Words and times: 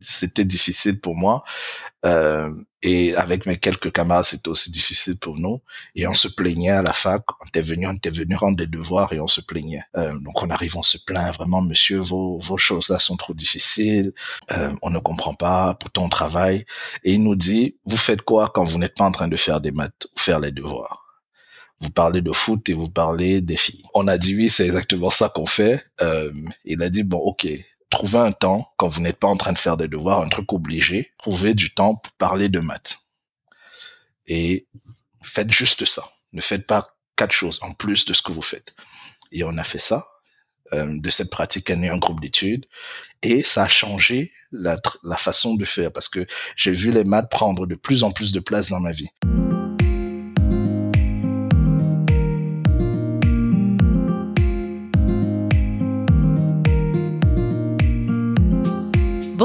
c'était 0.00 0.44
difficile 0.44 1.00
pour 1.00 1.16
moi. 1.16 1.44
Euh, 2.06 2.50
et 2.82 3.16
avec 3.16 3.44
mes 3.46 3.58
quelques 3.58 3.92
camarades, 3.92 4.24
c'était 4.24 4.48
aussi 4.48 4.70
difficile 4.70 5.18
pour 5.18 5.36
nous. 5.36 5.60
Et 5.96 6.06
on 6.06 6.12
se 6.12 6.28
plaignait 6.28 6.70
à 6.70 6.82
la 6.82 6.92
fac. 6.92 7.22
On 7.40 7.46
était 7.46 7.60
venu, 7.60 7.86
on 7.88 7.94
était 7.94 8.10
venu 8.10 8.36
rendre 8.36 8.56
des 8.56 8.66
devoirs 8.66 9.12
et 9.12 9.20
on 9.20 9.26
se 9.26 9.40
plaignait. 9.40 9.82
Euh, 9.96 10.16
donc 10.20 10.42
on 10.42 10.50
arrive, 10.50 10.76
on 10.76 10.82
se 10.82 10.98
plaint 10.98 11.34
vraiment, 11.34 11.60
monsieur, 11.60 11.98
vos, 11.98 12.38
vos 12.38 12.56
choses 12.56 12.88
là 12.88 13.00
sont 13.00 13.16
trop 13.16 13.34
difficiles. 13.34 14.12
Euh, 14.52 14.70
on 14.82 14.90
ne 14.90 15.00
comprend 15.00 15.34
pas. 15.34 15.74
Pourtant 15.74 16.04
on 16.04 16.08
travaille. 16.08 16.64
Et 17.02 17.14
il 17.14 17.24
nous 17.24 17.34
dit, 17.34 17.76
vous 17.84 17.96
faites 17.96 18.22
quoi 18.22 18.50
quand 18.54 18.64
vous 18.64 18.78
n'êtes 18.78 18.94
pas 18.96 19.04
en 19.04 19.12
train 19.12 19.28
de 19.28 19.36
faire 19.36 19.60
des 19.60 19.72
maths 19.72 20.06
ou 20.14 20.20
faire 20.20 20.40
les 20.40 20.52
devoirs? 20.52 21.04
vous 21.80 21.90
parlez 21.90 22.22
de 22.22 22.32
foot 22.32 22.68
et 22.68 22.74
vous 22.74 22.90
parlez 22.90 23.40
des 23.40 23.56
filles. 23.56 23.84
On 23.94 24.08
a 24.08 24.18
dit 24.18 24.34
oui, 24.34 24.50
c'est 24.50 24.66
exactement 24.66 25.10
ça 25.10 25.28
qu'on 25.28 25.46
fait. 25.46 25.84
Euh, 26.02 26.32
il 26.64 26.82
a 26.82 26.90
dit 26.90 27.02
bon, 27.02 27.18
ok, 27.18 27.46
trouvez 27.90 28.18
un 28.18 28.32
temps 28.32 28.72
quand 28.76 28.88
vous 28.88 29.00
n'êtes 29.00 29.18
pas 29.18 29.28
en 29.28 29.36
train 29.36 29.52
de 29.52 29.58
faire 29.58 29.76
des 29.76 29.88
devoirs, 29.88 30.20
un 30.20 30.28
truc 30.28 30.52
obligé, 30.52 31.12
trouvez 31.18 31.54
du 31.54 31.72
temps 31.72 31.96
pour 31.96 32.12
parler 32.14 32.48
de 32.48 32.60
maths. 32.60 32.98
Et 34.26 34.66
faites 35.22 35.50
juste 35.50 35.84
ça. 35.84 36.04
Ne 36.32 36.40
faites 36.40 36.66
pas 36.66 36.96
quatre 37.16 37.32
choses 37.32 37.58
en 37.62 37.72
plus 37.72 38.04
de 38.04 38.12
ce 38.12 38.22
que 38.22 38.32
vous 38.32 38.42
faites. 38.42 38.74
Et 39.32 39.44
on 39.44 39.56
a 39.56 39.64
fait 39.64 39.78
ça. 39.78 40.08
Euh, 40.74 40.98
de 41.00 41.10
cette 41.10 41.30
pratique 41.30 41.70
est 41.70 41.76
né 41.76 41.88
un 41.88 41.96
groupe 41.96 42.20
d'études 42.20 42.66
et 43.22 43.42
ça 43.42 43.64
a 43.64 43.68
changé 43.68 44.32
la, 44.52 44.76
la 45.02 45.16
façon 45.16 45.54
de 45.54 45.64
faire 45.64 45.90
parce 45.90 46.10
que 46.10 46.26
j'ai 46.56 46.72
vu 46.72 46.90
les 46.90 47.04
maths 47.04 47.30
prendre 47.30 47.66
de 47.66 47.74
plus 47.74 48.02
en 48.02 48.10
plus 48.10 48.32
de 48.32 48.40
place 48.40 48.68
dans 48.68 48.80
ma 48.80 48.92
vie. 48.92 49.08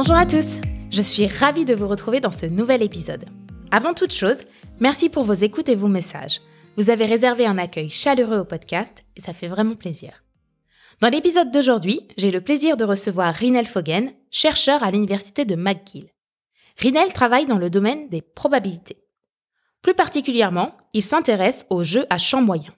Bonjour 0.06 0.18
à 0.18 0.26
tous, 0.26 0.60
je 0.92 1.02
suis 1.02 1.28
ravie 1.28 1.64
de 1.64 1.74
vous 1.74 1.88
retrouver 1.88 2.20
dans 2.20 2.34
ce 2.34 2.46
nouvel 2.46 2.82
épisode. 2.82 3.24
Avant 3.72 3.94
toute 3.94 4.12
chose, 4.12 4.44
merci 4.82 5.08
pour 5.08 5.24
vos 5.24 5.32
écoutes 5.32 5.70
et 5.70 5.76
vos 5.76 5.88
messages. 5.88 6.42
Vous 6.76 6.90
avez 6.90 7.06
réservé 7.06 7.46
un 7.46 7.58
accueil 7.58 7.90
chaleureux 7.90 8.40
au 8.40 8.44
podcast 8.44 9.06
et 9.16 9.22
ça 9.22 9.32
fait 9.32 9.48
vraiment 9.48 9.76
plaisir. 9.76 10.26
Dans 11.00 11.08
l'épisode 11.08 11.52
d'aujourd'hui, 11.52 12.06
j'ai 12.18 12.32
le 12.32 12.42
plaisir 12.42 12.76
de 12.76 12.84
recevoir 12.84 13.34
Rinel 13.34 13.66
Fogen, 13.66 14.12
chercheur 14.30 14.84
à 14.84 14.92
l'université 14.92 15.46
de 15.46 15.56
McGill. 15.56 16.10
Rinel 16.80 17.14
travaille 17.14 17.46
dans 17.46 17.58
le 17.58 17.70
domaine 17.70 18.10
des 18.10 18.22
probabilités. 18.22 19.06
Plus 19.82 19.94
particulièrement, 19.94 20.76
il 20.92 21.04
s'intéresse 21.04 21.66
aux 21.70 21.86
jeux 21.86 22.08
à 22.10 22.18
champ 22.18 22.42
moyen. 22.42 22.72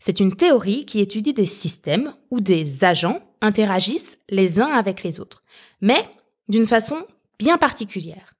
C'est 0.00 0.20
une 0.20 0.36
théorie 0.36 0.84
qui 0.84 1.00
étudie 1.00 1.32
des 1.32 1.46
systèmes 1.46 2.12
où 2.30 2.42
des 2.42 2.84
agents 2.84 3.22
interagissent 3.40 4.18
les 4.28 4.60
uns 4.60 4.68
avec 4.70 5.02
les 5.02 5.18
autres, 5.18 5.44
mais 5.80 6.04
d'une 6.48 6.66
façon 6.66 7.06
bien 7.38 7.58
particulière. 7.58 8.34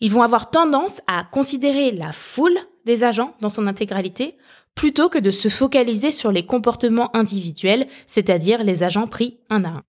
Ils 0.00 0.10
vont 0.10 0.22
avoir 0.22 0.50
tendance 0.50 1.00
à 1.06 1.24
considérer 1.24 1.92
la 1.92 2.12
foule 2.12 2.58
des 2.84 3.04
agents 3.04 3.34
dans 3.40 3.48
son 3.48 3.66
intégralité 3.66 4.36
plutôt 4.74 5.08
que 5.08 5.18
de 5.18 5.30
se 5.30 5.48
focaliser 5.48 6.10
sur 6.10 6.32
les 6.32 6.44
comportements 6.44 7.14
individuels, 7.16 7.86
c'est-à-dire 8.06 8.64
les 8.64 8.82
agents 8.82 9.06
pris 9.06 9.38
un 9.50 9.64
à 9.64 9.68
un. 9.68 9.82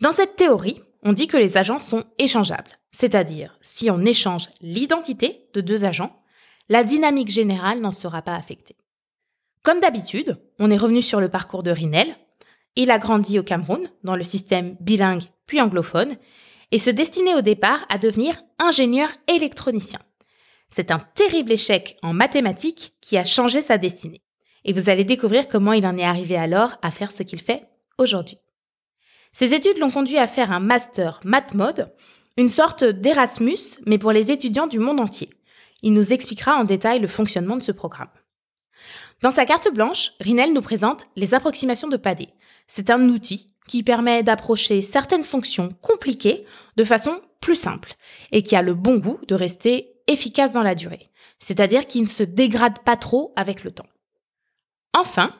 Dans 0.00 0.12
cette 0.12 0.36
théorie, 0.36 0.80
on 1.02 1.12
dit 1.12 1.28
que 1.28 1.36
les 1.36 1.56
agents 1.56 1.78
sont 1.78 2.04
échangeables, 2.18 2.78
c'est-à-dire 2.90 3.58
si 3.60 3.90
on 3.90 4.00
échange 4.00 4.48
l'identité 4.60 5.48
de 5.52 5.60
deux 5.60 5.84
agents, 5.84 6.16
la 6.68 6.84
dynamique 6.84 7.28
générale 7.28 7.80
n'en 7.80 7.90
sera 7.90 8.22
pas 8.22 8.34
affectée. 8.34 8.76
Comme 9.62 9.80
d'habitude, 9.80 10.38
on 10.58 10.70
est 10.70 10.76
revenu 10.76 11.02
sur 11.02 11.20
le 11.20 11.28
parcours 11.28 11.62
de 11.62 11.70
Rinel. 11.70 12.16
Il 12.74 12.90
a 12.90 12.98
grandi 12.98 13.38
au 13.38 13.42
Cameroun, 13.42 13.90
dans 14.02 14.16
le 14.16 14.24
système 14.24 14.76
bilingue 14.80 15.24
puis 15.46 15.60
anglophone, 15.60 16.16
et 16.72 16.78
se 16.78 16.90
destinait 16.90 17.34
au 17.34 17.42
départ 17.42 17.84
à 17.88 17.98
devenir 17.98 18.42
ingénieur 18.58 19.08
électronicien. 19.28 20.00
C'est 20.68 20.90
un 20.90 20.98
terrible 20.98 21.52
échec 21.52 21.98
en 22.02 22.14
mathématiques 22.14 22.94
qui 23.02 23.18
a 23.18 23.24
changé 23.24 23.60
sa 23.60 23.76
destinée. 23.76 24.22
Et 24.64 24.72
vous 24.72 24.88
allez 24.88 25.04
découvrir 25.04 25.48
comment 25.48 25.74
il 25.74 25.86
en 25.86 25.98
est 25.98 26.04
arrivé 26.04 26.36
alors 26.36 26.76
à 26.80 26.90
faire 26.90 27.12
ce 27.12 27.22
qu'il 27.22 27.40
fait 27.40 27.68
aujourd'hui. 27.98 28.38
Ses 29.32 29.54
études 29.54 29.78
l'ont 29.78 29.90
conduit 29.90 30.18
à 30.18 30.26
faire 30.26 30.50
un 30.50 30.60
master 30.60 31.20
MathMode, 31.24 31.92
une 32.38 32.48
sorte 32.48 32.84
d'Erasmus, 32.84 33.78
mais 33.86 33.98
pour 33.98 34.12
les 34.12 34.32
étudiants 34.32 34.66
du 34.66 34.78
monde 34.78 35.00
entier. 35.00 35.30
Il 35.82 35.92
nous 35.92 36.12
expliquera 36.12 36.56
en 36.56 36.64
détail 36.64 37.00
le 37.00 37.08
fonctionnement 37.08 37.56
de 37.56 37.62
ce 37.62 37.72
programme. 37.72 38.10
Dans 39.20 39.30
sa 39.30 39.44
carte 39.44 39.72
blanche, 39.72 40.12
Rinel 40.20 40.52
nous 40.52 40.62
présente 40.62 41.04
les 41.16 41.34
approximations 41.34 41.88
de 41.88 41.96
Padé. 41.96 42.28
C'est 42.66 42.88
un 42.88 43.08
outil 43.08 43.51
qui 43.68 43.82
permet 43.82 44.22
d'approcher 44.22 44.82
certaines 44.82 45.24
fonctions 45.24 45.70
compliquées 45.80 46.44
de 46.76 46.84
façon 46.84 47.20
plus 47.40 47.56
simple 47.56 47.94
et 48.30 48.42
qui 48.42 48.56
a 48.56 48.62
le 48.62 48.74
bon 48.74 48.98
goût 48.98 49.18
de 49.28 49.34
rester 49.34 49.92
efficace 50.06 50.52
dans 50.52 50.62
la 50.62 50.74
durée, 50.74 51.10
c'est-à-dire 51.38 51.86
qui 51.86 52.00
ne 52.00 52.06
se 52.06 52.22
dégrade 52.22 52.80
pas 52.84 52.96
trop 52.96 53.32
avec 53.36 53.64
le 53.64 53.70
temps. 53.70 53.88
Enfin, 54.94 55.32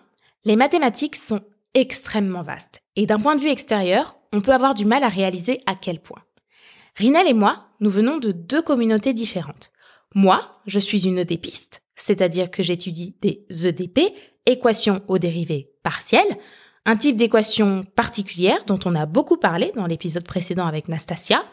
les 0.44 0.56
mathématiques 0.56 1.16
sont 1.16 1.41
extrêmement 1.75 2.43
vastes 2.43 2.83
et 2.97 3.06
d'un 3.06 3.21
point 3.21 3.37
de 3.37 3.41
vue 3.41 3.50
extérieur, 3.50 4.16
on 4.33 4.41
peut 4.41 4.53
avoir 4.53 4.75
du 4.75 4.84
mal 4.84 5.04
à 5.04 5.09
réaliser 5.09 5.60
à 5.66 5.75
quel 5.75 6.00
point. 6.00 6.22
Rinel 6.97 7.28
et 7.28 7.33
moi, 7.33 7.69
nous 7.81 7.91
venons 7.91 8.19
de 8.19 8.33
deux 8.33 8.62
communautés 8.62 9.15
différentes. 9.15 9.72
Moi, 10.15 10.60
je 10.66 10.78
suis 10.78 11.06
une 11.06 11.19
EDPiste, 11.19 11.83
c'est-à-dire 11.94 12.50
que 12.50 12.62
j'étudie 12.62 13.16
des 13.22 13.47
EDP, 13.66 14.15
équations 14.47 15.03
aux 15.09 15.19
dérivées 15.19 15.71
partielles, 15.83 16.39
un 16.84 16.97
type 16.97 17.16
d'équation 17.16 17.84
particulière 17.97 18.65
dont 18.66 18.78
on 18.84 18.94
a 18.94 19.06
beaucoup 19.06 19.37
parlé 19.37 19.72
dans 19.75 19.87
l'épisode 19.87 20.25
précédent 20.25 20.66
avec 20.66 20.88
Nastasia. 20.88 21.44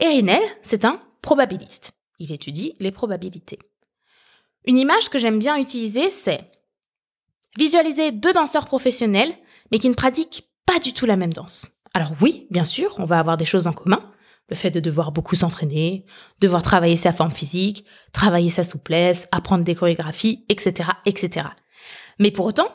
Et 0.00 0.06
Rinel, 0.06 0.42
c'est 0.62 0.84
un 0.84 1.00
probabiliste. 1.22 1.92
Il 2.18 2.32
étudie 2.32 2.74
les 2.78 2.90
probabilités. 2.90 3.58
Une 4.66 4.78
image 4.78 5.08
que 5.08 5.18
j'aime 5.18 5.38
bien 5.38 5.56
utiliser, 5.56 6.10
c'est 6.10 6.50
visualiser 7.56 8.12
deux 8.12 8.32
danseurs 8.32 8.66
professionnels, 8.66 9.32
mais 9.72 9.78
qui 9.78 9.88
ne 9.88 9.94
pratiquent 9.94 10.48
pas 10.66 10.78
du 10.78 10.92
tout 10.92 11.06
la 11.06 11.16
même 11.16 11.32
danse. 11.32 11.66
Alors 11.94 12.12
oui, 12.20 12.46
bien 12.50 12.64
sûr, 12.64 12.94
on 12.98 13.04
va 13.04 13.18
avoir 13.18 13.36
des 13.36 13.44
choses 13.44 13.66
en 13.66 13.72
commun. 13.72 14.12
Le 14.50 14.56
fait 14.56 14.70
de 14.70 14.80
devoir 14.80 15.12
beaucoup 15.12 15.36
s'entraîner, 15.36 16.06
devoir 16.40 16.62
travailler 16.62 16.96
sa 16.96 17.12
forme 17.12 17.30
physique, 17.30 17.84
travailler 18.12 18.50
sa 18.50 18.64
souplesse, 18.64 19.28
apprendre 19.30 19.64
des 19.64 19.74
chorégraphies, 19.74 20.44
etc., 20.48 20.90
etc. 21.04 21.48
Mais 22.18 22.30
pour 22.30 22.46
autant, 22.46 22.68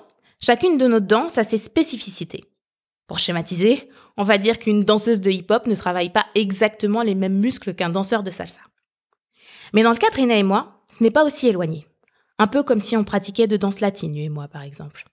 Chacune 0.46 0.78
de 0.78 0.88
nos 0.88 1.00
danses 1.00 1.38
a 1.38 1.46
ses 1.46 1.58
spécificités. 1.58 2.44
Pour 3.08 3.18
schématiser, 3.18 3.90
on 4.18 4.24
va 4.24 4.38
dire 4.38 4.60
qu'une 4.60 4.84
danseuse 4.84 5.22
de 5.22 5.32
hip-hop 5.32 5.68
ne 5.68 5.76
travaille 5.76 6.10
pas 6.10 6.26
exactement 6.36 7.02
les 7.02 7.16
mêmes 7.16 7.40
muscles 7.40 7.74
qu'un 7.74 7.88
danseur 7.88 8.24
de 8.24 8.32
salsa. 8.32 8.60
Mais 9.72 9.84
dans 9.84 9.94
le 9.94 9.98
cas 9.98 10.10
de 10.10 10.16
Rina 10.16 10.36
et 10.36 10.44
moi, 10.44 10.84
ce 10.92 11.02
n'est 11.02 11.12
pas 11.12 11.24
aussi 11.24 11.48
éloigné. 11.48 11.88
Un 12.40 12.48
peu 12.48 12.62
comme 12.62 12.82
si 12.82 12.98
on 12.98 13.06
pratiquait 13.06 13.48
de 13.48 13.56
danse 13.56 13.80
latine, 13.80 14.18
et 14.18 14.28
moi 14.28 14.50
par 14.50 14.64
exemple. 14.64 15.06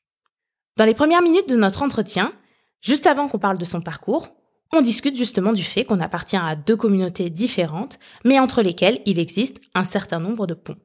Dans 0.77 0.85
les 0.85 0.95
premières 0.95 1.23
minutes 1.23 1.49
de 1.49 1.55
notre 1.55 1.85
entretien, 1.85 2.33
juste 2.81 3.07
avant 3.07 3.29
qu'on 3.29 3.39
parle 3.39 3.59
de 3.59 3.65
son 3.65 3.83
parcours, 3.83 4.35
on 4.73 4.81
discute 4.81 5.15
justement 5.15 5.53
du 5.53 5.63
fait 5.63 5.85
qu'on 5.85 6.01
appartient 6.01 6.37
à 6.37 6.57
deux 6.57 6.77
communautés 6.77 7.31
différentes, 7.31 8.01
mais 8.25 8.41
entre 8.41 8.63
lesquelles 8.63 9.01
il 9.07 9.21
existe 9.21 9.61
un 9.77 9.85
certain 9.85 10.19
nombre 10.19 10.49
de 10.49 10.55
ponts. 10.55 10.79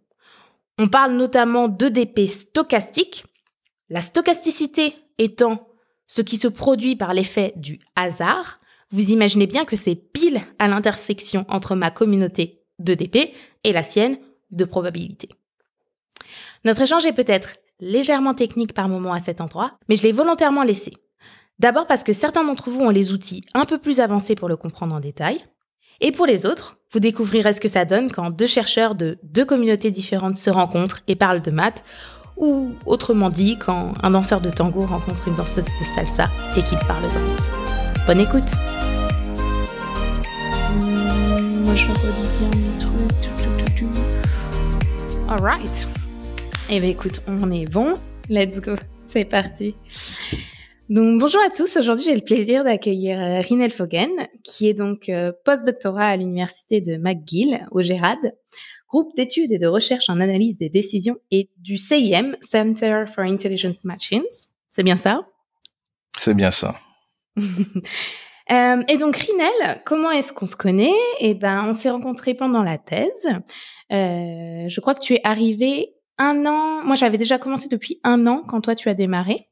On 0.77 0.87
parle 0.87 1.13
notamment 1.13 1.67
d'EDP 1.67 2.27
stochastique, 2.27 3.25
la 3.89 4.01
stochasticité 4.01 4.95
étant 5.17 5.67
ce 6.07 6.21
qui 6.21 6.37
se 6.37 6.47
produit 6.47 6.95
par 6.95 7.13
l'effet 7.13 7.53
du 7.55 7.79
hasard, 7.95 8.59
vous 8.91 9.11
imaginez 9.11 9.47
bien 9.47 9.65
que 9.65 9.75
c'est 9.75 9.95
pile 9.95 10.41
à 10.59 10.67
l'intersection 10.67 11.45
entre 11.49 11.75
ma 11.75 11.91
communauté 11.91 12.63
d'EDP 12.79 13.33
et 13.63 13.73
la 13.73 13.83
sienne 13.83 14.17
de 14.51 14.65
probabilité. 14.65 15.29
Notre 16.63 16.81
échange 16.81 17.05
est 17.05 17.13
peut-être 17.13 17.55
légèrement 17.79 18.33
technique 18.33 18.73
par 18.73 18.87
moment 18.87 19.13
à 19.13 19.19
cet 19.19 19.41
endroit, 19.41 19.77
mais 19.89 19.95
je 19.95 20.03
l'ai 20.03 20.11
volontairement 20.11 20.63
laissé. 20.63 20.93
D'abord 21.59 21.87
parce 21.87 22.03
que 22.03 22.13
certains 22.13 22.43
d'entre 22.43 22.69
vous 22.69 22.81
ont 22.81 22.89
les 22.89 23.11
outils 23.11 23.43
un 23.53 23.65
peu 23.65 23.77
plus 23.77 23.99
avancés 23.99 24.35
pour 24.35 24.49
le 24.49 24.57
comprendre 24.57 24.95
en 24.95 24.99
détail, 24.99 25.43
et 26.01 26.11
pour 26.11 26.25
les 26.25 26.45
autres, 26.45 26.77
vous 26.91 26.99
découvrirez 26.99 27.53
ce 27.53 27.61
que 27.61 27.67
ça 27.67 27.85
donne 27.85 28.11
quand 28.11 28.29
deux 28.29 28.47
chercheurs 28.47 28.95
de 28.95 29.17
deux 29.23 29.45
communautés 29.45 29.91
différentes 29.91 30.35
se 30.35 30.49
rencontrent 30.49 31.01
et 31.07 31.15
parlent 31.15 31.41
de 31.41 31.51
maths, 31.51 31.83
ou 32.37 32.73
autrement 32.85 33.29
dit 33.29 33.57
quand 33.57 33.93
un 34.03 34.11
danseur 34.11 34.41
de 34.41 34.49
tango 34.49 34.85
rencontre 34.85 35.27
une 35.27 35.35
danseuse 35.35 35.65
de 35.65 35.85
salsa 35.95 36.29
et 36.57 36.61
qu'il 36.61 36.77
parle 36.79 37.03
danse. 37.03 37.49
Bonne 38.07 38.19
écoute 38.19 38.43
Alright. 45.27 45.87
Eh 46.69 46.79
bien 46.79 46.89
écoute, 46.89 47.21
on 47.27 47.51
est 47.51 47.69
bon. 47.69 47.95
Let's 48.29 48.61
go. 48.61 48.75
C'est 49.07 49.25
parti. 49.25 49.75
Donc 50.87 51.19
bonjour 51.19 51.41
à 51.41 51.49
tous. 51.49 51.77
Aujourd'hui, 51.77 52.05
j'ai 52.05 52.15
le 52.15 52.21
plaisir 52.21 52.63
d'accueillir 52.63 53.19
euh, 53.19 53.41
Rinel 53.41 53.71
Fogen, 53.71 54.09
qui 54.43 54.69
est 54.69 54.73
donc 54.73 55.09
euh, 55.09 55.31
post-doctorat 55.43 56.05
à 56.05 56.15
l'université 56.15 56.79
de 56.79 56.97
McGill 56.97 57.65
au 57.71 57.81
Gérard 57.81 58.17
groupe 58.87 59.15
d'études 59.15 59.51
et 59.51 59.57
de 59.57 59.67
recherche 59.67 60.09
en 60.09 60.19
analyse 60.19 60.57
des 60.57 60.69
décisions 60.69 61.17
et 61.31 61.49
du 61.57 61.77
CIM, 61.77 62.35
Center 62.41 63.05
for 63.13 63.23
Intelligent 63.23 63.73
Machines. 63.83 64.23
C'est 64.69 64.83
bien 64.83 64.97
ça? 64.97 65.27
C'est 66.17 66.33
bien 66.33 66.51
ça. 66.51 66.75
Euh, 68.51 68.83
et 68.87 68.97
donc 68.97 69.15
Rinel, 69.15 69.81
comment 69.85 70.11
est-ce 70.11 70.31
qu'on 70.31 70.45
se 70.45 70.55
connaît? 70.55 70.93
Eh 71.19 71.33
ben, 71.33 71.65
on 71.67 71.73
s'est 71.73 71.89
rencontrés 71.89 72.35
pendant 72.35 72.61
la 72.61 72.77
thèse. 72.77 73.25
Euh, 73.91 74.69
je 74.69 74.79
crois 74.79 74.93
que 74.93 74.99
tu 74.99 75.15
es 75.15 75.21
arrivé 75.23 75.95
un 76.19 76.45
an. 76.45 76.83
Moi, 76.85 76.95
j'avais 76.95 77.17
déjà 77.17 77.39
commencé 77.39 77.67
depuis 77.69 77.99
un 78.03 78.27
an 78.27 78.43
quand 78.47 78.61
toi 78.61 78.75
tu 78.75 78.87
as 78.87 78.93
démarré. 78.93 79.49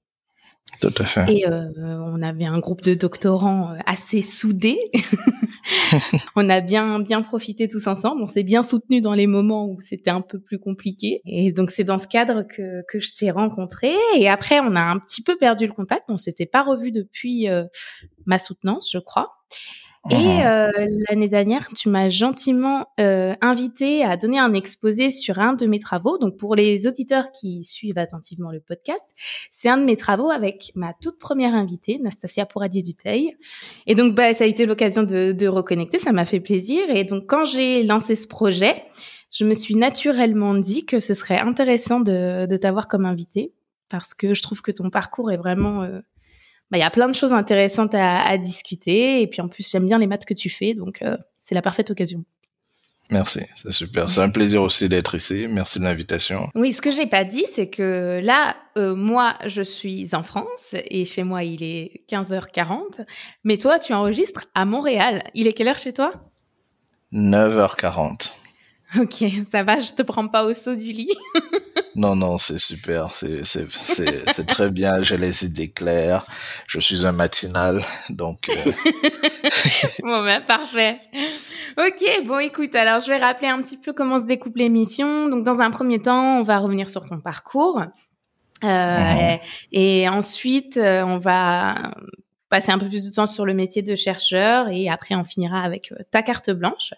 Tout 0.79 0.93
à 0.95 1.05
fait. 1.05 1.25
Et 1.33 1.47
euh, 1.47 1.71
on 1.75 2.21
avait 2.21 2.45
un 2.45 2.59
groupe 2.59 2.81
de 2.83 2.93
doctorants 2.93 3.75
assez 3.87 4.21
soudés. 4.21 4.79
on 6.35 6.49
a 6.49 6.61
bien 6.61 6.99
bien 6.99 7.21
profité 7.21 7.67
tous 7.67 7.87
ensemble. 7.87 8.21
On 8.21 8.27
s'est 8.27 8.43
bien 8.43 8.63
soutenu 8.63 9.01
dans 9.01 9.13
les 9.13 9.27
moments 9.27 9.67
où 9.67 9.79
c'était 9.81 10.09
un 10.09 10.21
peu 10.21 10.39
plus 10.39 10.59
compliqué. 10.59 11.21
Et 11.25 11.51
donc 11.51 11.71
c'est 11.71 11.83
dans 11.83 11.97
ce 11.97 12.07
cadre 12.07 12.43
que 12.43 12.83
que 12.87 12.99
je 12.99 13.13
t'ai 13.13 13.31
rencontré. 13.31 13.93
Et 14.15 14.29
après 14.29 14.59
on 14.59 14.75
a 14.75 14.81
un 14.81 14.99
petit 14.99 15.23
peu 15.23 15.37
perdu 15.37 15.67
le 15.67 15.73
contact. 15.73 16.03
On 16.09 16.17
s'était 16.17 16.45
pas 16.45 16.63
revu 16.63 16.91
depuis 16.91 17.49
euh, 17.49 17.65
ma 18.25 18.39
soutenance, 18.39 18.89
je 18.91 18.99
crois. 18.99 19.33
Et 20.09 20.15
mhm. 20.15 20.41
euh, 20.45 20.71
l'année 21.09 21.29
dernière, 21.29 21.67
tu 21.67 21.87
m'as 21.87 22.09
gentiment 22.09 22.87
euh, 22.99 23.35
invité 23.39 24.03
à 24.03 24.17
donner 24.17 24.37
un 24.37 24.53
exposé 24.53 25.11
sur 25.11 25.39
un 25.39 25.53
de 25.53 25.65
mes 25.65 25.79
travaux. 25.79 26.17
Donc 26.17 26.35
pour 26.35 26.55
les 26.55 26.87
auditeurs 26.87 27.31
qui 27.31 27.63
suivent 27.63 27.97
attentivement 27.97 28.51
le 28.51 28.59
podcast, 28.59 29.01
c'est 29.53 29.69
un 29.69 29.77
de 29.77 29.85
mes 29.85 29.95
travaux 29.95 30.29
avec 30.29 30.73
ma 30.75 30.93
toute 31.01 31.19
première 31.19 31.55
invitée, 31.55 31.99
Nastasia 31.99 32.45
Pouradier-Duteil. 32.45 33.37
Et 33.87 33.95
donc 33.95 34.13
bah, 34.13 34.33
ça 34.33 34.43
a 34.43 34.47
été 34.47 34.65
l'occasion 34.65 35.03
de, 35.03 35.31
de 35.31 35.47
reconnecter, 35.47 35.99
ça 35.99 36.11
m'a 36.11 36.25
fait 36.25 36.41
plaisir. 36.41 36.89
Et 36.89 37.05
donc 37.05 37.23
quand 37.27 37.45
j'ai 37.45 37.83
lancé 37.83 38.17
ce 38.17 38.27
projet, 38.27 38.83
je 39.31 39.45
me 39.45 39.53
suis 39.53 39.75
naturellement 39.75 40.53
dit 40.53 40.85
que 40.85 40.99
ce 40.99 41.13
serait 41.13 41.39
intéressant 41.39 42.01
de, 42.01 42.45
de 42.45 42.57
t'avoir 42.57 42.89
comme 42.89 43.05
invité 43.05 43.53
parce 43.87 44.13
que 44.13 44.33
je 44.33 44.41
trouve 44.41 44.61
que 44.61 44.71
ton 44.71 44.89
parcours 44.89 45.31
est 45.31 45.37
vraiment 45.37 45.83
euh, 45.83 45.99
bah, 46.73 46.79
il 46.79 46.81
y 46.81 46.85
a 46.85 46.89
plein 46.89 47.07
de 47.07 47.13
choses 47.13 47.33
intéressantes 47.33 47.93
à, 47.93 48.35
discuter. 48.39 49.21
Et 49.21 49.27
puis 49.27 49.41
en 49.41 49.47
plus, 49.47 49.69
j'aime 49.69 49.85
bien 49.85 49.99
les 49.99 50.07
maths 50.07 50.25
que 50.25 50.33
tu 50.33 50.49
fais, 50.49 50.73
donc 50.73 51.03
euh, 51.03 51.15
c'est 51.37 51.53
la 51.53 51.61
parfaite 51.61 51.91
occasion. 51.91 52.25
Merci, 53.11 53.41
c'est 53.55 53.71
super. 53.71 54.09
C'est 54.09 54.21
un 54.21 54.31
plaisir 54.31 54.63
aussi 54.63 54.89
d'être 54.89 55.13
ici. 55.13 55.45
Merci 55.47 55.77
de 55.77 55.83
l'invitation. 55.83 56.49
Oui, 56.55 56.73
ce 56.73 56.81
que 56.81 56.89
j'ai 56.89 57.05
pas 57.05 57.25
dit, 57.25 57.45
c'est 57.53 57.69
que 57.69 58.19
là, 58.23 58.55
euh, 58.79 58.95
moi, 58.95 59.35
je 59.45 59.61
suis 59.61 60.15
en 60.15 60.23
France 60.23 60.73
et 60.73 61.05
chez 61.05 61.23
moi, 61.23 61.43
il 61.43 61.61
est 61.61 62.05
15h40. 62.09 63.05
Mais 63.43 63.59
toi, 63.59 63.77
tu 63.77 63.93
enregistres 63.93 64.45
à 64.55 64.65
Montréal. 64.65 65.21
Il 65.35 65.45
est 65.45 65.53
quelle 65.53 65.67
heure 65.67 65.77
chez 65.77 65.93
toi? 65.93 66.11
9h40. 67.13 68.31
Ok, 68.99 69.23
ça 69.49 69.63
va, 69.63 69.79
je 69.79 69.91
te 69.91 70.01
prends 70.01 70.27
pas 70.27 70.45
au 70.45 70.53
saut 70.53 70.75
du 70.75 70.91
lit. 70.91 71.11
Non, 71.95 72.15
non, 72.15 72.39
c'est 72.39 72.57
super, 72.57 73.13
c'est 73.13 73.45
c'est 73.45 73.67
c'est 73.69 74.47
très 74.47 74.71
bien. 74.71 75.03
J'ai 75.03 75.15
les 75.15 75.45
idées 75.45 75.69
claires. 75.69 76.25
Je 76.65 76.79
suis 76.79 77.05
un 77.05 77.11
matinal, 77.11 77.83
donc. 78.09 78.49
Euh... 78.49 78.53
bon 80.01 80.23
ben 80.23 80.41
parfait. 80.41 80.99
Ok, 81.77 82.03
bon 82.25 82.39
écoute, 82.39 82.73
alors 82.73 82.99
je 82.99 83.09
vais 83.09 83.17
rappeler 83.17 83.47
un 83.47 83.61
petit 83.61 83.77
peu 83.77 83.93
comment 83.93 84.17
se 84.17 84.25
découpe 84.25 84.55
l'émission. 84.55 85.27
Donc 85.29 85.43
dans 85.43 85.61
un 85.61 85.69
premier 85.69 86.01
temps, 86.01 86.39
on 86.39 86.43
va 86.43 86.57
revenir 86.57 86.89
sur 86.89 87.05
ton 87.05 87.19
parcours. 87.19 87.79
Euh, 88.63 88.67
mhm. 88.67 89.39
et, 89.71 90.09
ensuite, 90.09 90.77
euh, 90.77 91.03
on 91.03 91.19
va 91.19 91.93
passer 92.49 92.71
un 92.71 92.79
peu 92.79 92.87
plus 92.87 93.05
de 93.05 93.13
temps 93.13 93.25
sur 93.25 93.45
le 93.45 93.53
métier 93.53 93.81
de 93.81 93.95
chercheur 93.95 94.69
et 94.69 94.87
après 94.87 95.15
on 95.15 95.23
finira 95.23 95.61
avec 95.61 95.91
euh, 95.91 95.95
ta 96.11 96.21
carte 96.21 96.51
blanche. 96.51 96.93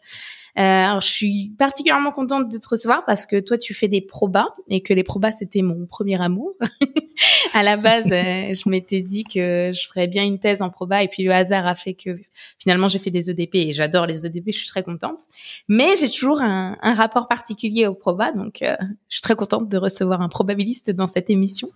Euh, 0.58 0.62
alors, 0.62 1.02
je 1.02 1.08
suis 1.08 1.54
particulièrement 1.60 2.12
contente 2.12 2.50
de 2.50 2.58
te 2.58 2.68
recevoir 2.70 3.04
parce 3.06 3.26
que 3.26 3.40
toi, 3.40 3.58
tu 3.58 3.74
fais 3.74 3.90
des 3.90 4.00
probas 4.00 4.48
et 4.70 4.82
que 4.82 4.94
les 4.94 5.04
probas, 5.04 5.34
c'était 5.34 5.62
mon 5.62 5.86
premier 5.86 6.22
amour. 6.22 6.54
à 7.54 7.62
la 7.62 7.76
base, 7.76 8.06
euh, 8.06 8.54
je 8.54 8.70
m'étais 8.70 9.02
dit 9.02 9.26
que 9.26 9.72
je 9.74 9.88
ferais 9.88 10.08
bien 10.08 10.24
une 10.24 10.40
thèse 10.40 10.62
en 10.62 10.70
proba 10.70 11.04
et 11.04 11.10
puis 11.10 11.24
le 11.24 11.32
hasard 11.32 11.68
a 11.68 11.76
fait 11.76 11.94
que 11.94 12.18
finalement, 12.58 12.88
j'ai 12.88 13.00
fait 13.00 13.12
des 13.12 13.30
EDP 13.30 13.56
et 13.56 13.74
j'adore 13.74 14.06
les 14.06 14.26
EDP, 14.26 14.48
je 14.48 14.60
suis 14.60 14.68
très 14.68 14.84
contente. 14.84 15.24
Mais 15.68 15.98
j'ai 15.98 16.10
toujours 16.10 16.42
un, 16.42 16.78
rapport 16.82 17.28
particulier 17.28 17.88
aux 17.88 17.94
probas, 17.94 18.32
donc 18.32 18.62
euh, 18.62 18.76
je 19.10 19.18
suis 19.18 19.22
très 19.22 19.36
contente 19.36 19.68
de 19.68 19.78
recevoir 19.78 20.22
un 20.22 20.30
probabiliste 20.30 20.92
dans 20.92 21.08
cette 21.08 21.30
émission. 21.30 21.68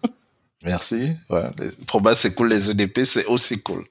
Merci. 0.66 1.12
Ouais. 1.30 1.44
Les 1.60 1.70
probas, 1.86 2.16
c'est 2.16 2.34
cool. 2.34 2.50
Les 2.50 2.70
EDP, 2.70 3.04
c'est 3.06 3.26
aussi 3.26 3.62
cool. 3.62 3.86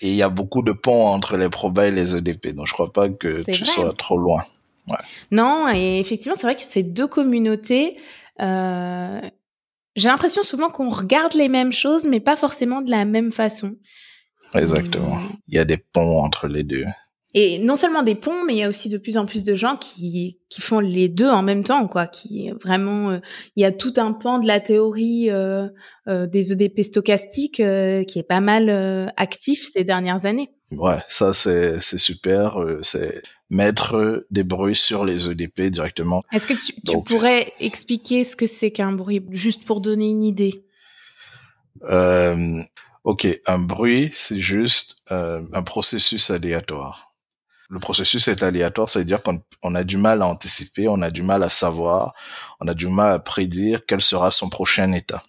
Et 0.00 0.08
il 0.08 0.16
y 0.16 0.22
a 0.22 0.28
beaucoup 0.28 0.62
de 0.62 0.72
ponts 0.72 1.06
entre 1.06 1.36
les 1.36 1.48
probas 1.48 1.86
et 1.86 1.92
les 1.92 2.16
EDP. 2.16 2.48
Donc, 2.48 2.66
je 2.66 2.72
crois 2.72 2.92
pas 2.92 3.08
que 3.08 3.44
tu 3.50 3.64
sois 3.64 3.92
trop 3.94 4.18
loin. 4.18 4.42
Ouais. 4.88 4.96
Non, 5.30 5.72
et 5.72 6.00
effectivement, 6.00 6.36
c'est 6.36 6.46
vrai 6.46 6.56
que 6.56 6.62
ces 6.62 6.82
deux 6.82 7.06
communautés, 7.06 7.96
euh, 8.40 9.20
j'ai 9.96 10.08
l'impression 10.08 10.42
souvent 10.42 10.68
qu'on 10.68 10.90
regarde 10.90 11.34
les 11.34 11.48
mêmes 11.48 11.72
choses, 11.72 12.06
mais 12.06 12.20
pas 12.20 12.36
forcément 12.36 12.82
de 12.82 12.90
la 12.90 13.04
même 13.04 13.32
façon. 13.32 13.76
Exactement. 14.52 15.18
Il 15.48 15.56
y 15.56 15.58
a 15.58 15.64
des 15.64 15.78
ponts 15.78 16.22
entre 16.22 16.48
les 16.48 16.64
deux. 16.64 16.86
Et 17.36 17.58
non 17.58 17.74
seulement 17.74 18.04
des 18.04 18.14
ponts, 18.14 18.44
mais 18.46 18.54
il 18.54 18.58
y 18.58 18.62
a 18.62 18.68
aussi 18.68 18.88
de 18.88 18.96
plus 18.96 19.16
en 19.16 19.26
plus 19.26 19.42
de 19.42 19.56
gens 19.56 19.76
qui 19.76 20.38
qui 20.48 20.60
font 20.60 20.78
les 20.78 21.08
deux 21.08 21.28
en 21.28 21.42
même 21.42 21.64
temps, 21.64 21.88
quoi. 21.88 22.06
Qui 22.06 22.52
vraiment, 22.62 23.10
euh, 23.10 23.18
il 23.56 23.62
y 23.62 23.64
a 23.64 23.72
tout 23.72 23.94
un 23.96 24.12
pan 24.12 24.38
de 24.38 24.46
la 24.46 24.60
théorie 24.60 25.30
euh, 25.30 25.66
euh, 26.06 26.28
des 26.28 26.52
EDP 26.52 26.82
stochastiques 26.82 27.58
euh, 27.58 28.04
qui 28.04 28.20
est 28.20 28.24
pas 28.24 28.40
mal 28.40 28.70
euh, 28.70 29.08
actif 29.16 29.68
ces 29.72 29.82
dernières 29.82 30.26
années. 30.26 30.50
Ouais, 30.70 30.98
ça 31.08 31.34
c'est 31.34 31.80
c'est 31.80 31.98
super. 31.98 32.56
c'est 32.82 33.20
mettre 33.50 34.24
des 34.30 34.44
bruits 34.44 34.76
sur 34.76 35.04
les 35.04 35.28
EDP 35.28 35.62
directement. 35.72 36.22
Est-ce 36.32 36.46
que 36.46 36.54
tu, 36.54 36.80
tu, 36.82 37.02
pourrais 37.02 37.52
expliquer 37.58 38.22
ce 38.22 38.36
que 38.36 38.46
c'est 38.46 38.70
qu'un 38.70 38.92
bruit, 38.92 39.24
juste 39.30 39.64
pour 39.64 39.80
donner 39.80 40.08
une 40.08 40.22
idée? 40.22 40.64
Ok, 43.04 43.28
un 43.46 43.58
bruit, 43.58 44.10
c'est 44.12 44.38
juste 44.38 45.02
un 45.10 45.62
processus 45.62 46.30
aléatoire 46.30 47.13
le 47.74 47.80
processus 47.80 48.28
est 48.28 48.42
aléatoire, 48.44 48.88
ça 48.88 49.00
veut 49.00 49.04
dire 49.04 49.20
qu'on 49.22 49.74
a 49.74 49.84
du 49.84 49.96
mal 49.96 50.22
à 50.22 50.28
anticiper, 50.28 50.86
on 50.86 51.02
a 51.02 51.10
du 51.10 51.22
mal 51.22 51.42
à 51.42 51.48
savoir, 51.48 52.14
on 52.60 52.68
a 52.68 52.74
du 52.74 52.86
mal 52.86 53.10
à 53.14 53.18
prédire 53.18 53.84
quel 53.84 54.00
sera 54.00 54.30
son 54.30 54.48
prochain 54.48 54.92
état. 54.92 55.24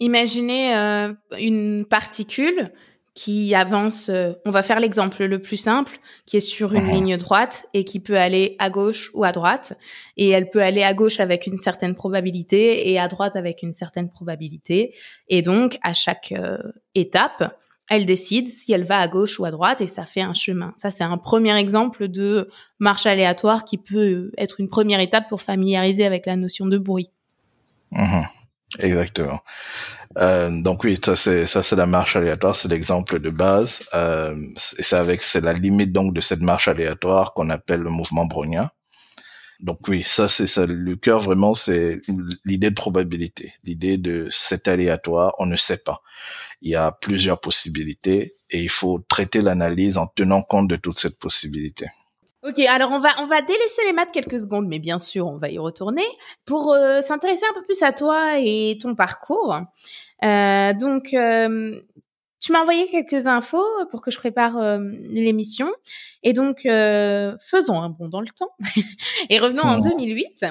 Imaginez 0.00 0.76
euh, 0.76 1.14
une 1.38 1.86
particule 1.88 2.72
qui 3.14 3.54
avance, 3.54 4.10
euh, 4.10 4.32
on 4.44 4.50
va 4.50 4.62
faire 4.62 4.80
l'exemple 4.80 5.24
le 5.24 5.40
plus 5.40 5.56
simple, 5.56 5.98
qui 6.26 6.36
est 6.36 6.40
sur 6.40 6.74
une 6.74 6.86
mhm. 6.86 6.92
ligne 6.92 7.16
droite 7.16 7.66
et 7.72 7.84
qui 7.84 8.00
peut 8.00 8.18
aller 8.18 8.56
à 8.58 8.68
gauche 8.68 9.10
ou 9.14 9.22
à 9.22 9.30
droite. 9.30 9.72
Et 10.16 10.28
elle 10.28 10.50
peut 10.50 10.62
aller 10.62 10.82
à 10.82 10.92
gauche 10.92 11.20
avec 11.20 11.46
une 11.46 11.56
certaine 11.56 11.94
probabilité 11.94 12.90
et 12.90 12.98
à 12.98 13.06
droite 13.06 13.36
avec 13.36 13.62
une 13.62 13.72
certaine 13.72 14.10
probabilité. 14.10 14.92
Et 15.28 15.40
donc, 15.40 15.78
à 15.82 15.94
chaque 15.94 16.32
euh, 16.32 16.58
étape, 16.96 17.56
elle 17.88 18.06
décide 18.06 18.48
si 18.48 18.72
elle 18.72 18.84
va 18.84 18.98
à 18.98 19.08
gauche 19.08 19.38
ou 19.38 19.44
à 19.44 19.50
droite 19.50 19.80
et 19.80 19.86
ça 19.86 20.06
fait 20.06 20.20
un 20.20 20.34
chemin. 20.34 20.72
Ça, 20.76 20.90
c'est 20.90 21.04
un 21.04 21.18
premier 21.18 21.56
exemple 21.56 22.08
de 22.08 22.50
marche 22.78 23.06
aléatoire 23.06 23.64
qui 23.64 23.78
peut 23.78 24.32
être 24.38 24.60
une 24.60 24.68
première 24.68 25.00
étape 25.00 25.28
pour 25.28 25.42
familiariser 25.42 26.04
avec 26.04 26.26
la 26.26 26.36
notion 26.36 26.66
de 26.66 26.78
bruit. 26.78 27.10
Mhm. 27.92 28.26
Exactement. 28.80 29.40
Euh, 30.18 30.62
donc 30.62 30.82
oui, 30.84 30.98
ça 31.02 31.14
c'est 31.14 31.46
ça 31.46 31.62
c'est 31.62 31.76
la 31.76 31.86
marche 31.86 32.16
aléatoire, 32.16 32.54
c'est 32.54 32.68
l'exemple 32.68 33.20
de 33.20 33.30
base. 33.30 33.84
Euh, 33.94 34.34
c'est 34.56 34.96
avec 34.96 35.22
c'est 35.22 35.40
la 35.40 35.52
limite 35.52 35.92
donc 35.92 36.14
de 36.14 36.20
cette 36.20 36.40
marche 36.40 36.68
aléatoire 36.68 37.32
qu'on 37.32 37.48
appelle 37.50 37.80
le 37.80 37.90
mouvement 37.90 38.26
brownien. 38.26 38.70
Donc 39.60 39.88
oui, 39.88 40.02
ça 40.04 40.28
c'est 40.28 40.46
ça. 40.46 40.66
Le 40.66 40.96
cœur 40.96 41.20
vraiment, 41.20 41.54
c'est 41.54 42.00
l'idée 42.44 42.70
de 42.70 42.74
probabilité, 42.74 43.54
l'idée 43.64 43.98
de 43.98 44.28
c'est 44.30 44.68
aléatoire, 44.68 45.34
on 45.38 45.46
ne 45.46 45.56
sait 45.56 45.82
pas. 45.82 46.02
Il 46.62 46.70
y 46.70 46.76
a 46.76 46.92
plusieurs 46.92 47.40
possibilités 47.40 48.32
et 48.50 48.62
il 48.62 48.70
faut 48.70 49.04
traiter 49.08 49.40
l'analyse 49.40 49.98
en 49.98 50.06
tenant 50.06 50.42
compte 50.42 50.68
de 50.68 50.76
toute 50.76 50.98
cette 50.98 51.18
possibilité. 51.18 51.86
Ok, 52.46 52.60
alors 52.60 52.92
on 52.92 53.00
va 53.00 53.08
on 53.18 53.26
va 53.26 53.42
délaisser 53.42 53.82
les 53.86 53.92
maths 53.92 54.12
quelques 54.12 54.38
secondes, 54.38 54.68
mais 54.68 54.78
bien 54.78 55.00
sûr 55.00 55.26
on 55.26 55.36
va 55.36 55.48
y 55.48 55.58
retourner 55.58 56.04
pour 56.44 56.72
euh, 56.72 57.00
s'intéresser 57.00 57.44
un 57.50 57.54
peu 57.54 57.64
plus 57.64 57.82
à 57.82 57.92
toi 57.92 58.38
et 58.38 58.78
ton 58.80 58.94
parcours. 58.94 59.58
Euh, 60.22 60.72
donc 60.74 61.12
euh, 61.12 61.80
tu 62.38 62.52
m'as 62.52 62.60
envoyé 62.60 62.86
quelques 62.86 63.26
infos 63.26 63.66
pour 63.90 64.00
que 64.00 64.12
je 64.12 64.18
prépare 64.18 64.78
l'émission. 64.78 65.72
Et 66.22 66.32
donc, 66.32 66.58
faisons 66.60 67.80
un 67.82 67.88
bond 67.88 68.08
dans 68.08 68.20
le 68.20 68.28
temps. 68.28 68.50
et 69.30 69.38
revenons 69.38 69.62
en 69.62 69.78
2008, 69.78 70.44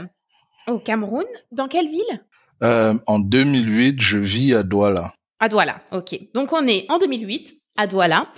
au 0.67 0.79
Cameroun. 0.79 1.25
Dans 1.51 1.67
quelle 1.67 1.88
ville? 1.88 2.25
En 2.62 3.19
2008, 3.19 4.01
je 4.01 4.17
vis 4.17 4.55
à 4.55 4.63
Douala. 4.63 5.13
À 5.39 5.50
Douala, 5.50 5.82
ok. 5.92 6.18
Donc, 6.34 6.54
on 6.54 6.65
est 6.68 6.86
en 6.89 6.98
2008, 6.98 7.62
à 7.77 7.88
Douala. 7.88 8.32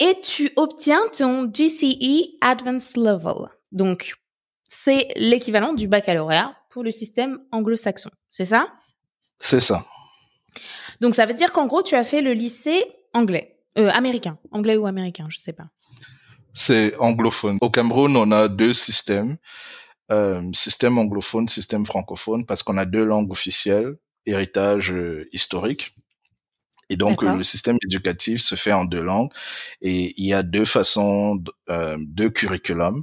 Et 0.00 0.20
tu 0.22 0.50
obtiens 0.56 1.00
ton 1.16 1.50
GCE 1.52 2.36
Advanced 2.40 2.96
Level. 2.96 3.48
Donc, 3.72 4.14
c'est 4.68 5.08
l'équivalent 5.16 5.72
du 5.72 5.88
baccalauréat 5.88 6.54
pour 6.70 6.82
le 6.82 6.92
système 6.92 7.40
anglo-saxon. 7.52 8.10
C'est 8.30 8.44
ça? 8.44 8.68
C'est 9.40 9.60
ça. 9.60 9.84
Donc 11.00 11.14
ça 11.14 11.26
veut 11.26 11.34
dire 11.34 11.52
qu'en 11.52 11.66
gros, 11.66 11.82
tu 11.82 11.94
as 11.94 12.04
fait 12.04 12.20
le 12.20 12.32
lycée 12.32 12.84
anglais, 13.12 13.58
euh, 13.78 13.90
américain, 13.90 14.38
anglais 14.50 14.76
ou 14.76 14.86
américain, 14.86 15.26
je 15.28 15.38
sais 15.38 15.52
pas. 15.52 15.68
C'est 16.54 16.96
anglophone. 16.98 17.58
Au 17.60 17.70
Cameroun, 17.70 18.16
on 18.16 18.32
a 18.32 18.48
deux 18.48 18.72
systèmes, 18.72 19.36
euh, 20.10 20.42
système 20.52 20.98
anglophone, 20.98 21.48
système 21.48 21.86
francophone, 21.86 22.44
parce 22.44 22.62
qu'on 22.62 22.78
a 22.78 22.84
deux 22.84 23.04
langues 23.04 23.30
officielles, 23.30 23.96
héritage 24.26 24.92
euh, 24.92 25.28
historique. 25.32 25.94
Et 26.90 26.96
donc 26.96 27.22
le 27.22 27.42
système 27.42 27.76
éducatif 27.84 28.40
se 28.40 28.54
fait 28.54 28.72
en 28.72 28.84
deux 28.84 29.02
langues 29.02 29.30
et 29.82 30.14
il 30.16 30.26
y 30.26 30.32
a 30.32 30.42
deux 30.42 30.64
façons, 30.64 31.42
euh, 31.68 31.96
deux 32.06 32.30
curriculums. 32.30 33.02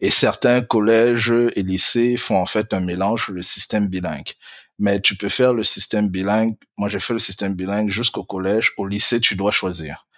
Et 0.00 0.10
certains 0.10 0.62
collèges 0.62 1.32
et 1.54 1.62
lycées 1.62 2.16
font 2.16 2.36
en 2.36 2.46
fait 2.46 2.74
un 2.74 2.80
mélange, 2.80 3.28
le 3.28 3.42
système 3.42 3.86
bilingue. 3.86 4.32
Mais 4.80 5.00
tu 5.00 5.14
peux 5.16 5.28
faire 5.28 5.54
le 5.54 5.62
système 5.62 6.08
bilingue. 6.08 6.56
Moi, 6.76 6.88
j'ai 6.88 6.98
fait 6.98 7.12
le 7.12 7.20
système 7.20 7.54
bilingue 7.54 7.88
jusqu'au 7.88 8.24
collège. 8.24 8.72
Au 8.78 8.86
lycée, 8.88 9.20
tu 9.20 9.36
dois 9.36 9.52
choisir. 9.52 10.08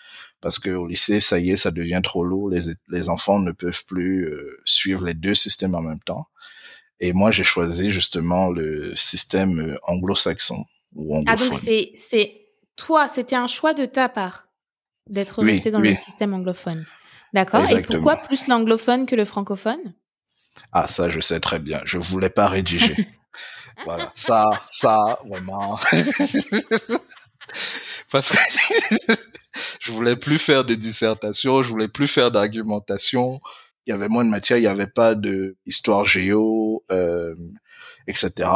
Parce 0.41 0.59
que 0.59 0.71
au 0.71 0.87
lycée, 0.87 1.21
ça 1.21 1.39
y 1.39 1.51
est, 1.51 1.59
ça 1.59 1.71
devient 1.71 2.01
trop 2.03 2.25
lourd. 2.25 2.49
Les, 2.49 2.73
les 2.89 3.09
enfants 3.11 3.39
ne 3.39 3.53
peuvent 3.53 3.85
plus 3.87 4.25
euh, 4.25 4.59
suivre 4.65 5.05
les 5.05 5.13
deux 5.13 5.35
systèmes 5.35 5.75
en 5.75 5.83
même 5.83 6.01
temps. 6.01 6.27
Et 7.01 7.13
moi, 7.13 7.31
j'ai 7.31 7.45
choisi 7.45 7.91
justement 7.91 8.51
le 8.51 8.97
système 8.97 9.61
euh, 9.61 9.77
anglo-saxon 9.83 10.65
ou 10.95 11.15
anglophone. 11.15 11.49
Ah, 11.49 11.51
donc 11.51 11.61
c'est, 11.63 11.93
c'est 11.95 12.44
toi, 12.77 13.09
c'était 13.09 13.37
un 13.37 13.47
choix 13.47 13.75
de 13.75 13.85
ta 13.85 14.09
part 14.09 14.49
d'être 15.09 15.43
resté 15.43 15.71
dans 15.71 15.81
le 15.81 15.95
système 15.97 16.35
anglophone. 16.35 16.87
D'accord. 17.33 17.69
Et 17.71 17.83
pourquoi 17.83 18.17
plus 18.17 18.47
l'anglophone 18.47 19.07
que 19.07 19.17
le 19.17 19.25
francophone? 19.25 19.95
Ah, 20.73 20.89
ça, 20.89 21.11
je 21.11 21.21
sais 21.21 21.41
très 21.41 21.59
bien. 21.59 21.81
Je 21.85 21.99
voulais 21.99 22.31
pas 22.31 22.49
rédiger. 22.49 23.09
voilà. 23.85 24.13
Ça, 24.15 24.63
ça, 24.69 25.19
vraiment. 25.27 25.79
Parce 28.11 28.33
que 28.33 28.39
je 29.81 29.93
voulais 29.93 30.17
plus 30.17 30.39
faire 30.39 30.65
de 30.65 30.75
dissertation, 30.75 31.63
je 31.63 31.69
voulais 31.69 31.89
plus 31.89 32.07
faire 32.07 32.31
d'argumentation. 32.31 33.41
Il 33.87 33.91
y 33.91 33.93
avait 33.93 34.09
moins 34.09 34.25
de 34.25 34.31
matière, 34.31 34.59
il 34.59 34.63
n'y 34.63 34.67
avait 34.67 34.87
pas 34.87 35.15
de 35.15 35.57
histoire 35.67 36.05
géo, 36.05 36.85
euh, 36.91 37.35
etc. 38.07 38.49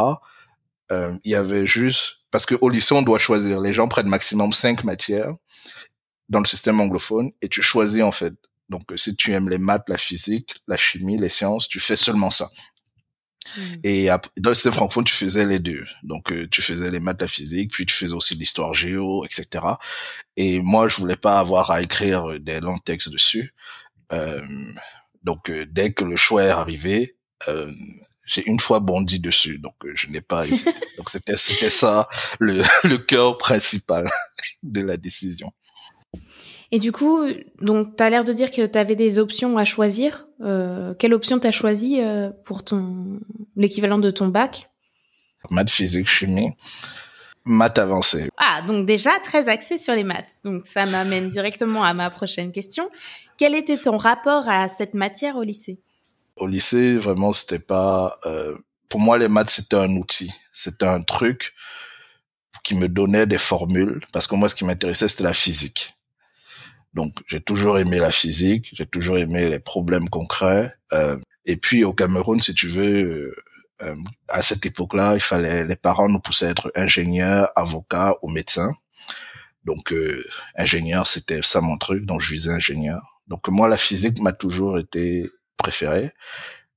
Euh, 0.91 1.13
il 1.25 1.33
y 1.33 1.35
avait 1.35 1.67
juste 1.67 2.18
parce 2.30 2.47
que 2.47 2.54
au 2.61 2.68
lycée 2.68 2.94
on 2.94 3.02
doit 3.02 3.18
choisir. 3.18 3.61
Les 3.61 3.75
gens 3.75 3.88
prennent 3.88 4.08
maximum 4.08 4.52
cinq 4.52 4.85
matières 4.85 5.35
dans 6.28 6.40
le 6.40 6.47
système 6.47 6.80
anglophone 6.80 7.30
et 7.42 7.49
tu 7.49 7.62
choisis 7.62 8.02
en 8.02 8.12
fait. 8.12 8.35
Donc 8.68 8.82
si 8.97 9.16
tu 9.16 9.32
aimes 9.32 9.49
les 9.49 9.58
maths, 9.58 9.88
la 9.88 9.99
physique, 9.99 10.62
la 10.66 10.76
chimie, 10.76 11.18
les 11.18 11.30
sciences, 11.30 11.68
tu 11.68 11.80
fais 11.80 11.97
seulement 11.97 12.30
ça. 12.30 12.50
Hmm. 13.56 13.76
Et 13.82 14.08
dans 14.37 14.50
le 14.50 14.54
système 14.54 14.75
francophone, 14.75 15.04
tu 15.04 15.14
faisais 15.14 15.47
les 15.47 15.58
deux. 15.58 15.87
Donc, 16.02 16.30
euh, 16.32 16.47
tu 16.50 16.61
faisais 16.61 16.90
les 16.90 17.00
maths, 17.00 17.23
la 17.23 17.28
physique, 17.28 17.70
puis 17.70 17.87
tu 17.87 17.94
faisais 17.94 18.12
aussi 18.12 18.35
l'histoire 18.35 18.75
géo, 18.75 19.25
etc. 19.25 19.64
Et 20.37 20.61
moi, 20.61 20.87
je 20.88 20.97
voulais 20.97 21.16
pas 21.16 21.38
avoir 21.38 21.70
à 21.70 21.80
écrire 21.80 22.38
des 22.40 22.61
longs 22.61 22.76
textes 22.76 23.11
dessus. 23.11 23.54
Euh, 24.12 24.42
donc, 25.23 25.50
euh, 25.50 25.66
dès 25.66 25.92
que 25.92 26.04
le 26.04 26.16
choix 26.16 26.44
est 26.44 26.50
arrivé, 26.50 27.16
euh, 27.49 27.73
j'ai 28.28 28.47
une 28.47 28.61
fois 28.61 28.78
bondi 28.78 29.18
dessus, 29.18 29.58
donc 29.58 29.75
euh, 29.85 29.92
je 29.94 30.08
n'ai 30.08 30.20
pas 30.20 30.47
hésité. 30.47 30.73
donc 30.99 31.08
c'était 31.08 31.37
c'était 31.37 31.70
ça 31.70 32.08
le, 32.38 32.62
le 32.85 32.99
cœur 32.99 33.38
principal 33.38 34.08
de 34.62 34.80
la 34.80 34.97
décision. 34.97 35.50
Et 36.70 36.78
du 36.78 36.92
coup, 36.92 37.26
donc 37.62 37.97
tu 37.97 38.02
as 38.02 38.11
l'air 38.11 38.25
de 38.25 38.32
dire 38.32 38.50
que 38.50 38.66
tu 38.66 38.78
avais 38.78 38.94
des 38.94 39.18
options 39.18 39.56
à 39.56 39.64
choisir. 39.64 40.26
Euh, 40.42 40.92
quelle 40.99 41.14
option 41.14 41.40
tu 41.40 41.47
as 41.47 41.50
choisi 41.50 42.00
euh, 42.00 42.30
pour 42.44 42.62
ton 42.62 43.20
l'équivalent 43.56 43.99
de 43.99 44.11
ton 44.11 44.28
bac? 44.28 44.68
Maths, 45.50 45.70
physique, 45.70 46.08
chimie, 46.08 46.50
maths 47.47 47.78
avancées. 47.78 48.28
Ah, 48.37 48.61
donc 48.66 48.85
déjà 48.85 49.18
très 49.20 49.49
axé 49.49 49.78
sur 49.78 49.94
les 49.94 50.04
maths. 50.04 50.37
Donc 50.44 50.66
ça 50.66 50.85
m'amène 50.85 51.30
directement 51.30 51.85
à 51.85 51.94
ma 51.94 52.11
prochaine 52.11 52.52
question. 52.52 52.90
Quel 53.38 53.54
était 53.54 53.78
ton 53.78 53.97
rapport 53.97 54.47
à 54.49 54.68
cette 54.68 54.92
matière 54.92 55.37
au 55.37 55.44
lycée? 55.44 55.80
Au 56.38 56.47
lycée, 56.47 56.97
vraiment, 56.97 57.33
c'était 57.33 57.59
pas. 57.59 58.18
Euh, 58.26 58.57
pour 58.88 59.00
moi, 59.00 59.18
les 59.18 59.28
maths 59.28 59.50
c'était 59.50 59.76
un 59.76 59.90
outil, 59.97 60.33
c'était 60.52 60.87
un 60.87 61.02
truc 61.02 61.54
qui 62.64 62.75
me 62.75 62.88
donnait 62.88 63.26
des 63.26 63.38
formules, 63.38 64.04
parce 64.12 64.26
que 64.26 64.35
moi, 64.35 64.49
ce 64.49 64.54
qui 64.54 64.64
m'intéressait, 64.64 65.09
c'était 65.09 65.25
la 65.25 65.35
physique. 65.35 65.95
Donc, 66.95 67.12
j'ai 67.26 67.40
toujours 67.40 67.78
aimé 67.78 67.99
la 67.99 68.11
physique, 68.11 68.71
j'ai 68.73 68.87
toujours 68.87 69.18
aimé 69.18 69.49
les 69.49 69.61
problèmes 69.61 70.09
concrets. 70.09 70.73
Euh, 70.92 71.18
et 71.45 71.57
puis, 71.57 71.85
au 71.85 71.92
Cameroun, 71.92 72.40
si 72.40 72.54
tu 72.54 72.66
veux, 72.66 73.35
euh, 73.83 73.97
à 74.28 74.42
cette 74.42 74.66
époque-là, 74.66 75.14
il 75.14 75.21
fallait, 75.21 75.64
les 75.64 75.76
parents 75.76 76.09
nous 76.09 76.21
poussaient 76.21 76.47
à 76.47 76.50
être 76.50 76.73
ingénieurs, 76.75 77.50
avocats 77.57 78.14
ou 78.23 78.30
médecins. 78.30 78.73
Donc, 79.64 79.95
ingénieur, 80.57 81.07
c'était 81.07 81.42
ça 81.42 81.61
mon 81.61 81.76
truc, 81.76 82.07
donc 82.07 82.21
je 82.23 82.33
visais 82.33 82.52
ingénieur. 82.52 83.21
Donc, 83.28 83.49
moi, 83.49 83.68
la 83.68 83.76
physique 83.76 84.18
m'a 84.21 84.33
toujours 84.33 84.78
été 84.78 85.30
préféré. 85.59 86.12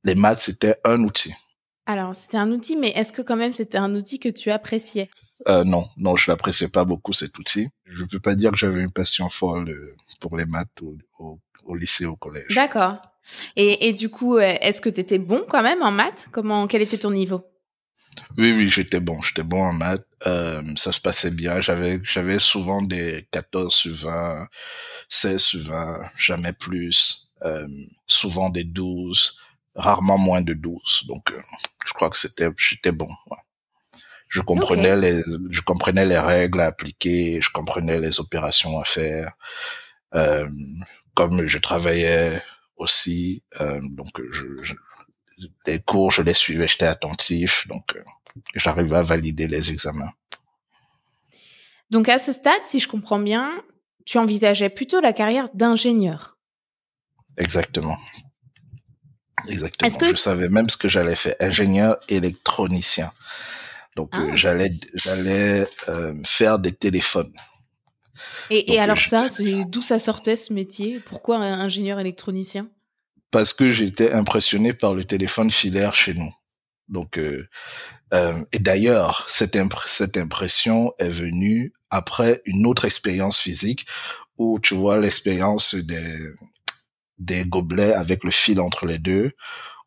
Les 0.04 0.16
maths, 0.16 0.42
c'était 0.42 0.76
un 0.84 1.02
outil. 1.04 1.34
Alors, 1.86 2.16
c'était 2.16 2.38
un 2.38 2.52
outil, 2.52 2.76
mais 2.76 2.90
est-ce 2.90 3.12
que 3.12 3.22
quand 3.22 3.36
même 3.36 3.54
c'était 3.54 3.78
un 3.78 3.96
outil 3.96 4.20
que 4.20 4.30
tu 4.30 4.52
appréciais? 4.52 5.10
Euh, 5.48 5.64
Non, 5.64 5.90
non, 5.98 6.16
je 6.16 6.30
l'appréciais 6.30 6.68
pas 6.70 6.86
beaucoup 6.86 7.14
cet 7.14 7.38
outil. 7.40 7.70
Je 7.86 8.04
peux 8.04 8.20
pas 8.20 8.36
dire 8.36 8.52
que 8.52 8.58
j'avais 8.58 8.82
une 8.84 8.92
passion 8.92 9.30
folle 9.30 9.70
euh, 9.70 9.96
pour 10.20 10.38
les 10.38 10.46
maths 10.46 10.70
au, 10.82 11.40
au, 11.66 11.76
lycée, 11.76 12.06
au 12.06 12.16
collège. 12.16 12.54
D'accord. 12.54 12.98
Et, 13.56 13.88
et, 13.88 13.94
du 13.94 14.10
coup, 14.10 14.38
euh, 14.38 14.56
est-ce 14.62 14.82
que 14.82 14.90
tu 14.90 15.00
étais 15.00 15.18
bon 15.18 15.44
quand 15.48 15.64
même 15.64 15.82
en 15.82 15.92
maths? 15.92 16.28
Comment, 16.32 16.68
quel 16.68 16.82
était 16.82 16.98
ton 17.00 17.12
niveau? 17.12 17.44
Oui, 18.38 18.52
oui, 18.52 18.70
j'étais 18.70 19.00
bon, 19.00 19.22
j'étais 19.22 19.44
bon 19.44 19.62
en 19.64 19.74
maths. 19.74 20.06
Euh, 20.28 20.62
ça 20.76 20.92
se 20.92 21.00
passait 21.02 21.32
bien. 21.32 21.62
J'avais, 21.62 22.00
j'avais 22.04 22.40
souvent 22.40 22.82
des 22.82 23.28
14 23.32 23.74
sur 23.74 23.94
20, 23.94 24.48
16 25.10 25.42
sur 25.42 25.60
20, 25.62 26.02
jamais 26.18 26.54
plus 26.54 27.31
euh, 27.44 27.68
souvent 28.08 28.50
des 28.50 28.64
12, 28.64 29.38
rarement 29.76 30.18
moins 30.18 30.42
de 30.42 30.54
12. 30.54 31.06
Donc, 31.08 31.32
euh, 31.32 31.42
je 31.86 31.94
crois 31.94 32.10
que 32.10 32.18
c'était, 32.18 32.50
j'étais 32.58 32.92
bon. 32.92 33.10
Ouais. 33.30 33.38
Je 34.32 34.40
comprenais 34.40 34.96
les, 34.96 35.22
je 35.50 35.62
comprenais 35.62 36.06
les 36.06 36.18
règles 36.18 36.62
à 36.62 36.68
appliquer, 36.68 37.42
je 37.42 37.52
comprenais 37.52 38.00
les 38.00 38.22
opérations 38.22 38.80
à 38.80 38.86
faire. 38.86 39.34
Euh, 40.16 40.48
comme 41.14 41.48
je 41.48 41.58
travaillais 41.58 42.42
aussi, 42.78 43.44
euh, 43.60 43.82
donc 43.92 44.10
je, 44.32 44.46
je, 44.62 44.74
les 45.68 45.82
cours, 45.82 46.12
je 46.12 46.22
les 46.22 46.34
suivais, 46.34 46.68
j'étais 46.68 46.86
attentif, 46.86 47.68
donc 47.68 47.96
euh, 47.96 48.04
j'arrivais 48.56 48.98
à 48.98 49.04
valider 49.04 49.48
les 49.48 49.72
examens. 49.72 50.12
Donc 51.90 52.08
à 52.08 52.18
ce 52.18 52.32
stade, 52.32 52.64
si 52.64 52.80
je 52.80 52.88
comprends 52.88 53.20
bien, 53.20 53.52
tu 54.06 54.18
envisageais 54.18 54.70
plutôt 54.70 55.02
la 55.02 55.12
carrière 55.12 55.50
d'ingénieur. 55.54 56.38
Exactement. 57.38 57.98
Exactement. 59.48 59.98
Que... 59.98 60.10
Je 60.10 60.16
savais 60.16 60.50
même 60.50 60.70
ce 60.70 60.78
que 60.78 60.88
j'allais 60.88 61.16
faire, 61.16 61.36
ingénieur 61.40 61.98
électronicien. 62.10 63.12
Donc 63.96 64.14
euh, 64.14 64.30
ah. 64.32 64.36
j'allais 64.36 64.72
j'allais 64.96 65.68
euh, 65.90 66.14
faire 66.24 66.60
des 66.60 66.72
téléphones. 66.72 67.34
Et, 68.50 68.74
et 68.74 68.80
alors 68.80 69.00
ça, 69.00 69.28
d'où 69.68 69.82
ça 69.82 70.00
sortait 70.00 70.38
ce 70.38 70.54
métier? 70.54 71.00
Pourquoi 71.00 71.38
ingénieur 71.38 72.00
électronicien? 72.00 72.70
Parce 73.32 73.54
que 73.54 73.72
j'étais 73.72 74.12
impressionné 74.12 74.74
par 74.74 74.94
le 74.94 75.06
téléphone 75.06 75.50
filaire 75.50 75.94
chez 75.94 76.14
nous. 76.14 76.34
Donc 76.88 77.18
euh, 77.18 77.48
euh 78.14 78.44
et 78.52 78.60
d'ailleurs 78.60 79.26
cette 79.30 79.56
imp 79.56 79.74
cette 79.86 80.18
impression 80.18 80.94
est 81.00 81.10
venue 81.10 81.74
après 81.90 82.42
une 82.46 82.66
autre 82.66 82.86
expérience 82.86 83.40
physique 83.40 83.86
où 84.38 84.60
tu 84.60 84.74
vois 84.74 85.00
l'expérience 85.00 85.76
des 85.76 86.32
des 87.22 87.46
gobelets 87.46 87.94
avec 87.94 88.24
le 88.24 88.32
fil 88.32 88.60
entre 88.60 88.86
les 88.86 88.98
deux, 88.98 89.32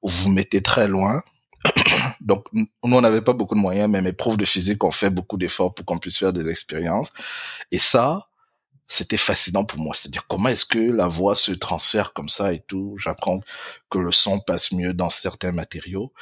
où 0.02 0.08
vous 0.08 0.30
mettez 0.30 0.62
très 0.62 0.88
loin. 0.88 1.22
Donc, 2.20 2.46
nous, 2.52 2.66
on 2.82 3.00
n'avait 3.00 3.22
pas 3.22 3.32
beaucoup 3.32 3.54
de 3.54 3.60
moyens, 3.60 3.90
mais 3.90 4.00
mes 4.00 4.12
profs 4.12 4.36
de 4.36 4.44
physique 4.44 4.84
ont 4.84 4.90
fait 4.90 5.10
beaucoup 5.10 5.36
d'efforts 5.36 5.74
pour 5.74 5.84
qu'on 5.84 5.98
puisse 5.98 6.18
faire 6.18 6.32
des 6.32 6.48
expériences. 6.48 7.12
Et 7.70 7.78
ça, 7.78 8.28
c'était 8.86 9.16
fascinant 9.16 9.64
pour 9.64 9.78
moi. 9.78 9.94
C'est-à-dire, 9.94 10.26
comment 10.28 10.48
est-ce 10.50 10.64
que 10.64 10.78
la 10.78 11.06
voix 11.06 11.34
se 11.36 11.52
transfère 11.52 12.12
comme 12.12 12.28
ça 12.28 12.52
et 12.52 12.60
tout? 12.60 12.96
J'apprends 12.98 13.40
que 13.90 13.98
le 13.98 14.12
son 14.12 14.38
passe 14.38 14.72
mieux 14.72 14.94
dans 14.94 15.10
certains 15.10 15.52
matériaux. 15.52 16.12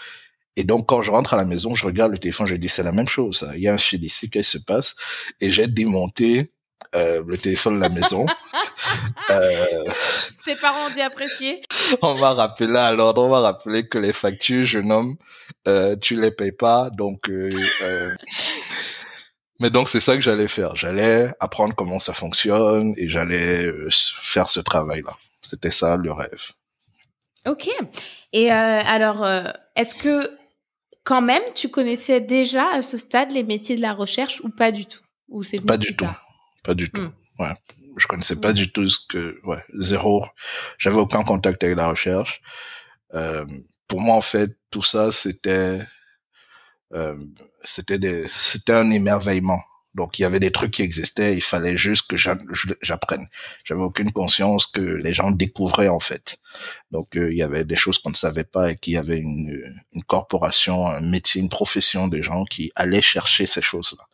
Et 0.57 0.65
donc, 0.65 0.87
quand 0.87 1.03
je 1.03 1.11
rentre 1.11 1.35
à 1.35 1.37
la 1.37 1.45
maison, 1.45 1.75
je 1.75 1.87
regarde 1.87 2.13
le 2.13 2.19
téléphone, 2.19 2.47
je 2.47 2.57
dis, 2.57 2.69
c'est 2.69 2.83
la 2.83 2.93
même 2.93 3.09
chose. 3.09 3.49
Il 3.55 3.63
y 3.63 3.69
a 3.69 3.75
un 3.75 3.79
fil 3.79 4.05
ici, 4.05 4.31
qu'est-ce 4.31 4.53
qui 4.53 4.59
se 4.59 4.65
passe? 4.65 4.97
Et 5.41 5.51
j'ai 5.51 5.67
démonté 5.67 6.53
euh, 6.95 7.23
le 7.27 7.39
téléphone 7.39 7.77
de 7.77 7.81
la 7.81 7.89
maison. 7.89 8.27
euh, 9.31 9.85
Tes 10.45 10.57
parents 10.57 10.87
ont 10.87 10.91
dû 10.91 11.01
apprécier. 11.01 11.63
On 12.03 12.15
m'a 12.17 12.35
rappelé 12.35 12.77
alors, 12.77 13.17
on 13.19 13.29
m'a 13.29 13.41
rappelé 13.41 13.89
que 13.89 13.99
les 13.99 14.13
factures, 14.13 14.65
jeune 14.65 14.93
homme, 14.93 15.17
euh, 15.69 15.97
tu 15.97 16.21
les 16.21 16.31
payes 16.31 16.53
pas, 16.53 16.91
donc. 16.91 17.29
Euh, 17.29 18.15
mais 19.61 19.71
donc 19.71 19.89
c'est 19.89 20.01
ça 20.01 20.15
que 20.15 20.21
j'allais 20.21 20.49
faire. 20.49 20.77
J'allais 20.77 21.33
apprendre 21.41 21.75
comment 21.75 22.01
ça 22.01 22.13
fonctionne 22.13 22.95
et 22.97 23.09
j'allais 23.09 23.71
faire 23.91 24.49
ce 24.49 24.61
travail-là. 24.61 25.17
C'était 25.43 25.71
ça 25.71 25.97
le 25.97 26.13
rêve. 26.13 26.51
Ok. 27.47 27.69
Et 28.33 28.51
alors, 28.51 29.27
est-ce 29.77 29.95
que 29.95 30.31
quand 31.05 31.23
même 31.23 31.43
tu 31.55 31.69
connaissais 31.69 32.21
déjà 32.21 32.69
à 32.75 32.83
ce 32.83 32.97
stade 32.97 33.31
les 33.31 33.45
métiers 33.45 33.77
de 33.77 33.83
la 33.83 33.93
recherche 33.93 34.41
ou 34.41 34.49
pas 34.49 34.73
du 34.73 34.87
tout? 34.87 35.01
Ou 35.29 35.43
c'est 35.43 35.61
pas 35.61 35.77
du 35.77 35.95
tout 35.95 36.07
pas 36.63 36.75
du 36.75 36.91
tout. 36.91 37.03
Hmm. 37.03 37.13
Ouais. 37.39 37.55
Je 37.97 38.07
connaissais 38.07 38.41
pas 38.41 38.53
du 38.53 38.73
tout 38.73 38.89
ce 38.89 38.99
que, 39.07 39.39
ouais, 39.45 39.63
zéro. 39.75 40.27
J'avais 40.79 40.97
aucun 40.97 41.23
contact 41.23 41.63
avec 41.63 41.77
la 41.77 41.89
recherche. 41.89 42.41
Euh, 43.15 43.45
pour 43.87 44.01
moi, 44.01 44.17
en 44.17 44.23
fait, 44.23 44.57
tout 44.71 44.83
ça, 44.83 45.13
c'était, 45.13 45.81
euh, 46.95 47.17
c'était 47.65 47.99
des, 47.99 48.27
c'était 48.29 48.73
un 48.73 48.91
émerveillement. 48.91 49.61
Donc 49.95 50.19
il 50.19 50.23
y 50.23 50.25
avait 50.25 50.41
des 50.41 50.53
trucs 50.53 50.71
qui 50.71 50.83
existaient, 50.83 51.35
il 51.35 51.43
fallait 51.43 51.77
juste 51.77 52.07
que 52.09 52.17
j'apprenne. 52.17 53.27
J'avais 53.65 53.83
aucune 53.83 54.11
conscience 54.11 54.67
que 54.67 54.81
les 54.81 55.13
gens 55.13 55.31
découvraient 55.31 55.89
en 55.89 56.01
fait. 56.01 56.39
Donc 56.91 57.15
euh, 57.15 57.31
il 57.31 57.37
y 57.37 57.43
avait 57.43 57.65
des 57.65 57.77
choses 57.77 57.99
qu'on 57.99 58.09
ne 58.11 58.15
savait 58.15 58.45
pas 58.45 58.71
et 58.71 58.77
qu'il 58.77 58.95
y 58.95 58.97
avait 58.97 59.19
une, 59.19 59.83
une 59.93 60.05
corporation, 60.05 60.87
un 60.87 61.03
métier, 61.03 61.43
une 61.43 61.51
profession 61.51 62.09
des 62.09 62.23
gens 62.23 62.45
qui 62.45 62.73
allaient 62.75 63.03
chercher 63.03 63.45
ces 63.45 63.61
choses-là. 63.61 64.07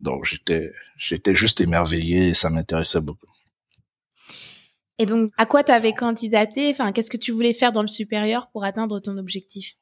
Donc 0.00 0.24
j'étais 0.24 0.72
j'étais 0.98 1.34
juste 1.34 1.60
émerveillé 1.60 2.28
et 2.28 2.34
ça 2.34 2.50
m'intéressait 2.50 3.00
beaucoup. 3.00 3.32
Et 4.98 5.06
donc 5.06 5.32
à 5.38 5.46
quoi 5.46 5.64
tu 5.64 5.72
avais 5.72 5.94
candidaté? 5.94 6.70
Enfin, 6.70 6.92
qu'est-ce 6.92 7.10
que 7.10 7.16
tu 7.16 7.32
voulais 7.32 7.54
faire 7.54 7.72
dans 7.72 7.82
le 7.82 7.88
supérieur 7.88 8.50
pour 8.52 8.64
atteindre 8.64 9.00
ton 9.00 9.16
objectif? 9.16 9.76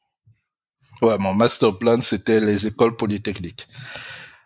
Ouais, 1.03 1.19
mon 1.19 1.35
master 1.35 1.77
plan 1.77 2.01
c'était 2.03 2.41
les 2.41 2.67
écoles 2.67 2.97
polytechniques. 2.97 3.67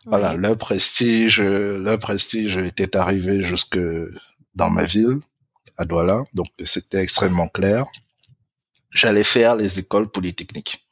Voilà, 0.06 0.34
le 0.34 0.56
prestige, 0.56 1.40
le 1.42 1.96
prestige 1.96 2.56
était 2.56 2.96
arrivé 2.96 3.44
jusque 3.44 3.78
dans 4.54 4.70
ma 4.70 4.84
ville, 4.84 5.20
à 5.76 5.84
Douala, 5.84 6.24
donc 6.32 6.46
c'était 6.64 7.02
extrêmement 7.02 7.48
clair. 7.48 7.84
J'allais 8.92 9.24
faire 9.24 9.56
les 9.56 9.78
écoles 9.78 10.10
polytechniques. 10.10 10.86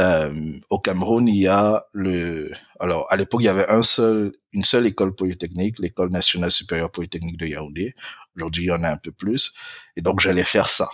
Euh, 0.00 0.32
au 0.70 0.78
Cameroun, 0.78 1.28
il 1.28 1.36
y 1.36 1.48
a 1.48 1.84
le, 1.92 2.50
alors 2.80 3.06
à 3.10 3.16
l'époque 3.16 3.42
il 3.42 3.46
y 3.46 3.48
avait 3.48 3.68
un 3.68 3.82
seul, 3.82 4.32
une 4.52 4.64
seule 4.64 4.86
école 4.86 5.14
polytechnique, 5.14 5.78
l'école 5.78 6.10
nationale 6.10 6.50
supérieure 6.50 6.90
polytechnique 6.90 7.36
de 7.36 7.46
Yaoundé. 7.46 7.94
Aujourd'hui, 8.36 8.64
il 8.64 8.68
y 8.68 8.72
en 8.72 8.82
a 8.82 8.90
un 8.90 8.96
peu 8.96 9.12
plus, 9.12 9.52
et 9.96 10.00
donc 10.00 10.20
j'allais 10.20 10.44
faire 10.44 10.70
ça. 10.70 10.88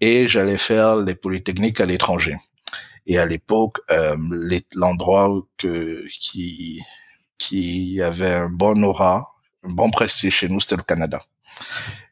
Et 0.00 0.28
j'allais 0.28 0.56
faire 0.58 0.96
les 0.96 1.14
polytechniques 1.14 1.80
à 1.80 1.86
l'étranger. 1.86 2.36
Et 3.06 3.18
à 3.18 3.26
l'époque, 3.26 3.78
euh, 3.90 4.16
l'endroit 4.74 5.30
que 5.58 6.06
qui 6.08 6.82
qui 7.38 8.00
avait 8.02 8.32
un 8.32 8.48
bon 8.48 8.82
aura, 8.82 9.34
un 9.62 9.72
bon 9.72 9.90
prestige 9.90 10.36
chez 10.36 10.48
nous, 10.48 10.60
c'était 10.60 10.76
le 10.76 10.82
Canada. 10.82 11.22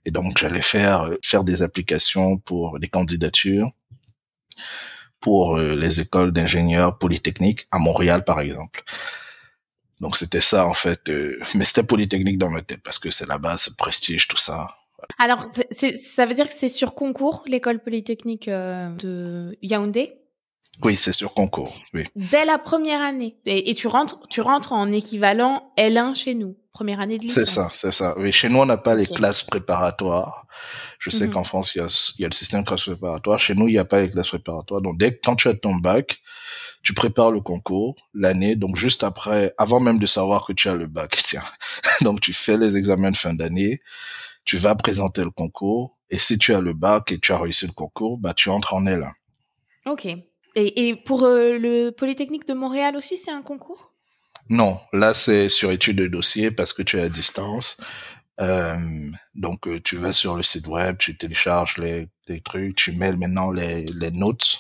Et 0.05 0.11
donc 0.11 0.39
j'allais 0.39 0.63
faire 0.63 1.11
faire 1.23 1.45
des 1.45 1.63
applications 1.63 2.37
pour 2.39 2.79
des 2.79 2.89
candidatures 2.89 3.71
pour 5.25 5.57
euh, 5.57 5.75
les 5.75 6.03
écoles 6.03 6.33
d'ingénieurs 6.33 6.99
polytechniques 6.99 7.67
à 7.71 7.79
Montréal 7.79 8.25
par 8.25 8.41
exemple. 8.41 8.85
Donc 10.01 10.19
c'était 10.19 10.43
ça 10.43 10.67
en 10.67 10.75
fait, 10.75 11.09
euh, 11.09 11.41
mais 11.55 11.65
c'était 11.65 11.83
polytechnique 11.83 12.37
dans 12.37 12.51
ma 12.51 12.61
tête 12.61 12.83
parce 12.85 12.99
que 12.99 13.11
c'est 13.11 13.27
là-bas, 13.27 13.57
c'est 13.57 13.75
prestige, 13.75 14.29
tout 14.29 14.37
ça. 14.37 14.69
Alors 15.19 15.47
ça 15.73 16.27
veut 16.27 16.35
dire 16.35 16.47
que 16.47 16.55
c'est 16.55 16.69
sur 16.69 16.95
concours 16.95 17.43
l'école 17.47 17.83
polytechnique 17.83 18.51
de 18.51 19.57
Yaoundé? 19.63 20.13
Oui, 20.83 20.97
c'est 20.97 21.13
sur 21.13 21.33
concours, 21.33 21.75
oui. 21.95 22.05
Dès 22.17 22.45
la 22.45 22.59
première 22.59 23.01
année. 23.01 23.37
Et, 23.47 23.75
tu 23.75 23.87
rentres, 23.87 24.27
tu 24.29 24.43
rentres 24.43 24.73
en 24.73 24.91
équivalent 24.93 25.73
L1 25.79 26.15
chez 26.15 26.35
nous, 26.35 26.57
première 26.75 27.01
année 27.01 27.17
de 27.19 27.23
licence. 27.23 27.45
C'est 27.45 27.51
ça, 27.51 27.69
c'est 27.73 27.93
ça. 27.93 28.15
Oui, 28.19 28.33
chez 28.33 28.49
nous, 28.51 28.59
on 28.59 28.67
n'a 28.67 28.77
pas 28.77 28.95
les 28.95 29.07
classes 29.07 29.43
préparatoires. 29.43 30.47
Je 30.99 31.09
sais 31.09 31.29
mhm. 31.29 31.33
qu'en 31.33 31.45
France, 31.45 31.75
il 31.75 31.79
y, 31.79 31.81
a, 31.81 32.13
il 32.19 32.23
y 32.23 32.25
a 32.25 32.29
le 32.29 32.35
système 32.35 32.63
de 32.63 32.67
classes 32.67 32.85
préparatoires. 32.85 33.39
Chez 33.39 33.55
nous, 33.55 33.69
il 33.69 33.73
n'y 33.73 33.79
a 33.79 33.85
pas 33.85 34.03
les 34.03 34.11
classes 34.11 34.29
préparatoires. 34.29 34.83
Donc, 34.83 34.99
dès 34.99 35.15
que 35.15 35.21
quand 35.25 35.37
tu 35.37 35.49
as 35.49 35.55
ton 35.55 35.77
bac, 35.77 36.19
tu 36.83 36.93
prépares 36.93 37.31
le 37.31 37.41
concours 37.41 37.95
l'année. 38.13 38.57
Donc, 38.57 38.77
juste 38.77 39.05
après, 39.05 39.55
avant 39.57 39.81
même 39.81 40.01
de 40.01 40.07
savoir 40.07 40.45
que 40.45 40.53
tu 40.53 40.69
as 40.69 40.75
le 40.75 40.89
bac, 40.89 41.17
tiens. 41.25 41.45
donc, 42.03 42.21
tu 42.21 42.33
fais 42.33 42.59
les 42.59 42.77
examens 42.77 43.13
de 43.13 43.17
fin 43.17 43.33
d'année. 43.33 43.81
Tu 44.45 44.57
vas 44.57 44.75
présenter 44.75 45.23
le 45.23 45.31
concours. 45.31 45.97
Et 46.11 46.19
si 46.19 46.39
tu 46.39 46.53
as 46.55 46.61
le 46.61 46.75
bac 46.75 47.13
et 47.13 47.19
tu 47.21 47.33
as 47.33 47.39
réussi 47.39 47.67
le 47.67 47.73
concours, 47.73 48.19
bah, 48.19 48.35
tu 48.35 48.51
entres 48.51 48.75
en 48.75 48.85
L1. 48.85 49.13
Ok. 49.87 50.07
Et, 50.07 50.89
et 50.89 50.97
pour 50.97 51.23
euh, 51.25 51.57
le 51.57 51.91
Polytechnique 51.91 52.47
de 52.49 52.55
Montréal 52.55 52.97
aussi, 52.97 53.17
c'est 53.17 53.31
un 53.31 53.43
concours? 53.43 53.94
Non, 54.51 54.79
là 54.93 55.15
c'est 55.15 55.49
sur 55.49 55.71
étude 55.71 55.97
de 55.97 56.07
dossier 56.07 56.51
parce 56.51 56.73
que 56.73 56.83
tu 56.83 56.99
es 56.99 57.03
à 57.03 57.09
distance. 57.09 57.79
Euh, 58.41 58.77
donc 59.35 59.69
euh, 59.69 59.81
tu 59.81 59.97
vas 59.97 60.13
sur 60.13 60.37
le 60.37 60.43
site 60.43 60.67
web, 60.67 60.97
tu 60.99 61.17
télécharges 61.17 61.79
les, 61.79 62.09
les 62.27 62.41
trucs, 62.41 62.77
tu 62.77 62.93
mets 62.93 63.13
maintenant 63.13 63.53
les, 63.53 63.85
les 64.01 64.11
notes, 64.11 64.59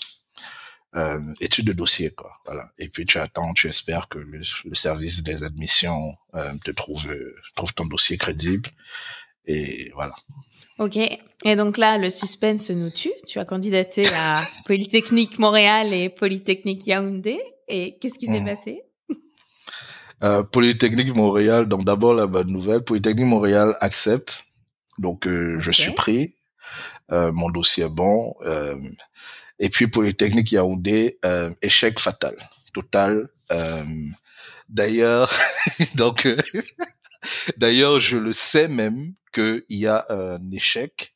euh, 0.94 1.20
étude 1.40 1.66
de 1.66 1.72
dossier 1.72 2.10
quoi. 2.10 2.32
Voilà. 2.46 2.70
Et 2.78 2.88
puis 2.88 3.04
tu 3.04 3.18
attends, 3.18 3.52
tu 3.52 3.68
espères 3.68 4.08
que 4.08 4.18
le, 4.18 4.40
le 4.64 4.74
service 4.74 5.22
des 5.22 5.42
admissions 5.42 6.16
euh, 6.34 6.52
te 6.64 6.70
trouve 6.70 7.14
trouve 7.56 7.74
ton 7.74 7.84
dossier 7.84 8.16
crédible 8.16 8.68
et 9.46 9.90
voilà. 9.94 10.14
Ok. 10.78 10.96
Et 10.96 11.56
donc 11.56 11.78
là, 11.78 11.98
le 11.98 12.10
suspense 12.10 12.70
nous 12.70 12.90
tue. 12.90 13.12
Tu 13.26 13.38
as 13.38 13.44
candidaté 13.44 14.06
à 14.14 14.42
Polytechnique 14.66 15.38
Montréal 15.38 15.92
et 15.92 16.08
Polytechnique 16.08 16.86
Yaoundé. 16.86 17.38
Et 17.68 17.96
qu'est-ce 18.00 18.18
qui 18.18 18.26
s'est 18.26 18.40
mmh. 18.40 18.44
passé? 18.46 18.82
Euh, 20.24 20.42
Polytechnique 20.42 21.14
Montréal, 21.14 21.66
donc 21.66 21.84
d'abord 21.84 22.14
la 22.14 22.26
bonne 22.26 22.50
nouvelle, 22.50 22.82
Polytechnique 22.82 23.26
Montréal 23.26 23.76
accepte. 23.80 24.46
Donc 24.98 25.26
euh, 25.26 25.60
je 25.60 25.70
suis 25.70 25.92
pris. 25.92 26.36
Euh, 27.12 27.32
mon 27.32 27.50
dossier 27.50 27.84
est 27.84 27.88
bon. 27.88 28.34
Euh, 28.42 28.78
et 29.58 29.68
puis 29.68 29.86
Polytechnique 29.86 30.52
Yaoundé, 30.52 31.18
euh, 31.24 31.50
échec 31.62 32.00
fatal, 32.00 32.36
total. 32.72 33.28
D'ailleurs, 34.68 35.30
donc 35.94 36.26
d'ailleurs 37.58 38.00
je 38.00 38.16
le 38.16 38.32
sais 38.32 38.66
même 38.66 39.14
qu'il 39.32 39.62
y 39.68 39.86
a 39.86 40.06
un 40.08 40.50
échec 40.50 41.14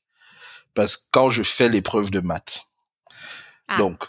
parce 0.75 0.97
que 0.97 1.05
quand 1.11 1.31
je 1.31 1.43
fais 1.43 1.69
l'épreuve 1.69 2.11
de 2.11 2.21
maths, 2.21 2.67
ah. 3.67 3.79
donc 3.79 4.05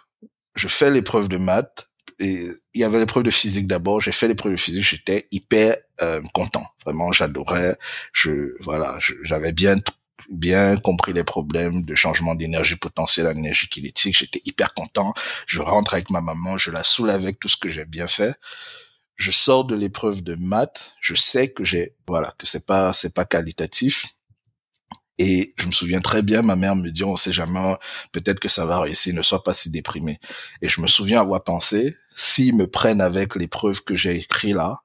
je 0.55 0.67
fais 0.67 0.91
l'épreuve 0.91 1.29
de 1.29 1.37
maths 1.37 1.88
il 2.19 2.53
y 2.75 2.83
avait 2.83 2.99
l'épreuve 2.99 3.23
de 3.23 3.31
physique 3.31 3.67
d'abord. 3.67 4.01
J'ai 4.01 4.11
fait 4.11 4.27
l'épreuve 4.27 4.53
de 4.53 4.57
physique, 4.57 4.83
j'étais 4.83 5.27
hyper 5.31 5.75
euh, 6.01 6.21
content. 6.33 6.65
Vraiment, 6.85 7.11
j'adorais. 7.11 7.77
Je 8.13 8.55
voilà, 8.61 8.97
j'avais 9.23 9.51
bien 9.51 9.75
bien 10.29 10.77
compris 10.77 11.11
les 11.11 11.23
problèmes 11.23 11.81
de 11.81 11.95
changement 11.95 12.35
d'énergie 12.35 12.75
potentielle 12.75 13.25
à 13.25 13.33
l'énergie 13.33 13.67
kinétique. 13.67 14.17
J'étais 14.17 14.41
hyper 14.45 14.73
content. 14.75 15.13
Je 15.47 15.59
rentre 15.59 15.95
avec 15.95 16.11
ma 16.11 16.21
maman, 16.21 16.57
je 16.59 16.69
la 16.69 16.83
saoule 16.83 17.09
avec 17.09 17.39
tout 17.39 17.49
ce 17.49 17.57
que 17.57 17.69
j'ai 17.71 17.85
bien 17.85 18.07
fait 18.07 18.35
je 19.19 19.31
sors 19.31 19.65
de 19.65 19.75
l'épreuve 19.75 20.23
de 20.23 20.35
maths, 20.35 20.93
je 21.01 21.13
sais 21.13 21.51
que 21.51 21.65
j'ai, 21.65 21.93
voilà, 22.07 22.33
que 22.39 22.47
c'est 22.47 22.65
pas, 22.65 22.93
c'est 22.93 23.13
pas 23.13 23.25
qualitatif. 23.25 24.15
Et 25.17 25.53
je 25.57 25.67
me 25.67 25.73
souviens 25.73 25.99
très 25.99 26.21
bien, 26.21 26.41
ma 26.41 26.55
mère 26.55 26.77
me 26.77 26.89
dit, 26.89 27.03
on 27.03 27.17
sait 27.17 27.33
jamais, 27.33 27.75
peut-être 28.13 28.39
que 28.39 28.47
ça 28.47 28.65
va 28.65 28.79
réussir, 28.79 29.13
ne 29.13 29.21
sois 29.21 29.43
pas 29.43 29.53
si 29.53 29.69
déprimé. 29.69 30.17
Et 30.61 30.69
je 30.69 30.79
me 30.79 30.87
souviens 30.87 31.19
avoir 31.19 31.43
pensé, 31.43 31.97
s'ils 32.19 32.53
me 32.53 32.67
prennent 32.67 32.99
avec 32.99 33.35
l'épreuve 33.35 33.81
que 33.81 33.95
j'ai 33.95 34.17
écrit 34.17 34.51
là, 34.51 34.81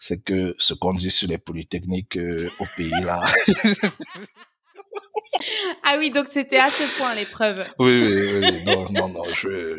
c'est 0.00 0.20
que 0.20 0.56
ce 0.58 0.74
qu'on 0.74 0.94
dit 0.94 1.12
sur 1.12 1.28
les 1.28 1.38
polytechniques 1.38 2.16
euh, 2.16 2.50
au 2.58 2.66
pays 2.76 2.90
là. 3.02 3.24
ah 5.84 5.94
oui, 5.96 6.10
donc 6.10 6.26
c'était 6.28 6.58
à 6.58 6.68
ce 6.68 6.82
point 6.98 7.14
l'épreuve. 7.14 7.64
Oui, 7.78 8.02
oui, 8.02 8.40
oui, 8.40 8.64
non, 8.64 8.90
non, 8.90 9.08
non, 9.10 9.24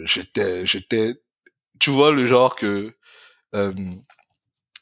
j'étais, 0.06 0.66
j'étais, 0.66 1.16
tu 1.78 1.90
vois 1.90 2.14
le 2.14 2.26
genre 2.26 2.56
que 2.56 2.96
euh, 3.54 3.74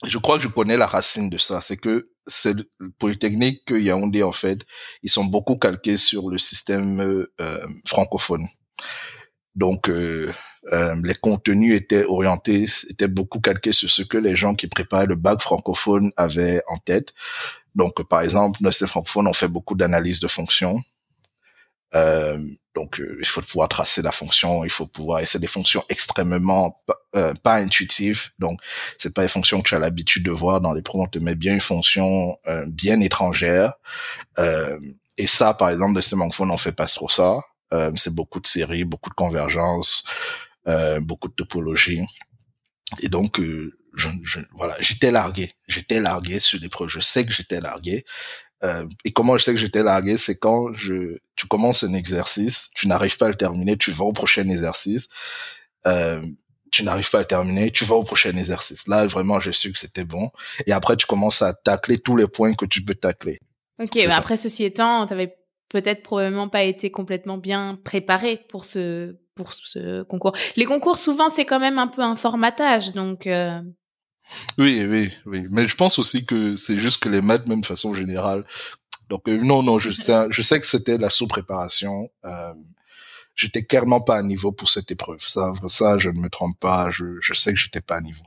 je 0.06 0.18
crois 0.20 0.38
que 0.38 0.44
je 0.44 0.48
connais 0.48 0.78
la 0.78 0.86
racine 0.86 1.32
de 1.32 1.40
ça. 1.40 1.60
C'est 1.60 1.78
que 1.78 2.06
c'est 2.28 2.54
le 2.54 2.92
Polytechnique 3.00 3.72
Yaoundé, 3.72 4.22
en 4.22 4.32
fait, 4.32 4.60
ils 5.02 5.10
sont 5.10 5.26
beaucoup 5.26 5.58
calqués 5.58 5.98
sur 5.98 6.30
le 6.30 6.38
système 6.38 7.02
euh, 7.02 7.66
francophone. 7.88 8.46
Donc, 9.56 9.90
euh, 9.90 10.32
euh, 10.72 10.96
les 11.04 11.16
contenus 11.16 11.76
étaient 11.76 12.06
orientés, 12.06 12.68
étaient 12.90 13.08
beaucoup 13.08 13.40
calqués 13.40 13.74
sur 13.74 13.90
ce 13.90 14.02
que 14.02 14.18
les 14.18 14.36
gens 14.36 14.56
qui 14.56 14.68
préparaient 14.68 15.06
le 15.06 15.16
bac 15.16 15.42
francophone 15.42 16.12
avaient 16.18 16.62
en 16.68 16.78
tête. 16.78 17.14
Donc, 17.76 18.04
par 18.08 18.22
exemple, 18.22 18.60
dans 18.62 18.70
le 18.70 18.88
francophone, 18.88 19.28
on 19.28 19.34
fait 19.34 19.48
beaucoup 19.48 19.76
d'analyse 19.76 20.20
de 20.20 20.28
fonctions. 20.28 20.82
Euh, 21.96 22.38
donc, 22.76 23.00
euh, 23.00 23.18
il 23.20 23.28
faut 23.28 23.42
pouvoir 23.42 23.68
tracer 23.68 24.02
la 24.02 24.12
fonction, 24.12 24.64
il 24.64 24.70
faut 24.70 24.86
pouvoir, 24.86 25.22
et 25.22 25.26
c'est 25.26 25.40
des 25.40 25.48
fonctions 25.48 25.84
extrêmement 25.90 26.80
euh, 27.16 27.34
pas 27.44 27.56
intuitives. 27.56 28.30
Donc, 28.40 28.60
c'est 28.98 29.14
pas 29.14 29.24
des 29.24 29.28
fonctions 29.28 29.62
que 29.62 29.70
tu 29.70 29.76
as 29.76 29.80
l'habitude 29.80 30.24
de 30.24 30.32
voir 30.32 30.62
dans 30.62 30.74
les 30.74 30.82
programmes. 30.82 31.08
On 31.08 31.10
te 31.10 31.20
met 31.20 31.36
bien 31.36 31.54
une 31.54 31.62
fonction 31.62 32.38
euh, 32.48 32.66
bien 32.70 33.00
étrangère. 33.02 33.74
et 35.18 35.28
ça, 35.28 35.54
par 35.54 35.70
exemple, 35.70 35.96
de 35.96 36.02
Stemangphone, 36.02 36.52
on 36.52 36.58
fait 36.58 36.72
pas 36.72 36.86
trop 36.86 37.10
ça. 37.10 37.42
c'est 37.96 38.14
beaucoup 38.14 38.40
de 38.40 38.48
séries, 38.48 38.86
beaucoup 38.86 39.10
de 39.10 39.16
convergences, 39.16 40.04
beaucoup 41.02 41.28
de 41.28 41.34
topologie. 41.34 42.02
Et 43.02 43.10
donc, 43.10 43.40
je, 43.40 44.10
je, 44.24 44.40
voilà, 44.54 44.76
j'étais 44.80 45.12
largué. 45.12 45.52
J'étais 45.68 46.00
largué 46.00 46.40
sur 46.40 46.60
des 46.60 46.70
projets. 46.70 47.00
Je 47.00 47.06
sais 47.06 47.26
que 47.26 47.32
j'étais 47.32 47.60
largué. 47.60 48.06
Euh, 48.64 48.88
et 49.06 49.12
comment 49.12 49.38
je 49.38 49.44
sais 49.44 49.54
que 49.54 49.60
j'étais 49.60 49.84
largué, 49.84 50.18
c'est 50.18 50.38
quand 50.38 50.74
je, 50.74 51.18
tu 51.36 51.48
commences 51.48 51.84
un 51.84 51.94
exercice, 51.94 52.70
tu 52.76 52.88
n'arrives 52.88 53.18
pas 53.18 53.28
à 53.28 53.30
le 53.30 53.36
terminer, 53.36 53.78
tu 53.78 53.92
vas 53.92 54.04
au 54.04 54.12
prochain 54.12 54.48
exercice, 54.50 55.08
euh, 55.88 56.22
tu 56.72 56.84
n'arrives 56.84 57.10
pas 57.10 57.20
à 57.20 57.22
le 57.22 57.28
terminer, 57.28 57.72
tu 57.72 57.86
vas 57.86 57.96
au 57.96 58.04
prochain 58.04 58.34
exercice. 58.34 58.88
Là, 58.88 59.08
vraiment, 59.08 59.40
j'ai 59.40 59.54
su 59.54 59.72
que 59.72 59.80
c'était 59.80 60.04
bon. 60.04 60.30
Et 60.66 60.74
après, 60.74 60.98
tu 60.98 61.06
commences 61.06 61.42
à 61.42 61.54
tacler 61.54 62.00
tous 62.00 62.18
les 62.18 62.28
points 62.28 62.54
que 62.54 62.66
tu 62.66 62.84
peux 62.84 62.96
tacler. 62.96 63.40
Ok, 63.80 63.96
mais 63.96 64.12
après, 64.12 64.36
ceci 64.36 64.66
étant, 64.66 65.06
tu 65.06 65.14
avais 65.14 65.38
peut-être 65.70 66.04
probablement 66.04 66.50
pas 66.50 66.64
été 66.64 66.92
complètement 66.92 67.38
bien 67.38 67.80
préparé 67.86 68.46
pour 68.50 68.66
ce, 68.66 69.16
pour 69.40 69.54
ce 69.54 70.04
concours. 70.04 70.34
Les 70.58 70.66
concours, 70.66 70.98
souvent, 70.98 71.30
c'est 71.30 71.46
quand 71.46 71.60
même 71.60 71.80
un 71.80 71.88
peu 71.88 72.02
un 72.02 72.16
formatage, 72.16 72.92
donc... 72.92 73.26
Euh... 73.26 73.62
Oui, 74.58 74.86
oui, 74.86 75.10
oui. 75.26 75.46
Mais 75.50 75.68
je 75.68 75.76
pense 75.76 75.98
aussi 75.98 76.26
que 76.26 76.56
c'est 76.56 76.78
juste 76.78 77.02
que 77.02 77.10
les 77.10 77.22
maths, 77.22 77.48
même 77.48 77.62
de 77.62 77.66
façon 77.66 77.96
générale. 77.96 78.44
Donc 79.10 79.28
euh, 79.28 79.38
non, 79.38 79.64
non, 79.64 79.80
je 79.80 79.90
sais, 79.90 80.28
je 80.30 80.42
sais 80.44 80.60
que 80.60 80.68
c'était 80.68 80.98
la 80.98 81.10
sous-préparation. 81.10 82.12
Euh, 82.26 82.54
j'étais 83.34 83.64
clairement 83.64 84.02
pas 84.02 84.18
à 84.18 84.22
niveau 84.22 84.52
pour 84.52 84.70
cette 84.70 84.92
épreuve. 84.92 85.22
Ça, 85.22 85.54
ça, 85.68 85.98
je 85.98 86.12
ne 86.12 86.20
me 86.20 86.30
trompe 86.30 86.60
pas. 86.60 86.92
Je, 86.92 87.06
je 87.22 87.34
sais 87.34 87.52
que 87.54 87.60
j'étais 87.60 87.82
pas 87.82 87.96
à 87.96 88.02
niveau. 88.02 88.26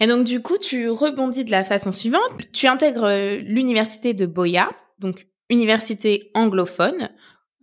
Et 0.00 0.06
donc 0.06 0.24
du 0.24 0.40
coup, 0.40 0.56
tu 0.56 0.88
rebondis 0.88 1.44
de 1.44 1.50
la 1.50 1.64
façon 1.64 1.92
suivante. 1.92 2.32
Tu 2.54 2.66
intègres 2.66 3.04
euh, 3.04 3.36
l'université 3.36 4.14
de 4.14 4.24
Boya, 4.24 4.70
donc 4.98 5.26
université 5.50 6.30
anglophone, 6.32 7.10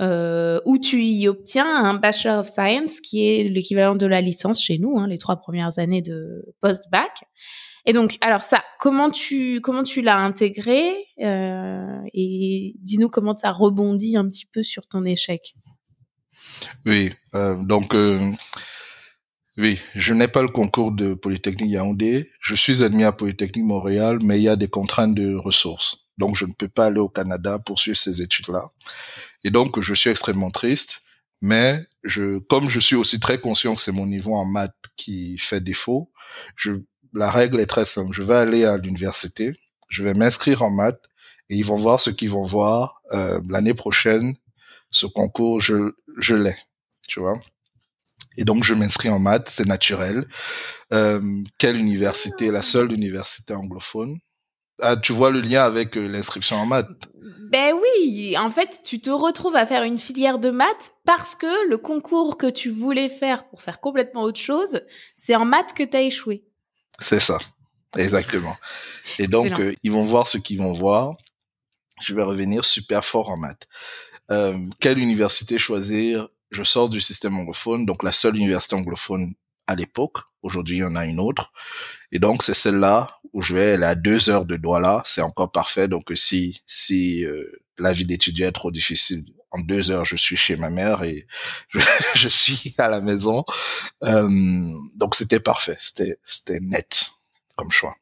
euh, 0.01 0.59
où 0.65 0.77
tu 0.77 1.03
y 1.03 1.27
obtiens 1.27 1.67
un 1.67 1.93
Bachelor 1.93 2.39
of 2.39 2.47
Science 2.47 2.99
qui 2.99 3.27
est 3.27 3.43
l'équivalent 3.43 3.95
de 3.95 4.05
la 4.05 4.21
licence 4.21 4.61
chez 4.61 4.77
nous, 4.77 4.97
hein, 4.97 5.07
les 5.07 5.17
trois 5.17 5.37
premières 5.37 5.79
années 5.79 6.01
de 6.01 6.55
post-bac. 6.61 7.23
Et 7.85 7.93
donc, 7.93 8.17
alors 8.21 8.43
ça, 8.43 8.63
comment 8.79 9.09
tu 9.09 9.59
comment 9.61 9.83
tu 9.83 10.01
l'as 10.01 10.17
intégré 10.17 10.93
euh, 11.23 11.99
et 12.13 12.75
dis-nous 12.79 13.09
comment 13.09 13.35
ça 13.35 13.51
rebondit 13.51 14.17
un 14.17 14.27
petit 14.27 14.45
peu 14.45 14.63
sur 14.63 14.87
ton 14.87 15.03
échec. 15.05 15.53
Oui, 16.85 17.11
euh, 17.33 17.55
donc 17.55 17.95
oui, 19.57 19.79
je 19.95 20.13
n'ai 20.13 20.27
pas 20.27 20.41
le 20.41 20.47
concours 20.47 20.91
de 20.91 21.13
Polytechnique 21.13 21.71
Yaoundé. 21.71 22.31
Je 22.39 22.55
suis 22.55 22.83
admis 22.83 23.03
à 23.03 23.11
Polytechnique 23.11 23.65
Montréal, 23.65 24.19
mais 24.23 24.39
il 24.39 24.43
y 24.43 24.49
a 24.49 24.55
des 24.55 24.69
contraintes 24.69 25.13
de 25.13 25.35
ressources. 25.35 25.97
Donc, 26.17 26.35
je 26.35 26.45
ne 26.45 26.53
peux 26.53 26.67
pas 26.67 26.85
aller 26.85 26.99
au 26.99 27.09
Canada 27.09 27.59
pour 27.59 27.79
suivre 27.79 27.97
ces 27.97 28.21
études-là. 28.21 28.71
Et 29.43 29.49
donc, 29.49 29.79
je 29.79 29.93
suis 29.93 30.09
extrêmement 30.09 30.51
triste. 30.51 31.03
Mais 31.41 31.83
je, 32.03 32.37
comme 32.37 32.69
je 32.69 32.79
suis 32.79 32.95
aussi 32.95 33.19
très 33.19 33.39
conscient 33.39 33.73
que 33.75 33.81
c'est 33.81 33.91
mon 33.91 34.05
niveau 34.05 34.35
en 34.35 34.45
maths 34.45 34.75
qui 34.95 35.37
fait 35.39 35.59
défaut, 35.59 36.11
je, 36.55 36.73
la 37.13 37.31
règle 37.31 37.59
est 37.59 37.65
très 37.65 37.85
simple. 37.85 38.13
Je 38.13 38.21
vais 38.21 38.35
aller 38.35 38.63
à 38.63 38.77
l'université, 38.77 39.53
je 39.89 40.03
vais 40.03 40.13
m'inscrire 40.13 40.61
en 40.61 40.69
maths 40.69 41.01
et 41.49 41.55
ils 41.55 41.65
vont 41.65 41.75
voir 41.75 41.99
ce 41.99 42.11
qu'ils 42.11 42.29
vont 42.29 42.43
voir 42.43 43.01
euh, 43.11 43.41
l'année 43.49 43.73
prochaine. 43.73 44.35
Ce 44.91 45.07
concours, 45.07 45.59
je, 45.59 45.93
je 46.17 46.35
l'ai, 46.35 46.55
tu 47.07 47.19
vois. 47.19 47.39
Et 48.37 48.45
donc, 48.45 48.63
je 48.63 48.73
m'inscris 48.73 49.09
en 49.09 49.19
maths, 49.19 49.49
c'est 49.49 49.65
naturel. 49.65 50.27
Euh, 50.93 51.21
quelle 51.57 51.75
université? 51.75 52.51
La 52.51 52.61
seule 52.61 52.91
université 52.91 53.53
anglophone. 53.53 54.19
Ah, 54.81 54.97
tu 54.97 55.13
vois 55.13 55.29
le 55.29 55.41
lien 55.41 55.63
avec 55.63 55.95
euh, 55.95 56.07
l'inscription 56.07 56.57
en 56.57 56.65
maths 56.65 56.87
Ben 57.51 57.75
oui, 57.75 58.35
en 58.37 58.49
fait, 58.49 58.81
tu 58.83 58.99
te 58.99 59.11
retrouves 59.11 59.55
à 59.55 59.67
faire 59.67 59.83
une 59.83 59.99
filière 59.99 60.39
de 60.39 60.49
maths 60.49 60.93
parce 61.05 61.35
que 61.35 61.69
le 61.69 61.77
concours 61.77 62.37
que 62.37 62.47
tu 62.47 62.71
voulais 62.71 63.09
faire 63.09 63.47
pour 63.49 63.61
faire 63.61 63.79
complètement 63.79 64.23
autre 64.23 64.39
chose, 64.39 64.81
c'est 65.15 65.35
en 65.35 65.45
maths 65.45 65.73
que 65.75 65.83
tu 65.83 65.95
as 65.95 66.01
échoué. 66.01 66.43
C'est 66.99 67.19
ça, 67.19 67.37
exactement. 67.97 68.55
Et 69.19 69.27
donc, 69.27 69.59
euh, 69.59 69.73
ils 69.83 69.91
vont 69.91 70.01
voir 70.01 70.27
ce 70.27 70.37
qu'ils 70.37 70.59
vont 70.59 70.73
voir. 70.73 71.15
Je 72.01 72.15
vais 72.15 72.23
revenir 72.23 72.65
super 72.65 73.05
fort 73.05 73.29
en 73.29 73.37
maths. 73.37 73.67
Euh, 74.31 74.57
quelle 74.79 74.97
université 74.97 75.59
choisir? 75.59 76.27
Je 76.49 76.63
sors 76.63 76.89
du 76.89 77.01
système 77.01 77.37
anglophone, 77.37 77.85
donc 77.85 78.03
la 78.03 78.11
seule 78.11 78.35
université 78.35 78.75
anglophone 78.75 79.33
à 79.67 79.75
l'époque. 79.75 80.17
Aujourd'hui, 80.41 80.77
il 80.77 80.79
y 80.79 80.83
en 80.83 80.95
a 80.95 81.05
une 81.05 81.19
autre. 81.19 81.51
Et 82.11 82.19
donc, 82.19 82.43
c'est 82.43 82.53
celle-là 82.53 83.19
où 83.33 83.41
je 83.41 83.55
vais, 83.55 83.65
elle 83.65 83.83
est 83.83 83.87
à 83.87 83.95
deux 83.95 84.29
heures 84.29 84.45
de 84.45 84.55
Douala. 84.55 85.03
C'est 85.05 85.21
encore 85.21 85.51
parfait. 85.51 85.87
Donc, 85.87 86.11
si, 86.15 86.61
si 86.67 87.23
euh, 87.25 87.51
la 87.77 87.93
vie 87.93 88.05
d'étudiant 88.05 88.47
est 88.47 88.53
trop 88.53 88.71
difficile, 88.71 89.23
en 89.51 89.59
deux 89.59 89.91
heures, 89.91 90.05
je 90.05 90.15
suis 90.15 90.37
chez 90.37 90.55
ma 90.55 90.69
mère 90.69 91.03
et 91.03 91.27
je, 91.69 91.79
je 92.15 92.27
suis 92.27 92.73
à 92.77 92.87
la 92.87 93.01
maison. 93.01 93.43
Euh, 94.03 94.27
donc, 94.95 95.15
c'était 95.15 95.39
parfait. 95.39 95.77
C'était, 95.79 96.17
c'était 96.23 96.59
net 96.59 97.11
comme 97.55 97.71
choix. 97.71 97.95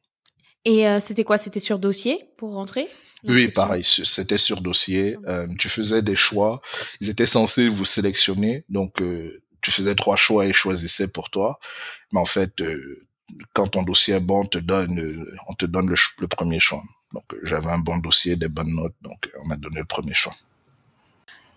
Et 0.64 0.86
euh, 0.86 1.00
c'était 1.00 1.24
quoi? 1.24 1.38
C'était 1.38 1.60
sur 1.60 1.78
dossier 1.78 2.28
pour 2.36 2.54
rentrer? 2.54 2.88
Oui, 3.24 3.48
pareil. 3.48 3.84
C'était 3.84 4.38
sur 4.38 4.60
dossier. 4.60 5.16
Euh, 5.26 5.46
tu 5.58 5.68
faisais 5.68 6.02
des 6.02 6.16
choix. 6.16 6.60
Ils 7.00 7.10
étaient 7.10 7.26
censés 7.26 7.68
vous 7.68 7.84
sélectionner. 7.84 8.64
Donc, 8.68 9.00
euh, 9.00 9.42
tu 9.62 9.70
faisais 9.70 9.94
trois 9.94 10.16
choix 10.16 10.46
et 10.46 10.52
choisissais 10.52 11.08
pour 11.10 11.30
toi. 11.30 11.58
Mais 12.12 12.20
en 12.20 12.24
fait, 12.24 12.60
euh, 12.60 13.06
quand 13.52 13.68
ton 13.68 13.82
dossier 13.82 14.14
est 14.14 14.20
bon, 14.20 14.40
on 14.40 14.46
te 14.46 14.58
donne, 14.58 14.98
euh, 14.98 15.36
on 15.48 15.54
te 15.54 15.66
donne 15.66 15.88
le, 15.88 15.96
le 16.18 16.28
premier 16.28 16.60
choix. 16.60 16.82
Donc, 17.12 17.24
euh, 17.32 17.40
j'avais 17.44 17.70
un 17.70 17.78
bon 17.78 17.98
dossier, 17.98 18.36
des 18.36 18.48
bonnes 18.48 18.74
notes, 18.74 18.94
donc 19.02 19.30
on 19.42 19.46
m'a 19.46 19.56
donné 19.56 19.80
le 19.80 19.84
premier 19.84 20.14
choix. 20.14 20.34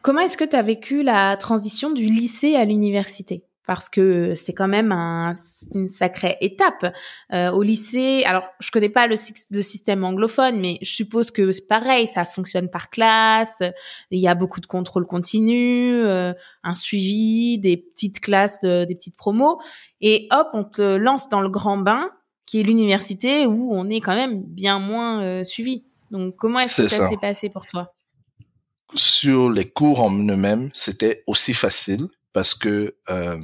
Comment 0.01 0.21
est-ce 0.21 0.37
que 0.37 0.43
tu 0.43 0.55
as 0.55 0.61
vécu 0.61 1.03
la 1.03 1.37
transition 1.37 1.91
du 1.91 2.05
lycée 2.05 2.55
à 2.55 2.65
l'université? 2.65 3.43
Parce 3.65 3.89
que 3.89 4.35
c'est 4.35 4.53
quand 4.53 4.67
même 4.67 4.91
un, 4.91 5.33
une 5.73 5.87
sacrée 5.87 6.37
étape. 6.41 6.93
Euh, 7.33 7.51
au 7.51 7.63
lycée, 7.63 8.23
alors 8.25 8.43
je 8.59 8.71
connais 8.71 8.89
pas 8.89 9.07
le, 9.07 9.15
le, 9.51 9.61
système 9.61 10.03
anglophone, 10.03 10.59
mais 10.59 10.77
je 10.81 10.91
suppose 10.91 11.31
que 11.31 11.51
c'est 11.51 11.67
pareil, 11.67 12.07
ça 12.07 12.25
fonctionne 12.25 12.69
par 12.69 12.89
classe, 12.89 13.63
il 14.11 14.19
y 14.19 14.27
a 14.27 14.35
beaucoup 14.35 14.59
de 14.59 14.65
contrôle 14.65 15.05
continu, 15.05 15.93
euh, 15.93 16.33
un 16.63 16.75
suivi, 16.75 17.57
des 17.57 17.77
petites 17.77 18.19
classes, 18.19 18.59
de, 18.59 18.85
des 18.85 18.95
petites 18.95 19.15
promos, 19.15 19.59
et 20.01 20.27
hop, 20.31 20.49
on 20.53 20.63
te 20.63 20.97
lance 20.97 21.29
dans 21.29 21.41
le 21.41 21.49
grand 21.49 21.77
bain, 21.77 22.11
qui 22.45 22.59
est 22.59 22.63
l'université, 22.63 23.45
où 23.45 23.73
on 23.73 23.89
est 23.89 24.01
quand 24.01 24.15
même 24.15 24.43
bien 24.43 24.79
moins 24.79 25.21
euh, 25.23 25.43
suivi. 25.43 25.85
Donc 26.11 26.35
comment 26.35 26.59
est-ce 26.59 26.83
que 26.83 26.87
ça 26.89 27.09
s'est 27.09 27.17
passé 27.17 27.49
pour 27.49 27.65
toi? 27.65 27.93
Sur 28.93 29.49
les 29.49 29.65
cours 29.67 30.01
en 30.01 30.11
eux-mêmes, 30.11 30.69
c'était 30.73 31.23
aussi 31.25 31.53
facile 31.53 32.09
parce 32.33 32.55
que 32.55 32.95
euh, 33.09 33.37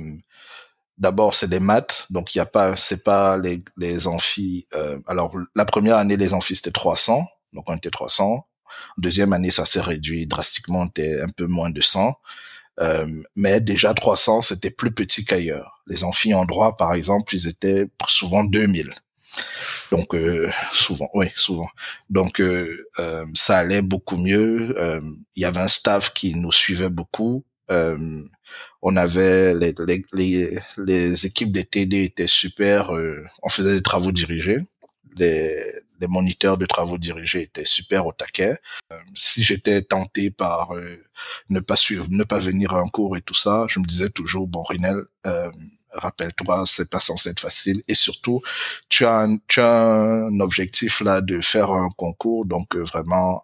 d'abord 0.98 1.34
c'est 1.34 1.48
des 1.48 1.60
maths, 1.60 2.08
donc 2.10 2.36
il 2.36 2.40
y 2.40 2.42
a 2.42 2.46
pas, 2.46 2.76
c'est 2.76 3.04
pas 3.04 3.38
les 3.38 3.64
les 3.78 4.08
amphis. 4.08 4.68
Euh, 4.74 5.00
alors 5.08 5.34
la 5.56 5.66
première 5.66 5.98
année 5.98 6.18
les 6.18 6.34
amphis 6.34 6.56
c'était 6.56 6.72
300, 6.72 7.24
donc 7.54 7.70
on 7.70 7.76
était 7.76 7.90
300. 7.92 8.46
Deuxième 8.98 9.34
année 9.34 9.52
ça 9.52 9.66
s'est 9.66 9.82
réduit 9.82 10.28
drastiquement, 10.28 10.82
on 10.82 10.88
était 10.88 11.22
un 11.22 11.30
peu 11.30 11.48
moins 11.48 11.70
de 11.70 11.82
100. 11.82 12.14
Euh, 12.82 13.24
mais 13.36 13.60
déjà 13.60 13.94
300 13.94 14.42
c'était 14.42 14.72
plus 14.72 14.92
petit 14.92 15.26
qu'ailleurs. 15.26 15.82
Les 15.88 16.04
amphis 16.04 16.34
en 16.34 16.46
droit 16.46 16.78
par 16.78 16.94
exemple 16.94 17.36
ils 17.36 17.48
étaient 17.48 17.88
souvent 18.08 18.44
2000. 18.44 18.94
Donc 19.92 20.14
euh, 20.16 20.50
souvent, 20.74 21.10
oui, 21.14 21.28
souvent. 21.36 21.68
Donc 22.10 22.42
euh, 22.42 22.88
euh, 23.00 23.26
ça 23.34 23.58
allait 23.58 23.82
beaucoup 23.82 24.18
mieux. 24.18 24.76
Euh, 24.80 25.02
il 25.36 25.44
y 25.44 25.46
avait 25.46 25.60
un 25.60 25.68
staff 25.68 26.14
qui 26.14 26.36
nous 26.36 26.52
suivait 26.52 26.90
beaucoup. 26.90 27.46
Euh, 27.72 28.24
on 28.82 28.96
avait 28.96 29.54
les, 29.54 29.74
les, 29.86 30.06
les, 30.14 30.60
les 30.78 31.26
équipes 31.26 31.52
de 31.52 31.62
TD 31.62 32.04
étaient 32.04 32.28
super. 32.28 32.96
Euh, 32.96 33.26
on 33.44 33.50
faisait 33.50 33.74
des 33.74 33.84
travaux 33.84 34.12
dirigés. 34.12 34.60
Les, 35.18 35.62
les 36.00 36.08
moniteurs 36.08 36.58
de 36.58 36.66
travaux 36.66 36.98
dirigés 36.98 37.44
étaient 37.44 37.66
super 37.66 38.06
au 38.06 38.14
taquet. 38.14 38.58
Euh, 38.92 38.98
si 39.16 39.44
j'étais 39.44 39.82
tenté 39.82 40.32
par 40.32 40.76
euh, 40.76 40.98
ne 41.50 41.60
pas 41.60 41.76
suivre, 41.76 42.08
ne 42.10 42.24
pas 42.24 42.40
venir 42.40 42.74
à 42.74 42.80
un 42.80 42.88
cours 42.88 43.18
et 43.18 43.22
tout 43.22 43.34
ça, 43.34 43.66
je 43.68 43.80
me 43.80 43.86
disais 43.86 44.10
toujours 44.10 44.48
bon, 44.48 44.62
Rinel, 44.62 45.04
euh, 45.28 45.52
rappelle-toi, 45.92 46.64
c'est 46.68 46.90
pas 46.90 47.00
censé 47.00 47.30
être 47.30 47.40
facile. 47.40 47.82
Et 47.88 47.96
surtout, 47.96 48.42
tu 48.88 49.06
as 49.06 49.20
un, 49.20 49.38
tu 49.48 49.60
as 49.60 49.72
un 49.72 50.40
objectif 50.40 51.02
là 51.02 51.22
de 51.22 51.42
faire 51.42 51.72
un 51.72 51.90
concours, 51.90 52.46
donc 52.46 52.76
vraiment, 52.76 53.44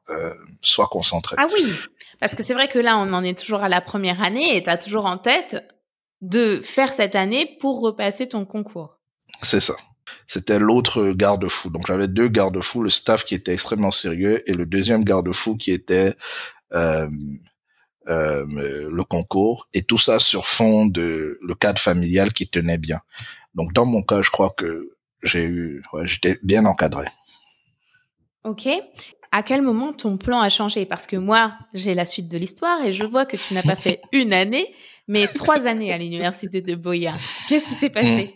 sois 0.61 0.87
concentré. 0.87 1.35
Ah 1.39 1.47
oui, 1.51 1.73
parce 2.19 2.35
que 2.35 2.43
c'est 2.43 2.53
vrai 2.53 2.67
que 2.67 2.79
là, 2.79 2.97
on 2.97 3.13
en 3.13 3.23
est 3.23 3.37
toujours 3.37 3.63
à 3.63 3.69
la 3.69 3.81
première 3.81 4.21
année 4.21 4.55
et 4.55 4.63
tu 4.63 4.69
as 4.69 4.77
toujours 4.77 5.05
en 5.05 5.17
tête 5.17 5.63
de 6.21 6.61
faire 6.63 6.93
cette 6.93 7.15
année 7.15 7.57
pour 7.59 7.81
repasser 7.81 8.27
ton 8.27 8.45
concours. 8.45 8.99
C'est 9.41 9.59
ça. 9.59 9.75
C'était 10.27 10.59
l'autre 10.59 11.11
garde-fou. 11.11 11.69
Donc 11.69 11.87
j'avais 11.87 12.07
deux 12.07 12.27
garde-fous, 12.27 12.83
le 12.83 12.89
staff 12.89 13.25
qui 13.25 13.35
était 13.35 13.53
extrêmement 13.53 13.91
sérieux 13.91 14.49
et 14.49 14.53
le 14.53 14.65
deuxième 14.65 15.03
garde-fou 15.03 15.57
qui 15.57 15.71
était 15.71 16.13
euh, 16.73 17.09
euh, 18.07 18.45
le 18.91 19.03
concours 19.03 19.67
et 19.73 19.83
tout 19.83 19.97
ça 19.97 20.19
sur 20.19 20.45
fond 20.45 20.85
de 20.85 21.39
le 21.41 21.55
cadre 21.55 21.79
familial 21.79 22.33
qui 22.33 22.47
tenait 22.47 22.77
bien. 22.77 23.01
Donc 23.55 23.73
dans 23.73 23.85
mon 23.85 24.01
cas, 24.01 24.21
je 24.21 24.29
crois 24.29 24.53
que 24.55 24.95
j'ai 25.23 25.43
eu, 25.43 25.83
ouais, 25.93 26.07
j'étais 26.07 26.39
bien 26.43 26.65
encadré. 26.65 27.05
Ok. 28.43 28.67
À 29.35 29.43
quel 29.43 29.61
moment 29.61 29.91
ton 29.91 30.15
plan 30.15 30.39
a 30.39 30.47
changé? 30.47 30.85
Parce 30.85 31.05
que 31.05 31.17
moi, 31.17 31.57
j'ai 31.73 31.93
la 31.93 32.05
suite 32.05 32.29
de 32.29 32.37
l'histoire 32.37 32.81
et 32.85 32.93
je 32.93 33.03
vois 33.03 33.25
que 33.25 33.35
tu 33.35 33.53
n'as 33.53 33.63
pas 33.63 33.75
fait 33.75 33.99
une 34.13 34.31
année, 34.31 34.73
mais 35.09 35.27
trois 35.27 35.65
années 35.67 35.91
à 35.91 35.97
l'université 35.97 36.61
de 36.61 36.73
Boya. 36.73 37.13
Qu'est-ce 37.49 37.67
qui 37.67 37.73
s'est 37.73 37.89
passé? 37.89 38.33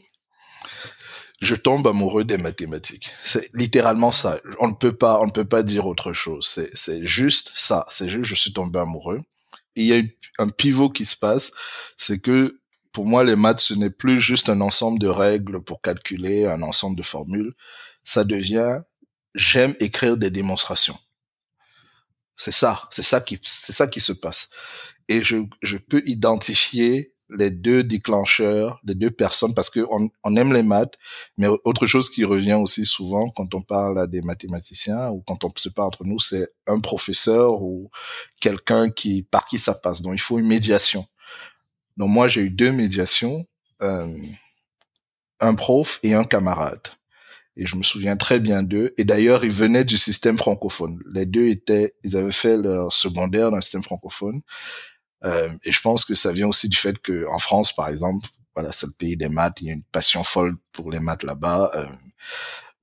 Je 1.42 1.56
tombe 1.56 1.88
amoureux 1.88 2.26
des 2.26 2.38
mathématiques. 2.38 3.12
C'est 3.24 3.50
littéralement 3.54 4.12
ça. 4.12 4.42
On 4.60 4.68
ne 4.68 4.74
peut 4.74 4.92
pas, 4.92 5.22
on 5.22 5.26
ne 5.26 5.32
peut 5.32 5.48
pas 5.48 5.64
dire 5.64 5.88
autre 5.88 6.12
chose. 6.12 6.46
C'est, 6.46 6.70
c'est 6.74 7.06
juste 7.06 7.54
ça. 7.56 7.88
C'est 7.90 8.10
juste, 8.10 8.26
je 8.26 8.36
suis 8.36 8.52
tombé 8.52 8.80
amoureux. 8.80 9.22
Et 9.78 9.84
il 9.84 9.88
y 9.88 9.94
a 9.94 10.02
un 10.38 10.50
pivot 10.50 10.90
qui 10.90 11.06
se 11.06 11.16
passe. 11.16 11.54
C'est 11.96 12.20
que, 12.20 12.60
pour 12.92 13.06
moi, 13.06 13.24
les 13.24 13.38
maths, 13.38 13.62
ce 13.62 13.74
n'est 13.74 13.90
plus 13.90 14.20
juste 14.20 14.50
un 14.50 14.60
ensemble 14.60 15.00
de 15.00 15.08
règles 15.08 15.62
pour 15.62 15.82
calculer, 15.82 16.46
un 16.46 16.62
ensemble 16.62 16.98
de 16.98 17.04
formules. 17.04 17.54
Ça 18.04 18.26
devient, 18.26 18.82
j'aime 19.40 19.74
écrire 19.80 20.18
des 20.18 20.30
démonstrations. 20.30 21.00
C'est 22.36 22.52
ça. 22.52 22.88
C'est 22.92 23.04
ça 23.04 23.22
qui, 23.22 23.40
c'est 23.42 23.74
ça 23.74 23.88
qui 23.88 24.02
se 24.02 24.12
passe. 24.12 24.50
Et 25.08 25.24
je, 25.24 25.38
je 25.62 25.78
peux 25.78 26.04
identifier 26.06 27.14
les 27.30 27.52
deux 27.52 27.84
déclencheurs, 27.84 28.80
les 28.84 28.96
deux 28.96 29.12
personnes, 29.12 29.54
parce 29.54 29.70
que 29.70 29.86
on, 29.90 30.36
aime 30.36 30.52
les 30.52 30.64
maths, 30.64 30.96
mais 31.38 31.48
autre 31.64 31.86
chose 31.86 32.10
qui 32.10 32.26
revient 32.26 32.56
aussi 32.56 32.86
souvent 32.86 33.30
quand 33.30 33.54
on 33.54 33.62
parle 33.62 34.00
à 34.00 34.08
des 34.08 34.22
mathématiciens 34.22 35.10
ou 35.10 35.22
quand 35.22 35.44
on 35.44 35.52
se 35.56 35.70
parle 35.70 35.88
entre 35.88 36.06
nous, 36.06 36.20
c'est 36.20 36.50
un 36.68 36.80
professeur 36.80 37.62
ou 37.62 37.92
quelqu'un 38.42 38.90
qui 38.90 39.24
par 39.24 39.46
qui 39.48 39.60
ça 39.60 39.76
passe. 39.76 40.02
Donc 40.02 40.14
il 40.16 40.22
faut 40.22 40.40
une 40.40 40.48
médiation. 40.48 41.06
Donc 41.98 42.10
moi 42.10 42.28
j'ai 42.28 42.42
eu 42.42 42.50
deux 42.50 42.72
médiations, 42.72 43.46
euh, 43.84 44.18
un 45.40 45.54
prof 45.54 46.00
et 46.04 46.14
un 46.14 46.24
camarade. 46.24 46.88
Et 47.56 47.66
je 47.66 47.76
me 47.76 47.84
souviens 47.84 48.16
très 48.16 48.40
bien 48.40 48.64
d'eux. 48.64 48.94
Et 48.98 49.04
d'ailleurs, 49.04 49.44
ils 49.44 49.52
venaient 49.52 49.86
du 49.86 49.98
système 49.98 50.38
francophone. 50.38 51.00
Les 51.14 51.26
deux 51.26 51.48
étaient, 51.48 51.94
ils 52.04 52.16
avaient 52.16 52.32
fait 52.32 52.58
leur 52.58 52.94
secondaire 52.94 53.50
dans 53.52 53.58
le 53.58 53.62
système 53.62 53.84
francophone. 53.84 54.42
Euh, 55.26 55.50
et 55.64 55.72
je 55.72 55.82
pense 55.82 56.06
que 56.06 56.16
ça 56.16 56.32
vient 56.32 56.48
aussi 56.48 56.70
du 56.70 56.78
fait 56.78 56.98
que 57.00 57.26
en 57.28 57.40
France, 57.40 57.74
par 57.74 57.90
exemple, 57.90 58.28
voilà, 58.56 58.72
c'est 58.72 58.88
le 58.88 58.94
pays 58.94 59.18
des 59.18 59.30
maths. 59.30 59.58
Il 59.62 59.68
y 59.68 59.70
a 59.72 59.74
une 59.74 59.84
passion 59.84 60.24
folle 60.24 60.56
pour 60.72 60.92
les 60.92 61.00
maths 61.00 61.24
là-bas. 61.24 61.72
Euh, 61.76 61.86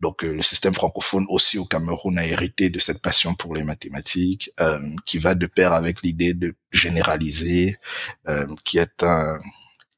donc 0.00 0.24
euh, 0.24 0.32
le 0.32 0.42
système 0.42 0.74
francophone 0.74 1.24
aussi 1.28 1.58
au 1.58 1.64
Cameroun 1.64 2.18
a 2.18 2.26
hérité 2.26 2.68
de 2.68 2.78
cette 2.78 3.00
passion 3.00 3.34
pour 3.34 3.54
les 3.54 3.62
mathématiques, 3.62 4.50
euh, 4.60 4.80
qui 5.06 5.18
va 5.18 5.34
de 5.34 5.46
pair 5.46 5.72
avec 5.72 6.02
l'idée 6.02 6.34
de 6.34 6.54
généraliser, 6.70 7.76
euh, 8.28 8.46
qui 8.64 8.78
est 8.78 9.02
un 9.02 9.38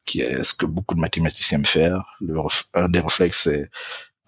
qui 0.07 0.23
est 0.23 0.43
ce 0.43 0.55
que 0.55 0.65
beaucoup 0.65 0.95
de 0.95 1.01
mathématiciens 1.01 1.59
aiment 1.59 1.67
faire. 1.67 2.17
Le, 2.21 2.39
un 2.75 2.89
des 2.89 3.01
réflexes, 3.01 3.43
c'est 3.43 3.71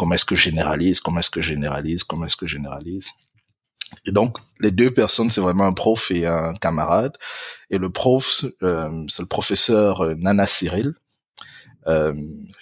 comment 0.00 0.14
est-ce 0.14 0.24
que 0.24 0.34
je 0.34 0.44
généralise, 0.44 0.98
comment 0.98 1.20
est-ce 1.20 1.28
que 1.28 1.42
je 1.42 1.48
généralise, 1.48 2.04
comment 2.04 2.24
est-ce 2.24 2.36
que 2.36 2.46
je 2.46 2.56
généralise. 2.56 3.10
Et 4.06 4.12
donc, 4.12 4.38
les 4.58 4.70
deux 4.70 4.90
personnes, 4.90 5.30
c'est 5.30 5.42
vraiment 5.42 5.66
un 5.66 5.74
prof 5.74 6.10
et 6.10 6.26
un 6.26 6.54
camarade. 6.54 7.18
Et 7.68 7.76
le 7.76 7.90
prof, 7.90 8.46
euh, 8.62 9.04
c'est 9.08 9.20
le 9.20 9.28
professeur 9.28 10.00
euh, 10.00 10.14
Nana 10.14 10.46
Cyril. 10.46 10.94
Euh, 11.86 12.14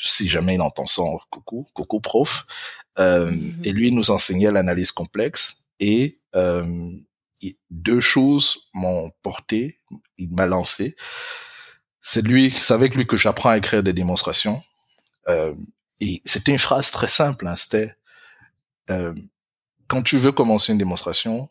si 0.02 0.28
jamais 0.28 0.56
il 0.56 0.60
entend 0.60 0.86
ça, 0.86 1.02
coucou, 1.30 1.64
coucou 1.74 2.00
prof. 2.00 2.44
Euh, 2.98 3.30
mm-hmm. 3.30 3.66
Et 3.66 3.72
lui 3.72 3.92
nous 3.92 4.10
enseignait 4.10 4.50
l'analyse 4.50 4.90
complexe. 4.90 5.58
Et 5.78 6.18
euh, 6.34 6.90
deux 7.70 8.00
choses 8.00 8.68
m'ont 8.74 9.12
porté, 9.22 9.78
il 10.16 10.30
m'a 10.30 10.46
lancé. 10.46 10.96
C'est 12.02 12.26
lui, 12.26 12.50
c'est 12.50 12.74
avec 12.74 12.96
lui 12.96 13.06
que 13.06 13.16
j'apprends 13.16 13.50
à 13.50 13.58
écrire 13.58 13.84
des 13.84 13.92
démonstrations. 13.92 14.60
Euh, 15.28 15.54
et 16.00 16.22
c'était 16.24 16.52
une 16.52 16.58
phrase 16.58 16.90
très 16.90 17.08
simple. 17.08 17.46
Hein, 17.46 17.56
c'était 17.56 17.94
quand 19.88 20.02
tu 20.02 20.16
veux 20.16 20.32
commencer 20.32 20.72
une 20.72 20.78
démonstration, 20.78 21.48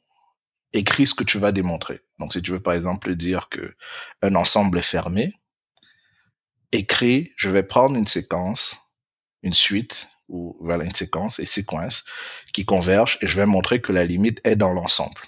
écris 0.73 1.07
ce 1.07 1.13
que 1.13 1.23
tu 1.23 1.39
vas 1.39 1.51
démontrer. 1.51 2.01
Donc, 2.19 2.33
si 2.33 2.41
tu 2.41 2.51
veux, 2.51 2.59
par 2.59 2.73
exemple, 2.73 3.15
dire 3.15 3.49
que 3.49 3.75
un 4.21 4.35
ensemble 4.35 4.79
est 4.79 4.83
fermé, 4.83 5.33
écris, 6.71 7.31
je 7.35 7.49
vais 7.49 7.63
prendre 7.63 7.95
une 7.95 8.07
séquence, 8.07 8.77
une 9.43 9.53
suite, 9.53 10.09
ou 10.29 10.57
voilà, 10.59 10.83
une 10.83 10.95
séquence 10.95 11.39
et 11.39 11.45
séquence 11.45 12.03
qui 12.53 12.65
convergent 12.65 13.17
et 13.21 13.27
je 13.27 13.37
vais 13.37 13.45
montrer 13.45 13.81
que 13.81 13.93
la 13.93 14.03
limite 14.03 14.41
est 14.43 14.55
dans 14.55 14.73
l'ensemble. 14.73 15.21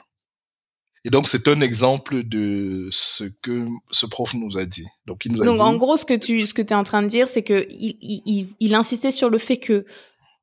Et 1.05 1.09
donc, 1.09 1.27
c'est 1.27 1.47
un 1.47 1.61
exemple 1.61 2.23
de 2.23 2.89
ce 2.91 3.23
que 3.41 3.67
ce 3.89 4.05
prof 4.05 4.33
nous 4.33 4.57
a 4.57 4.65
dit. 4.65 4.85
Donc, 5.05 5.23
il 5.25 5.31
nous 5.31 5.41
a 5.41 5.45
donc 5.45 5.59
en 5.59 5.75
gros, 5.77 5.95
ce 5.95 6.05
que 6.05 6.13
tu, 6.13 6.45
ce 6.45 6.53
que 6.53 6.61
es 6.61 6.73
en 6.73 6.83
train 6.83 7.01
de 7.01 7.07
dire, 7.07 7.27
c'est 7.27 7.43
que 7.43 7.67
il, 7.69 7.97
il, 8.01 8.49
il 8.59 8.75
insistait 8.75 9.11
sur 9.11 9.29
le 9.29 9.37
fait 9.37 9.57
que 9.57 9.85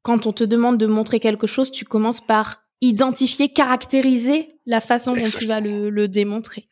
quand 0.03 0.27
on 0.27 0.33
te 0.33 0.45
demande 0.45 0.79
de 0.79 0.87
montrer 0.87 1.21
quelque 1.21 1.47
chose, 1.47 1.71
tu 1.73 1.85
commences 1.85 2.25
par 2.25 2.63
identifier, 2.81 3.53
caractériser 3.53 4.49
la 4.65 4.81
façon 4.81 5.13
dont 5.15 5.25
tu 5.25 5.47
vas 5.47 5.61
le, 5.61 6.07
démontrer. 6.07 6.69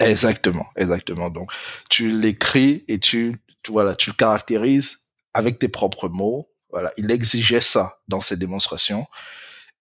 Exactement, 0.00 0.66
exactement. 0.76 1.30
Donc, 1.30 1.50
tu 1.90 2.10
l'écris 2.10 2.84
et 2.88 2.98
tu, 2.98 3.42
voilà, 3.68 3.94
tu 3.94 4.10
le 4.10 4.14
caractérises 4.14 5.08
avec 5.34 5.58
tes 5.58 5.68
propres 5.68 6.08
mots. 6.08 6.48
Voilà, 6.70 6.92
il 6.96 7.10
exigeait 7.10 7.60
ça 7.60 7.98
dans 8.08 8.20
ses 8.20 8.36
démonstrations. 8.36 9.06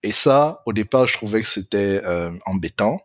Et 0.02 0.12
ça, 0.12 0.62
au 0.66 0.74
départ, 0.74 1.08
je 1.08 1.14
trouvais 1.14 1.42
que 1.42 1.48
c'était 1.48 2.02
euh, 2.06 2.32
embêtant. 2.46 3.02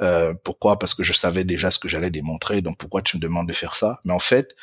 Euh, 0.00 0.34
pourquoi? 0.44 0.78
Parce 0.78 0.94
que 0.94 1.02
je 1.02 1.12
savais 1.12 1.44
déjà 1.44 1.70
ce 1.70 1.78
que 1.78 1.88
j'allais 1.88 2.10
démontrer. 2.10 2.62
Donc, 2.62 2.78
pourquoi 2.78 3.02
tu 3.02 3.16
me 3.16 3.22
demandes 3.22 3.48
de 3.48 3.52
faire 3.52 3.74
ça? 3.74 4.00
Mais 4.04 4.12
en 4.12 4.20
fait, 4.20 4.54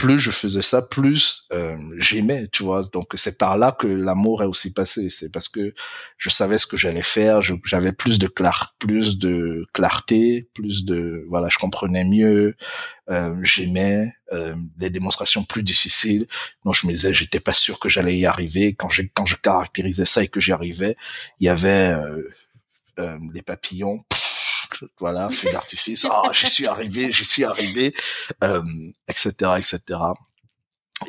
plus 0.00 0.18
je 0.18 0.30
faisais 0.30 0.62
ça, 0.62 0.80
plus 0.80 1.46
euh, 1.52 1.76
j'aimais, 1.98 2.48
tu 2.50 2.62
vois? 2.62 2.84
Donc 2.90 3.12
c'est 3.16 3.36
par 3.36 3.58
là 3.58 3.76
que 3.78 3.86
l'amour 3.86 4.42
est 4.42 4.46
aussi 4.46 4.72
passé. 4.72 5.10
C'est 5.10 5.30
parce 5.30 5.48
que 5.48 5.74
je 6.16 6.30
savais 6.30 6.56
ce 6.56 6.66
que 6.66 6.78
j'allais 6.78 7.02
faire, 7.02 7.42
j'avais 7.42 7.92
plus 7.92 8.18
de 8.18 8.26
clarté, 8.26 8.78
plus 10.54 10.86
de 10.86 11.26
voilà, 11.28 11.48
je 11.50 11.58
comprenais 11.58 12.04
mieux, 12.04 12.56
euh, 13.10 13.36
j'aimais 13.42 14.10
euh, 14.32 14.54
des 14.78 14.88
démonstrations 14.88 15.44
plus 15.44 15.62
difficiles. 15.62 16.26
Donc 16.64 16.76
je 16.76 16.86
me 16.86 16.92
disais, 16.92 17.12
j'étais 17.12 17.40
pas 17.40 17.52
sûr 17.52 17.78
que 17.78 17.90
j'allais 17.90 18.16
y 18.16 18.24
arriver. 18.24 18.74
Quand 18.74 18.88
je 18.88 19.02
quand 19.12 19.26
je 19.26 19.36
caractérisais 19.36 20.06
ça 20.06 20.22
et 20.22 20.28
que 20.28 20.40
j'y 20.40 20.52
arrivais, 20.52 20.96
il 21.40 21.46
y 21.46 21.50
avait 21.50 21.90
euh, 21.90 22.22
euh 22.98 23.18
des 23.34 23.42
papillons 23.42 24.02
voilà, 24.98 25.30
feu 25.30 25.50
d'artifice, 25.52 26.06
ah, 26.10 26.22
j'y 26.32 26.48
suis 26.48 26.66
arrivé, 26.66 27.12
j'y 27.12 27.24
suis 27.24 27.44
arrivé, 27.44 27.94
euh, 28.44 28.62
etc., 29.08 29.32
etc. 29.58 29.98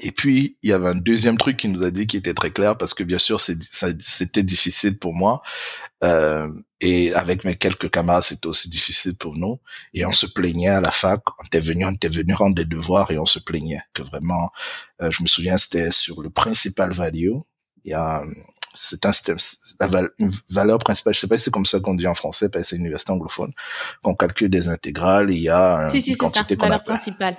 Et 0.01 0.11
puis, 0.11 0.57
il 0.63 0.69
y 0.69 0.73
avait 0.73 0.89
un 0.89 0.95
deuxième 0.95 1.37
truc 1.37 1.57
qui 1.57 1.67
nous 1.67 1.83
a 1.83 1.91
dit 1.91 2.07
qui 2.07 2.17
était 2.17 2.33
très 2.33 2.51
clair, 2.51 2.77
parce 2.77 2.93
que 2.93 3.03
bien 3.03 3.19
sûr, 3.19 3.41
c'était 3.41 4.43
difficile 4.43 4.97
pour 4.97 5.13
moi, 5.13 5.41
euh, 6.03 6.49
et 6.79 7.13
avec 7.13 7.43
mes 7.43 7.55
quelques 7.55 7.91
camarades, 7.91 8.23
c'était 8.23 8.47
aussi 8.47 8.69
difficile 8.69 9.15
pour 9.17 9.37
nous. 9.37 9.59
Et 9.93 10.05
on 10.05 10.11
se 10.11 10.25
plaignait 10.25 10.69
à 10.69 10.81
la 10.81 10.91
fac, 10.91 11.21
on 11.39 11.43
était 11.45 11.59
venu, 11.59 11.85
on 11.85 11.91
était 11.91 12.07
venu 12.07 12.33
rendre 12.33 12.55
des 12.55 12.65
devoirs 12.65 13.11
et 13.11 13.19
on 13.19 13.25
se 13.25 13.39
plaignait 13.39 13.81
que 13.93 14.01
vraiment, 14.01 14.49
euh, 15.01 15.11
je 15.11 15.21
me 15.21 15.27
souviens, 15.27 15.57
c'était 15.57 15.91
sur 15.91 16.21
le 16.21 16.29
principal 16.29 16.91
value. 16.93 17.33
Il 17.83 17.91
y 17.91 17.93
a 17.93 18.23
c'est 18.73 19.05
un 19.05 19.11
la 19.79 20.01
une 20.17 20.31
valeur 20.49 20.79
principale. 20.79 21.13
Je 21.13 21.19
sais 21.19 21.27
pas 21.27 21.37
si 21.37 21.45
c'est 21.45 21.51
comme 21.51 21.65
ça 21.65 21.79
qu'on 21.79 21.95
dit 21.95 22.07
en 22.07 22.15
français, 22.15 22.49
parce 22.49 22.63
que 22.63 22.69
c'est 22.69 22.75
une 22.75 22.83
université 22.83 23.11
anglophone. 23.11 23.51
Quand 24.01 24.11
on 24.11 24.15
calcule 24.15 24.49
des 24.49 24.67
intégrales, 24.67 25.31
il 25.31 25.39
y 25.39 25.49
a 25.49 25.89
une 25.93 26.01
si, 26.01 26.15
quantité 26.15 26.55
qu'on 26.55 26.67
valeur 26.67 26.83
principale. 26.83 27.37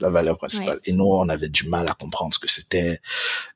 La 0.00 0.10
valeur 0.10 0.36
principale. 0.36 0.80
Et 0.84 0.92
nous, 0.92 1.04
on 1.04 1.28
avait 1.28 1.48
du 1.48 1.68
mal 1.68 1.88
à 1.88 1.94
comprendre 1.94 2.34
ce 2.34 2.38
que 2.38 2.50
c'était. 2.50 3.00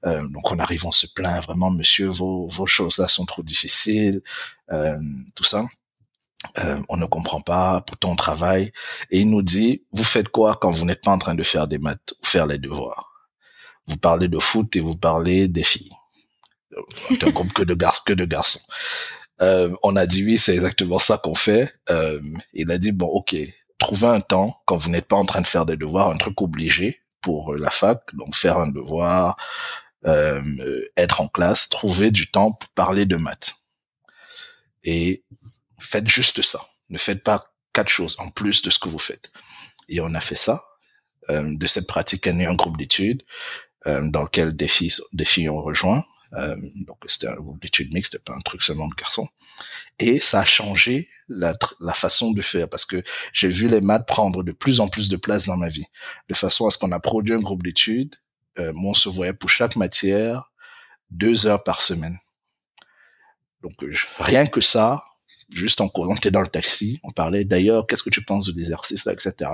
Euh, 0.05 0.27
donc, 0.29 0.51
on 0.53 0.59
arrive, 0.59 0.87
on 0.87 0.93
se 0.93 1.07
plaint 1.07 1.43
vraiment, 1.43 1.71
monsieur, 1.71 2.07
vos, 2.07 2.47
vos 2.47 2.67
choses 2.67 2.99
là 2.99 3.09
sont 3.09 3.25
trop 3.25 3.43
difficiles, 3.43 4.23
euh, 4.71 4.97
tout 5.35 5.45
ça. 5.45 5.65
Euh, 6.59 6.81
on 6.89 6.97
ne 6.97 7.07
comprend 7.07 7.41
pas, 7.41 7.81
pourtant 7.81 8.13
on 8.13 8.17
travaille. 8.17 8.71
Et 9.11 9.21
il 9.21 9.31
nous 9.31 9.43
dit, 9.43 9.83
vous 9.91 10.05
faites 10.05 10.29
quoi 10.29 10.57
quand 10.61 10.71
vous 10.71 10.85
n'êtes 10.85 11.03
pas 11.03 11.11
en 11.11 11.19
train 11.19 11.35
de 11.35 11.43
faire 11.43 11.67
des 11.67 11.79
maths 11.79 12.13
ou 12.23 12.27
faire 12.27 12.47
les 12.47 12.59
devoirs? 12.59 13.13
Vous 13.89 13.97
parlez 13.97 14.29
de 14.29 14.39
foot 14.39 14.77
et 14.77 14.81
vous 14.81 14.97
parlez 14.97 15.49
des 15.49 15.65
filles 15.65 15.96
un 17.23 17.31
groupe 17.31 17.53
que 17.53 17.63
de 17.63 17.75
garçons, 17.75 18.03
que 18.07 18.13
de 18.13 18.25
garçons. 18.25 18.61
Euh, 19.43 19.75
on 19.83 19.97
a 19.97 20.07
dit 20.07 20.25
oui, 20.25 20.39
c'est 20.39 20.55
exactement 20.55 20.99
ça 20.99 21.19
qu'on 21.19 21.35
fait. 21.35 21.73
Euh, 21.91 22.21
il 22.55 22.71
a 22.71 22.79
dit 22.79 22.93
bon, 22.93 23.07
ok, 23.07 23.37
trouvez 23.79 24.09
un 24.09 24.21
temps 24.21 24.57
quand 24.67 24.77
vous 24.77 24.91
n'êtes 24.91 25.07
pas 25.07 25.17
en 25.17 25.25
train 25.25 25.41
de 25.41 25.47
faire 25.47 25.67
des 25.67 25.77
devoirs, 25.77 26.09
un 26.09 26.17
truc 26.17 26.41
obligé 26.41 27.03
pour 27.21 27.55
la 27.55 27.71
fac, 27.71 28.03
donc 28.15 28.35
faire 28.35 28.59
un 28.59 28.69
devoir, 28.69 29.37
euh, 30.07 30.41
être 30.97 31.21
en 31.21 31.29
classe, 31.29 31.69
trouver 31.69 32.11
du 32.11 32.31
temps 32.31 32.53
pour 32.53 32.71
parler 32.71 33.07
de 33.07 33.17
maths. 33.17 33.57
Et 34.85 35.25
faites 35.81 36.09
juste 36.09 36.43
ça. 36.43 36.61
Ne 36.91 36.99
faites 36.99 37.25
pas 37.25 37.53
quatre 37.73 37.89
choses 37.89 38.15
en 38.19 38.31
plus 38.31 38.63
de 38.63 38.71
ce 38.71 38.79
que 38.79 38.89
vous 38.89 39.01
faites. 39.01 39.33
Et 39.89 40.01
on 40.01 40.15
a 40.15 40.21
fait 40.21 40.37
ça. 40.37 40.65
Euh, 41.29 41.57
de 41.57 41.67
cette 41.67 41.89
pratique 41.89 42.27
est 42.27 42.33
né 42.33 42.47
un 42.47 42.55
groupe 42.55 42.77
d'études 42.77 43.25
euh, 43.87 44.09
dans 44.11 44.23
lequel 44.23 44.55
des 44.55 44.69
filles, 44.69 44.95
des 45.13 45.25
filles 45.25 45.49
ont 45.49 45.61
rejoint. 45.61 46.05
Euh, 46.35 46.57
donc 46.87 46.99
c'était 47.07 47.29
un 47.29 47.37
groupe 47.37 47.61
d'études 47.61 47.93
mixtes, 47.95 48.19
pas 48.19 48.35
un 48.35 48.41
truc 48.41 48.63
seulement 48.63 48.89
de 48.89 48.95
garçons. 48.95 49.29
Et 49.99 50.19
ça 50.19 50.41
a 50.41 50.45
changé 50.45 51.09
la, 51.29 51.57
la 51.81 51.95
façon 51.95 52.33
de 52.33 52.43
faire 52.43 52.69
parce 52.69 52.85
que 52.85 53.03
j'ai 53.33 53.49
vu 53.49 53.69
les 53.69 53.81
maths 53.81 54.07
prendre 54.07 54.43
de 54.43 54.53
plus 54.53 54.81
en 54.81 54.89
plus 54.89 55.09
de 55.09 55.17
place 55.17 55.47
dans 55.47 55.57
ma 55.57 55.69
vie, 55.69 55.87
de 56.29 56.35
façon 56.35 56.67
à 56.67 56.71
ce 56.71 56.79
qu'on 56.79 56.93
a 56.93 57.01
produit 57.01 57.35
un 57.35 57.41
groupe 57.41 57.63
d'études. 57.63 58.17
Euh, 58.59 58.73
moi, 58.75 58.93
on 58.93 58.95
se 58.95 59.09
voyait 59.09 59.33
pour 59.33 59.51
chaque 59.51 59.77
matière 59.77 60.51
deux 61.11 61.47
heures 61.47 61.63
par 61.63 61.83
semaine. 61.83 62.19
Donc 63.63 63.83
euh, 63.83 63.93
rien 64.19 64.47
que 64.47 64.61
ça, 64.61 65.05
juste 65.51 65.81
en 65.81 65.91
on 65.95 66.15
était 66.15 66.31
dans 66.31 66.41
le 66.41 66.47
taxi, 66.47 67.01
on 67.03 67.11
parlait 67.11 67.45
d'ailleurs, 67.45 67.87
qu'est-ce 67.87 68.03
que 68.03 68.11
tu 68.11 68.25
penses 68.25 68.47
de 68.47 68.59
l'exercice 68.59 69.07
etc. 69.07 69.51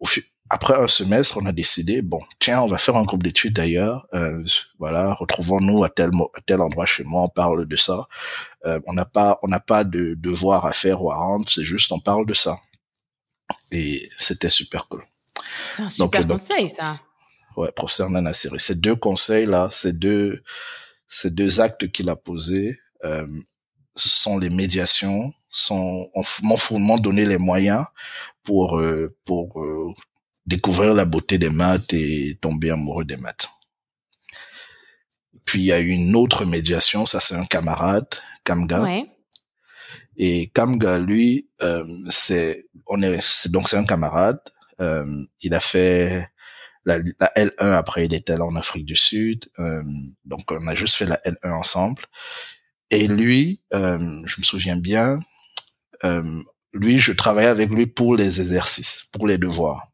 Au, 0.00 0.06
après 0.52 0.74
un 0.74 0.88
semestre, 0.88 1.38
on 1.40 1.46
a 1.46 1.52
décidé, 1.52 2.02
bon, 2.02 2.20
tiens, 2.40 2.60
on 2.62 2.66
va 2.66 2.76
faire 2.76 2.96
un 2.96 3.04
groupe 3.04 3.22
d'études 3.22 3.54
d'ailleurs. 3.54 4.08
Euh, 4.14 4.44
voilà, 4.80 5.14
retrouvons-nous 5.14 5.84
à 5.84 5.88
tel 5.88 6.10
à 6.34 6.40
tel 6.40 6.60
endroit 6.60 6.86
chez 6.86 7.04
moi, 7.04 7.22
on 7.22 7.28
parle 7.28 7.66
de 7.66 7.76
ça. 7.76 8.08
Euh, 8.66 8.80
on 8.86 8.92
n'a 8.92 9.04
pas 9.04 9.38
on 9.42 9.48
n'a 9.48 9.60
pas 9.60 9.84
de 9.84 10.14
devoir 10.18 10.66
à 10.66 10.72
faire 10.72 11.04
ou 11.04 11.12
à 11.12 11.16
rendre, 11.16 11.48
c'est 11.48 11.62
juste 11.62 11.92
on 11.92 12.00
parle 12.00 12.26
de 12.26 12.34
ça. 12.34 12.58
Et 13.70 14.08
c'était 14.18 14.50
super 14.50 14.88
cool. 14.88 15.04
C'est 15.70 15.82
un 15.82 15.88
super 15.88 16.26
conseil, 16.26 16.68
ça. 16.68 16.98
Ouais, 17.56 17.70
professeur 17.70 18.10
Nana 18.10 18.34
Siri. 18.34 18.58
Ces 18.58 18.74
deux 18.74 18.96
conseils 18.96 19.46
là, 19.46 19.68
ces 19.72 19.92
deux 19.92 20.42
ces 21.08 21.30
deux 21.30 21.60
actes 21.60 21.92
qu'il 21.92 22.08
a 22.08 22.16
posés 22.16 22.76
euh, 23.04 23.26
sont 23.94 24.38
les 24.38 24.50
médiations, 24.50 25.32
sont 25.48 26.10
m'ont 26.42 26.98
donné 26.98 27.24
les 27.24 27.38
moyens 27.38 27.84
pour 28.42 28.78
euh, 28.78 29.16
pour 29.24 29.62
euh, 29.62 29.92
découvrir 30.46 30.94
la 30.94 31.04
beauté 31.04 31.38
des 31.38 31.50
maths 31.50 31.92
et 31.92 32.38
tomber 32.40 32.70
amoureux 32.70 33.04
des 33.04 33.16
maths. 33.16 33.48
Puis 35.44 35.60
il 35.60 35.66
y 35.66 35.72
a 35.72 35.80
eu 35.80 35.88
une 35.88 36.14
autre 36.16 36.44
médiation, 36.44 37.06
ça 37.06 37.20
c'est 37.20 37.34
un 37.34 37.44
camarade, 37.44 38.08
Kamga. 38.44 38.82
Et 40.16 40.48
Kamga, 40.48 40.98
lui, 40.98 41.48
euh, 41.62 41.84
c'est 42.10 42.66
on 42.86 43.00
est, 43.02 43.48
donc 43.48 43.68
c'est 43.68 43.76
un 43.76 43.84
camarade. 43.84 44.40
Euh, 44.80 45.06
il 45.40 45.54
a 45.54 45.60
fait 45.60 46.28
la, 46.84 46.98
L1 46.98 47.72
après 47.72 48.06
il 48.06 48.14
était 48.14 48.36
là 48.36 48.44
en 48.44 48.56
Afrique 48.56 48.84
du 48.84 48.96
Sud. 48.96 49.46
Euh, 49.58 49.82
donc 50.24 50.50
on 50.50 50.66
a 50.66 50.74
juste 50.74 50.94
fait 50.94 51.06
la 51.06 51.16
L1 51.24 51.52
ensemble. 51.52 52.02
Et 52.90 53.06
lui, 53.06 53.62
euh, 53.72 53.98
je 54.26 54.40
me 54.40 54.44
souviens 54.44 54.76
bien, 54.76 55.20
euh, 56.04 56.42
lui, 56.72 56.98
je 56.98 57.12
travaillais 57.12 57.48
avec 57.48 57.70
lui 57.70 57.86
pour 57.86 58.16
les 58.16 58.40
exercices, 58.40 59.06
pour 59.12 59.26
les 59.26 59.38
devoirs. 59.38 59.88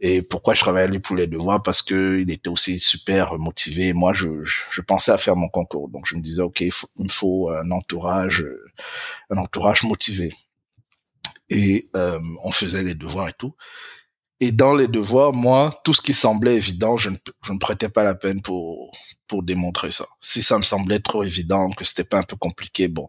Et 0.00 0.20
pourquoi 0.20 0.54
je 0.54 0.60
travaillais 0.60 0.84
avec 0.84 0.94
lui 0.94 1.00
pour 1.00 1.16
les 1.16 1.28
devoirs? 1.28 1.62
Parce 1.62 1.80
que 1.80 2.18
il 2.20 2.30
était 2.30 2.48
aussi 2.48 2.80
super 2.80 3.38
motivé. 3.38 3.92
Moi, 3.92 4.12
je, 4.12 4.42
je, 4.42 4.80
pensais 4.80 5.12
à 5.12 5.18
faire 5.18 5.36
mon 5.36 5.48
concours, 5.48 5.88
donc 5.88 6.06
je 6.06 6.16
me 6.16 6.20
disais, 6.20 6.42
ok, 6.42 6.60
il, 6.60 6.72
faut, 6.72 6.88
me 6.98 7.08
faut 7.08 7.50
un 7.50 7.70
entourage, 7.70 8.44
un 9.30 9.36
entourage 9.36 9.84
motivé. 9.84 10.34
Et 11.50 11.88
euh, 11.94 12.18
on 12.42 12.50
faisait 12.50 12.82
les 12.82 12.94
devoirs 12.94 13.28
et 13.28 13.34
tout. 13.38 13.54
Et 14.40 14.50
dans 14.50 14.74
les 14.74 14.88
devoirs, 14.88 15.32
moi, 15.32 15.70
tout 15.84 15.94
ce 15.94 16.00
qui 16.00 16.14
semblait 16.14 16.56
évident, 16.56 16.96
je 16.96 17.10
ne, 17.10 17.16
je 17.44 17.52
ne 17.52 17.58
prêtais 17.58 17.88
pas 17.88 18.02
la 18.02 18.16
peine 18.16 18.42
pour 18.42 18.90
pour 19.28 19.42
démontrer 19.42 19.92
ça. 19.92 20.04
Si 20.20 20.42
ça 20.42 20.58
me 20.58 20.62
semblait 20.62 20.98
trop 20.98 21.22
évident, 21.22 21.70
que 21.70 21.84
c'était 21.84 22.04
pas 22.04 22.18
un 22.18 22.22
peu 22.22 22.36
compliqué, 22.36 22.88
bon, 22.88 23.08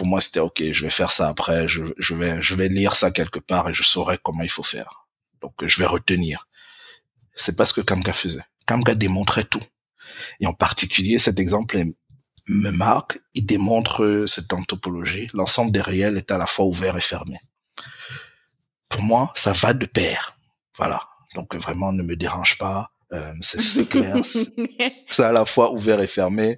pour 0.00 0.06
moi 0.06 0.22
c'était 0.22 0.40
ok, 0.40 0.72
je 0.72 0.82
vais 0.82 0.88
faire 0.88 1.12
ça 1.12 1.28
après, 1.28 1.68
je, 1.68 1.82
vais 2.14 2.40
je 2.40 2.54
vais 2.54 2.68
lire 2.68 2.96
ça 2.96 3.10
quelque 3.10 3.38
part 3.38 3.68
et 3.68 3.74
je 3.74 3.82
saurai 3.82 4.16
comment 4.16 4.42
il 4.42 4.48
faut 4.48 4.62
faire. 4.62 5.06
Donc 5.42 5.52
je 5.62 5.78
vais 5.78 5.84
retenir. 5.84 6.48
C'est 7.36 7.54
pas 7.54 7.66
ce 7.66 7.74
que 7.74 7.82
Kamga 7.82 8.14
faisait. 8.14 8.46
Kamga 8.66 8.94
démontrait 8.94 9.44
tout. 9.44 9.62
Et 10.40 10.46
en 10.46 10.54
particulier, 10.54 11.18
cet 11.18 11.38
exemple 11.38 11.78
me 12.48 12.70
marque. 12.70 13.20
Il 13.34 13.44
démontre 13.44 14.24
cette 14.26 14.50
anthropologie. 14.54 15.28
L'ensemble 15.34 15.70
des 15.70 15.82
réels 15.82 16.16
est 16.16 16.30
à 16.30 16.38
la 16.38 16.46
fois 16.46 16.64
ouvert 16.64 16.96
et 16.96 17.02
fermé. 17.02 17.36
Pour 18.88 19.02
moi, 19.02 19.30
ça 19.34 19.52
va 19.52 19.74
de 19.74 19.84
pair. 19.84 20.38
Voilà. 20.78 21.10
Donc 21.34 21.54
vraiment, 21.56 21.92
ne 21.92 22.02
me 22.02 22.16
dérange 22.16 22.56
pas. 22.56 22.90
Euh, 23.12 23.32
c'est 23.40 23.88
clair. 23.88 24.16
c'est 25.10 25.24
à 25.24 25.32
la 25.32 25.44
fois 25.44 25.72
ouvert 25.72 26.00
et 26.00 26.06
fermé. 26.06 26.56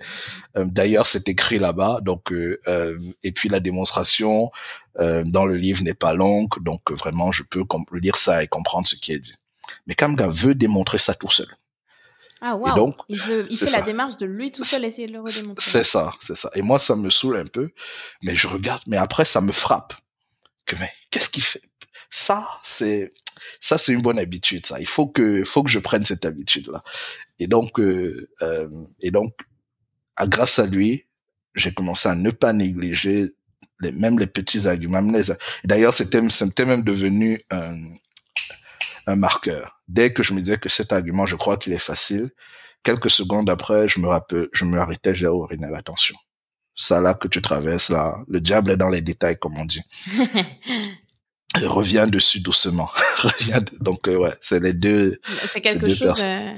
Euh, 0.56 0.64
d'ailleurs, 0.66 1.06
c'est 1.06 1.28
écrit 1.28 1.58
là-bas. 1.58 2.00
Donc, 2.02 2.32
euh, 2.32 2.98
et 3.22 3.32
puis 3.32 3.48
la 3.48 3.60
démonstration 3.60 4.50
dans 4.98 5.46
le 5.46 5.54
livre 5.54 5.82
n'est 5.82 5.94
pas 5.94 6.12
longue. 6.12 6.62
Donc 6.62 6.92
vraiment, 6.92 7.32
je 7.32 7.42
peux 7.44 7.64
lire 7.92 8.16
ça 8.16 8.42
et 8.42 8.48
comprendre 8.48 8.86
ce 8.86 8.94
qui 8.94 9.12
est 9.12 9.18
dit. 9.18 9.36
Mais 9.86 9.94
Kamga 9.94 10.28
veut 10.28 10.54
démontrer 10.54 10.98
ça 10.98 11.14
tout 11.14 11.30
seul. 11.30 11.48
Ah 12.44 12.56
wow. 12.56 12.74
donc, 12.74 12.96
il, 13.08 13.20
veut, 13.20 13.46
il 13.50 13.56
fait 13.56 13.70
la 13.70 13.82
démarche 13.82 14.16
de 14.16 14.26
lui 14.26 14.50
tout 14.50 14.64
seul 14.64 14.84
essayer 14.84 15.06
de 15.06 15.12
le 15.12 15.20
redémontrer. 15.20 15.64
C'est 15.64 15.84
ça, 15.84 16.12
c'est 16.20 16.36
ça. 16.36 16.50
Et 16.56 16.60
moi, 16.60 16.80
ça 16.80 16.96
me 16.96 17.08
saoule 17.08 17.36
un 17.36 17.46
peu, 17.46 17.70
mais 18.22 18.34
je 18.34 18.48
regarde. 18.48 18.82
Mais 18.88 18.96
après, 18.96 19.24
ça 19.24 19.40
me 19.40 19.52
frappe. 19.52 19.94
Que 20.66 20.74
mais 20.76 20.92
qu'est-ce 21.10 21.30
qu'il 21.30 21.44
fait? 21.44 21.62
Ça, 22.10 22.46
c'est 22.64 23.12
ça 23.60 23.78
c'est 23.78 23.92
une 23.92 24.02
bonne 24.02 24.18
habitude 24.18 24.66
ça. 24.66 24.80
Il 24.80 24.86
faut 24.86 25.06
que 25.06 25.44
faut 25.44 25.62
que 25.62 25.70
je 25.70 25.78
prenne 25.78 26.04
cette 26.04 26.24
habitude 26.24 26.68
là 26.68 26.82
et 27.38 27.46
donc 27.46 27.78
euh, 27.80 28.28
euh, 28.42 28.68
et 29.00 29.10
donc 29.10 29.32
à, 30.16 30.26
grâce 30.26 30.58
à 30.58 30.66
lui 30.66 31.06
j'ai 31.54 31.72
commencé 31.72 32.08
à 32.08 32.14
ne 32.14 32.30
pas 32.30 32.52
négliger 32.52 33.30
les, 33.80 33.92
même 33.92 34.18
les 34.18 34.26
petits 34.26 34.66
arguments 34.68 35.02
d'ailleurs 35.64 35.94
c'était 35.94 36.28
c'était 36.30 36.64
même 36.64 36.82
devenu 36.82 37.40
un, 37.50 37.76
un 39.06 39.16
marqueur. 39.16 39.82
Dès 39.88 40.12
que 40.12 40.22
je 40.22 40.32
me 40.32 40.40
disais 40.40 40.58
que 40.58 40.68
cet 40.68 40.92
argument 40.92 41.26
je 41.26 41.36
crois 41.36 41.56
qu'il 41.56 41.72
est 41.72 41.78
facile 41.78 42.30
quelques 42.82 43.10
secondes 43.10 43.50
après 43.50 43.88
je 43.88 44.00
me 44.00 44.08
rappelle 44.08 44.48
je 44.52 44.64
me 44.64 44.78
arrêtais 44.78 45.14
j'ai 45.14 45.26
oh 45.26 45.46
Rinel 45.46 45.74
attention. 45.74 46.16
Ça 46.74 47.00
là 47.00 47.14
que 47.14 47.28
tu 47.28 47.42
traverses 47.42 47.90
là 47.90 48.18
le 48.28 48.40
diable 48.40 48.70
est 48.70 48.76
dans 48.76 48.88
les 48.88 49.00
détails 49.00 49.38
comme 49.38 49.58
on 49.58 49.64
dit 49.64 49.82
revient 51.60 52.06
dessus 52.10 52.40
doucement. 52.40 52.88
revient 53.18 53.64
donc 53.80 54.08
euh, 54.08 54.16
ouais, 54.16 54.32
c'est 54.40 54.62
les 54.62 54.72
deux. 54.72 55.20
C'est 55.52 55.60
quelque 55.60 55.88
chose 55.88 56.20
euh, 56.20 56.50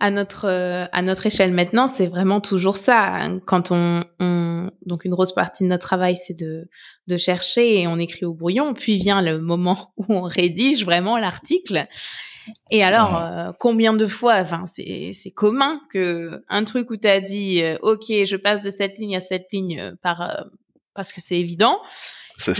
à 0.00 0.10
notre 0.10 0.46
euh, 0.46 0.86
à 0.92 1.02
notre 1.02 1.26
échelle 1.26 1.52
maintenant, 1.52 1.88
c'est 1.88 2.06
vraiment 2.06 2.40
toujours 2.40 2.76
ça. 2.76 2.98
Hein. 2.98 3.40
Quand 3.46 3.70
on, 3.70 4.04
on, 4.20 4.70
donc 4.84 5.04
une 5.04 5.12
grosse 5.12 5.32
partie 5.32 5.64
de 5.64 5.68
notre 5.68 5.86
travail, 5.86 6.16
c'est 6.16 6.34
de 6.34 6.68
de 7.06 7.16
chercher 7.16 7.80
et 7.80 7.86
on 7.86 7.98
écrit 7.98 8.26
au 8.26 8.34
brouillon. 8.34 8.74
Puis 8.74 8.96
vient 8.96 9.22
le 9.22 9.38
moment 9.38 9.92
où 9.96 10.06
on 10.08 10.22
rédige 10.22 10.84
vraiment 10.84 11.16
l'article. 11.18 11.86
Et 12.70 12.84
alors, 12.84 13.54
combien 13.58 13.92
de 13.92 14.06
fois, 14.06 14.36
enfin, 14.36 14.66
c'est 14.66 15.10
c'est 15.14 15.32
commun 15.32 15.80
que 15.90 16.44
un 16.48 16.62
truc 16.62 16.90
où 16.90 16.96
tu 16.96 17.08
as 17.08 17.20
dit, 17.20 17.60
ok, 17.82 18.04
je 18.06 18.36
passe 18.36 18.62
de 18.62 18.70
cette 18.70 18.98
ligne 18.98 19.16
à 19.16 19.20
cette 19.20 19.46
ligne 19.52 19.96
par 20.00 20.46
parce 20.94 21.12
que 21.12 21.20
c'est 21.20 21.40
évident. 21.40 21.80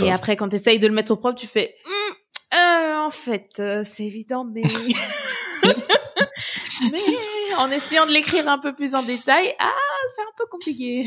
Et 0.03 0.13
après, 0.13 0.37
quand 0.37 0.49
tu 0.49 0.57
essayes 0.57 0.79
de 0.79 0.87
le 0.87 0.95
mettre 0.95 1.13
au 1.13 1.17
propre, 1.17 1.39
tu 1.39 1.47
fais 1.47 1.77
hum, 1.85 2.17
euh, 2.55 2.97
en 2.99 3.11
fait, 3.11 3.51
euh, 3.59 3.85
c'est 3.85 4.05
évident, 4.05 4.45
mais... 4.45 4.63
mais 6.93 6.99
en 7.59 7.71
essayant 7.71 8.07
de 8.07 8.13
l'écrire 8.13 8.49
un 8.49 8.59
peu 8.59 8.75
plus 8.75 8.95
en 8.95 9.03
détail, 9.03 9.55
ah, 9.59 9.73
c'est 10.15 10.23
un 10.23 10.35
peu 10.37 10.47
compliqué. 10.51 11.07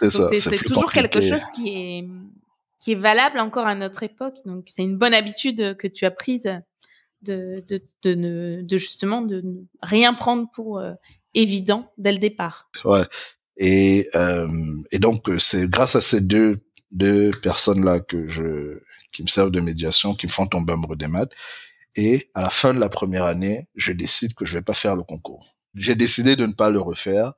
C'est 0.00 0.10
ça. 0.10 0.28
C'est 0.32 0.58
toujours 0.58 0.92
quelque 0.92 1.20
chose 1.20 1.42
qui 1.54 1.68
est 1.68 2.04
qui 2.78 2.92
est 2.92 2.96
valable 2.96 3.40
encore 3.40 3.66
à 3.66 3.74
notre 3.74 4.02
époque. 4.02 4.36
Donc, 4.44 4.64
c'est 4.68 4.82
une 4.82 4.96
bonne 4.96 5.14
habitude 5.14 5.76
que 5.76 5.88
tu 5.88 6.04
as 6.04 6.10
prise 6.10 6.50
de 7.22 7.64
de 7.68 7.82
de, 8.02 8.14
ne, 8.14 8.62
de 8.62 8.76
justement 8.76 9.22
de 9.22 9.40
ne 9.40 9.62
rien 9.82 10.14
prendre 10.14 10.48
pour 10.54 10.78
euh, 10.78 10.92
évident 11.34 11.92
dès 11.98 12.12
le 12.12 12.18
départ. 12.18 12.70
Ouais. 12.84 13.02
Et 13.56 14.08
euh, 14.14 14.48
et 14.92 14.98
donc 14.98 15.30
c'est 15.38 15.68
grâce 15.68 15.96
à 15.96 16.00
ces 16.00 16.20
deux 16.20 16.60
deux 16.92 17.30
personnes 17.42 17.84
là 17.84 18.00
que 18.00 18.28
je 18.28 18.80
qui 19.12 19.22
me 19.22 19.28
servent 19.28 19.50
de 19.50 19.60
médiation, 19.60 20.14
qui 20.14 20.26
me 20.26 20.32
font 20.32 20.46
tomber 20.46 20.74
amoureux 20.74 20.96
des 20.96 21.08
maths. 21.08 21.32
Et 21.96 22.30
à 22.34 22.42
la 22.42 22.50
fin 22.50 22.74
de 22.74 22.80
la 22.80 22.88
première 22.90 23.24
année, 23.24 23.68
je 23.76 23.92
décide 23.92 24.34
que 24.34 24.44
je 24.46 24.54
vais 24.58 24.62
pas 24.62 24.74
faire 24.74 24.96
le 24.96 25.02
concours. 25.04 25.56
J'ai 25.74 25.94
décidé 25.96 26.36
de 26.36 26.46
ne 26.46 26.52
pas 26.52 26.70
le 26.70 26.80
refaire, 26.80 27.34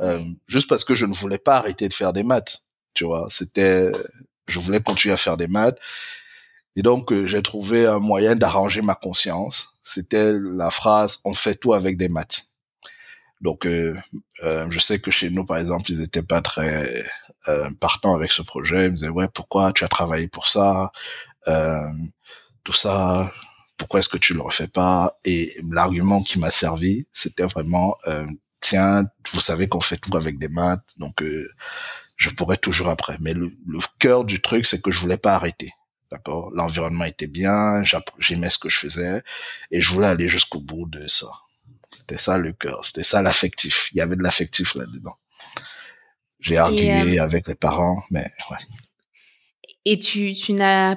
euh, 0.00 0.20
juste 0.48 0.68
parce 0.68 0.84
que 0.84 0.94
je 0.94 1.06
ne 1.06 1.14
voulais 1.14 1.38
pas 1.38 1.56
arrêter 1.58 1.88
de 1.88 1.94
faire 1.94 2.12
des 2.12 2.24
maths. 2.24 2.66
Tu 2.94 3.04
vois, 3.04 3.28
c'était, 3.30 3.92
je 4.48 4.58
voulais 4.60 4.80
continuer 4.82 5.14
à 5.14 5.18
faire 5.18 5.36
des 5.38 5.48
maths. 5.48 5.78
Et 6.76 6.82
donc, 6.82 7.12
euh, 7.12 7.26
j'ai 7.26 7.42
trouvé 7.42 7.86
un 7.86 7.98
moyen 8.00 8.36
d'arranger 8.36 8.82
ma 8.82 8.94
conscience. 8.94 9.78
C'était 9.84 10.32
la 10.32 10.70
phrase 10.70 11.20
"on 11.24 11.34
fait 11.34 11.56
tout 11.56 11.74
avec 11.74 11.96
des 11.98 12.08
maths". 12.08 12.46
Donc, 13.40 13.66
euh, 13.66 13.96
euh, 14.42 14.68
je 14.70 14.78
sais 14.78 15.00
que 15.00 15.10
chez 15.10 15.30
nous, 15.30 15.44
par 15.44 15.58
exemple, 15.58 15.90
ils 15.90 16.02
étaient 16.02 16.22
pas 16.22 16.42
très 16.42 17.04
euh, 17.48 17.68
partants 17.80 18.14
avec 18.14 18.32
ce 18.32 18.42
projet. 18.42 18.86
Ils 18.86 18.90
me 18.90 18.94
disaient, 18.96 19.08
ouais, 19.08 19.28
pourquoi 19.32 19.72
tu 19.72 19.84
as 19.84 19.88
travaillé 19.88 20.28
pour 20.28 20.48
ça 20.48 20.90
euh, 21.46 21.86
Tout 22.64 22.72
ça, 22.72 23.32
pourquoi 23.76 24.00
est-ce 24.00 24.08
que 24.08 24.18
tu 24.18 24.34
le 24.34 24.40
refais 24.42 24.68
pas? 24.68 25.16
Et 25.24 25.52
l'argument 25.70 26.22
qui 26.22 26.38
m'a 26.38 26.50
servi, 26.50 27.06
c'était 27.12 27.44
vraiment, 27.44 27.96
euh, 28.08 28.26
tiens, 28.60 29.04
vous 29.32 29.40
savez 29.40 29.68
qu'on 29.68 29.80
fait 29.80 29.98
tout 29.98 30.16
avec 30.16 30.38
des 30.38 30.48
maths, 30.48 30.84
donc 30.96 31.22
je 32.16 32.30
pourrais 32.30 32.56
toujours 32.56 32.88
après. 32.88 33.16
Mais 33.20 33.34
le, 33.34 33.52
le 33.66 33.78
cœur 34.00 34.24
du 34.24 34.42
truc, 34.42 34.66
c'est 34.66 34.82
que 34.82 34.90
je 34.90 34.98
voulais 35.00 35.16
pas 35.18 35.34
arrêter. 35.34 35.72
D'accord? 36.10 36.50
L'environnement 36.54 37.04
était 37.04 37.26
bien, 37.26 37.82
j'aimais 38.18 38.50
ce 38.50 38.58
que 38.58 38.68
je 38.68 38.78
faisais, 38.78 39.22
et 39.70 39.80
je 39.80 39.90
voulais 39.90 40.08
aller 40.08 40.28
jusqu'au 40.28 40.60
bout 40.60 40.86
de 40.86 41.06
ça. 41.06 41.28
C'était 42.08 42.20
ça 42.20 42.38
le 42.38 42.52
cœur, 42.54 42.86
c'était 42.86 43.02
ça 43.02 43.20
l'affectif. 43.20 43.90
Il 43.92 43.98
y 43.98 44.00
avait 44.00 44.16
de 44.16 44.22
l'affectif 44.22 44.74
là-dedans. 44.74 45.16
J'ai 46.40 46.56
argué 46.56 47.18
euh, 47.18 47.22
avec 47.22 47.46
les 47.48 47.54
parents, 47.54 48.00
mais 48.10 48.26
ouais. 48.50 48.56
Et 49.84 49.98
tu, 49.98 50.32
tu 50.32 50.54
n'as, 50.54 50.96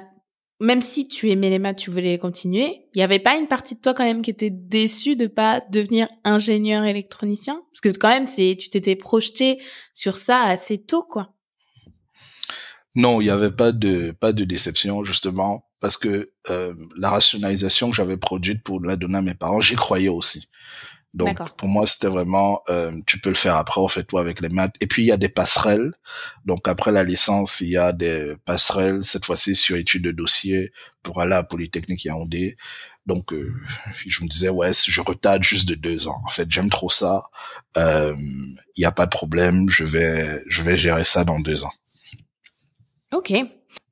même 0.58 0.80
si 0.80 1.06
tu 1.06 1.30
aimais 1.30 1.50
les 1.50 1.58
maths, 1.58 1.76
tu 1.76 1.90
voulais 1.90 2.16
continuer, 2.18 2.86
il 2.94 2.98
n'y 2.98 3.02
avait 3.02 3.18
pas 3.18 3.36
une 3.36 3.46
partie 3.46 3.74
de 3.74 3.80
toi 3.80 3.92
quand 3.92 4.04
même 4.04 4.22
qui 4.22 4.30
était 4.30 4.48
déçue 4.48 5.14
de 5.14 5.26
pas 5.26 5.60
devenir 5.70 6.08
ingénieur 6.24 6.84
électronicien? 6.84 7.60
Parce 7.70 7.80
que 7.82 7.98
quand 7.98 8.08
même, 8.08 8.26
c'est, 8.26 8.56
tu 8.58 8.70
t'étais 8.70 8.96
projeté 8.96 9.60
sur 9.92 10.16
ça 10.16 10.40
assez 10.44 10.82
tôt, 10.82 11.02
quoi. 11.02 11.34
Non, 12.94 13.20
il 13.20 13.24
n'y 13.24 13.30
avait 13.30 13.52
pas 13.52 13.72
de 13.72 14.12
pas 14.18 14.32
de 14.32 14.44
déception 14.44 15.02
justement 15.04 15.66
parce 15.80 15.96
que 15.96 16.32
euh, 16.50 16.74
la 16.96 17.10
rationalisation 17.10 17.90
que 17.90 17.96
j'avais 17.96 18.18
produite 18.18 18.62
pour 18.62 18.80
la 18.80 18.96
donner 18.96 19.16
à 19.16 19.22
mes 19.22 19.34
parents, 19.34 19.60
j'y 19.60 19.76
croyais 19.76 20.10
aussi. 20.10 20.48
Donc 21.14 21.36
pour 21.56 21.68
moi 21.68 21.86
c'était 21.86 22.08
vraiment 22.08 22.62
euh, 22.70 22.90
tu 23.06 23.20
peux 23.20 23.28
le 23.28 23.34
faire 23.34 23.56
après 23.56 23.80
on 23.80 23.88
fait 23.88 24.04
tout 24.04 24.18
avec 24.18 24.40
les 24.40 24.48
maths. 24.48 24.74
Et 24.80 24.86
puis 24.86 25.02
il 25.02 25.06
y 25.06 25.12
a 25.12 25.16
des 25.16 25.28
passerelles. 25.28 25.92
Donc 26.46 26.66
après 26.68 26.90
la 26.90 27.04
licence 27.04 27.60
il 27.60 27.68
y 27.68 27.76
a 27.76 27.92
des 27.92 28.34
passerelles 28.44 29.04
cette 29.04 29.24
fois-ci 29.24 29.54
sur 29.54 29.76
études 29.76 30.04
de 30.04 30.12
dossier 30.12 30.72
pour 31.02 31.20
aller 31.20 31.34
à 31.34 31.42
Polytechnique 31.42 32.04
Yaoundé 32.04 32.56
donc 33.06 33.32
euh, 33.32 33.52
je 34.06 34.22
me 34.22 34.28
disais 34.28 34.48
ouais 34.48 34.70
je 34.72 35.00
retarde 35.00 35.42
juste 35.42 35.68
de 35.68 35.74
deux 35.74 36.08
ans. 36.08 36.20
En 36.24 36.28
fait 36.28 36.50
j'aime 36.50 36.70
trop 36.70 36.90
ça. 36.90 37.24
Euh, 37.76 38.14
il 38.76 38.82
y 38.82 38.84
a 38.84 38.92
pas 38.92 39.06
de 39.06 39.10
problème. 39.10 39.68
Je 39.68 39.84
vais 39.84 40.42
je 40.46 40.62
vais 40.62 40.76
gérer 40.76 41.04
ça 41.04 41.24
dans 41.24 41.38
deux 41.38 41.64
ans. 41.64 41.72
Ok. 43.12 43.32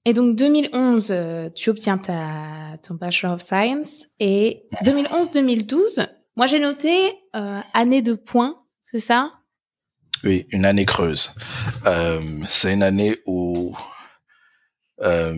Et 0.06 0.14
donc 0.14 0.36
2011, 0.36 1.08
euh, 1.10 1.50
tu 1.54 1.68
obtiens 1.68 1.98
ta, 1.98 2.78
ton 2.82 2.94
Bachelor 2.94 3.34
of 3.34 3.42
Science. 3.42 4.06
Et 4.18 4.64
2011-2012, 4.84 6.06
moi 6.40 6.46
j'ai 6.46 6.58
noté 6.58 7.18
euh, 7.36 7.60
année 7.74 8.00
de 8.00 8.14
points, 8.14 8.64
c'est 8.82 8.98
ça? 8.98 9.30
Oui, 10.24 10.46
une 10.48 10.64
année 10.64 10.86
creuse. 10.86 11.34
Euh, 11.84 12.18
c'est 12.48 12.72
une 12.72 12.82
année 12.82 13.18
où 13.26 13.76
euh, 15.02 15.36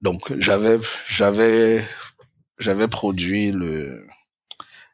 donc 0.00 0.32
j'avais 0.38 0.78
j'avais 1.06 1.84
j'avais 2.58 2.88
produit 2.88 3.52
le 3.52 4.06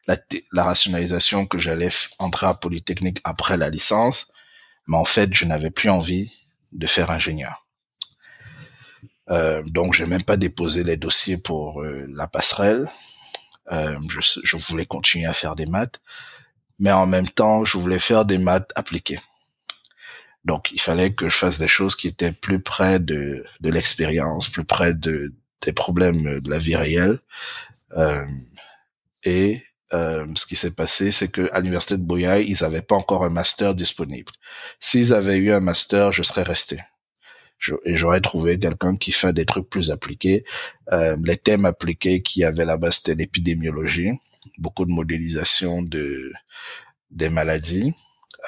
la, 0.09 0.65
rationalisation 0.65 1.47
que 1.47 1.61
j'allais 1.61 1.91
entrer 2.19 2.47
à 2.47 2.55
Polytechnique 2.55 3.21
après 3.23 3.57
la 3.57 3.71
licence, 3.71 4.33
mais 4.89 4.97
en 4.97 5.05
fait 5.05 5.33
je 5.33 5.45
n'avais 5.45 5.71
plus 5.71 5.89
envie 5.89 6.33
de 6.73 6.89
faire 6.89 7.13
ingénieur. 7.13 7.65
Euh, 9.31 9.63
donc, 9.67 9.95
j'ai 9.95 10.05
même 10.05 10.25
pas 10.25 10.37
déposé 10.37 10.83
les 10.83 10.97
dossiers 10.97 11.39
pour 11.39 11.81
la 11.83 12.27
passerelle. 12.27 12.89
Euh, 13.73 13.97
je, 14.09 14.41
je, 14.43 14.57
voulais 14.57 14.87
continuer 14.87 15.27
à 15.27 15.33
faire 15.33 15.57
des 15.57 15.67
maths, 15.67 16.01
mais 16.79 16.93
en 16.93 17.07
même 17.07 17.29
temps, 17.29 17.65
je 17.65 17.79
voulais 17.79 17.99
faire 17.99 18.25
des 18.25 18.39
maths 18.39 18.71
appliquées. 18.75 19.21
Donc, 20.45 20.71
il 20.73 20.81
fallait 20.81 21.13
que 21.13 21.31
je 21.31 21.37
fasse 21.37 21.59
des 21.59 21.69
choses 21.69 21.97
qui 21.97 22.09
étaient 22.09 22.33
plus 22.33 22.61
près 22.61 22.99
de, 22.99 23.45
de 23.61 23.71
l'expérience, 23.71 24.49
plus 24.49 24.65
près 24.65 24.93
de, 24.93 25.33
des 25.63 25.73
problèmes 25.73 26.41
de 26.41 26.51
la 26.51 26.59
vie 26.59 26.77
réelle. 26.77 27.19
Euh, 27.97 28.27
et 29.23 29.63
euh, 29.95 30.27
ce 30.35 30.45
qui 30.45 30.57
s'est 30.57 30.75
passé, 30.75 31.13
c'est 31.13 31.31
que 31.31 31.49
à 31.53 31.61
l'université 31.61 31.97
de 31.97 32.03
Boyaï, 32.03 32.45
ils 32.47 32.63
n'avaient 32.63 32.83
pas 32.83 32.97
encore 32.97 33.25
un 33.25 33.31
master 33.31 33.75
disponible. 33.75 34.33
S'ils 34.81 35.15
avaient 35.15 35.37
eu 35.37 35.53
un 35.53 35.61
master, 35.61 36.13
je 36.13 36.23
serais 36.23 36.43
resté 36.43 36.81
et 37.85 37.97
j'aurais 37.97 38.21
trouvé 38.21 38.59
quelqu'un 38.59 38.97
qui 38.97 39.13
fait 39.13 39.33
des 39.33 39.47
trucs 39.47 39.69
plus 39.69 39.91
appliqués. 39.91 40.45
Euh, 40.93 41.17
les 41.25 41.37
thèmes 41.37 41.65
appliqués 41.65 42.23
qu'il 42.23 42.43
y 42.43 42.45
avait 42.45 42.65
là-bas, 42.65 42.93
c'était 42.93 43.15
l'épidémiologie, 43.15 44.11
beaucoup 44.59 44.85
de 44.85 44.93
modélisation 44.93 45.83
de 45.83 46.33
des 47.11 47.29
maladies. 47.29 47.95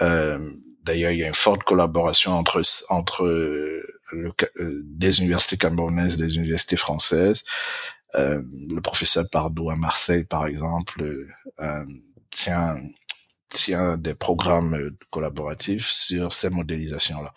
Euh, 0.02 0.38
D'ailleurs, 0.86 1.10
il 1.10 1.18
y 1.18 1.24
a 1.24 1.28
une 1.28 1.34
forte 1.34 1.64
collaboration 1.64 2.30
entre 2.32 2.62
entre 2.90 3.26
le, 3.26 4.32
euh, 4.60 4.82
des 4.84 5.18
universités 5.18 5.56
camerounaises, 5.56 6.16
des 6.16 6.36
universités 6.36 6.76
françaises. 6.76 7.42
Euh, 8.14 8.40
le 8.70 8.80
professeur 8.80 9.24
Pardot 9.32 9.70
à 9.70 9.76
Marseille, 9.76 10.24
par 10.24 10.46
exemple, 10.46 11.26
euh, 11.60 11.84
tient 12.30 12.76
tient 13.48 13.96
des 13.96 14.14
programmes 14.14 14.92
collaboratifs 15.10 15.88
sur 15.88 16.32
ces 16.32 16.50
modélisations-là 16.50 17.34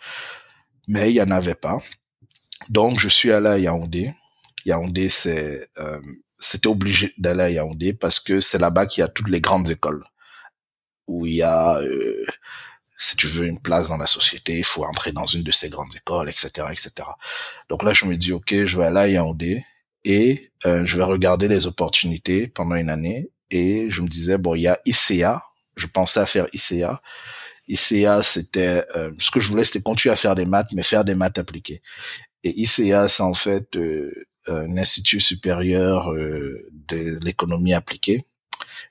mais 0.88 1.10
il 1.10 1.14
y 1.14 1.22
en 1.22 1.30
avait 1.30 1.54
pas. 1.54 1.78
Donc 2.68 2.98
je 2.98 3.08
suis 3.08 3.32
allé 3.32 3.48
à 3.48 3.58
Yaoundé. 3.58 4.12
Yaoundé, 4.64 5.08
c'est 5.08 5.68
euh, 5.78 6.00
c'était 6.38 6.68
obligé 6.68 7.14
d'aller 7.18 7.42
à 7.42 7.50
Yaoundé 7.50 7.92
parce 7.92 8.20
que 8.20 8.40
c'est 8.40 8.58
là-bas 8.58 8.86
qu'il 8.86 9.02
y 9.02 9.04
a 9.04 9.08
toutes 9.08 9.28
les 9.28 9.40
grandes 9.40 9.70
écoles 9.70 10.04
où 11.06 11.26
il 11.26 11.34
y 11.36 11.42
a 11.42 11.78
euh, 11.78 12.24
si 13.00 13.16
tu 13.16 13.26
veux 13.26 13.46
une 13.46 13.58
place 13.58 13.88
dans 13.88 13.96
la 13.96 14.06
société, 14.06 14.58
il 14.58 14.64
faut 14.64 14.84
entrer 14.84 15.10
dans 15.10 15.24
une 15.24 15.42
de 15.42 15.50
ces 15.50 15.70
grandes 15.70 15.94
écoles, 15.96 16.28
etc., 16.28 16.68
etc. 16.70 17.08
Donc 17.70 17.82
là, 17.82 17.94
je 17.94 18.04
me 18.04 18.14
dis, 18.14 18.30
ok, 18.30 18.66
je 18.66 18.76
vais 18.76 18.84
aller 18.84 18.98
à 18.98 19.08
Yaoundé 19.08 19.64
et 20.04 20.52
euh, 20.66 20.84
je 20.84 20.98
vais 20.98 21.04
regarder 21.04 21.48
les 21.48 21.66
opportunités 21.66 22.46
pendant 22.46 22.74
une 22.74 22.90
année. 22.90 23.30
Et 23.50 23.90
je 23.90 24.02
me 24.02 24.06
disais, 24.06 24.36
bon, 24.36 24.54
il 24.54 24.62
y 24.62 24.68
a 24.68 24.78
ICA. 24.84 25.42
Je 25.76 25.86
pensais 25.86 26.20
à 26.20 26.26
faire 26.26 26.46
ICA, 26.52 27.00
ICA, 27.70 28.22
c'était 28.22 28.84
euh, 28.96 29.12
ce 29.18 29.30
que 29.30 29.40
je 29.40 29.48
voulais, 29.48 29.64
c'était 29.64 29.82
continuer 29.82 30.12
à 30.12 30.16
faire 30.16 30.34
des 30.34 30.44
maths, 30.44 30.72
mais 30.72 30.82
faire 30.82 31.04
des 31.04 31.14
maths 31.14 31.38
appliquées. 31.38 31.82
Et 32.42 32.60
ICA, 32.60 33.08
c'est 33.08 33.22
en 33.22 33.34
fait 33.34 33.76
euh, 33.76 34.26
un 34.46 34.76
institut 34.76 35.20
supérieur 35.20 36.12
euh, 36.12 36.68
de 36.72 37.18
l'économie 37.24 37.74
appliquée. 37.74 38.24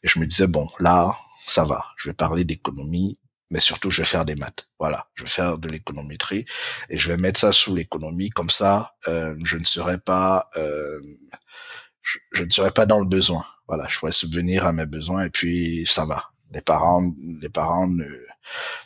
Et 0.03 0.07
je 0.07 0.19
me 0.19 0.25
disais 0.25 0.47
bon, 0.47 0.67
là, 0.79 1.13
ça 1.47 1.65
va. 1.65 1.85
Je 1.97 2.09
vais 2.09 2.13
parler 2.13 2.45
d'économie, 2.45 3.19
mais 3.51 3.59
surtout 3.59 3.91
je 3.91 4.01
vais 4.01 4.07
faire 4.07 4.25
des 4.25 4.35
maths. 4.35 4.69
Voilà, 4.79 5.07
je 5.15 5.23
vais 5.23 5.29
faire 5.29 5.57
de 5.57 5.67
l'économétrie 5.67 6.45
et 6.89 6.97
je 6.97 7.11
vais 7.11 7.17
mettre 7.17 7.39
ça 7.39 7.51
sous 7.51 7.75
l'économie. 7.75 8.29
Comme 8.29 8.49
ça, 8.49 8.95
je 9.05 9.57
ne 9.57 9.65
serai 9.65 9.97
pas, 9.97 10.49
je, 10.55 12.19
je, 12.31 12.43
ne 12.43 12.49
serai 12.49 12.71
pas 12.71 12.85
dans 12.85 12.99
le 12.99 13.07
besoin. 13.07 13.45
Voilà, 13.67 13.87
je 13.89 13.99
pourrais 13.99 14.11
subvenir 14.11 14.65
à 14.65 14.71
mes 14.71 14.85
besoins 14.85 15.25
et 15.25 15.29
puis 15.29 15.85
ça 15.85 16.05
va 16.05 16.28
les 16.51 16.61
parents, 16.61 17.03
les 17.41 17.49
parents 17.49 17.87
ne, 17.87 18.05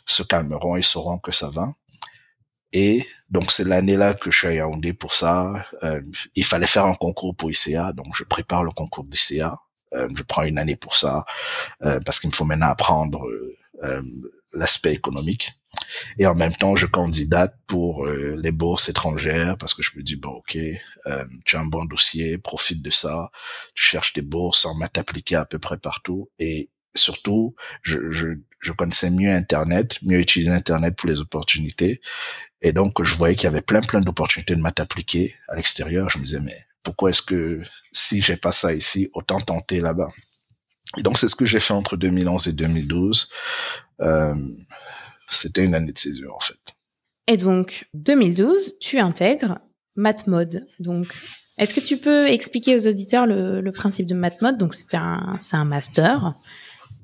se 0.06 0.24
calmeront, 0.24 0.78
ils 0.78 0.84
sauront 0.84 1.20
que 1.20 1.32
ça 1.32 1.50
va. 1.50 1.74
Et 2.74 3.06
donc 3.30 3.52
c'est 3.52 3.64
l'année-là 3.64 4.16
que 4.16 4.32
je 4.32 4.38
suis 4.38 4.48
à 4.48 4.54
Yaoundé 4.54 4.94
pour 4.94 5.14
ça. 5.14 5.66
Euh, 5.84 6.02
il 6.36 6.44
fallait 6.44 6.68
faire 6.68 6.86
un 6.86 6.96
concours 6.96 7.36
pour 7.36 7.52
ICA, 7.52 7.94
donc 7.94 8.08
je 8.16 8.24
prépare 8.24 8.64
le 8.64 8.72
concours 8.72 9.06
d'ICA. 9.06 9.60
Euh, 9.94 10.10
je 10.16 10.24
prends 10.24 10.44
une 10.44 10.58
année 10.58 10.76
pour 10.76 10.96
ça 10.96 11.24
euh, 11.84 12.00
parce 12.04 12.20
qu'il 12.20 12.32
me 12.32 12.36
faut 12.36 12.46
maintenant 12.46 12.70
apprendre 12.70 13.26
l'aspect 14.54 14.94
économique. 14.94 15.52
Et 16.18 16.26
en 16.26 16.36
même 16.36 16.54
temps, 16.54 16.76
je 16.76 16.86
candidate 16.86 17.56
pour 17.68 18.06
les 18.06 18.52
bourses 18.52 18.88
étrangères 18.88 19.58
parce 19.58 19.74
que 19.74 19.84
je 19.84 19.98
me 19.98 20.04
dis 20.04 20.16
bon 20.16 20.30
ok, 20.30 20.58
tu 21.44 21.56
as 21.56 21.60
un 21.60 21.66
bon 21.66 21.86
dossier, 21.86 22.38
profite 22.38 22.82
de 22.82 22.92
ça. 22.92 23.30
Tu 23.76 23.84
cherches 23.84 24.14
des 24.14 24.22
bourses 24.22 24.66
en 24.66 24.76
maths 24.76 24.98
appliquées 24.98 25.36
à 25.36 25.46
peu 25.46 25.60
près 25.60 25.78
partout 25.78 26.30
et 26.40 26.70
surtout, 26.96 27.56
je, 27.82 28.38
connaissais 28.78 29.10
mieux 29.10 29.32
Internet, 29.32 30.00
mieux 30.04 30.20
utiliser 30.20 30.52
Internet 30.52 30.96
pour 30.96 31.10
les 31.10 31.20
opportunités. 31.20 32.02
Et 32.62 32.72
donc, 32.72 33.04
je 33.04 33.16
voyais 33.16 33.36
qu'il 33.36 33.46
y 33.46 33.48
avait 33.48 33.62
plein, 33.62 33.82
plein 33.82 34.02
d'opportunités 34.02 34.56
de 34.56 34.62
maths 34.62 34.80
appliquées 34.80 35.36
à 35.50 35.56
l'extérieur. 35.56 36.10
Je 36.10 36.18
me 36.18 36.24
disais, 36.24 36.40
mais 36.40 36.66
pourquoi 36.82 37.10
est-ce 37.10 37.22
que 37.22 37.62
si 37.92 38.22
j'ai 38.22 38.38
pas 38.38 38.52
ça 38.52 38.74
ici, 38.74 39.10
autant 39.14 39.40
tenter 39.40 39.82
là-bas? 39.82 40.10
Et 40.98 41.02
donc, 41.02 41.18
c'est 41.18 41.28
ce 41.28 41.36
que 41.36 41.46
j'ai 41.46 41.60
fait 41.60 41.74
entre 41.74 41.98
2011 41.98 42.48
et 42.48 42.54
2012. 42.54 43.30
Euh, 44.02 44.36
c'était 45.30 45.64
une 45.64 45.76
année 45.76 45.92
de 45.92 45.98
césure, 45.98 46.36
en 46.36 46.40
fait. 46.40 46.60
Et 47.28 47.38
donc, 47.38 47.88
2012, 47.94 48.76
tu 48.80 49.00
intègres 49.00 49.60
MathMode. 49.96 50.68
Donc, 50.80 51.08
est-ce 51.58 51.74
que 51.74 51.80
tu 51.80 51.98
peux 51.98 52.28
expliquer 52.28 52.76
aux 52.76 52.88
auditeurs 52.88 53.26
le, 53.26 53.72
principe 53.72 54.08
de 54.08 54.16
MathMode 54.16 54.58
Donc, 54.58 54.74
c'est 54.74 54.96
un, 54.96 55.32
un 55.52 55.66
master 55.66 56.34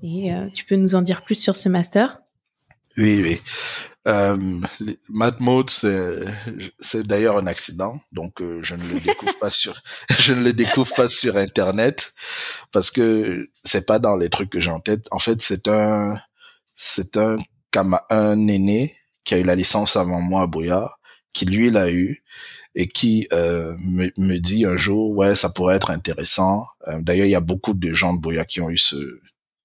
et 0.03 0.33
euh, 0.33 0.47
tu 0.53 0.65
peux 0.65 0.75
nous 0.75 0.95
en 0.95 1.01
dire 1.01 1.21
plus 1.21 1.35
sur 1.35 1.55
ce 1.55 1.69
master? 1.69 2.19
Oui, 2.97 3.21
oui. 3.23 3.41
Euh, 4.07 4.37
Mode, 5.09 5.69
c'est, 5.69 7.07
d'ailleurs 7.07 7.37
un 7.37 7.47
accident, 7.47 7.99
donc 8.11 8.41
euh, 8.41 8.59
je 8.63 8.75
ne 8.75 8.83
le 8.83 8.99
découvre 9.05 9.37
pas 9.39 9.49
sur, 9.49 9.79
je 10.19 10.33
ne 10.33 10.43
le 10.43 10.53
découvre 10.53 10.93
pas 10.95 11.09
sur 11.09 11.37
Internet 11.37 12.13
parce 12.71 12.91
que 12.91 13.49
c'est 13.63 13.85
pas 13.85 13.99
dans 13.99 14.15
les 14.15 14.29
trucs 14.29 14.49
que 14.49 14.59
j'ai 14.59 14.71
en 14.71 14.79
tête. 14.79 15.07
En 15.11 15.19
fait, 15.19 15.41
c'est 15.41 15.67
un, 15.67 16.17
c'est 16.75 17.17
un 17.17 17.37
un 18.09 18.47
aîné 18.47 18.95
qui 19.23 19.35
a 19.35 19.37
eu 19.37 19.43
la 19.43 19.55
licence 19.55 19.95
avant 19.95 20.21
moi 20.21 20.41
à 20.41 20.47
Boya, 20.47 20.91
qui 21.33 21.45
lui 21.45 21.69
l'a 21.69 21.91
eu 21.91 22.23
et 22.75 22.87
qui 22.87 23.27
euh, 23.33 23.75
me, 23.79 24.11
me, 24.17 24.37
dit 24.37 24.65
un 24.65 24.77
jour 24.77 25.11
ouais 25.11 25.35
ça 25.35 25.49
pourrait 25.49 25.75
être 25.75 25.91
intéressant. 25.91 26.65
Euh, 26.87 26.99
d'ailleurs 27.01 27.25
il 27.25 27.31
y 27.31 27.35
a 27.35 27.41
beaucoup 27.41 27.73
de 27.73 27.93
gens 27.93 28.13
de 28.13 28.19
Boya 28.19 28.45
qui 28.45 28.61
ont 28.61 28.69
eu 28.69 28.77
ce 28.77 28.95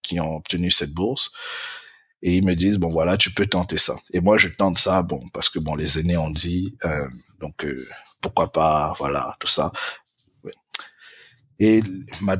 qui 0.04 0.20
ont 0.20 0.36
obtenu 0.36 0.70
cette 0.70 0.92
bourse. 0.92 1.32
Et 2.22 2.36
ils 2.36 2.44
me 2.44 2.54
disent, 2.54 2.78
bon 2.78 2.90
voilà, 2.90 3.16
tu 3.16 3.32
peux 3.32 3.46
tenter 3.46 3.76
ça. 3.76 3.96
Et 4.12 4.20
moi, 4.20 4.38
je 4.38 4.48
tente 4.48 4.78
ça, 4.78 5.02
bon, 5.02 5.26
parce 5.34 5.50
que 5.50 5.58
bon, 5.58 5.74
les 5.74 5.98
aînés 5.98 6.16
ont 6.16 6.30
dit, 6.30 6.76
euh, 6.84 7.08
donc 7.40 7.64
euh, 7.64 7.86
pourquoi 8.20 8.52
pas, 8.52 8.94
voilà, 8.98 9.36
tout 9.40 9.48
ça. 9.48 9.72
Et 11.58 11.82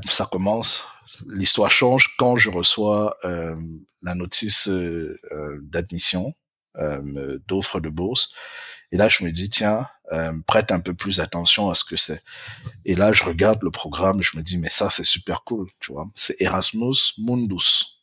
ça 0.07 0.27
commence, 0.31 0.85
l'histoire 1.29 1.71
change 1.71 2.15
quand 2.19 2.37
je 2.37 2.51
reçois 2.51 3.17
euh, 3.25 3.57
la 4.03 4.15
notice 4.15 4.69
d'admission 5.63 6.33
d'offre 7.47 7.79
de 7.79 7.91
bourse. 7.91 8.33
Et 8.91 8.97
là, 8.97 9.09
je 9.09 9.23
me 9.23 9.31
dis, 9.31 9.51
tiens, 9.51 9.87
prête 10.47 10.73
un 10.73 10.81
peu 10.81 10.95
plus 10.95 11.21
attention 11.21 11.71
à 11.71 11.75
ce 11.75 11.85
que 11.85 11.97
c'est. 11.97 12.23
Et 12.85 12.95
là, 12.95 13.13
je 13.13 13.25
regarde 13.25 13.63
le 13.63 13.71
programme, 13.71 14.23
je 14.23 14.37
me 14.37 14.43
dis, 14.43 14.59
mais 14.59 14.69
ça, 14.69 14.91
c'est 14.91 15.05
super 15.05 15.45
cool, 15.45 15.69
tu 15.81 15.93
vois. 15.93 16.07
C'est 16.15 16.41
Erasmus 16.41 17.15
Mundus. 17.19 18.01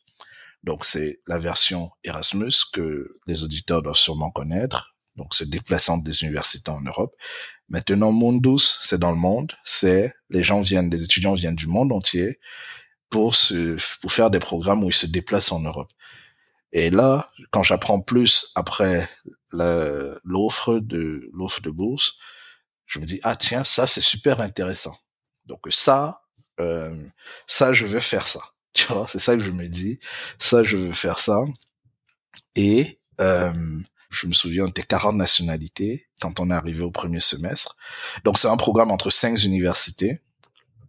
Donc, 0.64 0.84
c'est 0.84 1.20
la 1.26 1.38
version 1.38 1.90
Erasmus 2.04 2.52
que 2.72 3.18
les 3.26 3.42
auditeurs 3.42 3.82
doivent 3.82 3.96
sûrement 3.96 4.30
connaître. 4.30 4.94
Donc, 5.16 5.34
c'est 5.34 5.48
déplaçant 5.48 5.98
des 5.98 6.22
universités 6.22 6.70
en 6.70 6.80
Europe. 6.80 7.14
Maintenant, 7.68 8.12
Mundus, 8.12 8.78
c'est 8.82 8.98
dans 8.98 9.10
le 9.10 9.16
monde. 9.16 9.52
C'est, 9.64 10.14
les 10.30 10.42
gens 10.42 10.62
viennent, 10.62 10.90
les 10.90 11.02
étudiants 11.02 11.34
viennent 11.34 11.56
du 11.56 11.66
monde 11.66 11.92
entier 11.92 12.38
pour 13.10 13.34
se, 13.34 13.76
pour 14.00 14.12
faire 14.12 14.30
des 14.30 14.38
programmes 14.38 14.82
où 14.84 14.88
ils 14.88 14.94
se 14.94 15.06
déplacent 15.06 15.52
en 15.52 15.60
Europe. 15.60 15.90
Et 16.72 16.90
là, 16.90 17.30
quand 17.50 17.62
j'apprends 17.62 18.00
plus 18.00 18.50
après 18.54 19.08
l'offre 19.52 20.78
de 20.78 21.28
l'offre 21.34 21.60
de 21.60 21.70
bourse, 21.70 22.18
je 22.86 22.98
me 22.98 23.04
dis 23.04 23.20
ah 23.22 23.36
tiens 23.36 23.64
ça 23.64 23.86
c'est 23.86 24.00
super 24.00 24.40
intéressant. 24.40 24.96
Donc 25.46 25.66
ça 25.70 26.22
euh, 26.60 26.94
ça 27.46 27.72
je 27.72 27.86
veux 27.86 28.00
faire 28.00 28.28
ça. 28.28 28.40
Tu 28.74 28.86
vois 28.86 29.06
c'est 29.06 29.18
ça 29.18 29.36
que 29.36 29.42
je 29.42 29.50
me 29.50 29.68
dis 29.68 29.98
ça 30.38 30.64
je 30.64 30.78
veux 30.78 30.92
faire 30.92 31.18
ça 31.18 31.44
et 32.56 33.00
euh, 33.20 33.52
je 34.12 34.26
me 34.26 34.32
souviens, 34.32 34.64
on 34.64 34.68
était 34.68 34.82
40 34.82 35.16
nationalités 35.16 36.06
quand 36.20 36.38
on 36.38 36.50
est 36.50 36.54
arrivé 36.54 36.82
au 36.82 36.90
premier 36.90 37.20
semestre. 37.20 37.76
Donc 38.24 38.38
c'est 38.38 38.48
un 38.48 38.56
programme 38.56 38.90
entre 38.90 39.10
cinq 39.10 39.42
universités. 39.42 40.20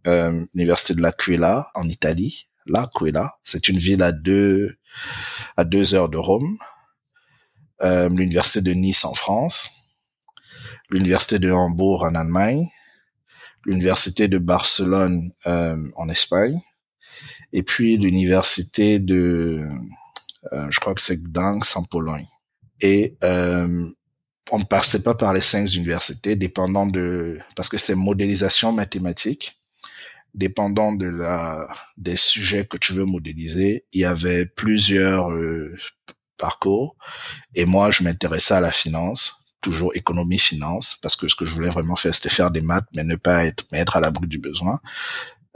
Euh, 0.06 0.44
L'université 0.54 0.94
de 0.94 1.00
l'Aquila 1.00 1.70
en 1.74 1.88
Italie, 1.88 2.48
l'Aquila, 2.66 3.36
c'est 3.42 3.68
une 3.68 3.78
ville 3.78 4.02
à 4.02 4.12
deux 4.12 4.76
à 5.56 5.64
deux 5.64 5.94
heures 5.94 6.08
de 6.08 6.18
Rome. 6.18 6.58
Euh, 7.82 8.08
L'université 8.08 8.60
de 8.60 8.72
Nice 8.72 9.04
en 9.04 9.14
France, 9.14 9.70
l'université 10.90 11.38
de 11.38 11.50
Hambourg 11.50 12.04
en 12.04 12.14
Allemagne, 12.14 12.68
l'université 13.64 14.28
de 14.28 14.38
Barcelone 14.38 15.32
euh, 15.46 15.76
en 15.96 16.08
Espagne, 16.08 16.60
et 17.52 17.62
puis 17.62 17.96
l'université 17.96 18.98
de, 18.98 19.68
euh, 20.52 20.66
je 20.70 20.80
crois 20.80 20.94
que 20.94 21.02
c'est 21.02 21.22
Gdansk 21.22 21.76
en 21.76 21.84
Pologne. 21.84 22.26
Et 22.80 23.16
euh, 23.24 23.90
on 24.50 24.58
ne 24.58 24.64
passait 24.64 25.02
pas 25.02 25.14
par 25.14 25.32
les 25.32 25.40
cinq 25.40 25.72
universités, 25.74 26.36
dépendant 26.36 26.86
de, 26.86 27.38
parce 27.56 27.68
que 27.68 27.78
c'est 27.78 27.94
modélisation 27.94 28.72
mathématique, 28.72 29.58
dépendant 30.34 30.92
de 30.92 31.06
la 31.06 31.68
des 31.96 32.16
sujets 32.16 32.66
que 32.66 32.76
tu 32.76 32.92
veux 32.92 33.04
modéliser. 33.04 33.86
Il 33.92 34.00
y 34.00 34.04
avait 34.04 34.46
plusieurs 34.46 35.32
euh, 35.32 35.74
parcours, 36.36 36.96
et 37.54 37.64
moi 37.64 37.90
je 37.90 38.02
m'intéressais 38.02 38.54
à 38.54 38.60
la 38.60 38.72
finance 38.72 39.44
toujours 39.64 39.92
économie 39.96 40.38
finance 40.38 40.98
parce 41.00 41.16
que 41.16 41.26
ce 41.26 41.34
que 41.34 41.46
je 41.46 41.54
voulais 41.54 41.70
vraiment 41.70 41.96
faire 41.96 42.14
c'était 42.14 42.28
faire 42.28 42.50
des 42.50 42.60
maths 42.60 42.86
mais 42.94 43.02
ne 43.02 43.16
pas 43.16 43.46
être 43.46 43.64
mais 43.72 43.78
être 43.78 43.96
à 43.96 44.00
l'abri 44.00 44.26
du 44.28 44.38
besoin 44.38 44.78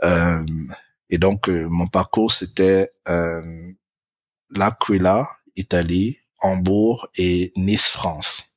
euh, 0.02 0.42
et 1.10 1.18
donc 1.18 1.48
euh, 1.50 1.66
mon 1.68 1.86
parcours 1.86 2.32
c'était 2.32 2.90
euh, 3.08 3.42
l'Aquila 4.50 5.28
Italie 5.56 6.16
Hambourg 6.40 7.06
et 7.16 7.52
Nice 7.56 7.90
France 7.90 8.56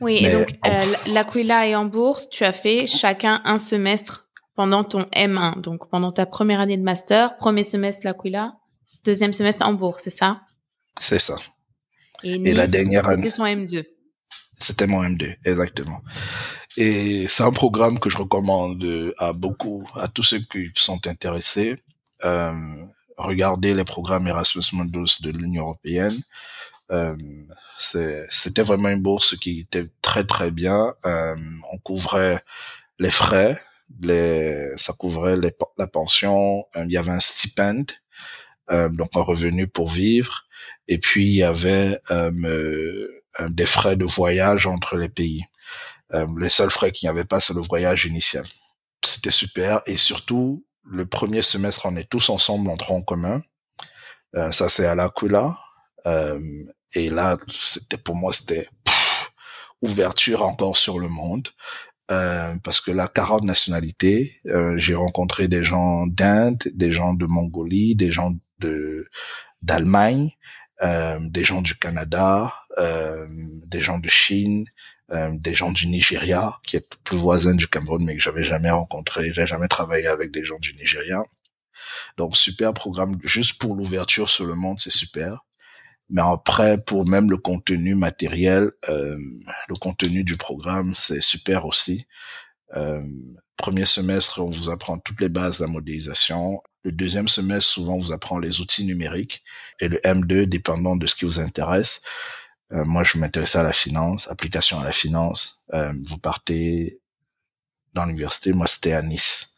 oui 0.00 0.24
et 0.24 0.30
donc 0.30 0.54
euh, 0.64 0.94
l'Aquila 1.08 1.66
et 1.66 1.74
Hambourg 1.74 2.20
tu 2.30 2.44
as 2.44 2.52
fait 2.52 2.86
chacun 2.86 3.42
un 3.44 3.58
semestre 3.58 4.29
pendant 4.60 4.84
ton 4.84 5.04
M1 5.14 5.62
donc 5.62 5.88
pendant 5.88 6.12
ta 6.12 6.26
première 6.26 6.60
année 6.60 6.76
de 6.76 6.82
master 6.82 7.38
premier 7.38 7.64
semestre 7.64 8.02
l'Aquila 8.04 8.52
deuxième 9.06 9.32
semestre 9.32 9.64
Hambourg 9.66 10.00
c'est 10.00 10.10
ça? 10.10 10.42
C'est 11.00 11.18
ça 11.18 11.36
et, 12.22 12.36
nice, 12.36 12.54
la 12.54 12.66
dernière 12.66 13.06
année 13.08 13.22
c'était 13.22 13.36
ton 13.38 13.46
M2 13.46 13.86
c'était 14.52 14.86
mon 14.86 15.02
M2, 15.02 15.36
exactement. 15.46 16.02
Et 16.76 17.26
c'est 17.28 17.44
un 17.44 17.52
programme 17.52 17.98
que 17.98 18.10
je 18.10 18.18
recommande 18.18 18.84
à 19.16 19.32
beaucoup, 19.32 19.88
à 19.94 20.06
tous 20.06 20.22
ceux 20.22 20.40
qui 20.40 20.70
sont 20.74 21.06
intéressés. 21.06 21.82
Euh, 22.24 22.52
regardez 23.16 23.72
les 23.72 23.84
programmes 23.84 24.28
Erasmus 24.28 24.64
Mundus 24.74 25.22
de 25.22 25.30
l'Union 25.30 25.62
européenne. 25.62 26.20
Euh, 26.92 27.16
c'était 27.78 28.62
vraiment 28.62 28.90
une 28.90 29.00
bourse 29.00 29.34
qui 29.38 29.60
était 29.60 29.88
très 30.02 30.24
très 30.24 30.50
bien. 30.50 30.92
Euh, 31.06 31.36
on 31.72 31.78
couvrait 31.78 32.44
les 32.98 33.10
frais, 33.10 33.58
les, 34.00 34.72
ça 34.76 34.92
couvrait 34.92 35.36
les, 35.36 35.52
la 35.78 35.86
pension. 35.86 36.66
Euh, 36.76 36.84
il 36.86 36.92
y 36.92 36.96
avait 36.96 37.10
un 37.10 37.20
stipend, 37.20 37.86
euh, 38.70 38.88
donc 38.88 39.08
un 39.16 39.22
revenu 39.22 39.66
pour 39.66 39.88
vivre. 39.88 40.44
Et 40.88 40.98
puis 40.98 41.26
il 41.26 41.36
y 41.36 41.42
avait 41.42 41.98
euh, 42.10 42.30
euh, 42.44 43.48
des 43.48 43.66
frais 43.66 43.96
de 43.96 44.04
voyage 44.04 44.66
entre 44.66 44.96
les 44.96 45.08
pays. 45.08 45.44
Euh, 46.14 46.26
les 46.38 46.50
seuls 46.50 46.70
frais 46.70 46.92
qu'il 46.92 47.06
n'y 47.06 47.10
avait 47.10 47.24
pas, 47.24 47.40
c'est 47.40 47.54
le 47.54 47.60
voyage 47.60 48.04
initial. 48.04 48.46
C'était 49.04 49.30
super 49.30 49.82
et 49.86 49.96
surtout 49.96 50.64
le 50.84 51.06
premier 51.06 51.42
semestre, 51.42 51.86
on 51.86 51.96
est 51.96 52.08
tous 52.08 52.30
ensemble 52.30 52.68
en 52.68 52.76
tronc 52.76 53.02
commun. 53.02 53.42
Ça 54.52 54.68
c'est 54.68 54.86
à 54.86 54.94
l'Aquila. 54.94 55.58
Euh, 56.06 56.40
et 56.94 57.08
là, 57.08 57.36
c'était 57.48 57.98
pour 57.98 58.16
moi, 58.16 58.32
c'était 58.32 58.68
ouverture 59.82 60.42
encore 60.42 60.76
sur 60.76 60.98
le 60.98 61.08
monde. 61.08 61.48
Euh, 62.10 62.54
parce 62.64 62.80
que 62.80 62.90
là, 62.90 63.08
40 63.08 63.44
nationalités, 63.44 64.40
euh, 64.46 64.76
j'ai 64.78 64.94
rencontré 64.94 65.48
des 65.48 65.62
gens 65.64 66.06
d'Inde, 66.06 66.62
des 66.74 66.92
gens 66.92 67.14
de 67.14 67.26
Mongolie, 67.26 67.94
des 67.94 68.10
gens 68.12 68.32
de 68.58 69.08
d'Allemagne, 69.62 70.30
euh, 70.82 71.18
des 71.28 71.44
gens 71.44 71.62
du 71.62 71.74
Canada, 71.76 72.54
euh, 72.78 73.26
des 73.66 73.80
gens 73.80 73.98
de 73.98 74.08
Chine, 74.08 74.64
euh, 75.12 75.30
des 75.38 75.54
gens 75.54 75.72
du 75.72 75.86
Nigeria, 75.88 76.58
qui 76.64 76.76
est 76.76 76.96
plus 77.04 77.16
voisin 77.18 77.54
du 77.54 77.68
Cameroun, 77.68 78.02
mais 78.04 78.16
que 78.16 78.22
j'avais 78.22 78.44
jamais 78.44 78.70
rencontré, 78.70 79.32
j'ai 79.34 79.46
jamais 79.46 79.68
travaillé 79.68 80.06
avec 80.06 80.30
des 80.30 80.44
gens 80.44 80.58
du 80.58 80.72
Nigeria. 80.74 81.22
Donc 82.16 82.36
super 82.36 82.72
programme, 82.74 83.16
juste 83.24 83.58
pour 83.60 83.74
l'ouverture 83.74 84.28
sur 84.30 84.46
le 84.46 84.54
monde, 84.54 84.80
c'est 84.80 84.90
super. 84.90 85.44
Mais 86.10 86.22
après, 86.22 86.82
pour 86.82 87.06
même 87.06 87.30
le 87.30 87.36
contenu 87.36 87.94
matériel, 87.94 88.72
euh, 88.88 89.16
le 89.68 89.74
contenu 89.76 90.24
du 90.24 90.36
programme, 90.36 90.94
c'est 90.94 91.22
super 91.22 91.66
aussi. 91.66 92.06
Euh, 92.76 93.02
premier 93.56 93.86
semestre, 93.86 94.40
on 94.40 94.46
vous 94.46 94.70
apprend 94.70 94.98
toutes 94.98 95.20
les 95.20 95.28
bases 95.28 95.58
de 95.58 95.64
la 95.64 95.70
modélisation. 95.70 96.60
Le 96.82 96.92
deuxième 96.92 97.28
semestre, 97.28 97.70
souvent, 97.70 97.94
on 97.94 97.98
vous 97.98 98.12
apprend 98.12 98.38
les 98.38 98.60
outils 98.60 98.84
numériques. 98.84 99.44
Et 99.78 99.88
le 99.88 99.98
M2, 99.98 100.46
dépendant 100.46 100.96
de 100.96 101.06
ce 101.06 101.14
qui 101.14 101.26
vous 101.26 101.38
intéresse, 101.38 102.02
euh, 102.72 102.84
moi, 102.84 103.04
je 103.04 103.18
m'intéressais 103.18 103.58
à 103.58 103.62
la 103.62 103.72
finance, 103.72 104.28
application 104.30 104.80
à 104.80 104.84
la 104.84 104.92
finance. 104.92 105.64
Euh, 105.74 105.92
vous 106.08 106.18
partez 106.18 107.00
dans 107.94 108.04
l'université, 108.04 108.52
moi, 108.52 108.66
c'était 108.66 108.92
à 108.92 109.02
Nice. 109.02 109.56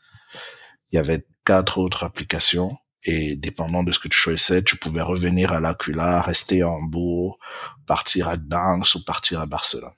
Il 0.91 0.97
y 0.97 0.99
avait 0.99 1.25
quatre 1.45 1.79
autres 1.79 2.05
applications 2.05 2.77
et 3.05 3.37
dépendant 3.37 3.83
de 3.83 3.93
ce 3.93 3.99
que 3.99 4.09
tu 4.09 4.19
choisissais, 4.19 4.63
tu 4.63 4.77
pouvais 4.77 5.03
revenir 5.03 5.53
à 5.53 5.61
l'Aquila, 5.61 6.21
rester 6.23 6.63
à 6.63 6.69
Hambourg, 6.69 7.39
partir 7.87 8.29
à 8.29 8.37
Gdansk 8.37 8.97
ou 8.97 9.05
partir 9.05 9.41
à 9.41 9.47
Barcelone. 9.47 9.93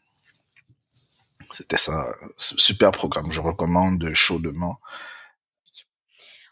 C'était 1.52 1.76
ça, 1.76 2.14
super 2.36 2.90
programme. 2.90 3.30
Je 3.30 3.40
recommande 3.40 4.12
chaudement. 4.14 4.80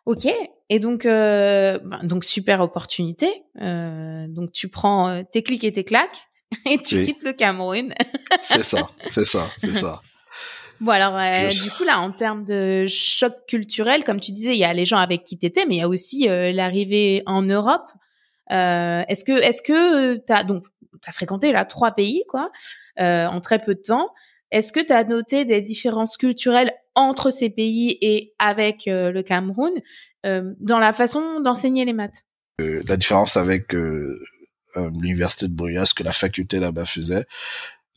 Ok, 0.04 0.28
et 0.68 0.78
donc 0.78 1.06
euh, 1.06 1.78
ben, 1.78 2.00
donc 2.04 2.24
super 2.24 2.60
opportunité. 2.60 3.44
Euh, 3.60 4.26
donc 4.28 4.52
tu 4.52 4.68
prends 4.68 5.08
euh, 5.08 5.22
tes 5.30 5.42
clics 5.42 5.64
et 5.64 5.72
tes 5.72 5.84
claques 5.84 6.28
et 6.66 6.78
tu 6.78 7.02
quittes 7.04 7.22
le 7.22 7.32
Cameroun. 7.32 7.94
c'est 8.42 8.64
ça, 8.64 8.88
c'est 9.08 9.24
ça, 9.24 9.48
c'est 9.58 9.74
ça. 9.74 10.02
Bon 10.82 10.92
alors 10.92 11.16
euh, 11.16 11.48
du 11.48 11.70
coup 11.70 11.84
là 11.84 12.00
en 12.00 12.10
termes 12.10 12.44
de 12.44 12.86
choc 12.88 13.34
culturel, 13.46 14.04
comme 14.04 14.20
tu 14.20 14.32
disais, 14.32 14.52
il 14.52 14.58
y 14.58 14.64
a 14.64 14.72
les 14.72 14.84
gens 14.84 14.98
avec 14.98 15.24
qui 15.24 15.38
t'étais, 15.38 15.64
mais 15.64 15.76
il 15.76 15.78
y 15.78 15.82
a 15.82 15.88
aussi 15.88 16.28
euh, 16.28 16.52
l'arrivée 16.52 17.22
en 17.26 17.42
Europe. 17.42 17.88
Euh, 18.50 19.02
est-ce 19.08 19.24
que 19.24 19.32
est-ce 19.32 19.62
que 19.62 20.16
t'as 20.16 20.44
donc 20.44 20.66
t'as 21.00 21.12
fréquenté 21.12 21.52
là 21.52 21.64
trois 21.64 21.92
pays 21.92 22.24
quoi 22.28 22.50
en 22.98 23.40
très 23.40 23.58
peu 23.58 23.74
de 23.74 23.80
temps. 23.80 24.08
Est-ce 24.50 24.72
que 24.72 24.80
tu 24.80 24.92
as 24.92 25.04
noté 25.04 25.44
des 25.44 25.62
différences 25.62 26.16
culturelles 26.18 26.72
entre 26.94 27.30
ces 27.30 27.48
pays 27.48 27.96
et 28.02 28.34
avec 28.38 28.82
le 28.86 29.22
Cameroun 29.22 29.72
dans 30.24 30.78
la 30.78 30.92
façon 30.92 31.40
d'enseigner 31.40 31.84
les 31.84 31.94
maths? 31.94 32.26
La 32.58 32.96
différence 32.96 33.36
avec 33.36 33.74
euh, 34.76 34.90
l'université 35.00 35.48
de 35.48 35.52
Boya, 35.52 35.84
ce 35.84 35.94
que 35.94 36.02
la 36.02 36.12
faculté 36.12 36.58
là-bas 36.58 36.86
faisait. 36.86 37.26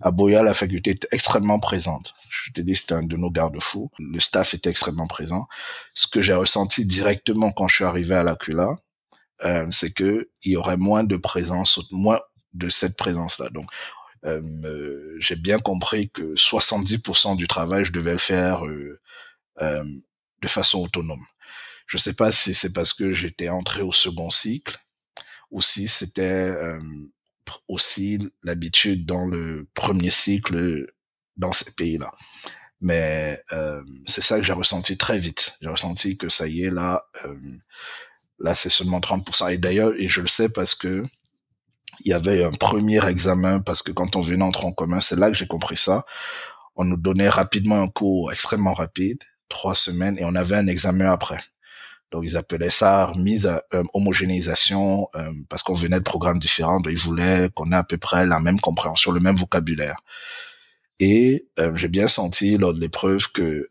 À 0.01 0.11
Boya, 0.11 0.43
la 0.43 0.53
faculté 0.53 0.91
était 0.91 1.07
extrêmement 1.11 1.59
présente. 1.59 2.13
Je 2.45 2.51
t'ai 2.51 2.63
dit, 2.63 2.75
c'était 2.75 2.93
un 2.93 3.03
de 3.03 3.17
nos 3.17 3.31
garde-fous. 3.31 3.91
Le 3.99 4.19
staff 4.19 4.53
était 4.53 4.69
extrêmement 4.69 5.07
présent. 5.07 5.47
Ce 5.93 6.07
que 6.07 6.21
j'ai 6.21 6.33
ressenti 6.33 6.85
directement 6.85 7.51
quand 7.51 7.67
je 7.67 7.75
suis 7.75 7.83
arrivé 7.83 8.15
à 8.15 8.23
l'Aquila, 8.23 8.75
euh, 9.43 9.67
c'est 9.71 9.91
que 9.91 10.29
il 10.43 10.53
y 10.53 10.57
aurait 10.57 10.77
moins 10.77 11.03
de 11.03 11.17
présence, 11.17 11.79
moins 11.91 12.19
de 12.53 12.69
cette 12.69 12.97
présence-là. 12.97 13.49
Donc, 13.49 13.69
euh, 14.25 15.15
j'ai 15.19 15.35
bien 15.35 15.59
compris 15.59 16.09
que 16.09 16.35
70% 16.35 17.35
du 17.35 17.47
travail, 17.47 17.85
je 17.85 17.91
devais 17.91 18.13
le 18.13 18.17
faire 18.17 18.65
euh, 18.65 18.99
euh, 19.61 19.83
de 20.41 20.47
façon 20.47 20.79
autonome. 20.79 21.23
Je 21.87 21.97
sais 21.97 22.13
pas 22.13 22.31
si 22.31 22.53
c'est 22.53 22.73
parce 22.73 22.93
que 22.93 23.13
j'étais 23.13 23.49
entré 23.49 23.81
au 23.81 23.91
second 23.91 24.29
cycle 24.29 24.77
aussi 25.51 25.87
c'était 25.87 26.21
euh, 26.23 26.79
aussi 27.67 28.19
l'habitude 28.43 29.05
dans 29.05 29.25
le 29.25 29.67
premier 29.73 30.11
cycle 30.11 30.87
dans 31.37 31.51
ces 31.51 31.71
pays-là. 31.73 32.11
Mais 32.81 33.41
euh, 33.51 33.81
c'est 34.05 34.21
ça 34.21 34.37
que 34.37 34.43
j'ai 34.45 34.53
ressenti 34.53 34.97
très 34.97 35.17
vite. 35.17 35.57
J'ai 35.61 35.69
ressenti 35.69 36.17
que 36.17 36.29
ça 36.29 36.47
y 36.47 36.63
est 36.63 36.71
là, 36.71 37.03
euh, 37.25 37.35
là 38.39 38.53
c'est 38.55 38.69
seulement 38.69 38.99
30%. 38.99 39.53
Et 39.53 39.57
d'ailleurs, 39.57 39.93
et 39.97 40.09
je 40.09 40.21
le 40.21 40.27
sais 40.27 40.49
parce 40.49 40.75
que 40.75 41.03
il 42.01 42.09
y 42.09 42.13
avait 42.13 42.43
un 42.43 42.51
premier 42.51 43.05
examen 43.07 43.59
parce 43.59 43.81
que 43.81 43.91
quand 43.91 44.15
on 44.15 44.21
venait 44.21 44.43
en 44.43 44.51
tronc 44.51 44.73
commun, 44.73 44.99
c'est 44.99 45.15
là 45.15 45.31
que 45.31 45.37
j'ai 45.37 45.47
compris 45.47 45.77
ça. 45.77 46.03
On 46.75 46.83
nous 46.83 46.97
donnait 46.97 47.29
rapidement 47.29 47.81
un 47.81 47.87
cours 47.87 48.33
extrêmement 48.33 48.73
rapide, 48.73 49.19
trois 49.47 49.75
semaines, 49.75 50.17
et 50.19 50.25
on 50.25 50.35
avait 50.35 50.57
un 50.57 50.67
examen 50.67 51.09
après. 51.09 51.39
Donc 52.11 52.23
ils 52.25 52.37
appelaient 52.37 52.69
ça 52.69 53.11
mise 53.15 53.47
à 53.47 53.63
euh, 53.73 53.83
homogénéisation 53.93 55.07
euh, 55.15 55.31
parce 55.49 55.63
qu'on 55.63 55.73
venait 55.73 55.97
de 55.97 56.03
programmes 56.03 56.39
différents. 56.39 56.79
Donc 56.79 56.91
ils 56.91 56.99
voulaient 56.99 57.49
qu'on 57.53 57.71
ait 57.71 57.75
à 57.75 57.83
peu 57.83 57.97
près 57.97 58.25
la 58.25 58.39
même 58.39 58.59
compréhension, 58.59 59.11
le 59.11 59.19
même 59.19 59.35
vocabulaire. 59.35 59.97
Et 60.99 61.47
euh, 61.59 61.75
j'ai 61.75 61.89
bien 61.89 62.07
senti 62.07 62.57
lors 62.57 62.73
de 62.73 62.79
l'épreuve 62.79 63.31
que, 63.31 63.69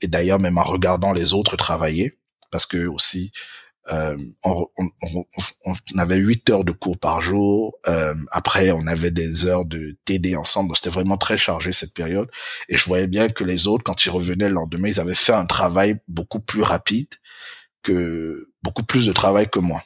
et 0.00 0.06
d'ailleurs 0.08 0.38
même 0.38 0.58
en 0.58 0.62
regardant 0.64 1.12
les 1.12 1.34
autres 1.34 1.56
travailler, 1.56 2.18
parce 2.50 2.66
que 2.66 2.86
aussi 2.86 3.32
Euh, 3.92 4.16
on, 4.44 4.68
avait 5.98 6.16
huit 6.16 6.48
heures 6.50 6.64
de 6.64 6.72
cours 6.72 6.98
par 6.98 7.22
jour. 7.22 7.74
Euh, 7.88 8.14
après, 8.30 8.70
on 8.70 8.86
avait 8.86 9.10
des 9.10 9.46
heures 9.46 9.64
de 9.64 9.96
TD 10.04 10.36
ensemble. 10.36 10.76
C'était 10.76 10.90
vraiment 10.90 11.16
très 11.16 11.38
chargé 11.38 11.72
cette 11.72 11.94
période. 11.94 12.28
Et 12.68 12.76
je 12.76 12.84
voyais 12.84 13.06
bien 13.08 13.28
que 13.28 13.42
les 13.42 13.66
autres, 13.66 13.82
quand 13.82 14.04
ils 14.04 14.10
revenaient 14.10 14.48
le 14.48 14.54
lendemain, 14.54 14.88
ils 14.88 15.00
avaient 15.00 15.14
fait 15.14 15.32
un 15.32 15.46
travail 15.46 15.96
beaucoup 16.08 16.40
plus 16.40 16.62
rapide 16.62 17.08
que 17.82 18.50
beaucoup 18.62 18.84
plus 18.84 19.06
de 19.06 19.12
travail 19.12 19.48
que 19.48 19.58
moi. 19.58 19.82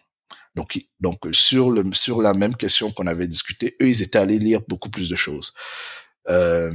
Donc, 0.55 0.79
donc 1.01 1.19
sur 1.33 1.71
le 1.71 1.85
sur 1.93 2.23
la 2.23 2.35
même 2.35 2.55
question 2.57 2.91
qu'on 2.91 3.07
avait 3.07 3.27
discuté, 3.27 3.77
eux, 3.81 3.89
ils 3.89 4.03
étaient 4.03 4.19
allés 4.19 4.39
lire 4.39 4.61
beaucoup 4.69 4.91
plus 4.91 5.09
de 5.09 5.17
choses. 5.17 5.55
Euh, 6.29 6.73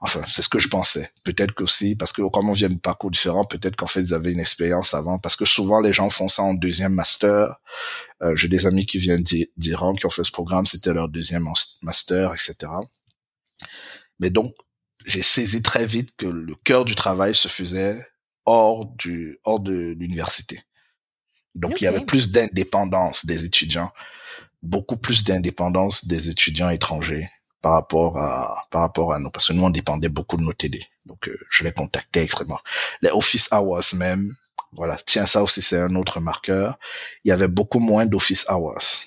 enfin, 0.00 0.22
c'est 0.26 0.42
ce 0.42 0.48
que 0.48 0.58
je 0.58 0.68
pensais. 0.68 1.10
Peut-être 1.22 1.54
qu'aussi, 1.54 1.94
parce 1.94 2.12
que 2.12 2.22
comme 2.28 2.48
on 2.48 2.52
vient 2.52 2.68
de 2.68 2.78
parcours 2.78 3.10
différents, 3.10 3.44
peut-être 3.44 3.76
qu'en 3.76 3.86
fait, 3.86 4.00
ils 4.00 4.14
avaient 4.14 4.32
une 4.32 4.40
expérience 4.40 4.94
avant. 4.94 5.18
Parce 5.18 5.36
que 5.36 5.44
souvent, 5.44 5.80
les 5.80 5.92
gens 5.92 6.10
font 6.10 6.28
ça 6.28 6.42
en 6.42 6.54
deuxième 6.54 6.94
master. 6.94 7.60
Euh, 8.22 8.34
J'ai 8.36 8.48
des 8.48 8.66
amis 8.66 8.86
qui 8.86 8.98
viennent 8.98 9.22
d'Iran 9.56 9.92
qui 9.94 10.06
ont 10.06 10.10
fait 10.10 10.24
ce 10.24 10.32
programme, 10.32 10.66
c'était 10.66 10.92
leur 10.92 11.08
deuxième 11.08 11.48
master, 11.82 12.34
etc. 12.34 12.72
Mais 14.18 14.30
donc, 14.30 14.54
j'ai 15.06 15.22
saisi 15.22 15.62
très 15.62 15.86
vite 15.86 16.10
que 16.16 16.26
le 16.26 16.54
cœur 16.56 16.84
du 16.84 16.94
travail 16.94 17.34
se 17.34 17.48
faisait 17.48 18.06
hors 18.44 18.86
du 18.86 19.38
hors 19.44 19.60
de 19.60 19.94
l'université. 19.98 20.60
Donc, 21.54 21.80
il 21.80 21.84
y 21.84 21.86
avait 21.86 22.04
plus 22.04 22.30
d'indépendance 22.30 23.26
des 23.26 23.44
étudiants, 23.44 23.90
beaucoup 24.62 24.96
plus 24.96 25.24
d'indépendance 25.24 26.06
des 26.06 26.28
étudiants 26.28 26.70
étrangers 26.70 27.28
par 27.62 27.72
rapport 27.72 28.18
à 28.18 28.66
par 28.70 28.82
rapport 28.82 29.12
à 29.12 29.18
nous 29.18 29.30
parce 29.30 29.48
que 29.48 29.52
nous 29.52 29.64
on 29.64 29.70
dépendait 29.70 30.08
beaucoup 30.08 30.36
de 30.36 30.42
nos 30.42 30.52
TD 30.52 30.80
donc 31.06 31.28
euh, 31.28 31.38
je 31.50 31.64
les 31.64 31.72
contactais 31.72 32.22
extrêmement. 32.22 32.60
Les 33.02 33.10
office 33.10 33.48
hours 33.52 33.94
même 33.94 34.34
voilà 34.72 34.96
tiens 35.04 35.26
ça 35.26 35.42
aussi 35.42 35.62
c'est 35.62 35.78
un 35.78 35.94
autre 35.94 36.20
marqueur. 36.20 36.78
Il 37.24 37.28
y 37.28 37.32
avait 37.32 37.48
beaucoup 37.48 37.80
moins 37.80 38.06
d'office 38.06 38.46
hours. 38.48 39.06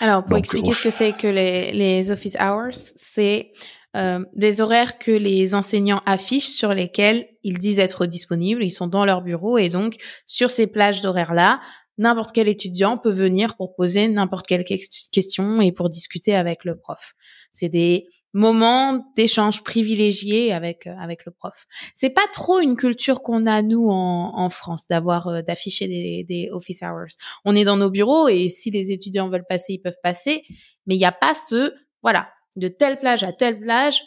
Alors 0.00 0.24
pour 0.24 0.38
expliquer 0.38 0.72
ce 0.72 0.82
que 0.82 0.90
c'est 0.90 1.12
que 1.12 1.26
les 1.26 1.72
les 1.72 2.10
office 2.10 2.36
hours 2.40 2.92
c'est 2.96 3.52
euh, 3.94 4.24
des 4.34 4.62
horaires 4.62 4.98
que 4.98 5.10
les 5.10 5.54
enseignants 5.54 6.00
affichent 6.06 6.48
sur 6.48 6.72
lesquels 6.72 7.28
ils 7.42 7.58
disent 7.58 7.78
être 7.78 8.06
disponibles, 8.06 8.64
ils 8.64 8.70
sont 8.70 8.86
dans 8.86 9.04
leur 9.04 9.20
bureau 9.20 9.58
et 9.58 9.68
donc 9.68 9.96
sur 10.24 10.50
ces 10.50 10.66
plages 10.66 11.02
d'horaires 11.02 11.34
là, 11.34 11.60
n'importe 12.02 12.32
quel 12.32 12.48
étudiant 12.48 12.96
peut 12.96 13.12
venir 13.12 13.56
pour 13.56 13.74
poser 13.74 14.08
n'importe 14.08 14.46
quelle 14.46 14.64
question 14.64 15.60
et 15.60 15.72
pour 15.72 15.88
discuter 15.88 16.34
avec 16.34 16.64
le 16.64 16.76
prof. 16.76 17.14
C'est 17.52 17.68
des 17.68 18.08
moments 18.34 19.04
d'échange 19.14 19.62
privilégiés 19.62 20.52
avec 20.52 20.86
euh, 20.86 20.94
avec 20.98 21.26
le 21.26 21.32
prof. 21.32 21.66
C'est 21.94 22.10
pas 22.10 22.26
trop 22.32 22.60
une 22.60 22.76
culture 22.76 23.22
qu'on 23.22 23.46
a 23.46 23.62
nous 23.62 23.88
en, 23.88 24.32
en 24.34 24.50
France 24.50 24.86
d'avoir 24.88 25.28
euh, 25.28 25.42
d'afficher 25.42 25.86
des, 25.86 26.24
des 26.24 26.48
office 26.50 26.82
hours. 26.82 27.14
On 27.44 27.54
est 27.54 27.64
dans 27.64 27.76
nos 27.76 27.90
bureaux 27.90 28.28
et 28.28 28.48
si 28.48 28.70
les 28.70 28.90
étudiants 28.90 29.28
veulent 29.28 29.46
passer, 29.48 29.74
ils 29.74 29.82
peuvent 29.82 30.00
passer, 30.02 30.44
mais 30.86 30.94
il 30.94 30.98
n'y 30.98 31.04
a 31.04 31.12
pas 31.12 31.34
ce 31.34 31.74
voilà 32.02 32.28
de 32.56 32.68
telle 32.68 32.98
plage 32.98 33.22
à 33.22 33.32
telle 33.32 33.60
plage, 33.60 34.02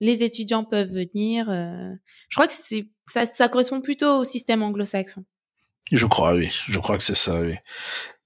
les 0.00 0.22
étudiants 0.22 0.64
peuvent 0.64 0.92
venir. 0.92 1.48
Euh, 1.48 1.92
je 2.28 2.36
crois 2.36 2.46
que 2.46 2.52
c'est 2.52 2.88
ça, 3.06 3.26
ça 3.26 3.48
correspond 3.48 3.80
plutôt 3.80 4.18
au 4.18 4.24
système 4.24 4.62
anglo-saxon. 4.62 5.24
Je 5.92 6.06
crois, 6.06 6.34
oui. 6.34 6.50
Je 6.68 6.78
crois 6.78 6.98
que 6.98 7.04
c'est 7.04 7.16
ça, 7.16 7.40
oui. 7.40 7.54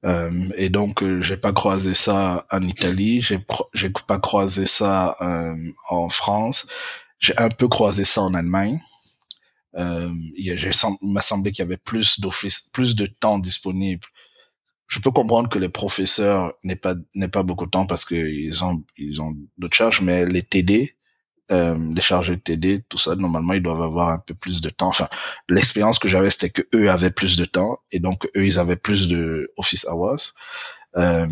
Euh, 0.04 0.48
et 0.56 0.68
donc, 0.68 1.02
euh, 1.02 1.22
j'ai 1.22 1.36
pas 1.36 1.52
croisé 1.52 1.94
ça 1.94 2.44
en 2.50 2.62
Italie, 2.62 3.20
j'ai 3.20 3.38
j'ai 3.72 3.90
pas 3.90 4.18
croisé 4.18 4.66
ça 4.66 5.16
euh, 5.20 5.56
en 5.90 6.08
France, 6.08 6.66
j'ai 7.20 7.36
un 7.38 7.48
peu 7.50 7.68
croisé 7.68 8.04
ça 8.04 8.22
en 8.22 8.34
Allemagne. 8.34 8.80
Euh, 9.76 10.10
il 10.36 10.54
m'a 11.02 11.22
semblé 11.22 11.52
qu'il 11.52 11.62
y 11.64 11.66
avait 11.66 11.76
plus 11.78 12.20
d'office, 12.20 12.60
plus 12.72 12.94
de 12.96 13.06
temps 13.06 13.38
disponible. 13.38 14.06
Je 14.88 14.98
peux 14.98 15.10
comprendre 15.10 15.48
que 15.48 15.58
les 15.58 15.70
professeurs 15.70 16.52
n'aient 16.64 16.76
pas 16.76 16.94
n'aient 17.14 17.28
pas 17.28 17.42
beaucoup 17.42 17.64
de 17.66 17.70
temps 17.70 17.86
parce 17.86 18.04
qu'ils 18.04 18.64
ont 18.64 18.84
ils 18.98 19.22
ont 19.22 19.34
d'autres 19.56 19.76
charges, 19.76 20.02
mais 20.02 20.26
les 20.26 20.42
TD, 20.42 20.96
euh, 21.50 21.76
les 21.94 22.00
chargés 22.00 22.36
de 22.36 22.40
TD, 22.40 22.82
tout 22.88 22.98
ça, 22.98 23.14
normalement, 23.16 23.52
ils 23.52 23.62
doivent 23.62 23.82
avoir 23.82 24.10
un 24.10 24.18
peu 24.18 24.34
plus 24.34 24.60
de 24.60 24.70
temps. 24.70 24.88
Enfin, 24.88 25.08
l'expérience 25.48 25.98
que 25.98 26.08
j'avais, 26.08 26.30
c'était 26.30 26.50
que 26.50 26.62
eux 26.74 26.90
avaient 26.90 27.10
plus 27.10 27.36
de 27.36 27.44
temps 27.44 27.78
et 27.90 27.98
donc 27.98 28.26
eux, 28.36 28.46
ils 28.46 28.58
avaient 28.58 28.76
plus 28.76 29.08
de 29.08 29.52
office 29.56 29.86
hours. 29.90 30.34
Euh, 30.96 31.26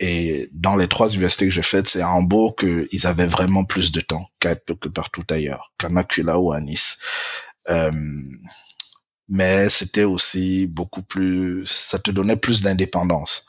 et 0.00 0.48
dans 0.52 0.76
les 0.76 0.88
trois 0.88 1.08
universités 1.10 1.46
que 1.46 1.52
j'ai 1.52 1.62
faites, 1.62 1.88
c'est 1.88 2.02
à 2.02 2.10
Hambourg 2.10 2.56
qu'ils 2.56 3.06
avaient 3.06 3.26
vraiment 3.26 3.64
plus 3.64 3.92
de 3.92 4.00
temps 4.00 4.26
que, 4.40 4.88
partout 4.88 5.22
ailleurs, 5.30 5.72
qu'à 5.78 5.88
ou 6.38 6.52
à 6.52 6.60
Nice. 6.60 6.98
Euh, 7.70 7.92
mais 9.28 9.70
c'était 9.70 10.04
aussi 10.04 10.66
beaucoup 10.66 11.02
plus, 11.02 11.64
ça 11.66 11.98
te 11.98 12.10
donnait 12.10 12.36
plus 12.36 12.62
d'indépendance. 12.62 13.46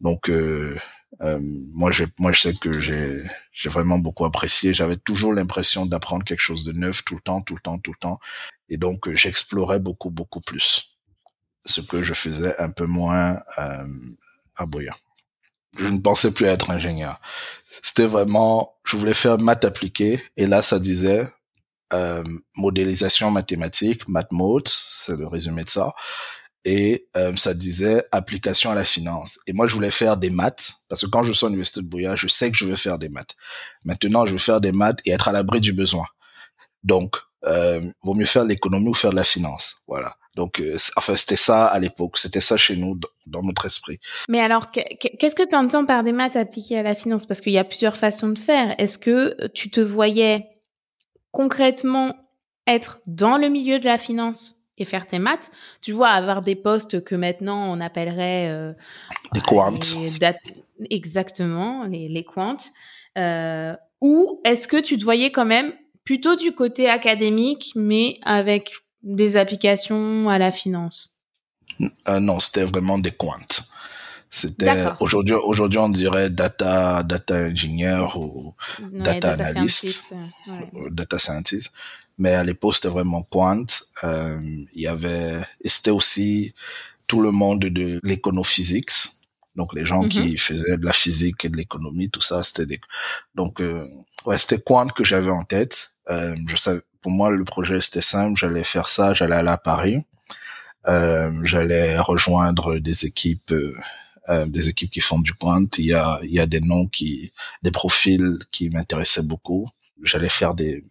Donc, 0.00 0.30
euh, 0.30 0.78
euh, 1.22 1.38
moi, 1.74 1.90
je, 1.92 2.04
moi, 2.18 2.32
je 2.32 2.40
sais 2.40 2.54
que 2.54 2.72
j'ai, 2.80 3.22
j'ai 3.52 3.68
vraiment 3.68 3.98
beaucoup 3.98 4.24
apprécié. 4.24 4.74
J'avais 4.74 4.96
toujours 4.96 5.32
l'impression 5.32 5.86
d'apprendre 5.86 6.24
quelque 6.24 6.40
chose 6.40 6.64
de 6.64 6.72
neuf 6.72 7.04
tout 7.04 7.14
le 7.14 7.20
temps, 7.20 7.40
tout 7.40 7.54
le 7.54 7.60
temps, 7.60 7.78
tout 7.78 7.92
le 7.92 7.98
temps. 7.98 8.18
Et 8.68 8.76
donc, 8.76 9.08
euh, 9.08 9.14
j'explorais 9.14 9.80
beaucoup, 9.80 10.10
beaucoup 10.10 10.40
plus. 10.40 10.96
Ce 11.64 11.80
que 11.80 12.02
je 12.02 12.14
faisais 12.14 12.56
un 12.58 12.70
peu 12.70 12.86
moins 12.86 13.40
euh, 13.58 13.84
à 14.56 14.66
Boya. 14.66 14.96
Je 15.78 15.86
ne 15.86 15.98
pensais 15.98 16.32
plus 16.32 16.46
être 16.46 16.70
ingénieur. 16.70 17.20
C'était 17.82 18.06
vraiment, 18.06 18.76
je 18.84 18.96
voulais 18.96 19.14
faire 19.14 19.38
maths 19.38 19.64
appliquée. 19.64 20.22
Et 20.36 20.46
là, 20.46 20.62
ça 20.62 20.78
disait 20.78 21.26
euh, 21.92 22.22
modélisation 22.56 23.30
mathématique, 23.30 24.08
math 24.08 24.30
c'est 24.66 25.16
le 25.16 25.26
résumé 25.26 25.64
de 25.64 25.70
ça 25.70 25.94
et 26.64 27.08
euh, 27.16 27.34
ça 27.36 27.54
disait 27.54 28.04
application 28.10 28.70
à 28.70 28.74
la 28.74 28.84
finance. 28.84 29.38
Et 29.46 29.52
moi, 29.52 29.66
je 29.66 29.74
voulais 29.74 29.90
faire 29.90 30.16
des 30.16 30.30
maths, 30.30 30.72
parce 30.88 31.02
que 31.02 31.06
quand 31.06 31.24
je 31.24 31.32
suis 31.32 31.44
à 31.44 31.48
l'université 31.48 31.82
de 31.82 31.86
Bouya, 31.86 32.16
je 32.16 32.26
sais 32.26 32.50
que 32.50 32.56
je 32.56 32.64
veux 32.64 32.76
faire 32.76 32.98
des 32.98 33.08
maths. 33.08 33.36
Maintenant, 33.84 34.26
je 34.26 34.32
veux 34.32 34.38
faire 34.38 34.60
des 34.60 34.72
maths 34.72 35.00
et 35.04 35.10
être 35.10 35.28
à 35.28 35.32
l'abri 35.32 35.60
du 35.60 35.72
besoin. 35.72 36.06
Donc, 36.82 37.16
euh, 37.44 37.80
vaut 38.02 38.14
mieux 38.14 38.24
faire 38.24 38.44
l'économie 38.44 38.88
ou 38.88 38.94
faire 38.94 39.10
de 39.10 39.16
la 39.16 39.24
finance. 39.24 39.76
Voilà. 39.86 40.16
Donc, 40.34 40.58
euh, 40.60 40.76
enfin, 40.96 41.16
c'était 41.16 41.36
ça 41.36 41.66
à 41.66 41.78
l'époque. 41.78 42.18
C'était 42.18 42.40
ça 42.40 42.56
chez 42.56 42.76
nous, 42.76 42.98
dans, 43.26 43.42
notre 43.42 43.66
esprit. 43.66 44.00
Mais 44.28 44.40
alors, 44.40 44.70
qu'est-ce 44.70 45.34
que 45.34 45.46
tu 45.46 45.54
entends 45.54 45.84
par 45.84 46.02
des 46.02 46.12
maths 46.12 46.36
appliquées 46.36 46.78
à 46.78 46.82
la 46.82 46.94
finance? 46.94 47.26
Parce 47.26 47.40
qu'il 47.40 47.52
y 47.52 47.58
a 47.58 47.64
plusieurs 47.64 47.96
façons 47.96 48.30
de 48.30 48.38
faire. 48.38 48.74
Est-ce 48.78 48.98
que 48.98 49.48
tu 49.48 49.70
te 49.70 49.80
voyais 49.80 50.48
concrètement 51.30 52.14
être 52.66 53.00
dans 53.06 53.36
le 53.36 53.48
milieu 53.48 53.78
de 53.78 53.84
la 53.84 53.98
finance? 53.98 54.63
Et 54.78 54.84
faire 54.84 55.06
tes 55.06 55.18
maths, 55.18 55.50
tu 55.80 55.92
vois, 55.92 56.08
avoir 56.08 56.42
des 56.42 56.56
postes 56.56 57.04
que 57.04 57.14
maintenant 57.14 57.72
on 57.72 57.80
appellerait 57.80 58.48
euh, 58.48 58.72
des 59.32 59.40
quants. 59.40 59.72
exactement, 60.90 61.84
les, 61.84 62.08
les 62.08 62.24
quants. 62.24 62.56
Euh, 63.16 63.74
ou 64.00 64.40
est-ce 64.44 64.66
que 64.66 64.80
tu 64.80 64.98
te 64.98 65.04
voyais 65.04 65.30
quand 65.30 65.44
même 65.44 65.72
plutôt 66.04 66.36
du 66.36 66.52
côté 66.52 66.88
académique, 66.88 67.72
mais 67.76 68.18
avec 68.24 68.72
des 69.02 69.36
applications 69.36 70.28
à 70.28 70.38
la 70.38 70.50
finance? 70.50 71.16
Euh, 72.08 72.20
Non, 72.20 72.40
c'était 72.40 72.64
vraiment 72.64 72.98
des 72.98 73.12
quants. 73.12 73.38
C'était 74.30 74.68
aujourd'hui 74.98 75.34
aujourd'hui 75.34 75.78
on 75.78 75.90
dirait 75.90 76.28
data 76.28 77.04
data 77.04 77.36
engineer 77.36 78.16
ou 78.16 78.52
data, 78.90 79.34
analyst, 79.34 80.12
data 80.90 81.20
scientist 81.20 81.70
mais 82.18 82.34
à 82.34 82.44
l'époque 82.44 82.74
c'était 82.74 82.88
vraiment 82.88 83.22
quant. 83.22 83.64
Euh, 84.04 84.40
il 84.74 84.82
y 84.82 84.86
avait 84.86 85.40
et 85.62 85.68
c'était 85.68 85.90
aussi 85.90 86.54
tout 87.06 87.20
le 87.20 87.30
monde 87.30 87.60
de 87.60 88.00
l'éconophysics. 88.02 88.92
Donc 89.56 89.72
les 89.74 89.86
gens 89.86 90.02
qui 90.02 90.30
mhm. 90.30 90.38
faisaient 90.38 90.76
de 90.76 90.84
la 90.84 90.92
physique 90.92 91.44
et 91.44 91.48
de 91.48 91.56
l'économie, 91.56 92.10
tout 92.10 92.20
ça, 92.20 92.42
c'était 92.42 92.66
des... 92.66 92.80
donc 93.36 93.60
euh, 93.60 93.88
ouais, 94.26 94.38
c'était 94.38 94.60
quant 94.60 94.88
que 94.88 95.04
j'avais 95.04 95.30
en 95.30 95.44
tête. 95.44 95.92
Euh, 96.10 96.34
je 96.46 96.56
savais, 96.56 96.80
pour 97.00 97.12
moi 97.12 97.30
le 97.30 97.44
projet 97.44 97.80
c'était 97.80 98.02
simple, 98.02 98.38
j'allais 98.38 98.64
faire 98.64 98.88
ça, 98.88 99.14
j'allais 99.14 99.36
aller 99.36 99.48
à 99.48 99.58
Paris, 99.58 100.04
euh, 100.88 101.30
j'allais 101.44 101.98
rejoindre 101.98 102.78
des 102.78 103.06
équipes. 103.06 103.52
Euh, 103.52 103.76
euh, 104.30 104.46
des 104.46 104.70
équipes 104.70 104.90
qui 104.90 105.00
font 105.00 105.18
du 105.18 105.34
quant. 105.34 105.66
Il 105.76 105.84
y 105.84 105.92
a, 105.92 106.18
il 106.22 106.32
y 106.32 106.40
a 106.40 106.46
des 106.46 106.60
noms 106.60 106.86
qui, 106.86 107.30
des 107.62 107.70
profils 107.70 108.38
qui 108.50 108.70
m'intéressaient 108.70 109.22
beaucoup. 109.22 109.68
J'allais 110.02 110.30
faire 110.30 110.54
des 110.54 110.82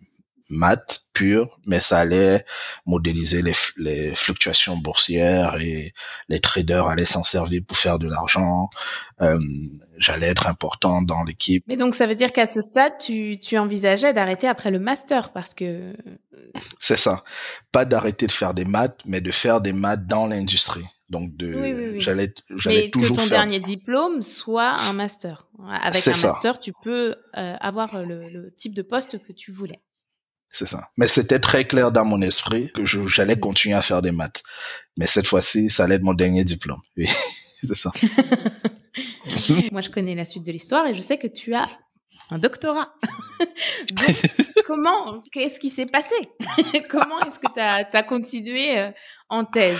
maths 0.49 1.03
pur, 1.13 1.59
mais 1.65 1.79
ça 1.79 1.99
allait 1.99 2.45
modéliser 2.85 3.41
les, 3.41 3.53
les, 3.77 4.15
fluctuations 4.15 4.77
boursières 4.77 5.59
et 5.61 5.93
les 6.29 6.39
traders 6.39 6.87
allaient 6.87 7.05
s'en 7.05 7.23
servir 7.23 7.61
pour 7.67 7.77
faire 7.77 7.99
de 7.99 8.09
l'argent. 8.09 8.69
Euh, 9.21 9.39
J'allais 9.99 10.27
être 10.27 10.47
important 10.47 11.01
dans 11.01 11.23
l'équipe. 11.23 11.63
Mais 11.67 11.77
donc 11.77 11.95
ça 11.95 12.07
veut 12.07 12.15
dire 12.15 12.31
qu'à 12.31 12.45
ce 12.45 12.61
stade, 12.61 12.93
tu, 12.99 13.39
tu 13.39 13.57
envisageais 13.57 14.11
d'arrêter 14.11 14.47
après 14.47 14.71
le 14.71 14.79
master 14.79 15.31
parce 15.31 15.53
que... 15.53 15.93
C'est 16.79 16.97
ça. 16.97 17.23
Pas 17.71 17.85
d'arrêter 17.85 18.27
de 18.27 18.31
faire 18.31 18.53
des 18.53 18.65
maths, 18.65 18.99
mais 19.05 19.21
de 19.21 19.31
faire 19.31 19.61
des 19.61 19.71
maths 19.71 20.05
dans 20.05 20.27
l'industrie. 20.27 20.85
Donc 21.09 21.35
de, 21.37 21.53
oui, 21.53 21.73
oui, 21.73 21.89
oui. 21.93 22.01
j'allais, 22.01 22.33
j'allais 22.57 22.89
toujours 22.89 23.15
que 23.15 23.21
ton 23.21 23.27
dernier 23.29 23.59
diplôme 23.59 24.23
soit 24.23 24.75
un 24.89 24.93
master. 24.93 25.47
Avec 25.69 26.07
un 26.07 26.11
master, 26.11 26.57
tu 26.57 26.73
peux 26.83 27.15
euh, 27.37 27.55
avoir 27.59 28.03
le, 28.03 28.29
le 28.29 28.53
type 28.55 28.73
de 28.73 28.81
poste 28.81 29.21
que 29.21 29.31
tu 29.31 29.51
voulais. 29.51 29.79
C'est 30.53 30.67
ça. 30.67 30.87
Mais 30.97 31.07
c'était 31.07 31.39
très 31.39 31.65
clair 31.65 31.91
dans 31.91 32.05
mon 32.05 32.21
esprit 32.21 32.71
que 32.73 32.85
j'allais 32.85 33.39
continuer 33.39 33.75
à 33.75 33.81
faire 33.81 34.03
des 34.03 34.11
maths. 34.11 34.43
Mais 34.97 35.07
cette 35.07 35.25
fois-ci, 35.25 35.71
ça 35.71 35.85
allait 35.85 35.95
être 35.95 36.03
mon 36.03 36.13
dernier 36.13 36.45
diplôme. 36.45 36.79
Oui, 36.95 37.07
c'est 37.67 37.75
ça. 37.75 37.91
Moi, 39.71 39.81
je 39.81 39.89
connais 39.89 40.13
la 40.13 40.25
suite 40.25 40.45
de 40.45 40.51
l'histoire 40.51 40.85
et 40.85 40.93
je 40.93 41.01
sais 41.01 41.17
que 41.17 41.25
tu 41.25 41.55
as 41.55 41.67
un 42.29 42.37
doctorat. 42.37 42.93
comment, 44.67 45.19
qu'est-ce 45.31 45.59
qui 45.59 45.71
s'est 45.71 45.87
passé? 45.87 46.13
Comment 46.89 47.19
est-ce 47.21 47.39
que 47.39 47.51
tu 47.51 47.97
as, 47.97 48.03
continué 48.03 48.77
euh, 48.79 48.91
en 49.29 49.45
thèse? 49.45 49.79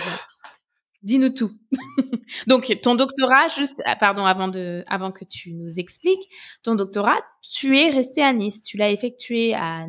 Dis-nous 1.04 1.28
tout. 1.28 1.52
Donc, 2.46 2.78
ton 2.82 2.94
doctorat, 2.94 3.48
juste, 3.48 3.82
ah, 3.84 3.94
pardon, 3.94 4.24
avant 4.24 4.48
de, 4.48 4.84
avant 4.88 5.12
que 5.12 5.26
tu 5.26 5.52
nous 5.52 5.78
expliques, 5.78 6.30
ton 6.62 6.74
doctorat, 6.74 7.20
tu 7.42 7.78
es 7.78 7.90
resté 7.90 8.22
à 8.22 8.32
Nice. 8.32 8.62
Tu 8.62 8.78
l'as 8.78 8.90
effectué 8.90 9.54
à 9.54 9.86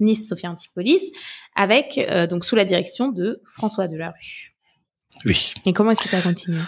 Nice 0.00 0.26
Sophia 0.26 0.50
Antipolis 0.50 1.12
avec, 1.54 1.98
euh, 1.98 2.26
donc, 2.26 2.46
sous 2.46 2.56
la 2.56 2.64
direction 2.64 3.08
de 3.08 3.42
François 3.44 3.88
Delarue. 3.88 4.54
Oui. 5.26 5.52
Et 5.66 5.74
comment 5.74 5.90
est-ce 5.90 6.02
que 6.02 6.08
tu 6.08 6.16
as 6.16 6.22
continué? 6.22 6.58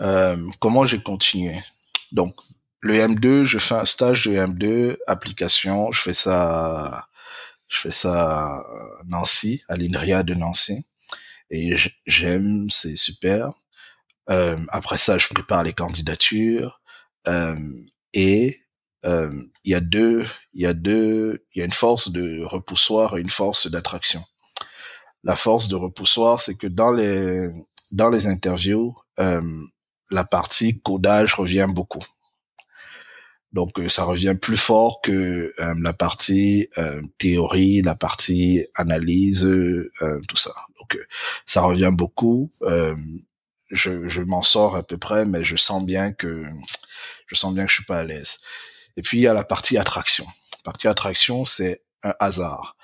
Euh, 0.00 0.36
comment 0.60 0.84
j'ai 0.84 1.00
continué? 1.00 1.58
Donc, 2.12 2.34
le 2.80 2.94
M2, 2.94 3.44
je 3.44 3.58
fais 3.58 3.74
un 3.76 3.86
stage 3.86 4.26
de 4.26 4.32
M2, 4.32 4.98
application, 5.06 5.90
je 5.90 6.02
fais 6.02 6.14
ça, 6.14 7.08
je 7.66 7.80
fais 7.80 7.90
ça 7.90 8.58
à 8.58 8.62
Nancy, 9.06 9.62
à 9.68 9.76
l'INRIA 9.76 10.22
de 10.22 10.34
Nancy 10.34 10.84
et 11.50 11.76
j'aime, 12.06 12.68
c'est 12.70 12.96
super. 12.96 13.52
Euh, 14.30 14.58
après 14.68 14.98
ça, 14.98 15.18
je 15.18 15.28
prépare 15.28 15.62
les 15.62 15.72
candidatures 15.72 16.80
euh, 17.26 17.56
et 18.12 18.60
il 19.04 19.70
y 19.70 19.74
a 19.74 19.80
deux, 19.80 20.26
il 20.52 20.62
y 20.62 20.66
a 20.66 20.74
deux, 20.74 21.46
il 21.54 21.60
y 21.60 21.62
a 21.62 21.64
une 21.64 21.72
force 21.72 22.10
de 22.10 22.44
repoussoir 22.44 23.16
et 23.16 23.20
une 23.20 23.30
force 23.30 23.70
d'attraction. 23.70 24.22
La 25.24 25.34
force 25.34 25.68
de 25.68 25.76
repoussoir, 25.76 26.40
c'est 26.40 26.56
que 26.56 26.66
dans 26.66 26.90
les 26.90 27.48
dans 27.92 28.10
les 28.10 28.26
interviews, 28.26 28.94
la 29.16 30.24
partie 30.24 30.80
codage 30.82 31.34
revient 31.34 31.68
beaucoup. 31.70 32.04
Donc 33.58 33.80
ça 33.88 34.04
revient 34.04 34.36
plus 34.40 34.56
fort 34.56 35.00
que 35.00 35.52
la 35.58 35.92
partie 35.92 36.68
théorie, 37.18 37.82
la 37.82 37.96
partie 37.96 38.66
analyse, 38.76 39.40
tout 40.28 40.36
ça. 40.36 40.54
Donc 40.78 40.96
ça 41.44 41.62
revient 41.62 41.90
beaucoup. 41.92 42.52
je, 43.72 44.08
je 44.08 44.22
m'en 44.22 44.42
sors 44.42 44.76
à 44.76 44.84
peu 44.84 44.96
près, 44.96 45.24
mais 45.24 45.42
je 45.42 45.56
sens 45.56 45.84
bien 45.84 46.12
que 46.12 46.44
je 47.26 47.34
sens 47.34 47.52
bien 47.52 47.64
que 47.64 47.70
je 47.70 47.74
suis 47.74 47.84
pas 47.84 47.98
à 47.98 48.04
l'aise. 48.04 48.38
Et 48.96 49.02
puis 49.02 49.18
il 49.18 49.22
y 49.22 49.26
a 49.26 49.34
la 49.34 49.42
partie 49.42 49.76
attraction. 49.76 50.24
La 50.58 50.62
partie 50.62 50.86
attraction, 50.86 51.44
c'est 51.44 51.82
un 52.04 52.14
hasard. 52.20 52.76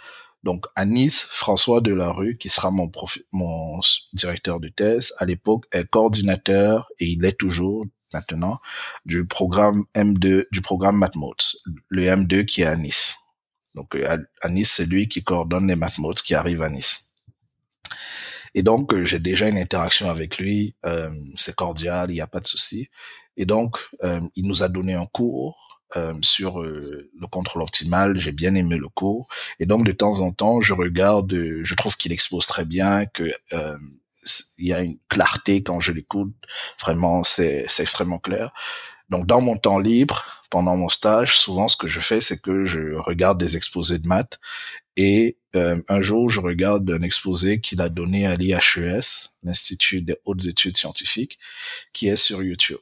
Donc 0.42 0.66
à 0.74 0.86
Nice, 0.86 1.20
François 1.30 1.82
Delarue, 1.82 2.36
qui 2.36 2.48
sera 2.48 2.72
mon, 2.72 2.90
mon 3.30 3.80
directeur 4.12 4.58
de 4.58 4.70
thèse, 4.70 5.14
à 5.18 5.24
l'époque 5.24 5.66
est 5.70 5.88
coordinateur 5.88 6.90
et 6.98 7.06
il 7.06 7.24
est 7.24 7.38
toujours 7.38 7.86
maintenant 8.14 8.58
du 9.04 9.26
programme 9.26 9.84
M2, 9.94 10.46
du 10.50 10.60
programme 10.62 10.96
MathModes, 10.96 11.44
le 11.88 12.02
M2 12.02 12.46
qui 12.46 12.62
est 12.62 12.66
à 12.66 12.76
Nice. 12.76 13.16
Donc 13.74 13.96
à, 13.96 14.48
Nice, 14.48 14.72
c'est 14.72 14.86
lui 14.86 15.08
qui 15.08 15.22
coordonne 15.22 15.66
les 15.66 15.76
MathModes 15.76 16.20
qui 16.20 16.34
arrivent 16.34 16.62
à 16.62 16.70
Nice. 16.70 17.10
Et 18.54 18.62
donc 18.62 18.96
j'ai 19.02 19.18
déjà 19.18 19.48
une 19.48 19.58
interaction 19.58 20.08
avec 20.08 20.38
lui, 20.38 20.76
euh, 20.86 21.10
c'est 21.36 21.56
cordial, 21.56 22.10
il 22.10 22.14
n'y 22.14 22.20
a 22.20 22.28
pas 22.28 22.40
de 22.40 22.46
souci. 22.46 22.88
Et 23.36 23.46
donc 23.46 23.78
euh, 24.04 24.20
il 24.36 24.46
nous 24.46 24.62
a 24.62 24.68
donné 24.68 24.94
un 24.94 25.06
cours 25.06 25.82
euh, 25.96 26.14
sur 26.22 26.60
le 26.62 27.26
contrôle 27.30 27.62
optimal. 27.62 28.18
J'ai 28.20 28.32
bien 28.32 28.54
aimé 28.54 28.76
le 28.76 28.88
cours. 28.88 29.28
Et 29.58 29.66
donc 29.66 29.84
de 29.84 29.92
temps 29.92 30.20
en 30.20 30.30
temps, 30.30 30.60
je 30.60 30.72
regarde, 30.72 31.34
je 31.34 31.74
trouve 31.74 31.96
qu'il 31.96 32.12
expose 32.12 32.46
très 32.46 32.64
bien, 32.64 33.06
que 33.06 33.28
il 34.58 34.68
y 34.68 34.72
a 34.72 34.80
une 34.80 34.98
clarté 35.08 35.62
quand 35.62 35.80
je 35.80 35.92
l'écoute. 35.92 36.34
Vraiment, 36.80 37.24
c'est 37.24 37.66
extrêmement 37.78 38.18
clair. 38.18 38.52
Donc, 39.10 39.26
dans 39.26 39.40
mon 39.40 39.56
temps 39.56 39.78
libre, 39.78 40.24
pendant 40.50 40.76
mon 40.76 40.88
stage, 40.88 41.38
souvent, 41.38 41.68
ce 41.68 41.76
que 41.76 41.88
je 41.88 42.00
fais, 42.00 42.20
c'est 42.20 42.40
que 42.40 42.64
je 42.64 42.94
regarde 42.94 43.38
des 43.38 43.56
exposés 43.56 43.98
de 43.98 44.06
maths. 44.06 44.40
Et 44.96 45.36
euh, 45.56 45.80
un 45.88 46.00
jour, 46.00 46.30
je 46.30 46.40
regarde 46.40 46.88
un 46.90 47.02
exposé 47.02 47.60
qu'il 47.60 47.80
a 47.80 47.88
donné 47.88 48.26
à 48.26 48.36
l'IHES, 48.36 49.30
l'Institut 49.42 50.02
des 50.02 50.16
hautes 50.24 50.46
études 50.46 50.76
scientifiques, 50.76 51.38
qui 51.92 52.08
est 52.08 52.16
sur 52.16 52.42
YouTube. 52.42 52.78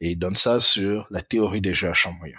Et 0.00 0.10
il 0.10 0.16
donne 0.18 0.36
ça 0.36 0.60
sur 0.60 1.06
la 1.10 1.22
théorie 1.22 1.60
des 1.60 1.74
jeux 1.74 1.88
à 1.88 1.94
champ 1.94 2.12
moyen. 2.12 2.38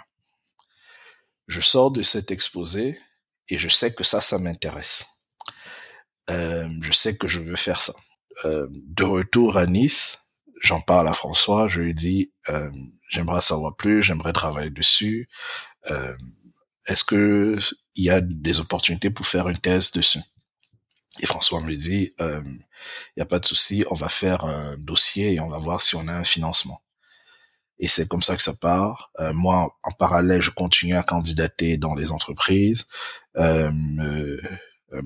Je 1.48 1.60
sors 1.60 1.90
de 1.90 2.02
cet 2.02 2.30
exposé 2.30 2.98
et 3.48 3.58
je 3.58 3.68
sais 3.68 3.92
que 3.92 4.04
ça, 4.04 4.20
ça 4.20 4.38
m'intéresse. 4.38 5.06
Euh, 6.30 6.68
je 6.80 6.92
sais 6.92 7.16
que 7.16 7.26
je 7.26 7.40
veux 7.40 7.56
faire 7.56 7.82
ça. 7.82 7.94
Euh, 8.44 8.66
de 8.70 9.04
retour 9.04 9.56
à 9.56 9.66
Nice, 9.66 10.26
j'en 10.62 10.80
parle 10.80 11.08
à 11.08 11.12
François, 11.12 11.68
je 11.68 11.80
lui 11.80 11.94
dis 11.94 12.32
euh, 12.48 12.70
j'aimerais 13.08 13.42
savoir 13.42 13.76
plus, 13.76 14.02
j'aimerais 14.02 14.32
travailler 14.32 14.70
dessus. 14.70 15.28
Euh, 15.90 16.16
est-ce 16.86 17.04
que 17.04 17.58
il 17.94 18.04
y 18.04 18.10
a 18.10 18.20
des 18.20 18.60
opportunités 18.60 19.10
pour 19.10 19.26
faire 19.26 19.48
une 19.48 19.58
thèse 19.58 19.90
dessus? 19.90 20.20
Et 21.18 21.26
François 21.26 21.60
me 21.60 21.74
dit 21.74 22.14
il 22.18 22.42
n'y 23.16 23.22
a 23.22 23.26
pas 23.26 23.40
de 23.40 23.46
souci, 23.46 23.84
on 23.90 23.94
va 23.94 24.08
faire 24.08 24.44
un 24.44 24.76
dossier 24.78 25.34
et 25.34 25.40
on 25.40 25.48
va 25.48 25.58
voir 25.58 25.80
si 25.80 25.96
on 25.96 26.08
a 26.08 26.12
un 26.12 26.24
financement. 26.24 26.82
Et 27.78 27.88
c'est 27.88 28.06
comme 28.08 28.22
ça 28.22 28.36
que 28.36 28.42
ça 28.42 28.54
part. 28.54 29.10
moi, 29.34 29.78
en 29.82 29.90
parallèle, 29.92 30.42
je 30.42 30.50
continue 30.50 30.94
à 30.96 31.02
candidater 31.02 31.78
dans 31.78 31.94
les 31.94 32.12
entreprises. 32.12 32.86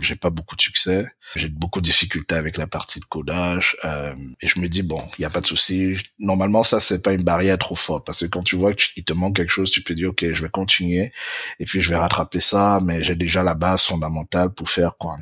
J'ai 0.01 0.17
pas 0.17 0.31
beaucoup 0.31 0.57
de 0.57 0.63
succès. 0.63 1.07
J'ai 1.37 1.49
beaucoup 1.49 1.81
de 1.81 1.85
difficultés 1.85 2.35
avec 2.35 2.57
la 2.57 2.67
partie 2.67 3.01
de 3.01 3.05
codage. 3.05 3.77
Euh, 3.85 4.15
et 4.41 4.47
je 4.47 4.59
me 4.59 4.69
dis 4.69 4.83
bon, 4.83 5.01
il 5.19 5.23
y 5.23 5.25
a 5.25 5.31
pas 5.31 5.41
de 5.41 5.47
souci. 5.47 5.97
Normalement, 6.19 6.65
ça 6.65 6.81
c'est 6.81 7.03
pas 7.03 7.13
une 7.13 7.23
barrière 7.23 7.59
trop 7.59 7.75
forte 7.75 8.07
parce 8.07 8.21
que 8.21 8.27
quand 8.27 8.43
tu 8.43 8.57
vois 8.57 8.75
qu'il 8.75 9.05
te 9.05 9.13
manque 9.13 9.37
quelque 9.37 9.51
chose, 9.51 9.71
tu 9.71 9.83
peux 9.83 9.95
dire 9.95 10.11
ok, 10.11 10.33
je 10.33 10.43
vais 10.43 10.49
continuer 10.49 11.13
et 11.61 11.65
puis 11.65 11.83
je 11.83 11.91
vais 11.91 11.97
rattraper 11.97 12.41
ça. 12.41 12.81
Mais 12.83 13.03
j'ai 13.05 13.15
déjà 13.15 13.43
la 13.43 13.55
base 13.55 13.83
fondamentale 13.83 14.51
pour 14.51 14.71
faire 14.71 14.97
quant. 14.99 15.15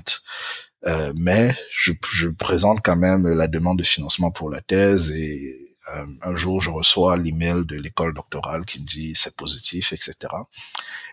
Euh, 0.86 1.12
mais 1.16 1.54
je, 1.70 1.92
je, 2.10 2.28
présente 2.28 2.80
quand 2.82 2.96
même 2.96 3.28
la 3.28 3.46
demande 3.46 3.78
de 3.78 3.84
financement 3.84 4.32
pour 4.32 4.50
la 4.50 4.60
thèse 4.60 5.12
et 5.12 5.72
euh, 5.94 6.06
un 6.22 6.36
jour 6.36 6.60
je 6.60 6.70
reçois 6.70 7.16
l'email 7.16 7.64
de 7.64 7.76
l'école 7.76 8.14
doctorale 8.14 8.64
qui 8.64 8.80
me 8.80 8.84
dit 8.84 9.12
c'est 9.14 9.36
positif, 9.36 9.92
etc. 9.92 10.16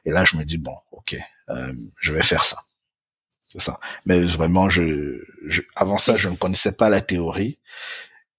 Et 0.06 0.12
là 0.12 0.26
je 0.26 0.38
me 0.38 0.44
dis 0.44 0.58
bon, 0.58 0.76
ok, 0.92 1.18
euh, 1.50 1.72
je 2.02 2.14
vais 2.14 2.24
faire 2.24 2.46
ça. 2.46 2.58
C'est 3.50 3.62
ça. 3.62 3.80
Mais 4.06 4.20
vraiment, 4.20 4.70
je, 4.70 5.24
je, 5.48 5.62
avant 5.76 5.98
ça, 5.98 6.16
je 6.16 6.30
ne 6.30 6.36
connaissais 6.36 6.76
pas 6.76 6.90
la 6.90 7.02
théorie. 7.02 7.60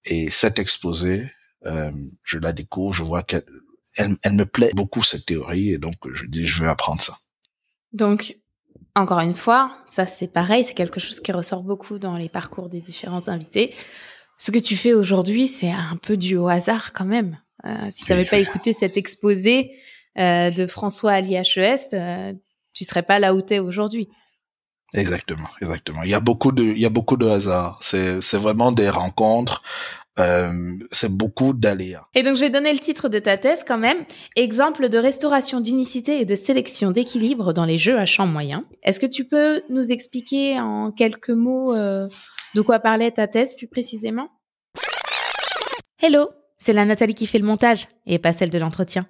Et 0.05 0.31
cet 0.31 0.59
exposé, 0.59 1.31
euh, 1.67 1.91
je 2.25 2.39
la 2.39 2.53
découvre, 2.53 2.95
je 2.95 3.03
vois 3.03 3.23
qu'elle 3.23 3.45
elle, 3.97 4.17
elle, 4.23 4.35
me 4.35 4.47
plaît 4.47 4.71
beaucoup 4.75 5.03
cette 5.03 5.27
théorie 5.27 5.73
et 5.73 5.79
donc 5.79 5.95
je 6.15 6.25
dis 6.27 6.47
je 6.47 6.63
veux 6.63 6.69
apprendre 6.69 7.01
ça. 7.01 7.17
Donc 7.93 8.37
encore 8.95 9.21
une 9.21 9.35
fois, 9.35 9.77
ça 9.87 10.07
c'est 10.07 10.29
pareil, 10.29 10.65
c'est 10.65 10.75
quelque 10.75 11.01
chose 11.01 11.21
qui 11.21 11.33
ressort 11.33 11.63
beaucoup 11.63 11.99
dans 11.99 12.17
les 12.17 12.29
parcours 12.29 12.69
des 12.69 12.81
différents 12.81 13.29
invités. 13.29 13.75
Ce 14.39 14.51
que 14.51 14.59
tu 14.59 14.77
fais 14.77 14.95
aujourd'hui, 14.95 15.49
c'est 15.49 15.71
un 15.71 15.97
peu 15.97 16.17
dû 16.17 16.37
au 16.37 16.49
hasard 16.49 16.93
quand 16.93 17.05
même. 17.05 17.39
Euh, 17.67 17.89
si 17.91 18.05
tu 18.05 18.11
n'avais 18.11 18.25
pas 18.25 18.39
écouté 18.39 18.73
cet 18.73 18.97
exposé 18.97 19.73
euh, 20.19 20.51
de 20.51 20.67
François 20.67 21.13
à 21.13 21.21
l'IHES, 21.21 21.93
euh, 21.93 22.33
tu 22.73 22.85
serais 22.85 23.03
pas 23.03 23.19
là 23.19 23.35
où 23.35 23.43
tu 23.43 23.55
es 23.55 23.59
aujourd'hui. 23.59 24.09
Exactement, 24.95 25.49
exactement. 25.61 26.03
Il 26.03 26.11
y 26.11 26.15
a 26.15 26.21
beaucoup 26.21 26.53
de, 26.53 26.65
il 26.65 26.81
y 26.81 26.87
a 26.87 26.91
beaucoup 26.91 27.17
de 27.17 27.29
hasard. 27.29 27.79
C'est, 27.81 28.21
c'est 28.21 28.39
vraiment 28.39 28.73
des 28.73 28.89
rencontres. 28.89 29.63
Euh, 30.19 30.51
c'est 30.91 31.17
beaucoup 31.17 31.53
d'aléas. 31.53 32.05
Et 32.15 32.23
donc, 32.23 32.37
je 32.37 32.41
vais 32.41 32.51
donner 32.51 32.73
le 32.73 32.79
titre 32.79 33.09
de 33.09 33.19
ta 33.19 33.39
thèse 33.39 33.65
quand 33.67 33.79
même. 33.79 34.05
Exemple 34.37 34.89
de 34.89 34.99
restauration 34.99 35.61
d'unicité 35.61 36.21
et 36.21 36.25
de 36.25 36.35
sélection 36.35 36.91
d'équilibre 36.91 37.53
dans 37.53 37.65
les 37.65 37.79
jeux 37.79 37.99
à 37.99 38.05
champ 38.05 38.27
moyen. 38.27 38.65
Est-ce 38.83 39.01
que 39.01 39.07
tu 39.07 39.25
peux 39.25 39.63
nous 39.71 39.93
expliquer 39.93 40.61
en 40.61 40.91
quelques 40.91 41.31
mots 41.31 41.75
euh, 41.75 42.09
de 42.55 42.61
quoi 42.61 42.81
parlait 42.81 43.13
ta 43.13 43.29
thèse 43.29 43.55
plus 43.55 43.69
précisément? 43.69 44.29
Hello, 46.03 46.31
c'est 46.59 46.73
la 46.73 46.85
Nathalie 46.85 47.15
qui 47.15 47.27
fait 47.27 47.39
le 47.39 47.47
montage 47.47 47.87
et 48.07 48.19
pas 48.19 48.33
celle 48.33 48.51
de 48.51 48.59
l'entretien. 48.59 49.07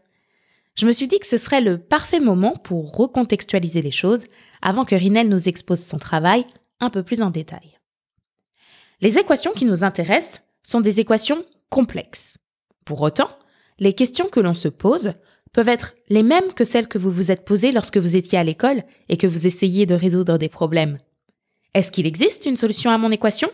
Je 0.77 0.87
me 0.87 0.93
suis 0.93 1.09
dit 1.09 1.19
que 1.19 1.27
ce 1.27 1.39
serait 1.39 1.61
le 1.61 1.79
parfait 1.79 2.21
moment 2.21 2.53
pour 2.53 2.95
recontextualiser 2.97 3.83
les 3.83 3.91
choses 3.91 4.25
avant 4.63 4.85
que 4.85 4.95
Rinel 4.95 5.29
nous 5.29 5.49
expose 5.49 5.81
son 5.81 5.99
travail 5.99 6.47
un 6.81 6.91
peu 6.91 7.03
plus 7.03 7.23
en 7.23 7.31
détail. 7.31 7.79
Les 9.01 9.19
équations 9.19 9.53
qui 9.53 9.65
nous 9.65 9.85
intéressent 9.85 10.43
sont 10.63 10.81
des 10.81 11.01
équations 11.01 11.45
complexes. 11.71 12.37
Pour 12.85 13.01
autant, 13.03 13.31
les 13.79 13.95
questions 13.95 14.29
que 14.29 14.41
l'on 14.41 14.55
se 14.55 14.69
pose 14.69 15.15
peuvent 15.53 15.69
être 15.69 15.95
les 16.09 16.23
mêmes 16.23 16.53
que 16.53 16.65
celles 16.65 16.89
que 16.89 16.99
vous 16.99 17.11
vous 17.11 17.31
êtes 17.31 17.45
posées 17.45 17.73
lorsque 17.73 17.97
vous 17.97 18.17
étiez 18.17 18.39
à 18.39 18.45
l'école 18.45 18.83
et 19.09 19.17
que 19.17 19.27
vous 19.27 19.47
essayiez 19.47 19.87
de 19.87 19.95
résoudre 19.95 20.39
des 20.39 20.49
problèmes. 20.49 20.99
Est-ce 21.75 21.91
qu'il 21.91 22.07
existe 22.07 22.47
une 22.47 22.57
solution 22.57 22.91
à 22.91 22.99
mon 22.99 23.11
équation? 23.11 23.51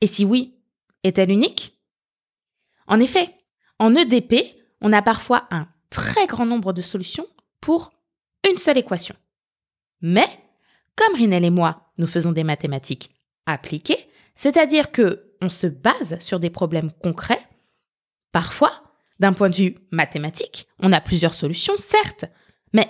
Et 0.00 0.06
si 0.06 0.24
oui, 0.24 0.54
est-elle 1.02 1.30
unique? 1.30 1.78
En 2.86 3.00
effet, 3.00 3.34
en 3.78 3.94
EDP, 3.94 4.56
on 4.80 4.92
a 4.92 5.02
parfois 5.02 5.46
un 5.50 5.66
très 5.90 6.26
grand 6.26 6.46
nombre 6.46 6.72
de 6.72 6.82
solutions 6.82 7.26
pour 7.60 7.92
une 8.48 8.58
seule 8.58 8.78
équation. 8.78 9.14
Mais 10.06 10.28
comme 10.96 11.14
Rinel 11.14 11.46
et 11.46 11.50
moi, 11.50 11.90
nous 11.96 12.06
faisons 12.06 12.32
des 12.32 12.44
mathématiques 12.44 13.08
appliquées, 13.46 14.06
c'est-à-dire 14.34 14.92
que 14.92 15.32
on 15.40 15.48
se 15.48 15.66
base 15.66 16.18
sur 16.20 16.38
des 16.38 16.50
problèmes 16.50 16.92
concrets, 17.02 17.40
parfois, 18.30 18.82
d'un 19.18 19.32
point 19.32 19.48
de 19.48 19.56
vue 19.56 19.76
mathématique, 19.92 20.66
on 20.78 20.92
a 20.92 21.00
plusieurs 21.00 21.32
solutions, 21.32 21.78
certes, 21.78 22.26
mais 22.74 22.86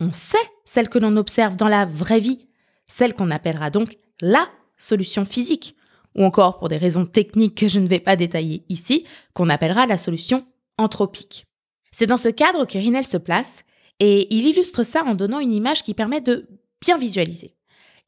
on 0.00 0.12
sait 0.12 0.38
celle 0.64 0.88
que 0.88 0.98
l'on 0.98 1.16
observe 1.16 1.54
dans 1.54 1.68
la 1.68 1.84
vraie 1.84 2.18
vie, 2.18 2.48
celle 2.88 3.14
qu'on 3.14 3.30
appellera 3.30 3.70
donc 3.70 3.96
la 4.20 4.48
solution 4.76 5.24
physique, 5.24 5.76
ou 6.16 6.24
encore 6.24 6.58
pour 6.58 6.68
des 6.68 6.78
raisons 6.78 7.06
techniques 7.06 7.58
que 7.58 7.68
je 7.68 7.78
ne 7.78 7.86
vais 7.86 8.00
pas 8.00 8.16
détailler 8.16 8.64
ici, 8.68 9.06
qu'on 9.34 9.50
appellera 9.50 9.86
la 9.86 9.98
solution 9.98 10.44
anthropique. 10.78 11.46
C'est 11.92 12.06
dans 12.06 12.16
ce 12.16 12.28
cadre 12.28 12.64
que 12.64 12.78
Rinel 12.78 13.04
se 13.04 13.18
place, 13.18 13.62
et 14.00 14.34
il 14.34 14.46
illustre 14.46 14.82
ça 14.82 15.04
en 15.04 15.14
donnant 15.14 15.38
une 15.38 15.52
image 15.52 15.84
qui 15.84 15.94
permet 15.94 16.20
de 16.20 16.48
bien 16.80 16.96
visualiser. 16.96 17.54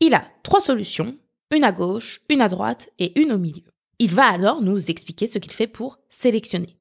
Il 0.00 0.14
a 0.14 0.26
trois 0.42 0.60
solutions, 0.60 1.16
une 1.54 1.64
à 1.64 1.72
gauche, 1.72 2.22
une 2.28 2.40
à 2.40 2.48
droite 2.48 2.90
et 2.98 3.20
une 3.20 3.32
au 3.32 3.38
milieu. 3.38 3.70
Il 3.98 4.12
va 4.12 4.26
alors 4.26 4.62
nous 4.62 4.90
expliquer 4.90 5.26
ce 5.26 5.38
qu'il 5.38 5.52
fait 5.52 5.66
pour 5.66 5.98
sélectionner. 6.10 6.76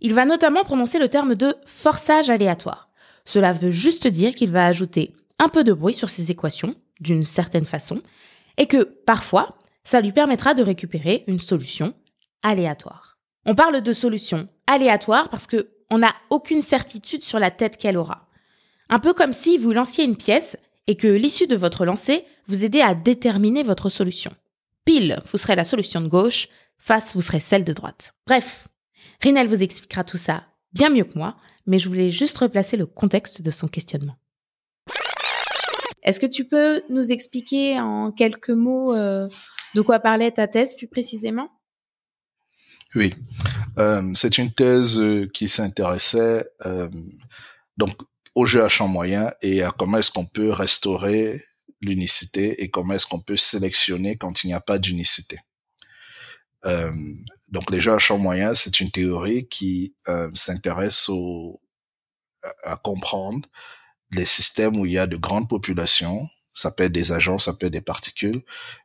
Il 0.00 0.12
va 0.12 0.26
notamment 0.26 0.64
prononcer 0.64 0.98
le 0.98 1.08
terme 1.08 1.36
de 1.36 1.54
forçage 1.64 2.28
aléatoire. 2.28 2.90
Cela 3.24 3.52
veut 3.52 3.70
juste 3.70 4.06
dire 4.06 4.34
qu'il 4.34 4.50
va 4.50 4.66
ajouter 4.66 5.14
un 5.38 5.48
peu 5.48 5.64
de 5.64 5.72
bruit 5.72 5.94
sur 5.94 6.10
ses 6.10 6.30
équations, 6.30 6.74
d'une 7.00 7.24
certaine 7.24 7.64
façon, 7.64 8.02
et 8.58 8.66
que 8.66 8.82
parfois, 8.82 9.56
ça 9.84 10.00
lui 10.00 10.12
permettra 10.12 10.54
de 10.54 10.62
récupérer 10.62 11.24
une 11.26 11.40
solution 11.40 11.94
aléatoire. 12.42 13.16
On 13.46 13.54
parle 13.54 13.80
de 13.80 13.92
solution 13.92 14.48
aléatoire 14.66 15.28
parce 15.28 15.46
que 15.46 15.68
on 15.90 15.98
n'a 15.98 16.14
aucune 16.30 16.62
certitude 16.62 17.24
sur 17.24 17.38
la 17.38 17.50
tête 17.50 17.76
qu'elle 17.76 17.96
aura. 17.96 18.28
Un 18.88 18.98
peu 18.98 19.14
comme 19.14 19.32
si 19.32 19.58
vous 19.58 19.72
lanciez 19.72 20.04
une 20.04 20.16
pièce 20.16 20.56
et 20.86 20.96
que 20.96 21.08
l'issue 21.08 21.46
de 21.46 21.56
votre 21.56 21.84
lancer 21.84 22.24
vous 22.46 22.64
aidait 22.64 22.82
à 22.82 22.94
déterminer 22.94 23.62
votre 23.62 23.88
solution. 23.88 24.32
Pile, 24.84 25.20
vous 25.30 25.38
serez 25.38 25.56
la 25.56 25.64
solution 25.64 26.00
de 26.00 26.08
gauche, 26.08 26.48
face, 26.78 27.14
vous 27.14 27.22
serez 27.22 27.40
celle 27.40 27.64
de 27.64 27.72
droite. 27.72 28.14
Bref, 28.26 28.68
Rinel 29.22 29.48
vous 29.48 29.62
expliquera 29.62 30.04
tout 30.04 30.18
ça 30.18 30.44
bien 30.72 30.90
mieux 30.90 31.04
que 31.04 31.16
moi, 31.16 31.34
mais 31.66 31.78
je 31.78 31.88
voulais 31.88 32.10
juste 32.10 32.36
replacer 32.38 32.76
le 32.76 32.86
contexte 32.86 33.40
de 33.40 33.50
son 33.50 33.68
questionnement. 33.68 34.16
Est-ce 36.02 36.20
que 36.20 36.26
tu 36.26 36.44
peux 36.44 36.82
nous 36.90 37.12
expliquer 37.12 37.80
en 37.80 38.12
quelques 38.12 38.50
mots 38.50 38.94
euh, 38.94 39.26
de 39.74 39.80
quoi 39.80 40.00
parlait 40.00 40.30
ta 40.30 40.46
thèse 40.46 40.74
plus 40.76 40.88
précisément? 40.88 41.48
Oui, 42.94 43.12
euh, 43.78 44.12
c'est 44.14 44.38
une 44.38 44.52
thèse 44.52 44.98
euh, 44.98 45.28
qui 45.32 45.48
s'intéressait 45.48 46.48
donc 47.76 47.90
au 48.34 48.46
jeu 48.46 48.64
à 48.64 48.68
champ 48.68 48.88
moyen 48.88 49.32
et 49.42 49.62
à 49.62 49.72
comment 49.76 49.98
est-ce 49.98 50.10
qu'on 50.10 50.26
peut 50.26 50.50
restaurer 50.52 51.44
l'unicité 51.80 52.62
et 52.62 52.70
comment 52.70 52.94
est-ce 52.94 53.06
qu'on 53.06 53.20
peut 53.20 53.36
sélectionner 53.36 54.16
quand 54.16 54.44
il 54.44 54.48
n'y 54.48 54.54
a 54.54 54.60
pas 54.60 54.78
d'unicité. 54.78 55.38
Euh, 56.66 56.92
donc 57.48 57.70
les 57.70 57.80
jeux 57.80 57.92
à 57.92 57.98
champ 57.98 58.18
moyen, 58.18 58.54
c'est 58.54 58.80
une 58.80 58.90
théorie 58.90 59.46
qui 59.48 59.94
euh, 60.08 60.30
s'intéresse 60.34 61.08
à 62.62 62.76
comprendre 62.76 63.48
les 64.12 64.24
systèmes 64.24 64.76
où 64.76 64.86
il 64.86 64.92
y 64.92 64.98
a 64.98 65.06
de 65.06 65.16
grandes 65.16 65.48
populations, 65.48 66.26
ça 66.54 66.70
peut 66.70 66.84
être 66.84 66.92
des 66.92 67.12
agents, 67.12 67.38
ça 67.38 67.52
peut 67.52 67.66
être 67.66 67.72
des 67.72 67.80
particules, 67.80 68.42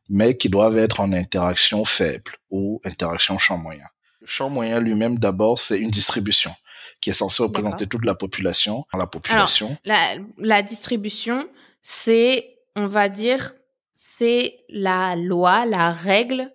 mais 0.07 0.37
qui 0.37 0.49
doivent 0.49 0.77
être 0.77 1.01
en 1.01 1.13
interaction 1.13 1.85
faible 1.85 2.31
ou 2.49 2.81
interaction 2.83 3.37
champ 3.37 3.57
moyen. 3.57 3.85
Champ 4.29 4.49
moyen 4.49 4.79
lui-même, 4.79 5.17
d'abord, 5.17 5.57
c'est 5.57 5.79
une 5.79 5.89
distribution 5.89 6.53
qui 7.01 7.09
est 7.09 7.13
censée 7.13 7.41
représenter 7.41 7.87
toute 7.87 8.05
la 8.05 8.13
population. 8.13 8.85
La 8.93 9.07
population. 9.07 9.75
la, 9.85 10.15
la 10.37 10.61
distribution, 10.61 11.49
c'est, 11.81 12.57
on 12.75 12.87
va 12.87 13.09
dire, 13.09 13.53
c'est 13.95 14.59
la 14.69 15.15
loi, 15.15 15.65
la 15.65 15.91
règle 15.91 16.53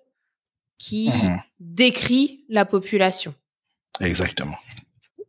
qui 0.79 1.09
mhm. 1.09 1.41
décrit 1.59 2.45
la 2.49 2.64
population. 2.64 3.35
Exactement. 4.01 4.59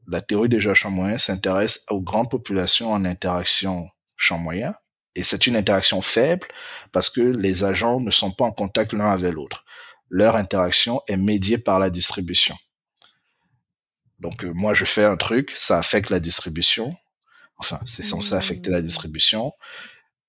La 0.07 0.21
théorie 0.21 0.49
des 0.49 0.59
jeux 0.59 0.73
champ 0.73 0.91
moyen 0.91 1.17
s'intéresse 1.17 1.85
aux 1.89 2.01
grandes 2.01 2.29
populations 2.29 2.91
en 2.91 3.05
interaction 3.05 3.89
champ 4.17 4.37
moyen. 4.37 4.75
Et 5.15 5.23
c'est 5.23 5.47
une 5.47 5.55
interaction 5.55 6.01
faible 6.01 6.47
parce 6.91 7.09
que 7.09 7.21
les 7.21 7.63
agents 7.63 7.99
ne 7.99 8.11
sont 8.11 8.31
pas 8.31 8.45
en 8.45 8.51
contact 8.51 8.93
l'un 8.93 9.11
avec 9.11 9.33
l'autre. 9.33 9.65
Leur 10.09 10.35
interaction 10.35 11.01
est 11.07 11.17
médiée 11.17 11.57
par 11.57 11.79
la 11.79 11.89
distribution. 11.89 12.55
Donc 14.19 14.45
euh, 14.45 14.51
moi 14.53 14.73
je 14.73 14.85
fais 14.85 15.03
un 15.03 15.17
truc, 15.17 15.51
ça 15.55 15.77
affecte 15.77 16.09
la 16.09 16.19
distribution. 16.19 16.95
Enfin, 17.57 17.79
c'est 17.85 18.03
censé 18.03 18.33
affecter 18.33 18.69
la 18.69 18.81
mmh. 18.81 18.85
distribution. 18.85 19.51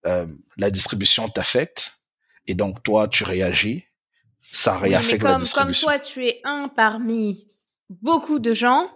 Euh, 0.06 0.26
la 0.56 0.70
distribution 0.70 1.28
t'affecte 1.28 1.98
et 2.46 2.54
donc 2.54 2.82
toi 2.82 3.08
tu 3.08 3.24
réagis 3.24 3.86
ça 4.52 4.78
réaffecte 4.78 5.22
comme, 5.22 5.32
la 5.32 5.36
distribution. 5.36 5.88
Comme 5.88 5.98
toi, 5.98 6.04
tu 6.06 6.26
es 6.26 6.40
un 6.44 6.68
parmi 6.68 7.46
beaucoup 7.90 8.38
de 8.38 8.54
gens. 8.54 8.90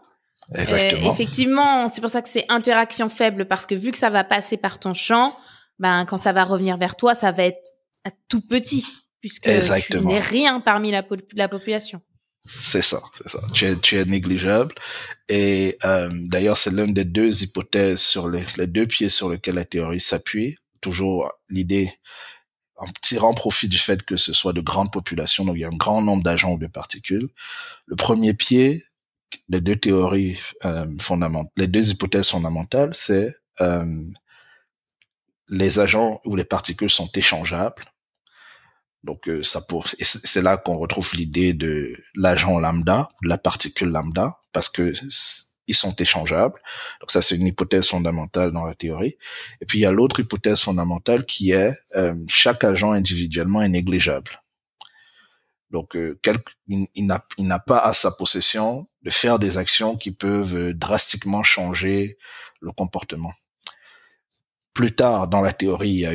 Exactement. 0.55 1.13
effectivement, 1.13 1.89
c'est 1.89 2.01
pour 2.01 2.11
ça 2.11 2.23
que 2.23 2.29
c'est 2.29 2.47
interaction 2.49 3.09
faible 3.09 3.47
parce 3.47 3.67
que 3.67 3.75
vu 3.75 3.93
que 3.93 3.99
ça 3.99 4.11
va 4.11 4.25
passer 4.25 4.57
par 4.57 4.81
ton 4.81 4.95
champ, 4.95 5.37
ben 5.79 6.05
quand 6.07 6.19
ça 6.19 6.33
va 6.33 6.45
revenir 6.45 6.77
vers 6.77 6.97
toi, 6.97 7.15
ça 7.15 7.31
va 7.31 7.45
être 7.45 7.71
tout 8.29 8.41
petit 8.41 8.85
puisque 9.21 9.45
tu 9.45 10.01
n'es 10.01 10.21
rien 10.21 10.61
parmi 10.61 10.91
la, 10.91 11.05
la 11.35 11.49
population. 11.49 12.01
C'est 12.47 12.83
ça, 12.83 13.03
c'est 13.17 13.29
ça. 13.29 13.41
Tu 13.53 13.67
es, 13.67 13.77
tu 13.77 13.97
es 13.97 14.05
négligeable. 14.05 14.75
Et 15.29 15.77
euh, 15.85 16.09
d'ailleurs, 16.29 16.57
c'est 16.57 16.71
l'une 16.71 16.95
des 16.95 17.05
deux 17.05 17.43
hypothèses 17.43 18.01
sur 18.01 18.29
les, 18.29 18.45
les 18.57 18.67
deux 18.67 18.87
pieds 18.87 19.11
sur 19.11 19.29
lesquels 19.29 19.57
la 19.57 19.67
théorie 19.67 20.01
s'appuie. 20.01 20.57
Toujours 20.81 21.31
l'idée 21.51 21.93
en 22.77 22.87
tirant 23.03 23.35
profit 23.35 23.69
du 23.69 23.77
fait 23.77 24.03
que 24.03 24.17
ce 24.17 24.33
soit 24.33 24.55
de 24.55 24.63
grandes 24.63 24.91
populations, 24.91 25.45
donc 25.45 25.57
il 25.57 25.61
y 25.61 25.65
a 25.65 25.69
un 25.69 25.77
grand 25.77 26.01
nombre 26.01 26.23
d'agents 26.23 26.53
ou 26.53 26.59
de 26.59 26.67
particules. 26.67 27.29
Le 27.85 27.95
premier 27.95 28.33
pied, 28.33 28.85
les 29.51 29.61
deux 29.61 29.77
théories 29.77 30.41
euh, 30.65 30.87
fondamentales, 30.99 31.53
les 31.59 31.67
deux 31.67 31.91
hypothèses 31.91 32.29
fondamentales, 32.29 32.95
c'est 32.95 33.37
euh, 33.61 34.03
les 35.51 35.79
agents 35.79 36.23
ou 36.25 36.37
les 36.37 36.45
particules 36.45 36.89
sont 36.91 37.11
échangeables. 37.15 37.85
Donc 39.05 39.29
euh, 39.29 39.43
ça 39.43 39.61
pour 39.63 39.89
c'est 39.89 40.43
là 40.43 40.57
qu'on 40.57 40.77
retrouve 40.77 41.11
l'idée 41.15 41.55
de 41.55 41.97
l'agent 42.15 42.59
lambda, 42.59 43.09
de 43.23 43.29
la 43.29 43.39
particule 43.39 43.89
lambda, 43.89 44.39
parce 44.53 44.69
que 44.69 44.93
ils 45.71 45.75
sont 45.75 45.95
échangeables. 45.95 46.61
Donc 47.01 47.13
ça, 47.13 47.23
c'est 47.23 47.37
une 47.37 47.47
hypothèse 47.47 47.87
fondamentale 47.87 48.51
dans 48.51 48.67
la 48.67 48.75
théorie. 48.75 49.17
Et 49.61 49.67
puis 49.67 49.79
il 49.79 49.83
y 49.83 49.87
a 49.87 49.93
l'autre 49.93 50.19
hypothèse 50.19 50.61
fondamentale 50.61 51.25
qui 51.25 51.53
est 51.53 51.73
euh, 51.95 52.15
chaque 52.29 52.65
agent 52.65 52.91
individuellement 52.91 53.63
est 53.63 53.69
négligeable. 53.69 54.43
Donc 55.71 55.95
euh, 55.95 56.21
il, 56.67 57.07
n'a 57.07 57.59
pas 57.61 57.79
à 57.79 57.95
sa 57.95 58.11
possession 58.11 58.89
de 59.03 59.11
faire 59.11 59.39
des 59.39 59.59
actions 59.59 59.97
qui 59.97 60.11
peuvent 60.11 60.57
euh, 60.57 60.75
drastiquement 60.75 61.45
changer 61.45 62.19
le 62.61 62.73
comportement. 62.73 63.33
Plus 64.75 64.95
tard 64.95 65.29
dans 65.29 65.41
la 65.41 65.53
théorie, 65.53 65.91
il 65.91 66.01
y 66.01 66.07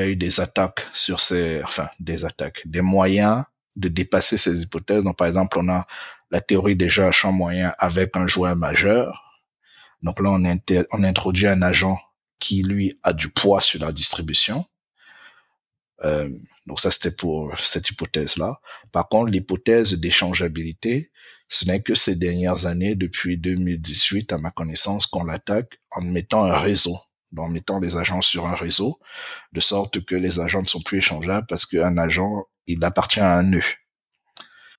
a 0.00 0.06
eu 0.06 0.16
des 0.16 0.40
attaques 0.40 0.86
sur 0.94 1.20
ces 1.20 1.62
enfin 1.62 1.88
des 2.00 2.24
attaques, 2.24 2.62
des 2.64 2.80
moyens 2.80 3.44
de 3.76 3.88
dépasser 3.88 4.36
ces 4.36 4.62
hypothèses. 4.62 5.04
Donc 5.04 5.16
par 5.16 5.26
exemple, 5.26 5.58
on 5.60 5.68
a 5.68 5.86
la 6.30 6.40
théorie 6.40 6.76
des 6.76 6.88
jeux 6.88 7.04
à 7.04 7.12
champ 7.12 7.32
moyen 7.32 7.74
avec 7.78 8.16
un 8.16 8.26
joueur 8.26 8.56
majeur. 8.56 9.42
Donc 10.02 10.20
là, 10.20 10.30
on, 10.30 11.04
introduit 11.04 11.46
un 11.46 11.62
agent 11.62 11.98
qui, 12.40 12.62
lui, 12.62 12.98
a 13.02 13.12
du 13.12 13.28
poids 13.28 13.60
sur 13.60 13.80
la 13.80 13.92
distribution. 13.92 14.64
Euh, 16.04 16.28
donc 16.66 16.80
ça, 16.80 16.90
c'était 16.90 17.12
pour 17.12 17.56
cette 17.60 17.88
hypothèse-là. 17.90 18.60
Par 18.90 19.08
contre, 19.08 19.30
l'hypothèse 19.30 19.92
d'échangeabilité, 19.94 21.12
ce 21.48 21.66
n'est 21.66 21.82
que 21.82 21.94
ces 21.94 22.16
dernières 22.16 22.66
années, 22.66 22.96
depuis 22.96 23.38
2018, 23.38 24.32
à 24.32 24.38
ma 24.38 24.50
connaissance, 24.50 25.06
qu'on 25.06 25.24
l'attaque 25.24 25.78
en 25.92 26.00
mettant 26.00 26.44
un 26.44 26.56
réseau, 26.56 26.98
en 27.36 27.48
mettant 27.48 27.78
les 27.78 27.96
agents 27.96 28.22
sur 28.22 28.46
un 28.46 28.54
réseau, 28.54 28.98
de 29.52 29.60
sorte 29.60 30.04
que 30.04 30.14
les 30.14 30.40
agents 30.40 30.62
ne 30.62 30.66
sont 30.66 30.82
plus 30.82 30.98
échangeables 30.98 31.46
parce 31.48 31.66
qu'un 31.66 31.96
agent, 31.96 32.44
il 32.66 32.84
appartient 32.84 33.20
à 33.20 33.34
un 33.34 33.42
nœud. 33.42 33.62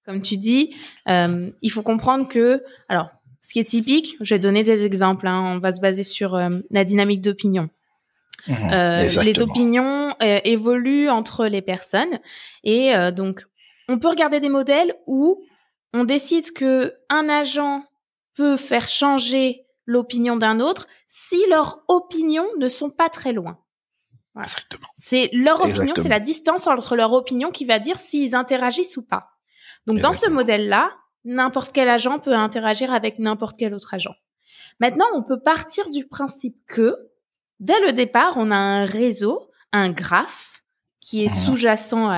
Comme 0.06 0.22
tu 0.22 0.38
dis, 0.38 0.76
euh, 1.08 1.50
il 1.62 1.72
faut 1.72 1.84
comprendre 1.84 2.28
que, 2.28 2.64
alors, 2.90 3.10
ce 3.42 3.54
qui 3.54 3.60
est 3.60 3.66
typique, 3.66 4.16
je 4.22 4.36
vais 4.36 4.40
donner 4.40 4.64
des 4.64 4.86
exemples. 4.86 5.28
Hein, 5.28 5.42
on 5.56 5.60
va 5.60 5.72
se 5.72 5.80
baser 5.80 6.04
sur 6.04 6.36
euh, 6.36 6.50
la 6.72 6.84
dynamique 6.84 7.22
d'opinion. 7.22 7.70
Mmh, 8.48 8.54
euh, 8.74 9.24
les 9.24 9.42
opinions 9.42 10.14
évoluent 10.20 11.10
entre 11.10 11.48
les 11.48 11.62
personnes 11.62 12.20
et 12.66 12.92
donc 13.16 13.46
on 13.88 14.00
peut 14.00 14.10
regarder 14.10 14.42
des 14.42 14.50
modèles 14.50 14.94
où 15.08 15.46
on 15.94 16.04
décide 16.04 16.52
que 16.52 16.94
un 17.10 17.30
agent 17.30 17.84
peut 18.36 18.58
faire 18.58 18.90
changer 18.90 19.63
l'opinion 19.86 20.36
d'un 20.36 20.60
autre 20.60 20.88
si 21.08 21.44
leurs 21.50 21.84
opinions 21.88 22.48
ne 22.58 22.68
sont 22.68 22.90
pas 22.90 23.10
très 23.10 23.34
loin. 23.34 23.60
C'est 24.96 25.30
leur 25.34 25.62
opinion, 25.62 25.94
c'est 25.96 26.10
la 26.10 26.20
distance 26.20 26.66
entre 26.66 26.96
leur 26.96 27.14
opinion 27.14 27.52
qui 27.52 27.66
va 27.66 27.80
dire 27.80 28.00
s'ils 28.00 28.36
interagissent 28.36 28.98
ou 28.98 29.04
pas. 29.04 29.30
Donc, 29.86 30.00
dans 30.00 30.14
ce 30.14 30.30
modèle-là, 30.30 30.92
n'importe 31.24 31.72
quel 31.72 31.90
agent 31.90 32.20
peut 32.20 32.34
interagir 32.34 32.92
avec 32.92 33.20
n'importe 33.20 33.58
quel 33.58 33.74
autre 33.74 33.94
agent. 33.94 34.16
Maintenant, 34.80 35.06
on 35.14 35.24
peut 35.24 35.40
partir 35.40 35.90
du 35.92 36.08
principe 36.08 36.58
que, 36.68 36.96
dès 37.60 37.80
le 37.82 37.94
départ, 37.94 38.38
on 38.38 38.50
a 38.50 38.56
un 38.56 38.86
réseau 38.86 39.52
un 39.74 39.90
graphe 39.90 40.53
qui 41.04 41.26
est 41.26 41.44
sous-jacent 41.46 42.10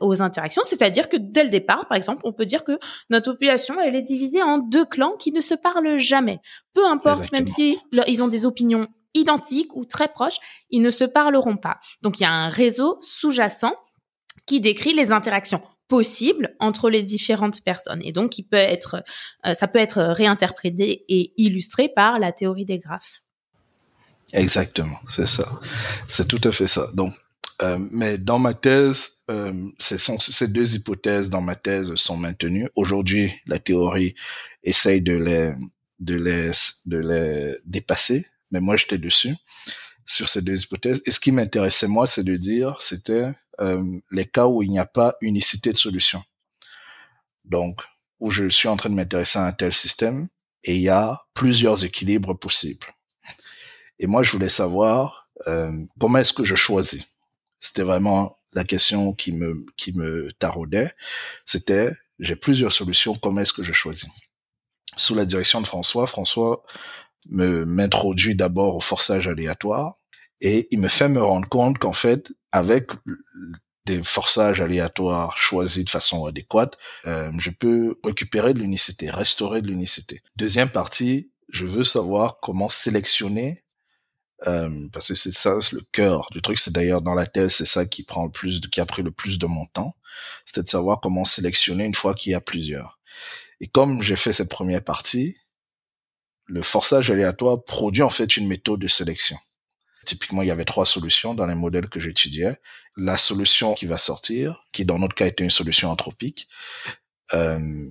aux 0.00 0.22
interactions, 0.22 0.62
c'est-à-dire 0.64 1.10
que 1.10 1.18
dès 1.18 1.44
le 1.44 1.50
départ, 1.50 1.86
par 1.86 1.98
exemple, 1.98 2.22
on 2.24 2.32
peut 2.32 2.46
dire 2.46 2.64
que 2.64 2.78
notre 3.10 3.32
population, 3.32 3.78
elle 3.78 3.94
est 3.94 4.00
divisée 4.02 4.42
en 4.42 4.56
deux 4.56 4.86
clans 4.86 5.16
qui 5.18 5.32
ne 5.32 5.42
se 5.42 5.52
parlent 5.54 5.98
jamais. 5.98 6.40
Peu 6.72 6.86
importe, 6.86 7.30
même 7.30 7.46
si 7.46 7.78
ils 8.08 8.22
ont 8.22 8.28
des 8.28 8.46
opinions 8.46 8.86
identiques 9.12 9.76
ou 9.76 9.84
très 9.84 10.08
proches, 10.08 10.38
ils 10.70 10.80
ne 10.80 10.90
se 10.90 11.04
parleront 11.04 11.58
pas. 11.58 11.78
Donc 12.00 12.20
il 12.20 12.22
y 12.22 12.26
a 12.26 12.32
un 12.32 12.48
réseau 12.48 12.96
sous-jacent 13.02 13.74
qui 14.46 14.62
décrit 14.62 14.94
les 14.94 15.12
interactions 15.12 15.60
possibles 15.86 16.56
entre 16.58 16.88
les 16.88 17.02
différentes 17.02 17.60
personnes 17.62 18.00
et 18.02 18.12
donc 18.12 18.30
qui 18.30 18.42
peut 18.42 18.56
être 18.56 19.04
euh, 19.44 19.52
ça 19.52 19.68
peut 19.68 19.78
être 19.78 20.00
réinterprété 20.00 21.04
et 21.10 21.34
illustré 21.36 21.90
par 21.90 22.18
la 22.18 22.32
théorie 22.32 22.64
des 22.64 22.78
graphes. 22.78 23.20
Exactement, 24.32 24.98
c'est 25.06 25.28
ça. 25.28 25.46
C'est 26.08 26.26
tout 26.26 26.40
à 26.48 26.50
fait 26.50 26.66
ça. 26.66 26.86
Donc 26.94 27.12
euh, 27.60 27.78
mais 27.92 28.18
dans 28.18 28.38
ma 28.38 28.54
thèse, 28.54 29.22
euh, 29.30 29.52
ces, 29.78 30.48
deux 30.48 30.74
hypothèses 30.74 31.30
dans 31.30 31.40
ma 31.40 31.54
thèse 31.54 31.94
sont 31.94 32.16
maintenues. 32.16 32.68
Aujourd'hui, 32.74 33.32
la 33.46 33.58
théorie 33.58 34.14
essaye 34.62 35.02
de 35.02 35.14
les, 35.14 35.52
de 36.00 36.16
les, 36.16 36.50
de 36.86 36.98
les 36.98 37.56
dépasser, 37.64 38.26
mais 38.50 38.60
moi 38.60 38.76
j'étais 38.76 38.98
dessus 38.98 39.34
sur 40.06 40.28
ces 40.28 40.42
deux 40.42 40.62
hypothèses. 40.62 41.02
Et 41.06 41.10
ce 41.10 41.20
qui 41.20 41.32
m'intéressait 41.32 41.86
moi, 41.86 42.06
c'est 42.06 42.24
de 42.24 42.36
dire, 42.36 42.76
c'était 42.80 43.30
euh, 43.60 43.82
les 44.10 44.26
cas 44.26 44.46
où 44.46 44.62
il 44.62 44.70
n'y 44.70 44.78
a 44.78 44.86
pas 44.86 45.16
unicité 45.20 45.72
de 45.72 45.78
solution. 45.78 46.22
Donc, 47.44 47.82
où 48.20 48.30
je 48.30 48.48
suis 48.48 48.68
en 48.68 48.76
train 48.76 48.90
de 48.90 48.94
m'intéresser 48.94 49.38
à 49.38 49.46
un 49.46 49.52
tel 49.52 49.72
système 49.72 50.28
et 50.64 50.76
il 50.76 50.82
y 50.82 50.88
a 50.88 51.20
plusieurs 51.34 51.84
équilibres 51.84 52.38
possibles. 52.38 52.86
Et 53.98 54.06
moi, 54.06 54.22
je 54.22 54.30
voulais 54.30 54.48
savoir 54.48 55.28
euh, 55.46 55.72
comment 55.98 56.18
est-ce 56.18 56.32
que 56.32 56.44
je 56.44 56.54
choisis? 56.54 57.04
C'était 57.62 57.84
vraiment 57.84 58.38
la 58.52 58.64
question 58.64 59.14
qui 59.14 59.32
me 59.32 59.64
qui 59.76 59.92
me 59.94 60.30
taraudait. 60.38 60.92
C'était 61.46 61.92
j'ai 62.18 62.36
plusieurs 62.36 62.72
solutions. 62.72 63.14
Comment 63.14 63.40
est-ce 63.40 63.54
que 63.54 63.62
je 63.62 63.72
choisis? 63.72 64.10
Sous 64.96 65.14
la 65.14 65.24
direction 65.24 65.62
de 65.62 65.66
François, 65.66 66.06
François 66.06 66.62
me 67.30 67.64
m'introduit 67.64 68.34
d'abord 68.34 68.76
au 68.76 68.80
forçage 68.80 69.28
aléatoire 69.28 69.94
et 70.40 70.68
il 70.72 70.80
me 70.80 70.88
fait 70.88 71.08
me 71.08 71.22
rendre 71.22 71.48
compte 71.48 71.78
qu'en 71.78 71.92
fait 71.92 72.32
avec 72.50 72.90
des 73.86 74.02
forçages 74.02 74.60
aléatoires 74.60 75.36
choisis 75.38 75.84
de 75.84 75.90
façon 75.90 76.26
adéquate, 76.26 76.76
euh, 77.06 77.30
je 77.38 77.50
peux 77.50 77.98
récupérer 78.04 78.54
de 78.54 78.58
l'unicité, 78.58 79.10
restaurer 79.10 79.62
de 79.62 79.68
l'unicité. 79.68 80.22
Deuxième 80.36 80.68
partie, 80.68 81.32
je 81.48 81.64
veux 81.64 81.84
savoir 81.84 82.38
comment 82.40 82.68
sélectionner 82.68 83.61
euh, 84.46 84.88
parce 84.92 85.08
que 85.08 85.14
c'est 85.14 85.32
ça 85.32 85.58
le 85.72 85.80
cœur 85.92 86.28
du 86.32 86.42
truc. 86.42 86.58
C'est 86.58 86.72
d'ailleurs 86.72 87.02
dans 87.02 87.14
la 87.14 87.26
thèse, 87.26 87.54
c'est 87.54 87.66
ça 87.66 87.86
qui 87.86 88.02
prend 88.02 88.24
le 88.24 88.30
plus, 88.30 88.60
de, 88.60 88.68
qui 88.68 88.80
a 88.80 88.86
pris 88.86 89.02
le 89.02 89.12
plus 89.12 89.38
de 89.38 89.46
mon 89.46 89.66
temps, 89.66 89.94
c'était 90.44 90.62
de 90.62 90.68
savoir 90.68 91.00
comment 91.00 91.24
sélectionner 91.24 91.84
une 91.84 91.94
fois 91.94 92.14
qu'il 92.14 92.32
y 92.32 92.34
a 92.34 92.40
plusieurs. 92.40 92.98
Et 93.60 93.68
comme 93.68 94.02
j'ai 94.02 94.16
fait 94.16 94.32
cette 94.32 94.50
première 94.50 94.82
partie, 94.82 95.36
le 96.46 96.62
forçage 96.62 97.10
aléatoire 97.10 97.62
produit 97.64 98.02
en 98.02 98.10
fait 98.10 98.36
une 98.36 98.48
méthode 98.48 98.80
de 98.80 98.88
sélection. 98.88 99.38
Typiquement, 100.04 100.42
il 100.42 100.48
y 100.48 100.50
avait 100.50 100.64
trois 100.64 100.84
solutions 100.84 101.34
dans 101.34 101.46
les 101.46 101.54
modèles 101.54 101.88
que 101.88 102.00
j'étudiais. 102.00 102.56
La 102.96 103.16
solution 103.16 103.74
qui 103.74 103.86
va 103.86 103.98
sortir, 103.98 104.66
qui 104.72 104.84
dans 104.84 104.98
notre 104.98 105.14
cas 105.14 105.26
était 105.26 105.44
une 105.44 105.50
solution 105.50 105.90
anthropique, 105.90 106.48
euh, 107.34 107.88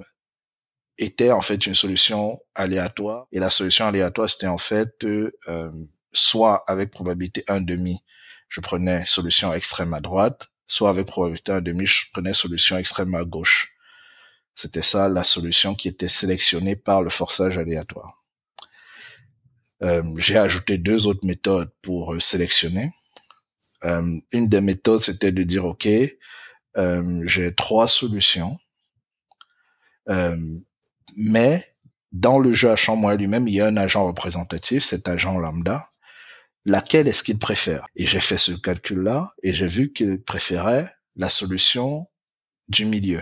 était 0.98 1.32
en 1.32 1.42
fait 1.42 1.66
une 1.66 1.76
solution 1.76 2.40
aléatoire. 2.54 3.28
Et 3.32 3.40
la 3.40 3.50
solution 3.50 3.86
aléatoire, 3.86 4.30
c'était 4.30 4.48
en 4.48 4.58
fait 4.58 5.04
euh, 5.06 5.72
soit 6.14 6.64
avec 6.68 6.92
probabilité 6.92 7.44
1 7.48 7.62
demi, 7.62 8.04
je 8.50 8.62
prenais 8.62 9.06
solution 9.06 9.54
extrême 9.54 9.94
à 9.94 10.02
droite, 10.02 10.50
soit 10.68 10.90
avec 10.90 11.08
probabilité 11.08 11.52
1 11.52 11.62
demi, 11.62 11.86
je 11.86 12.06
prenais 12.12 12.34
solution 12.34 12.78
extrême 12.78 13.14
à 13.16 13.24
gauche. 13.24 13.74
C'était 14.56 14.82
ça 14.82 15.08
la 15.10 15.24
solution 15.24 15.76
qui 15.76 15.88
était 15.88 16.08
sélectionnée 16.08 16.76
par 16.76 17.02
le 17.02 17.10
forçage 17.10 17.58
aléatoire. 17.58 18.22
Euh, 19.84 20.04
j'ai 20.18 20.38
ajouté 20.38 20.78
deux 20.78 21.08
autres 21.08 21.26
méthodes 21.26 21.72
pour 21.82 22.14
euh, 22.14 22.20
sélectionner. 22.20 22.92
Euh, 23.84 24.20
une 24.32 24.48
des 24.48 24.62
méthodes, 24.62 25.02
c'était 25.02 25.32
de 25.32 25.44
dire, 25.44 25.66
OK, 25.66 25.88
j'ai 27.26 27.56
trois 27.56 27.88
solutions, 27.88 28.56
mais 31.18 31.74
dans 32.12 32.40
le 32.40 32.52
jeu 32.54 32.70
à 32.70 32.76
champ 32.76 33.10
lui-même, 33.12 33.48
il 33.48 33.56
y 33.56 33.62
a 33.62 33.68
un 33.68 33.78
agent 33.78 34.06
représentatif, 34.06 34.84
cet 34.84 35.08
agent 35.08 35.38
lambda, 35.40 35.90
laquelle 36.66 37.08
est-ce 37.08 37.24
qu'il 37.24 37.40
préfère? 37.40 37.86
Et 37.96 38.06
j'ai 38.06 38.20
fait 38.20 38.38
ce 38.38 38.52
calcul-là 38.52 39.34
et 39.44 39.54
j'ai 39.54 39.68
vu 39.68 39.92
qu'il 39.94 40.22
préférait 40.22 40.94
la 41.16 41.30
solution 41.30 42.08
du 42.68 42.86
milieu. 42.86 43.22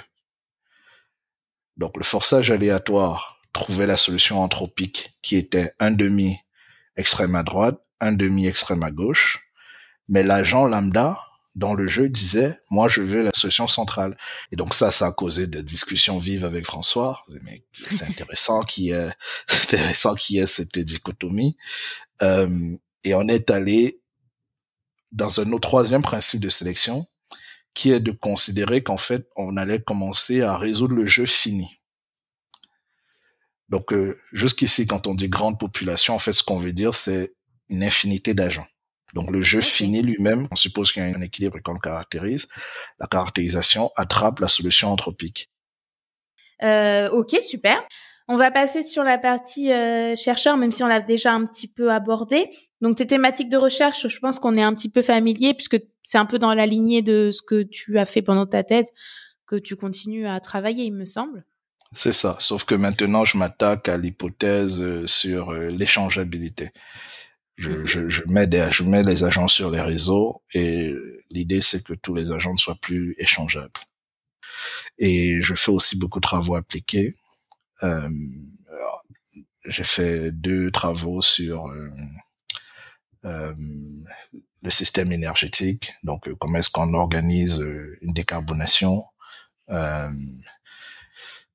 Donc 1.77 1.95
le 1.97 2.03
forçage 2.03 2.51
aléatoire 2.51 3.39
trouvait 3.53 3.87
la 3.87 3.97
solution 3.97 4.41
anthropique 4.41 5.17
qui 5.21 5.37
était 5.37 5.73
un 5.79 5.91
demi 5.91 6.37
extrême 6.97 7.35
à 7.35 7.43
droite, 7.43 7.79
un 7.99 8.11
demi 8.11 8.47
extrême 8.47 8.83
à 8.83 8.91
gauche, 8.91 9.49
mais 10.07 10.23
l'agent 10.23 10.65
lambda 10.65 11.17
dans 11.55 11.73
le 11.73 11.87
jeu 11.87 12.09
disait 12.09 12.57
moi 12.69 12.87
je 12.89 13.01
veux 13.01 13.21
la 13.21 13.31
solution 13.33 13.67
centrale 13.67 14.17
et 14.51 14.55
donc 14.55 14.73
ça 14.73 14.91
ça 14.91 15.07
a 15.07 15.11
causé 15.11 15.47
des 15.47 15.63
discussions 15.63 16.17
vives 16.17 16.45
avec 16.45 16.65
François. 16.65 17.25
Mais 17.43 17.63
c'est 17.91 18.05
intéressant 18.05 18.61
ait 18.77 19.09
c'est 19.47 19.75
intéressant 19.75 20.15
qu'il 20.15 20.37
y 20.37 20.39
ait 20.39 20.47
cette 20.47 20.77
dichotomie. 20.77 21.57
Euh, 22.21 22.47
et 23.03 23.13
on 23.13 23.27
est 23.27 23.49
allé 23.49 24.01
dans 25.11 25.39
un 25.39 25.51
autre 25.51 25.67
troisième 25.67 26.01
principe 26.01 26.41
de 26.41 26.49
sélection, 26.49 27.07
qui 27.73 27.91
est 27.91 27.99
de 27.99 28.11
considérer 28.11 28.83
qu'en 28.83 28.97
fait, 28.97 29.27
on 29.35 29.57
allait 29.57 29.81
commencer 29.81 30.41
à 30.41 30.57
résoudre 30.57 30.95
le 30.95 31.05
jeu 31.05 31.25
fini. 31.25 31.79
Donc, 33.69 33.93
euh, 33.93 34.19
jusqu'ici, 34.33 34.87
quand 34.87 35.07
on 35.07 35.13
dit 35.13 35.29
grande 35.29 35.59
population, 35.59 36.15
en 36.15 36.19
fait, 36.19 36.33
ce 36.33 36.43
qu'on 36.43 36.57
veut 36.57 36.73
dire, 36.73 36.95
c'est 36.95 37.33
une 37.69 37.83
infinité 37.83 38.33
d'agents. 38.33 38.67
Donc, 39.13 39.31
le 39.31 39.41
jeu 39.41 39.61
fini 39.61 40.01
lui-même, 40.01 40.47
on 40.51 40.55
suppose 40.55 40.91
qu'il 40.91 41.03
y 41.03 41.05
a 41.05 41.17
un 41.17 41.21
équilibre 41.21 41.59
qu'on 41.63 41.73
le 41.73 41.79
caractérise. 41.79 42.47
La 42.99 43.07
caractérisation 43.07 43.91
attrape 43.95 44.39
la 44.39 44.47
solution 44.47 44.91
anthropique. 44.91 45.49
Euh, 46.63 47.09
ok, 47.09 47.37
super. 47.41 47.81
On 48.31 48.37
va 48.37 48.51
passer 48.51 48.83
sur 48.83 49.03
la 49.03 49.17
partie 49.17 49.71
euh, 49.71 50.15
chercheur, 50.15 50.55
même 50.55 50.71
si 50.71 50.83
on 50.83 50.87
l'a 50.87 51.01
déjà 51.01 51.33
un 51.33 51.47
petit 51.47 51.67
peu 51.67 51.91
abordé. 51.91 52.51
Donc 52.79 52.95
tes 52.95 53.07
thématiques 53.07 53.49
de 53.49 53.57
recherche, 53.57 54.07
je 54.07 54.19
pense 54.19 54.37
qu'on 54.37 54.55
est 54.55 54.61
un 54.61 54.75
petit 54.75 54.89
peu 54.89 55.01
familier 55.01 55.55
puisque 55.55 55.81
c'est 56.03 56.19
un 56.19 56.27
peu 56.27 56.37
dans 56.37 56.53
la 56.53 56.67
lignée 56.67 57.01
de 57.01 57.31
ce 57.31 57.41
que 57.41 57.63
tu 57.63 57.97
as 57.97 58.05
fait 58.05 58.21
pendant 58.21 58.45
ta 58.45 58.63
thèse 58.63 58.91
que 59.47 59.55
tu 59.55 59.75
continues 59.75 60.27
à 60.27 60.39
travailler, 60.39 60.83
il 60.83 60.93
me 60.93 61.05
semble. 61.05 61.43
C'est 61.91 62.13
ça, 62.13 62.37
sauf 62.39 62.65
que 62.65 62.75
maintenant 62.75 63.25
je 63.25 63.35
m'attaque 63.35 63.89
à 63.89 63.97
l'hypothèse 63.97 64.79
euh, 64.79 65.07
sur 65.07 65.49
euh, 65.49 65.69
l'échangeabilité. 65.69 66.69
Je, 67.57 67.71
mhm. 67.71 67.85
je, 67.87 68.09
je, 68.09 68.21
mets 68.27 68.45
des, 68.45 68.67
je 68.69 68.83
mets 68.83 69.01
les 69.01 69.23
agents 69.23 69.47
sur 69.47 69.71
les 69.71 69.81
réseaux 69.81 70.43
et 70.53 70.93
l'idée 71.31 71.61
c'est 71.61 71.83
que 71.83 71.93
tous 71.93 72.13
les 72.13 72.31
agents 72.31 72.53
ne 72.53 72.57
soient 72.57 72.77
plus 72.79 73.15
échangeables. 73.17 73.71
Et 74.99 75.41
je 75.41 75.55
fais 75.55 75.71
aussi 75.71 75.97
beaucoup 75.97 76.19
de 76.19 76.27
travaux 76.27 76.53
appliqués. 76.53 77.15
Euh, 77.83 78.09
j'ai 79.65 79.83
fait 79.83 80.31
deux 80.31 80.71
travaux 80.71 81.21
sur 81.21 81.67
euh, 81.67 81.89
euh, 83.25 83.53
le 84.61 84.69
système 84.69 85.11
énergétique, 85.11 85.93
donc 86.03 86.29
comment 86.39 86.57
est-ce 86.57 86.69
qu'on 86.69 86.93
organise 86.93 87.59
une 88.01 88.13
décarbonation. 88.13 89.03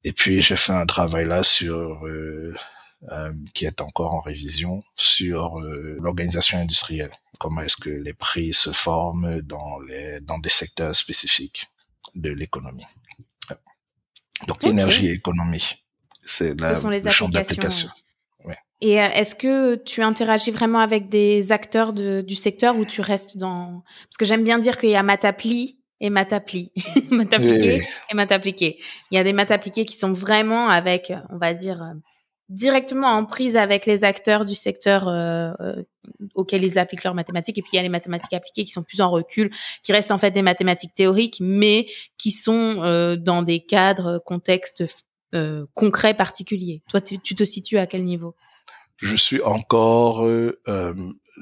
et 0.04 0.12
puis 0.12 0.40
j'ai 0.40 0.56
fait 0.56 0.72
un 0.72 0.86
travail 0.86 1.26
là 1.26 1.42
sur 1.42 2.06
qui 3.52 3.66
est 3.66 3.80
encore 3.80 4.14
en 4.14 4.20
révision 4.20 4.82
sur 4.96 5.58
l'organisation 5.60 6.58
industrielle. 6.58 7.10
Comment 7.38 7.62
est-ce 7.62 7.76
que 7.76 7.90
les 7.90 8.14
prix 8.14 8.52
se 8.54 8.72
forment 8.72 9.40
dans 9.40 9.80
les 9.80 10.20
dans 10.20 10.38
des 10.38 10.48
secteurs 10.48 10.94
spécifiques 10.96 11.68
de 12.14 12.30
l'économie. 12.30 12.86
Donc 14.46 14.62
énergie 14.64 15.08
et 15.08 15.12
économie 15.12 15.83
c'est 16.24 16.54
le 16.60 17.10
champ 17.10 17.28
d'application. 17.28 17.88
Et 18.80 19.00
euh, 19.00 19.08
est-ce 19.14 19.34
que 19.34 19.76
tu 19.76 20.02
interagis 20.02 20.50
vraiment 20.50 20.80
avec 20.80 21.08
des 21.08 21.52
acteurs 21.52 21.94
du 21.94 22.34
secteur 22.34 22.76
ou 22.76 22.84
tu 22.84 23.00
restes 23.00 23.38
dans... 23.38 23.82
Parce 24.04 24.18
que 24.18 24.26
j'aime 24.26 24.44
bien 24.44 24.58
dire 24.58 24.76
qu'il 24.76 24.90
y 24.90 24.96
a 24.96 25.02
Matapli 25.02 25.78
et 26.00 26.10
Matapli, 26.10 26.70
Matappliqué 27.10 27.80
et 28.10 28.14
Matappliqué. 28.14 28.78
Il 29.10 29.14
y 29.14 29.18
a 29.18 29.24
des 29.24 29.32
Matappliqués 29.32 29.86
qui 29.86 29.96
sont 29.96 30.12
vraiment 30.12 30.68
avec, 30.68 31.12
on 31.30 31.38
va 31.38 31.54
dire, 31.54 31.82
euh, 31.82 31.94
directement 32.50 33.06
en 33.06 33.24
prise 33.24 33.56
avec 33.56 33.86
les 33.86 34.04
acteurs 34.04 34.44
du 34.44 34.54
secteur 34.54 35.08
euh, 35.08 35.52
auxquels 36.34 36.62
ils 36.62 36.78
appliquent 36.78 37.04
leurs 37.04 37.14
mathématiques. 37.14 37.56
Et 37.56 37.62
puis 37.62 37.70
il 37.72 37.76
y 37.76 37.78
a 37.78 37.82
les 37.82 37.88
mathématiques 37.88 38.34
appliquées 38.34 38.64
qui 38.64 38.72
sont 38.72 38.82
plus 38.82 39.00
en 39.00 39.10
recul, 39.10 39.50
qui 39.82 39.92
restent 39.92 40.12
en 40.12 40.18
fait 40.18 40.32
des 40.32 40.42
mathématiques 40.42 40.92
théoriques, 40.94 41.38
mais 41.40 41.86
qui 42.18 42.32
sont 42.32 43.16
dans 43.18 43.42
des 43.42 43.60
cadres, 43.60 44.22
contextes 44.26 44.84
euh, 45.34 45.66
concret 45.74 46.14
particulier. 46.14 46.82
Toi, 46.88 47.00
tu 47.00 47.18
te 47.18 47.44
situes 47.44 47.78
à 47.78 47.86
quel 47.86 48.04
niveau? 48.04 48.34
Je 48.96 49.16
suis 49.16 49.42
encore, 49.42 50.24
euh, 50.24 50.60
euh, 50.68 50.94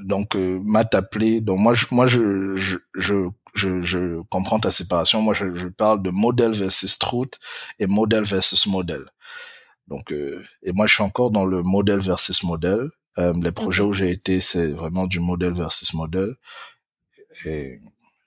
donc 0.05 0.37
euh, 0.37 0.59
Matt 0.65 0.95
appelé. 0.95 1.41
Donc 1.41 1.59
moi, 1.61 1.75
je, 1.75 1.87
moi, 1.91 2.07
je, 2.07 2.57
je, 2.57 2.79
je, 2.95 3.29
je, 3.55 3.83
je 3.83 4.23
comprends 4.31 4.59
ta 4.59 4.71
séparation. 4.71 5.21
Moi, 5.21 5.35
je, 5.35 5.55
je 5.55 5.69
parle 5.69 6.03
de 6.03 6.11
modèle 6.11 6.53
versus 6.53 6.99
truth 6.99 7.39
et 7.79 7.87
modèle 7.87 8.25
versus 8.25 8.67
modèle. 8.67 9.05
Donc, 9.89 10.13
euh, 10.13 10.43
et 10.63 10.73
moi, 10.73 10.87
je 10.87 10.95
suis 10.95 11.03
encore 11.03 11.31
dans 11.31 11.45
le 11.45 11.63
modèle 11.63 12.01
versus 12.01 12.43
modèle. 12.43 12.89
Euh, 13.19 13.35
les 13.43 13.53
projets 13.53 13.83
où 13.83 13.93
j'ai 13.93 14.11
été, 14.11 14.41
c'est 14.41 14.69
vraiment 14.69 15.07
du 15.07 15.21
modèle 15.21 15.53
versus 15.53 15.93
modèle. 15.93 16.35
Et 17.45 17.79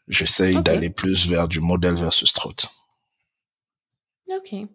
j'essaye 0.08 0.62
d'aller 0.62 0.92
plus 0.92 1.28
vers 1.28 1.48
du 1.48 1.62
modèle 1.62 1.96
versus 1.96 2.32
truth. 2.34 2.68
Ok. 4.28 4.68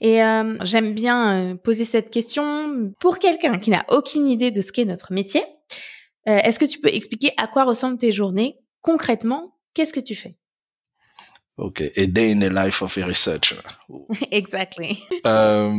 Et 0.00 0.22
euh, 0.22 0.56
j'aime 0.62 0.94
bien 0.94 1.52
euh, 1.52 1.54
poser 1.54 1.84
cette 1.84 2.10
question 2.10 2.92
pour 3.00 3.18
quelqu'un 3.18 3.58
qui 3.58 3.70
n'a 3.70 3.84
aucune 3.88 4.26
idée 4.26 4.50
de 4.50 4.60
ce 4.60 4.72
qu'est 4.72 4.84
notre 4.84 5.12
métier. 5.12 5.42
Euh, 6.28 6.38
Est-ce 6.38 6.58
que 6.58 6.64
tu 6.64 6.78
peux 6.80 6.92
expliquer 6.92 7.32
à 7.36 7.46
quoi 7.46 7.64
ressemblent 7.64 7.98
tes 7.98 8.12
journées? 8.12 8.56
Concrètement 8.82 9.56
Qu'est-ce 9.74 9.92
que 9.92 10.00
tu 10.00 10.14
fais? 10.14 10.36
Ok, 11.56 11.82
a 11.96 12.06
day 12.06 12.32
in 12.32 12.40
the 12.40 12.52
life 12.52 12.82
of 12.82 12.96
a 12.98 13.04
researcher. 13.06 13.60
exactly. 14.30 14.98
Euh, 15.26 15.72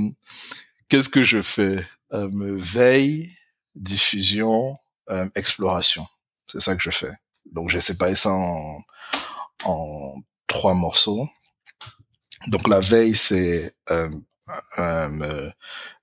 Qu'est-ce 0.89 1.09
que 1.09 1.23
je 1.23 1.41
fais? 1.41 1.83
Euh, 2.13 2.29
Veille, 2.31 3.31
diffusion, 3.75 4.77
exploration. 5.35 6.05
C'est 6.47 6.61
ça 6.61 6.75
que 6.75 6.81
je 6.83 6.89
fais. 6.91 7.11
Donc 7.51 7.69
j'ai 7.69 7.81
séparé 7.81 8.15
ça 8.15 8.31
en, 8.31 8.79
en 9.65 10.15
trois 10.47 10.73
morceaux. 10.73 11.27
Donc 12.47 12.67
la 12.67 12.79
veille, 12.79 13.15
c'est 13.15 13.75
euh, 13.89 14.09
euh, 14.79 15.51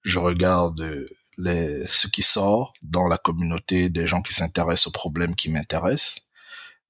je 0.02 0.18
regarde 0.18 1.06
les, 1.36 1.84
ce 1.88 2.06
qui 2.06 2.22
sort 2.22 2.72
dans 2.82 3.08
la 3.08 3.18
communauté 3.18 3.88
des 3.88 4.06
gens 4.06 4.22
qui 4.22 4.34
s'intéressent 4.34 4.88
aux 4.88 4.92
problèmes 4.92 5.34
qui 5.34 5.50
m'intéressent. 5.50 6.28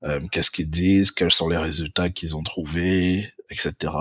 Euh, 0.05 0.21
Qu'est-ce 0.31 0.51
qu'ils 0.51 0.71
disent, 0.71 1.11
quels 1.11 1.33
sont 1.33 1.49
les 1.49 1.57
résultats 1.57 2.11
qu'ils 2.11 2.37
ont 2.37 2.43
trouvés, 2.43 3.29
etc. 3.51 3.93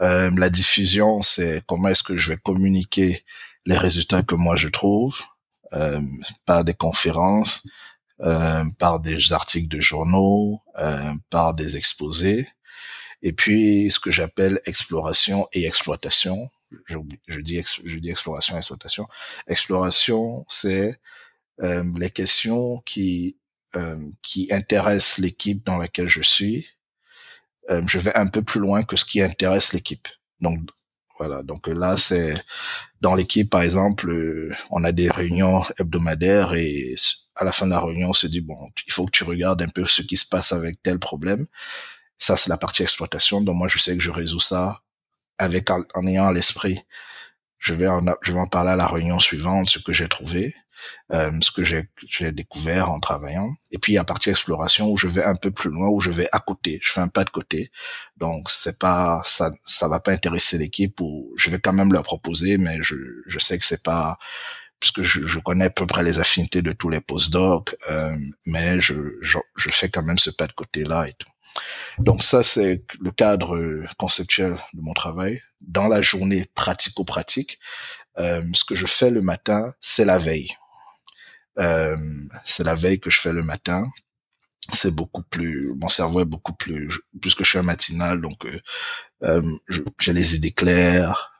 Euh, 0.00 0.30
la 0.36 0.50
diffusion, 0.50 1.22
c'est 1.22 1.62
comment 1.66 1.88
est-ce 1.88 2.02
que 2.02 2.16
je 2.16 2.30
vais 2.30 2.38
communiquer 2.38 3.24
les 3.66 3.78
résultats 3.78 4.22
que 4.22 4.34
moi 4.34 4.56
je 4.56 4.68
trouve 4.68 5.20
euh, 5.72 6.00
par 6.44 6.64
des 6.64 6.74
conférences, 6.74 7.66
euh, 8.20 8.64
par 8.78 9.00
des 9.00 9.32
articles 9.32 9.68
de 9.68 9.80
journaux, 9.80 10.60
euh, 10.78 11.12
par 11.30 11.54
des 11.54 11.76
exposés 11.76 12.48
et 13.26 13.32
puis 13.32 13.90
ce 13.90 13.98
que 13.98 14.12
j'appelle 14.12 14.60
exploration 14.66 15.48
et 15.52 15.66
exploitation. 15.66 16.48
Je, 16.86 17.40
dis 17.40 17.58
exploration 18.08 18.54
et 18.54 18.58
exploitation. 18.58 19.08
Exploration, 19.48 20.44
c'est 20.48 21.00
euh, 21.60 21.82
les 21.98 22.10
questions 22.10 22.78
qui 22.86 23.36
euh, 23.74 23.96
qui 24.22 24.46
intéressent 24.52 25.18
l'équipe 25.18 25.66
dans 25.66 25.76
laquelle 25.76 26.08
je 26.08 26.22
suis. 26.22 26.68
Euh, 27.68 27.82
je 27.88 27.98
vais 27.98 28.14
un 28.14 28.28
peu 28.28 28.42
plus 28.42 28.60
loin 28.60 28.84
que 28.84 28.96
ce 28.96 29.04
qui 29.04 29.20
intéresse 29.20 29.72
l'équipe. 29.72 30.06
Donc 30.40 30.60
voilà. 31.18 31.42
Donc 31.42 31.66
là, 31.66 31.96
c'est 31.96 32.34
dans 33.00 33.16
l'équipe, 33.16 33.50
par 33.50 33.62
exemple, 33.62 34.54
on 34.70 34.84
a 34.84 34.92
des 34.92 35.10
réunions 35.10 35.64
hebdomadaires 35.80 36.54
et 36.54 36.94
à 37.34 37.44
la 37.44 37.50
fin 37.50 37.66
de 37.66 37.72
la 37.72 37.80
réunion, 37.80 38.10
on 38.10 38.12
se 38.12 38.28
dit 38.28 38.40
bon, 38.40 38.70
il 38.86 38.92
faut 38.92 39.04
que 39.04 39.10
tu 39.10 39.24
regardes 39.24 39.62
un 39.62 39.68
peu 39.68 39.84
ce 39.84 40.02
qui 40.02 40.16
se 40.16 40.28
passe 40.28 40.52
avec 40.52 40.80
tel 40.80 41.00
problème 41.00 41.48
ça, 42.18 42.36
c'est 42.36 42.50
la 42.50 42.56
partie 42.56 42.82
exploitation. 42.82 43.40
Donc 43.40 43.56
moi, 43.56 43.68
je 43.68 43.78
sais 43.78 43.96
que 43.96 44.02
je 44.02 44.10
résous 44.10 44.40
ça 44.40 44.82
avec 45.38 45.70
en, 45.70 46.06
ayant 46.06 46.28
à 46.28 46.32
l'esprit. 46.32 46.80
Je 47.58 47.74
vais 47.74 47.88
en, 47.88 48.00
je 48.22 48.32
vais 48.32 48.40
en 48.40 48.46
parler 48.46 48.70
à 48.70 48.76
la 48.76 48.86
réunion 48.86 49.18
suivante, 49.18 49.70
ce 49.70 49.78
que 49.78 49.92
j'ai 49.92 50.08
trouvé, 50.08 50.54
euh, 51.12 51.30
ce 51.40 51.50
que 51.50 51.64
j'ai, 51.64 51.88
découvert 52.32 52.90
en 52.90 53.00
travaillant. 53.00 53.50
Et 53.70 53.78
puis 53.78 53.94
la 53.94 54.04
partie 54.04 54.30
exploration 54.30 54.90
où 54.90 54.96
je 54.96 55.08
vais 55.08 55.24
un 55.24 55.34
peu 55.34 55.50
plus 55.50 55.70
loin, 55.70 55.88
où 55.88 56.00
je 56.00 56.10
vais 56.10 56.28
à 56.32 56.40
côté. 56.40 56.80
Je 56.82 56.90
fais 56.92 57.00
un 57.00 57.08
pas 57.08 57.24
de 57.24 57.30
côté. 57.30 57.70
Donc 58.16 58.50
c'est 58.50 58.78
pas 58.78 59.22
ça, 59.24 59.50
ça 59.64 59.88
va 59.88 60.00
pas 60.00 60.12
intéresser 60.12 60.58
l'équipe 60.58 61.00
ou 61.00 61.32
je 61.36 61.50
vais 61.50 61.60
quand 61.60 61.72
même 61.72 61.92
leur 61.92 62.02
proposer, 62.02 62.58
mais 62.58 62.78
je, 62.82 62.96
je 63.26 63.38
sais 63.38 63.58
que 63.58 63.64
c'est 63.64 63.82
pas 63.82 64.18
puisque 64.80 65.02
je, 65.02 65.26
je, 65.26 65.38
connais 65.38 65.66
à 65.66 65.70
peu 65.70 65.86
près 65.86 66.02
les 66.02 66.18
affinités 66.18 66.62
de 66.62 66.72
tous 66.72 66.90
les 66.90 67.00
postdocs, 67.00 67.74
euh, 67.90 68.14
mais 68.44 68.80
je, 68.80 68.94
je, 69.22 69.38
je 69.56 69.70
fais 69.70 69.88
quand 69.88 70.02
même 70.02 70.18
ce 70.18 70.30
pas 70.30 70.46
de 70.46 70.52
côté 70.52 70.84
là 70.84 71.08
et 71.08 71.14
tout. 71.14 71.28
Donc 71.98 72.22
ça, 72.22 72.42
c'est 72.42 72.84
le 73.00 73.10
cadre 73.10 73.84
conceptuel 73.98 74.56
de 74.74 74.80
mon 74.82 74.92
travail. 74.92 75.40
Dans 75.60 75.88
la 75.88 76.02
journée 76.02 76.46
pratico-pratique, 76.54 77.58
euh, 78.18 78.42
ce 78.54 78.64
que 78.64 78.74
je 78.74 78.86
fais 78.86 79.10
le 79.10 79.22
matin, 79.22 79.72
c'est 79.80 80.04
la 80.04 80.18
veille. 80.18 80.50
Euh, 81.58 81.96
c'est 82.44 82.64
la 82.64 82.74
veille 82.74 83.00
que 83.00 83.10
je 83.10 83.20
fais 83.20 83.32
le 83.32 83.42
matin. 83.42 83.86
C'est 84.72 84.94
beaucoup 84.94 85.22
plus, 85.22 85.74
mon 85.76 85.88
cerveau 85.88 86.20
est 86.20 86.24
beaucoup 86.24 86.54
plus, 86.54 86.88
puisque 87.20 87.44
je 87.44 87.50
suis 87.50 87.58
un 87.58 87.62
matinal, 87.62 88.20
donc 88.20 88.46
euh, 89.22 89.42
j'ai 90.00 90.12
les 90.12 90.34
idées 90.34 90.52
claires. 90.52 91.30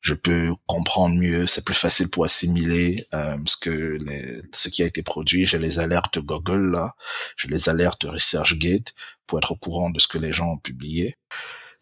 Je 0.00 0.14
peux 0.14 0.54
comprendre 0.66 1.16
mieux, 1.16 1.46
c'est 1.46 1.64
plus 1.64 1.74
facile 1.74 2.08
pour 2.08 2.24
assimiler 2.24 2.96
euh, 3.14 3.36
ce 3.46 3.56
que 3.56 3.98
les, 4.04 4.42
ce 4.52 4.68
qui 4.68 4.82
a 4.82 4.86
été 4.86 5.02
produit. 5.02 5.46
J'ai 5.46 5.58
les 5.58 5.78
alertes 5.80 6.18
Google 6.20 6.70
là, 6.70 6.94
j'ai 7.36 7.48
les 7.48 7.68
alertes 7.68 8.04
ResearchGate 8.04 8.94
pour 9.26 9.38
être 9.38 9.52
au 9.52 9.56
courant 9.56 9.90
de 9.90 9.98
ce 9.98 10.08
que 10.08 10.18
les 10.18 10.32
gens 10.32 10.52
ont 10.52 10.58
publié. 10.58 11.16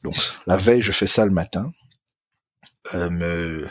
Donc 0.03 0.17
la 0.47 0.57
veille, 0.57 0.83
je 0.83 0.93
fais 0.93 1.07
ça 1.07 1.25
le 1.27 1.33
matin. 1.33 1.71
Euh, 2.95 3.69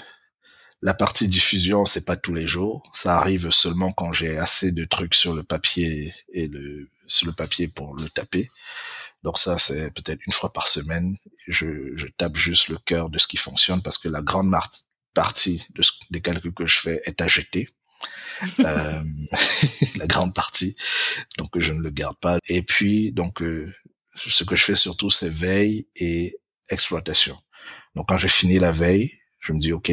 la 0.82 0.94
partie 0.94 1.28
diffusion, 1.28 1.86
c'est 1.86 2.06
pas 2.06 2.16
tous 2.16 2.34
les 2.34 2.46
jours. 2.48 2.84
Ça 2.94 3.18
arrive 3.18 3.50
seulement 3.50 3.92
quand 3.92 4.14
j'ai 4.14 4.38
assez 4.38 4.72
de 4.72 4.86
trucs 4.86 5.16
sur 5.16 5.34
le 5.34 5.44
papier 5.44 6.14
et 6.32 6.48
le 6.48 6.90
sur 7.08 7.28
le 7.28 7.34
papier 7.34 7.68
pour 7.68 7.96
le 7.96 8.10
taper. 8.10 8.50
Donc 9.26 9.40
ça, 9.40 9.58
c'est 9.58 9.90
peut-être 9.90 10.24
une 10.28 10.32
fois 10.32 10.54
par 10.54 10.68
semaine. 10.68 11.18
Je, 11.48 11.96
je 11.96 12.06
tape 12.16 12.38
juste 12.38 12.68
le 12.70 12.78
cœur 12.78 13.10
de 13.10 13.18
ce 13.18 13.26
qui 13.26 13.38
fonctionne 13.38 13.82
parce 13.82 13.98
que 13.98 14.08
la 14.08 14.22
grande 14.22 14.54
partie 15.16 15.66
de 15.74 15.82
ce, 15.82 15.94
des 16.12 16.22
calculs 16.22 16.54
que 16.54 16.68
je 16.68 16.80
fais 16.80 17.02
est 17.06 17.20
à 17.22 17.28
jeter. 17.28 17.68
euh, 18.60 19.04
la 19.96 20.06
grande 20.06 20.36
partie, 20.36 20.76
donc 21.40 21.58
je 21.58 21.74
ne 21.74 21.82
le 21.82 21.90
garde 21.90 22.18
pas. 22.18 22.38
Et 22.48 22.62
puis 22.62 23.12
donc 23.14 23.42
euh, 23.42 23.74
ce 24.16 24.44
que 24.44 24.56
je 24.56 24.64
fais 24.64 24.76
surtout 24.76 25.10
c'est 25.10 25.30
veille 25.30 25.88
et 25.96 26.38
exploitation. 26.70 27.38
Donc 27.96 28.10
quand 28.10 28.18
j'ai 28.18 28.28
fini 28.28 28.60
la 28.60 28.72
veille, 28.72 29.12
je 29.40 29.54
me 29.54 29.60
dis 29.60 29.74
ok, 29.74 29.92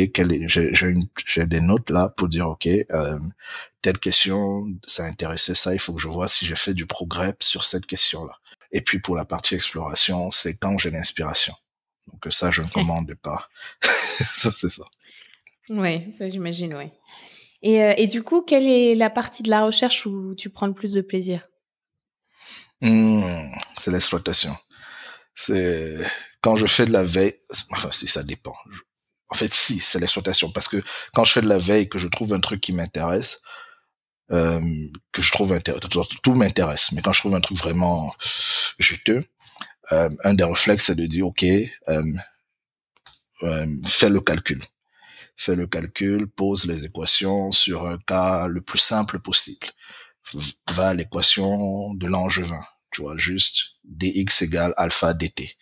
j'ai 1.27 1.47
des 1.47 1.61
notes 1.61 1.89
là 1.89 2.11
pour 2.17 2.29
dire 2.29 2.49
ok, 2.49 2.67
euh, 2.67 3.19
telle 3.81 3.99
question, 3.99 4.67
ça 4.87 5.07
intéressait 5.07 5.55
ça, 5.55 5.73
il 5.73 5.79
faut 5.79 5.95
que 5.95 6.03
je 6.03 6.09
vois 6.09 6.29
si 6.29 6.45
j'ai 6.45 6.57
fait 6.57 6.75
du 6.75 6.85
progrès 6.85 7.35
sur 7.41 7.65
cette 7.65 7.87
question 7.87 8.27
là. 8.27 8.35
Et 8.73 8.81
puis 8.81 8.99
pour 8.99 9.17
la 9.17 9.25
partie 9.25 9.55
exploration, 9.55 10.31
c'est 10.31 10.57
quand 10.57 10.79
j'ai 10.79 10.91
l'inspiration. 10.91 11.55
Donc 12.11 12.33
ça, 12.33 12.51
je 12.51 12.63
ne 12.63 12.69
commande 12.69 13.15
pas. 13.15 13.49
ça, 13.81 14.51
c'est 14.51 14.71
ça. 14.71 14.85
Oui, 15.69 16.13
ça 16.13 16.29
j'imagine, 16.29 16.75
oui. 16.75 16.91
Et, 17.63 17.83
euh, 17.83 17.95
et, 17.97 18.09
du 18.09 18.23
coup, 18.25 18.43
quelle 18.43 18.67
est 18.67 18.97
la 18.97 19.09
partie 19.09 19.45
de 19.45 19.51
la 19.51 19.65
recherche 19.65 20.05
où 20.05 20.35
tu 20.35 20.51
prends 20.51 20.67
le 20.67 20.75
plus 20.75 20.93
de 20.93 21.01
plaisir? 21.01 21.47
Mmh, 22.81 23.23
C'est 23.79 23.93
l'exploitation. 23.93 24.57
C'est 25.35 25.99
quand 26.41 26.57
je 26.57 26.67
fais 26.67 26.85
de 26.87 26.93
la 26.93 27.05
veille. 27.05 27.35
Enfin, 27.71 27.91
si 27.93 28.09
ça 28.09 28.25
dépend. 28.25 28.57
En 29.29 29.35
fait, 29.35 29.55
si, 29.55 29.79
c'est 29.79 30.01
l'exploitation. 30.01 30.51
Parce 30.51 30.67
que 30.67 30.83
quand 31.15 31.25
je 31.25 31.33
fais 31.33 31.41
de 31.41 31.49
la 31.49 31.59
veille, 31.59 31.89
que 31.89 31.99
je 31.99 32.09
trouve 32.09 32.35
un 32.35 32.41
truc 32.41 32.61
qui 32.61 32.73
m'intéresse, 32.73 33.41
euh, 34.33 34.61
que 35.13 35.23
je 35.23 35.31
trouve 35.31 35.53
intéressant. 35.53 36.03
Tout 36.23 36.35
m'intéresse, 36.35 36.93
mais 36.93 37.03
quand 37.03 37.13
je 37.13 37.21
trouve 37.21 37.35
un 37.35 37.41
truc 37.41 37.59
vraiment 37.59 38.15
juteux, 38.79 39.25
euh, 39.93 40.11
un 40.25 40.35
des 40.35 40.45
réflexes, 40.45 40.87
c'est 40.87 40.95
de 40.95 41.07
dire, 41.07 41.27
OK, 41.27 41.45
euh, 41.45 42.03
euh, 43.43 43.67
fais 43.87 44.09
le 44.09 44.21
calcul. 44.21 44.63
Fais 45.37 45.57
le 45.57 45.67
calcul, 45.67 46.29
pose 46.29 46.67
les 46.67 46.85
équations 46.85 47.53
sur 47.53 47.87
un 47.87 47.99
cas 47.99 48.47
le 48.47 48.61
plus 48.61 48.79
simple 48.79 49.19
possible. 49.19 49.67
Va 50.71 50.91
à 50.91 50.95
l'équation 50.95 51.95
de 51.95 52.07
l'angevin, 52.07 52.63
tu 52.93 53.03
vois, 53.03 53.17
juste 53.17 53.79
dx 53.85 54.43
égale 54.43 54.73
alpha 54.77 55.15
dt. 55.15 55.57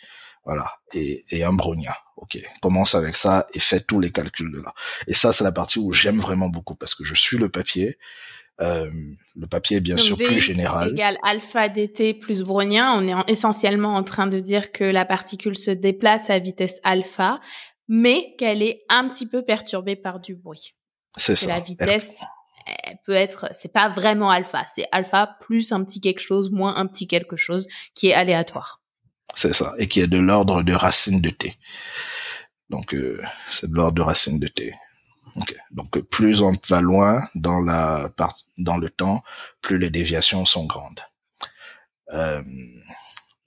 Voilà, 0.44 0.70
et, 0.94 1.24
et 1.30 1.44
un 1.44 1.52
brognat. 1.52 1.96
Ok, 2.16 2.38
commence 2.60 2.94
avec 2.94 3.16
ça 3.16 3.46
et 3.54 3.60
fais 3.60 3.80
tous 3.80 4.00
les 4.00 4.12
calculs 4.12 4.52
de 4.52 4.60
là. 4.60 4.74
Et 5.06 5.14
ça, 5.14 5.32
c'est 5.32 5.44
la 5.44 5.52
partie 5.52 5.78
où 5.78 5.92
j'aime 5.92 6.20
vraiment 6.20 6.48
beaucoup 6.48 6.74
parce 6.76 6.94
que 6.94 7.04
je 7.04 7.14
suis 7.14 7.38
le 7.38 7.48
papier, 7.48 7.98
euh, 8.60 8.90
le 9.36 9.46
papier 9.46 9.78
est 9.78 9.80
bien 9.80 9.96
sûr 9.96 10.16
plus 10.16 10.40
général. 10.40 10.92
Égal 10.92 11.18
alpha 11.22 11.68
dt 11.68 12.14
plus 12.14 12.42
brownien. 12.42 12.92
On 12.96 13.08
est 13.08 13.30
essentiellement 13.30 13.94
en 13.94 14.02
train 14.02 14.26
de 14.26 14.38
dire 14.40 14.72
que 14.72 14.84
la 14.84 15.04
particule 15.04 15.56
se 15.56 15.70
déplace 15.70 16.30
à 16.30 16.38
vitesse 16.38 16.78
alpha, 16.82 17.40
mais 17.88 18.34
qu'elle 18.38 18.62
est 18.62 18.82
un 18.88 19.08
petit 19.08 19.26
peu 19.26 19.42
perturbée 19.42 19.96
par 19.96 20.20
du 20.20 20.34
bruit. 20.34 20.74
C'est 21.16 21.36
ça. 21.36 21.48
La 21.48 21.60
vitesse 21.60 22.22
elle 22.84 22.98
peut 23.04 23.14
être, 23.14 23.50
c'est 23.58 23.72
pas 23.72 23.88
vraiment 23.88 24.30
alpha, 24.30 24.64
c'est 24.74 24.86
alpha 24.92 25.36
plus 25.40 25.72
un 25.72 25.84
petit 25.84 26.00
quelque 26.00 26.20
chose 26.20 26.50
moins 26.50 26.76
un 26.76 26.86
petit 26.86 27.06
quelque 27.06 27.36
chose 27.36 27.66
qui 27.94 28.08
est 28.08 28.14
aléatoire. 28.14 28.82
C'est 29.34 29.54
ça, 29.54 29.74
et 29.78 29.86
qui 29.86 30.00
est 30.00 30.06
de 30.06 30.18
l'ordre 30.18 30.62
de 30.62 30.72
racine 30.72 31.20
de 31.20 31.30
t. 31.30 31.56
Donc 32.68 32.94
euh, 32.94 33.22
c'est 33.50 33.70
de 33.70 33.74
l'ordre 33.74 33.94
de 33.94 34.02
racine 34.02 34.38
de 34.38 34.48
t. 34.48 34.74
Okay. 35.36 35.56
Donc 35.70 35.98
plus 36.08 36.42
on 36.42 36.52
va 36.68 36.80
loin 36.80 37.28
dans 37.34 37.60
la 37.60 38.12
dans 38.58 38.76
le 38.76 38.90
temps, 38.90 39.22
plus 39.60 39.78
les 39.78 39.90
déviations 39.90 40.44
sont 40.44 40.66
grandes. 40.66 41.00
Euh, 42.12 42.42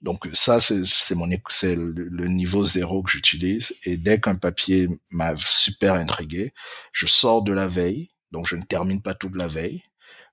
donc 0.00 0.28
ça 0.32 0.60
c'est 0.60 1.14
mon 1.14 1.28
c'est 1.48 1.76
le, 1.76 2.28
niveau 2.28 2.64
zéro 2.64 3.02
que 3.02 3.10
j'utilise 3.10 3.76
et 3.84 3.96
dès 3.96 4.20
qu'un 4.20 4.36
papier 4.36 4.88
m'a 5.10 5.34
super 5.36 5.94
intrigué, 5.94 6.52
je 6.92 7.06
sors 7.06 7.42
de 7.42 7.52
la 7.52 7.66
veille, 7.66 8.10
donc 8.30 8.46
je 8.46 8.56
ne 8.56 8.62
termine 8.62 9.02
pas 9.02 9.14
toute 9.14 9.36
la 9.36 9.48
veille. 9.48 9.82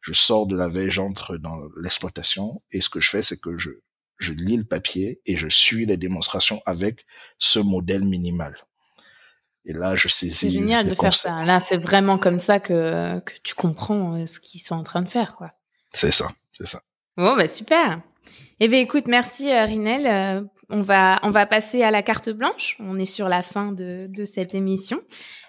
Je 0.02 0.14
sors 0.14 0.48
de 0.48 0.56
la 0.56 0.68
veille, 0.68 0.90
j'entre 0.90 1.38
dans 1.38 1.62
l'exploitation 1.78 2.62
et 2.72 2.82
ce 2.82 2.90
que 2.90 3.00
je 3.00 3.10
fais 3.10 3.24
c'est 3.24 3.40
que 3.40 3.58
je 3.58 3.72
je 4.20 4.34
lis 4.34 4.58
le 4.58 4.64
papier 4.64 5.22
et 5.26 5.36
je 5.36 5.48
suis 5.48 5.86
les 5.86 5.98
démonstrations 5.98 6.62
avec 6.66 7.06
ce 7.40 7.60
modèle 7.60 8.04
minimal. 8.04 8.56
Et 9.66 9.74
là, 9.74 9.96
je 9.96 10.08
saisis. 10.08 10.34
C'est 10.34 10.50
génial 10.50 10.90
de 10.90 10.96
faire 10.96 11.14
ça. 11.14 11.46
Là, 11.46 11.60
c'est 11.60 11.78
vraiment 11.78 12.18
comme 12.18 12.40
ça 12.40 12.60
que, 12.60 13.20
que 13.20 13.34
tu 13.44 13.54
comprends 13.54 14.16
euh, 14.16 14.26
ce 14.26 14.40
qu'ils 14.40 14.62
sont 14.62 14.76
en 14.76 14.84
train 14.84 15.02
de 15.02 15.10
faire, 15.10 15.36
quoi. 15.36 15.52
C'est 15.94 16.12
ça, 16.12 16.28
c'est 16.58 16.68
ça. 16.68 16.82
Bon, 17.18 17.36
bah 17.36 17.48
super. 17.48 18.02
Eh 18.60 18.68
bien, 18.68 18.80
écoute, 18.80 19.08
merci 19.08 19.52
euh, 19.52 19.66
Rinel. 19.66 20.08
Euh, 20.08 20.42
on 20.70 20.82
va 20.82 21.20
on 21.24 21.30
va 21.30 21.46
passer 21.46 21.84
à 21.84 21.92
la 21.92 22.02
carte 22.02 22.30
blanche. 22.30 22.78
On 22.80 22.98
est 22.98 23.06
sur 23.06 23.28
la 23.28 23.44
fin 23.44 23.72
de, 23.72 24.08
de 24.10 24.26
cette 24.26 24.56
émission. 24.56 25.02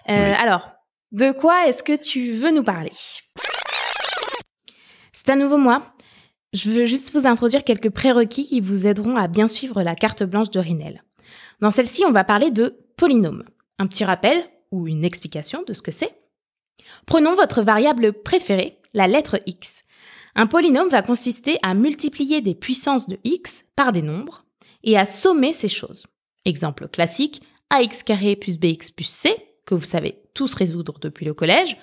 Euh, 0.09 0.33
Alors, 0.37 0.69
de 1.11 1.31
quoi 1.31 1.67
est-ce 1.67 1.81
que 1.81 1.95
tu 1.95 2.33
veux 2.33 2.51
nous 2.51 2.63
parler? 2.63 2.91
C'est 5.13 5.29
à 5.29 5.35
nouveau 5.35 5.57
moi. 5.57 5.81
Je 6.51 6.69
veux 6.69 6.85
juste 6.85 7.13
vous 7.13 7.25
introduire 7.25 7.63
quelques 7.63 7.89
prérequis 7.89 8.45
qui 8.45 8.61
vous 8.61 8.85
aideront 8.85 9.15
à 9.15 9.27
bien 9.27 9.47
suivre 9.47 9.81
la 9.81 9.95
carte 9.95 10.23
blanche 10.23 10.51
de 10.51 10.59
Rinel. 10.59 11.03
Dans 11.61 11.71
celle-ci, 11.71 12.03
on 12.05 12.11
va 12.11 12.23
parler 12.23 12.51
de 12.51 12.77
polynômes. 12.97 13.43
Un 13.83 13.87
petit 13.87 14.05
rappel 14.05 14.41
ou 14.71 14.87
une 14.87 15.03
explication 15.03 15.61
de 15.63 15.73
ce 15.73 15.81
que 15.81 15.91
c'est. 15.91 16.15
Prenons 17.05 17.35
votre 17.35 17.63
variable 17.63 18.13
préférée, 18.13 18.79
la 18.93 19.09
lettre 19.09 19.41
x. 19.45 19.83
Un 20.35 20.47
polynôme 20.47 20.87
va 20.87 21.01
consister 21.01 21.57
à 21.63 21.73
multiplier 21.73 22.39
des 22.39 22.55
puissances 22.55 23.09
de 23.09 23.19
x 23.25 23.65
par 23.75 23.91
des 23.91 24.01
nombres 24.01 24.45
et 24.85 24.97
à 24.97 25.03
sommer 25.03 25.51
ces 25.51 25.67
choses. 25.67 26.05
Exemple 26.45 26.87
classique, 26.87 27.43
ax 27.69 28.03
carré 28.03 28.37
plus 28.37 28.57
bx 28.57 28.89
plus 28.89 29.03
c, 29.03 29.35
que 29.65 29.75
vous 29.75 29.83
savez 29.83 30.23
tous 30.33 30.53
résoudre 30.53 30.97
depuis 31.01 31.25
le 31.25 31.33
collège, 31.33 31.75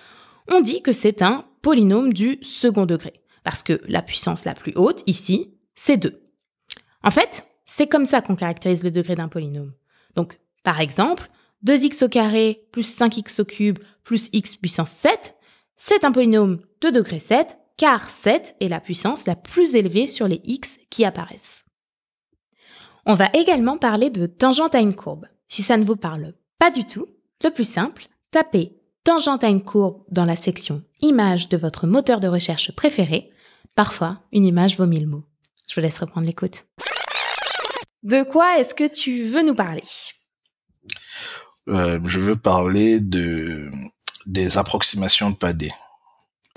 on 0.48 0.62
dit 0.62 0.80
que 0.80 0.92
c'est 0.92 1.20
un 1.20 1.44
polynôme 1.60 2.14
du 2.14 2.38
second 2.40 2.86
degré, 2.86 3.12
parce 3.44 3.62
que 3.62 3.78
la 3.86 4.00
puissance 4.00 4.46
la 4.46 4.54
plus 4.54 4.72
haute, 4.74 5.02
ici, 5.06 5.52
c'est 5.74 5.98
2. 5.98 6.22
En 7.02 7.10
fait, 7.10 7.42
c'est 7.66 7.88
comme 7.88 8.06
ça 8.06 8.22
qu'on 8.22 8.36
caractérise 8.36 8.84
le 8.84 8.90
degré 8.90 9.16
d'un 9.16 9.28
polynôme. 9.28 9.74
Donc, 10.16 10.40
par 10.64 10.80
exemple, 10.80 11.28
2x 11.64 12.04
au 12.04 12.08
plus 12.70 12.98
5x 12.98 13.40
au 13.40 13.74
plus 14.02 14.28
x 14.32 14.56
puissance 14.56 14.90
7, 14.90 15.34
c'est 15.76 16.04
un 16.04 16.12
polynôme 16.12 16.60
de 16.80 16.90
degré 16.90 17.18
7, 17.18 17.58
car 17.76 18.10
7 18.10 18.56
est 18.60 18.68
la 18.68 18.80
puissance 18.80 19.26
la 19.26 19.36
plus 19.36 19.74
élevée 19.74 20.06
sur 20.06 20.28
les 20.28 20.40
x 20.44 20.78
qui 20.90 21.04
apparaissent. 21.04 21.64
On 23.06 23.14
va 23.14 23.30
également 23.32 23.78
parler 23.78 24.10
de 24.10 24.26
tangente 24.26 24.74
à 24.74 24.80
une 24.80 24.94
courbe. 24.94 25.26
Si 25.48 25.62
ça 25.62 25.76
ne 25.76 25.84
vous 25.84 25.96
parle 25.96 26.34
pas 26.58 26.70
du 26.70 26.84
tout, 26.84 27.06
le 27.42 27.50
plus 27.50 27.68
simple, 27.68 28.08
tapez 28.30 28.76
tangente 29.04 29.44
à 29.44 29.48
une 29.48 29.62
courbe 29.62 30.04
dans 30.10 30.26
la 30.26 30.36
section 30.36 30.82
Images 31.00 31.48
de 31.48 31.56
votre 31.56 31.86
moteur 31.86 32.20
de 32.20 32.28
recherche 32.28 32.72
préféré. 32.72 33.30
Parfois, 33.74 34.20
une 34.32 34.44
image 34.44 34.76
vaut 34.76 34.86
mille 34.86 35.06
mots. 35.06 35.24
Je 35.66 35.74
vous 35.74 35.80
laisse 35.80 35.98
reprendre 35.98 36.26
l'écoute. 36.26 36.66
De 38.02 38.22
quoi 38.22 38.58
est-ce 38.58 38.74
que 38.74 38.86
tu 38.86 39.24
veux 39.24 39.42
nous 39.42 39.54
parler? 39.54 39.82
Euh, 41.70 42.00
je 42.04 42.20
veux 42.20 42.36
parler 42.36 43.00
de 43.00 43.70
des 44.26 44.58
approximations 44.58 45.30
de 45.30 45.36
Padé. 45.36 45.72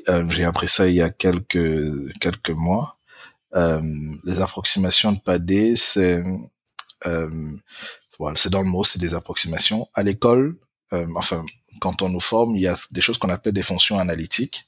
Euh, 0.09 0.27
J'ai 0.29 0.43
appris 0.43 0.67
ça 0.67 0.87
il 0.87 0.95
y 0.95 1.01
a 1.01 1.09
quelques 1.09 2.13
quelques 2.19 2.49
mois. 2.49 2.97
Euh, 3.55 3.81
les 4.23 4.41
approximations 4.41 5.11
de 5.11 5.19
Padé, 5.19 5.75
c'est 5.75 6.23
euh, 7.05 7.29
voilà, 8.19 8.35
c'est 8.35 8.49
dans 8.49 8.61
le 8.61 8.69
mot, 8.69 8.83
c'est 8.83 8.99
des 8.99 9.13
approximations. 9.13 9.87
À 9.93 10.03
l'école, 10.03 10.57
enfin, 11.15 11.43
quand 11.79 12.01
on 12.01 12.09
nous 12.09 12.19
forme, 12.19 12.55
il 12.55 12.61
y 12.61 12.67
a 12.67 12.75
des 12.91 13.01
choses 13.01 13.17
qu'on 13.17 13.29
appelle 13.29 13.53
des 13.53 13.63
fonctions 13.63 13.97
analytiques. 13.99 14.67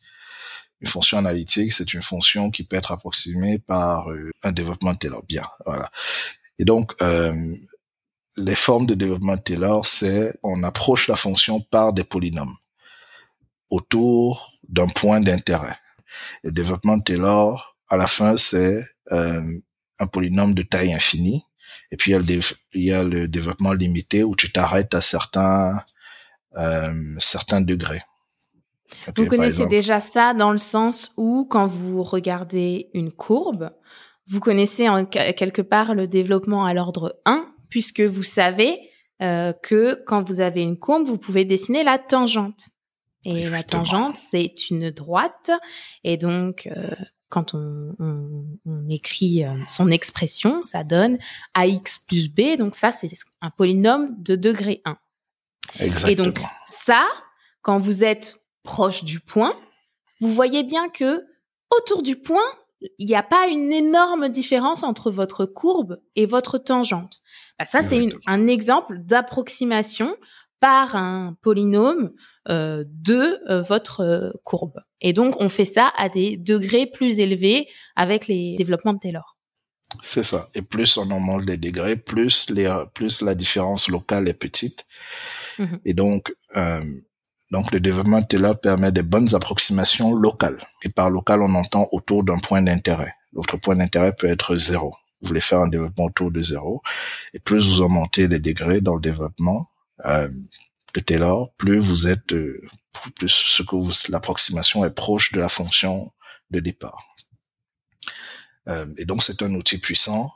Une 0.82 0.88
fonction 0.88 1.18
analytique, 1.18 1.72
c'est 1.72 1.94
une 1.94 2.02
fonction 2.02 2.52
qui 2.52 2.64
peut 2.64 2.76
être 2.76 2.92
approximée 2.92 3.60
par 3.60 4.08
un 4.44 4.52
développement 4.52 4.94
de 4.94 4.98
Taylor. 4.98 5.24
Bien, 5.28 5.48
voilà. 5.66 5.90
Et 6.58 6.66
donc, 6.66 6.94
euh, 7.02 7.34
les 8.38 8.56
formes 8.56 8.86
de 8.86 8.94
développement 8.94 9.36
de 9.36 9.42
Taylor, 9.42 9.86
c'est 9.86 10.38
on 10.44 10.64
approche 10.64 11.08
la 11.08 11.16
fonction 11.16 11.62
par 11.62 11.94
des 11.94 12.04
polynômes 12.04 12.56
autour 13.70 14.52
d'un 14.68 14.88
point 14.88 15.22
d'intérêt. 15.22 15.78
Le 16.44 16.52
développement 16.52 16.98
de 16.98 17.04
Taylor, 17.04 17.78
à 17.90 17.98
la 17.98 18.08
fin, 18.08 18.38
c'est 18.38 18.86
euh, 19.12 19.44
un 20.00 20.08
polynôme 20.08 20.54
de 20.54 20.64
taille 20.64 20.94
infinie. 20.94 21.44
Et 21.92 21.98
puis 21.98 22.12
il 22.12 22.14
y 22.14 22.18
a 22.18 22.20
le, 22.20 22.40
il 22.74 22.84
y 22.84 22.92
a 22.92 23.04
le 23.04 23.28
développement 23.28 23.74
limité 23.74 24.24
où 24.24 24.36
tu 24.36 24.52
t'arrêtes 24.52 24.94
à 24.94 25.02
certains 25.02 25.84
euh, 26.58 26.94
certains 27.20 27.60
degrés. 27.60 28.02
vous 29.18 29.26
connaissez 29.26 29.66
déjà 29.66 30.00
ça 30.00 30.34
dans 30.34 30.52
le 30.52 30.58
sens 30.58 31.12
où 31.18 31.46
quand 31.50 31.68
vous 31.68 32.02
regardez 32.02 32.90
une 32.94 33.12
courbe, 33.12 33.72
vous 34.28 34.40
connaissez 34.40 34.88
en 34.88 35.06
quelque 35.06 35.62
part 35.62 35.94
le 35.96 36.08
développement 36.08 36.66
à 36.66 36.74
l'ordre 36.74 37.20
1 37.26 37.55
puisque 37.70 38.02
vous 38.02 38.24
savez 38.24 38.80
euh, 39.22 39.54
que 39.54 40.04
quand 40.06 40.24
vous 40.24 40.42
avez 40.42 40.62
une 40.62 40.78
courbe, 40.78 41.06
vous 41.06 41.18
pouvez 41.18 41.46
dessiner 41.46 41.84
la 41.84 41.98
tangente. 41.98 42.70
Et 43.26 43.46
la 43.46 43.64
tangente, 43.64 44.16
c'est 44.18 44.70
une 44.70 44.92
droite. 44.92 45.50
Et 46.04 46.16
donc, 46.16 46.68
euh, 46.68 46.92
quand 47.30 47.56
on, 47.56 47.96
on, 48.00 48.46
on 48.66 48.90
écrit 48.90 49.44
euh, 49.44 49.54
son 49.68 49.90
expression, 49.90 50.62
ça 50.62 50.84
donne 50.84 51.18
ax 51.54 51.98
plus 52.08 52.30
b. 52.30 52.58
Donc 52.58 52.76
ça, 52.76 52.92
c'est 52.92 53.10
un 53.42 53.50
polynôme 53.50 54.16
de 54.22 54.36
degré 54.36 54.82
1. 54.86 54.98
Exactement. 55.80 56.12
Et 56.12 56.16
donc 56.16 56.42
ça, 56.68 57.06
quand 57.62 57.80
vous 57.80 58.04
êtes 58.04 58.42
proche 58.64 59.04
du 59.04 59.20
point, 59.20 59.54
vous 60.22 60.30
voyez 60.30 60.64
bien 60.64 60.90
que 60.90 61.26
autour 61.76 62.04
du 62.04 62.16
point, 62.16 62.46
il 62.98 63.06
n'y 63.06 63.16
a 63.16 63.24
pas 63.24 63.48
une 63.48 63.72
énorme 63.72 64.30
différence 64.30 64.84
entre 64.84 65.12
votre 65.12 65.46
courbe 65.46 66.00
et 66.16 66.26
votre 66.26 66.58
tangente. 66.58 67.22
Bah, 67.58 67.66
ça, 67.66 67.82
c'est 67.84 68.10
un 68.28 68.48
exemple 68.48 69.00
d'approximation 69.00 70.16
par 70.60 70.96
un 70.96 71.38
polynôme 71.42 72.12
euh, 72.50 72.84
de 72.88 73.40
euh, 73.50 73.62
votre 73.62 74.02
euh, 74.02 74.32
courbe. 74.44 74.82
Et 75.02 75.14
donc, 75.14 75.36
on 75.40 75.50
fait 75.50 75.66
ça 75.66 75.92
à 75.98 76.10
des 76.10 76.38
degrés 76.38 76.86
plus 76.86 77.20
élevés 77.20 77.68
avec 77.96 78.28
les 78.28 78.56
développements 78.56 78.94
de 78.94 79.00
Taylor. 79.00 79.38
C'est 80.02 80.24
ça. 80.24 80.50
Et 80.56 80.62
plus 80.62 80.98
on 80.98 81.04
augmente 81.12 81.46
les 81.46 81.58
degrés, 81.58 81.96
plus, 81.96 82.50
les, 82.50 82.74
plus 82.94 83.22
la 83.22 83.36
différence 83.36 83.88
locale 83.88 84.28
est 84.28 84.34
petite. 84.34 84.86
Mmh 85.60 85.76
Et 85.86 85.94
donc, 85.94 86.36
donc 87.52 87.72
le 87.72 87.80
développement 87.80 88.22
Taylor 88.22 88.60
permet 88.60 88.92
des 88.92 89.04
bonnes 89.04 89.34
approximations 89.36 90.14
locales. 90.14 90.66
Et 90.84 90.90
par 90.90 91.10
local, 91.10 91.42
on 91.42 91.54
entend 91.56 91.88
autour 91.92 92.24
d'un 92.24 92.40
point 92.40 92.62
d'intérêt. 92.62 93.14
L'autre 93.34 93.58
point 93.58 93.76
d'intérêt 93.76 94.14
peut 94.14 94.28
être 94.28 94.56
zéro 94.56 94.94
vous 95.26 95.30
voulez 95.30 95.42
faire 95.42 95.62
un 95.62 95.68
développement 95.68 96.06
autour 96.06 96.32
de 96.32 96.42
zéro. 96.42 96.82
Et 97.34 97.40
plus 97.40 97.68
vous 97.68 97.82
augmentez 97.82 98.28
les 98.28 98.40
degrés 98.40 98.82
dans 98.82 98.96
le 98.96 99.02
développement 99.02 99.70
euh, 100.06 100.30
de 100.94 101.00
Taylor, 101.00 101.52
plus 101.58 101.80
vous 101.80 102.08
êtes, 102.08 102.32
euh, 102.34 102.62
plus 103.16 103.30
ce 103.30 103.64
que 103.64 103.76
vous, 103.76 103.92
l'approximation 104.10 104.86
est 104.86 104.92
proche 104.92 105.32
de 105.32 105.40
la 105.40 105.50
fonction 105.50 106.12
de 106.52 106.60
départ. 106.60 107.04
Euh, 108.68 108.86
et 108.98 109.06
donc 109.06 109.24
c'est 109.24 109.42
un 109.42 109.54
outil 109.56 109.80
puissant. 109.80 110.32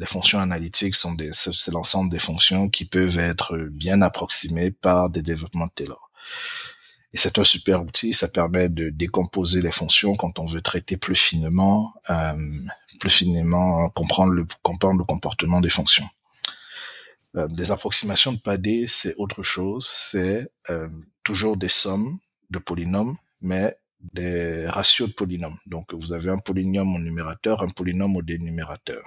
Euh, 0.00 0.04
les 0.04 0.06
fonctions 0.06 0.40
analytiques 0.40 0.94
sont 0.94 1.14
des, 1.14 1.30
c'est 1.32 1.72
l'ensemble 1.72 2.10
des 2.10 2.18
fonctions 2.18 2.68
qui 2.68 2.84
peuvent 2.84 3.18
être 3.18 3.56
bien 3.56 4.02
approximées 4.02 4.70
par 4.70 5.10
des 5.10 5.22
développements 5.22 5.66
de 5.66 5.72
Taylor. 5.74 6.10
Et 7.12 7.18
c'est 7.18 7.38
un 7.38 7.44
super 7.44 7.82
outil, 7.82 8.14
ça 8.14 8.28
permet 8.28 8.68
de 8.68 8.90
décomposer 8.90 9.60
les 9.60 9.72
fonctions 9.72 10.14
quand 10.14 10.38
on 10.38 10.46
veut 10.46 10.62
traiter 10.62 10.96
plus 10.96 11.16
finement, 11.16 11.92
euh, 12.08 12.34
plus 13.00 13.10
finement 13.10 13.90
comprendre 13.90 14.32
le, 14.32 14.46
comportement 14.62 15.60
des 15.60 15.70
fonctions. 15.70 16.08
Euh, 17.36 17.48
les 17.56 17.72
approximations 17.72 18.32
de 18.32 18.38
Padé, 18.38 18.86
c'est 18.88 19.14
autre 19.16 19.42
chose, 19.42 19.88
c'est 19.88 20.48
euh, 20.68 20.88
toujours 21.24 21.56
des 21.56 21.68
sommes 21.68 22.18
de 22.50 22.58
polynômes, 22.58 23.16
mais 23.42 23.76
des 24.14 24.66
ratios 24.68 25.08
de 25.08 25.14
polynômes. 25.14 25.58
Donc 25.66 25.92
vous 25.94 26.12
avez 26.12 26.30
un 26.30 26.38
polynôme 26.38 26.94
au 26.94 27.00
numérateur, 27.00 27.62
un 27.62 27.68
polynôme 27.68 28.16
au 28.16 28.22
dénumérateur. 28.22 29.02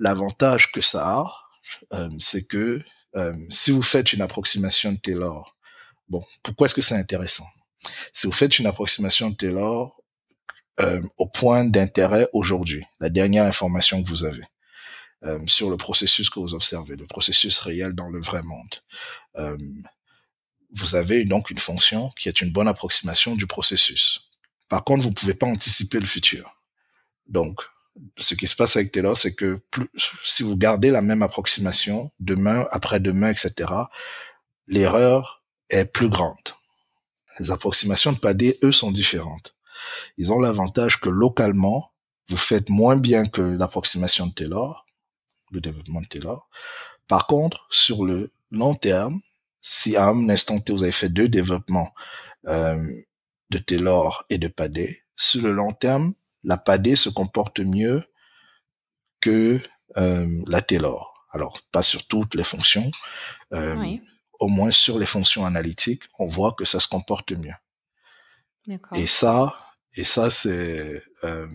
L'avantage 0.00 0.72
que 0.72 0.80
ça 0.80 1.08
a, 1.08 1.26
euh, 1.92 2.10
c'est 2.18 2.48
que 2.48 2.82
euh, 3.14 3.32
si 3.50 3.70
vous 3.70 3.82
faites 3.82 4.12
une 4.12 4.22
approximation 4.22 4.92
de 4.92 4.98
Taylor, 4.98 5.56
bon, 6.08 6.24
pourquoi 6.42 6.66
est-ce 6.66 6.74
que 6.74 6.82
c'est 6.82 6.96
intéressant? 6.96 7.46
Si 8.12 8.26
vous 8.26 8.32
faites 8.32 8.58
une 8.58 8.66
approximation 8.66 9.30
de 9.30 9.36
Taylor 9.36 9.96
euh, 10.80 11.02
au 11.18 11.28
point 11.28 11.64
d'intérêt 11.64 12.28
aujourd'hui, 12.32 12.84
la 13.00 13.10
dernière 13.10 13.44
information 13.44 14.02
que 14.02 14.08
vous 14.08 14.24
avez 14.24 14.44
euh, 15.24 15.38
sur 15.46 15.68
le 15.70 15.76
processus 15.76 16.30
que 16.30 16.40
vous 16.40 16.54
observez, 16.54 16.96
le 16.96 17.06
processus 17.06 17.58
réel 17.58 17.92
dans 17.92 18.08
le 18.08 18.20
vrai 18.20 18.42
monde. 18.42 18.74
Euh, 19.36 19.58
vous 20.72 20.94
avez 20.94 21.24
donc 21.24 21.50
une 21.50 21.58
fonction 21.58 22.10
qui 22.10 22.28
est 22.28 22.40
une 22.40 22.50
bonne 22.50 22.68
approximation 22.68 23.34
du 23.34 23.46
processus. 23.46 24.30
Par 24.68 24.84
contre, 24.84 25.02
vous 25.02 25.12
pouvez 25.12 25.34
pas 25.34 25.46
anticiper 25.46 26.00
le 26.00 26.06
futur. 26.06 26.56
Donc, 27.26 27.62
ce 28.18 28.34
qui 28.34 28.46
se 28.46 28.56
passe 28.56 28.76
avec 28.76 28.92
Taylor, 28.92 29.16
c'est 29.16 29.34
que 29.34 29.60
plus, 29.70 29.88
si 30.24 30.42
vous 30.42 30.56
gardez 30.56 30.90
la 30.90 31.02
même 31.02 31.22
approximation 31.22 32.10
demain, 32.20 32.66
après-demain, 32.70 33.30
etc., 33.30 33.70
l'erreur 34.66 35.42
est 35.68 35.84
plus 35.84 36.08
grande. 36.08 36.36
Les 37.38 37.50
approximations 37.50 38.12
de 38.12 38.18
Padé, 38.18 38.58
eux, 38.62 38.72
sont 38.72 38.90
différentes. 38.90 39.56
Ils 40.18 40.32
ont 40.32 40.40
l'avantage 40.40 41.00
que 41.00 41.08
localement, 41.08 41.92
vous 42.28 42.36
faites 42.36 42.68
moins 42.68 42.96
bien 42.96 43.24
que 43.26 43.40
l'approximation 43.40 44.26
de 44.26 44.32
Taylor, 44.32 44.86
le 45.50 45.60
développement 45.60 46.00
de 46.00 46.06
Taylor. 46.06 46.48
Par 47.08 47.26
contre, 47.26 47.66
sur 47.70 48.04
le 48.04 48.30
long 48.50 48.74
terme, 48.74 49.20
si 49.62 49.96
à 49.96 50.06
un 50.06 50.28
instant 50.28 50.60
T, 50.60 50.72
vous 50.72 50.84
avez 50.84 50.92
fait 50.92 51.08
deux 51.08 51.28
développements 51.28 51.92
euh, 52.46 52.82
de 53.50 53.58
Taylor 53.58 54.24
et 54.30 54.38
de 54.38 54.48
Padé, 54.48 55.02
sur 55.16 55.42
le 55.42 55.52
long 55.52 55.72
terme, 55.72 56.14
la 56.44 56.56
Padé 56.56 56.96
se 56.96 57.08
comporte 57.08 57.60
mieux 57.60 58.02
que 59.20 59.60
euh, 59.96 60.42
la 60.46 60.62
Taylor. 60.62 61.26
Alors, 61.32 61.60
pas 61.70 61.82
sur 61.82 62.06
toutes 62.06 62.34
les 62.34 62.44
fonctions, 62.44 62.90
euh, 63.52 63.96
au 64.40 64.48
moins 64.48 64.70
sur 64.70 64.98
les 64.98 65.06
fonctions 65.06 65.44
analytiques, 65.46 66.02
on 66.18 66.26
voit 66.26 66.52
que 66.52 66.64
ça 66.64 66.80
se 66.80 66.88
comporte 66.88 67.32
mieux. 67.32 67.54
Et 68.94 69.06
ça, 69.06 69.58
et 69.94 70.04
ça 70.04 70.30
c'est 70.30 71.02
euh, 71.24 71.48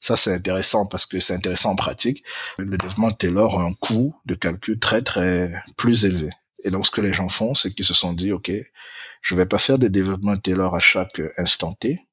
ça 0.00 0.16
c'est 0.16 0.34
intéressant 0.34 0.86
parce 0.86 1.06
que 1.06 1.20
c'est 1.20 1.34
intéressant 1.34 1.70
en 1.70 1.76
pratique. 1.76 2.24
Le 2.58 2.76
développement 2.76 3.10
Taylor 3.10 3.58
a 3.58 3.64
un 3.64 3.72
coût 3.72 4.14
de 4.26 4.34
calcul 4.34 4.78
très 4.78 5.02
très 5.02 5.52
plus 5.76 6.04
élevé. 6.04 6.30
Et 6.64 6.70
donc 6.70 6.86
ce 6.86 6.90
que 6.90 7.00
les 7.00 7.12
gens 7.12 7.28
font, 7.28 7.54
c'est 7.54 7.72
qu'ils 7.72 7.84
se 7.84 7.94
sont 7.94 8.12
dit, 8.12 8.32
ok, 8.32 8.50
je 9.22 9.34
vais 9.34 9.46
pas 9.46 9.58
faire 9.58 9.78
des 9.78 9.88
développements 9.88 10.36
Taylor 10.36 10.74
à 10.74 10.80
chaque 10.80 11.20
instant 11.38 11.72
T. 11.74 12.06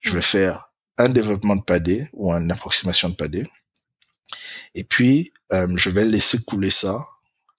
Je 0.00 0.12
vais 0.12 0.22
faire 0.22 0.71
un 0.98 1.08
développement 1.08 1.56
de 1.56 1.62
padé 1.62 2.08
ou 2.12 2.32
une 2.32 2.50
approximation 2.50 3.08
de 3.08 3.14
padé. 3.14 3.46
Et 4.74 4.84
puis, 4.84 5.32
euh, 5.52 5.68
je 5.76 5.90
vais 5.90 6.04
laisser 6.04 6.42
couler 6.44 6.70
ça 6.70 7.06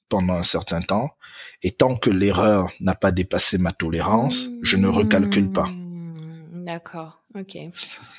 pendant 0.09 0.33
un 0.33 0.43
certain 0.43 0.81
temps. 0.81 1.15
Et 1.61 1.71
tant 1.71 1.95
que 1.95 2.09
l'erreur 2.09 2.71
n'a 2.79 2.95
pas 2.95 3.11
dépassé 3.11 3.57
ma 3.57 3.71
tolérance, 3.71 4.49
je 4.61 4.77
ne 4.77 4.87
recalcule 4.87 5.51
pas. 5.51 5.67
Mmh, 5.67 6.65
d'accord, 6.65 7.21
ok. 7.35 7.57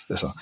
C'est 0.08 0.16
ça. 0.16 0.32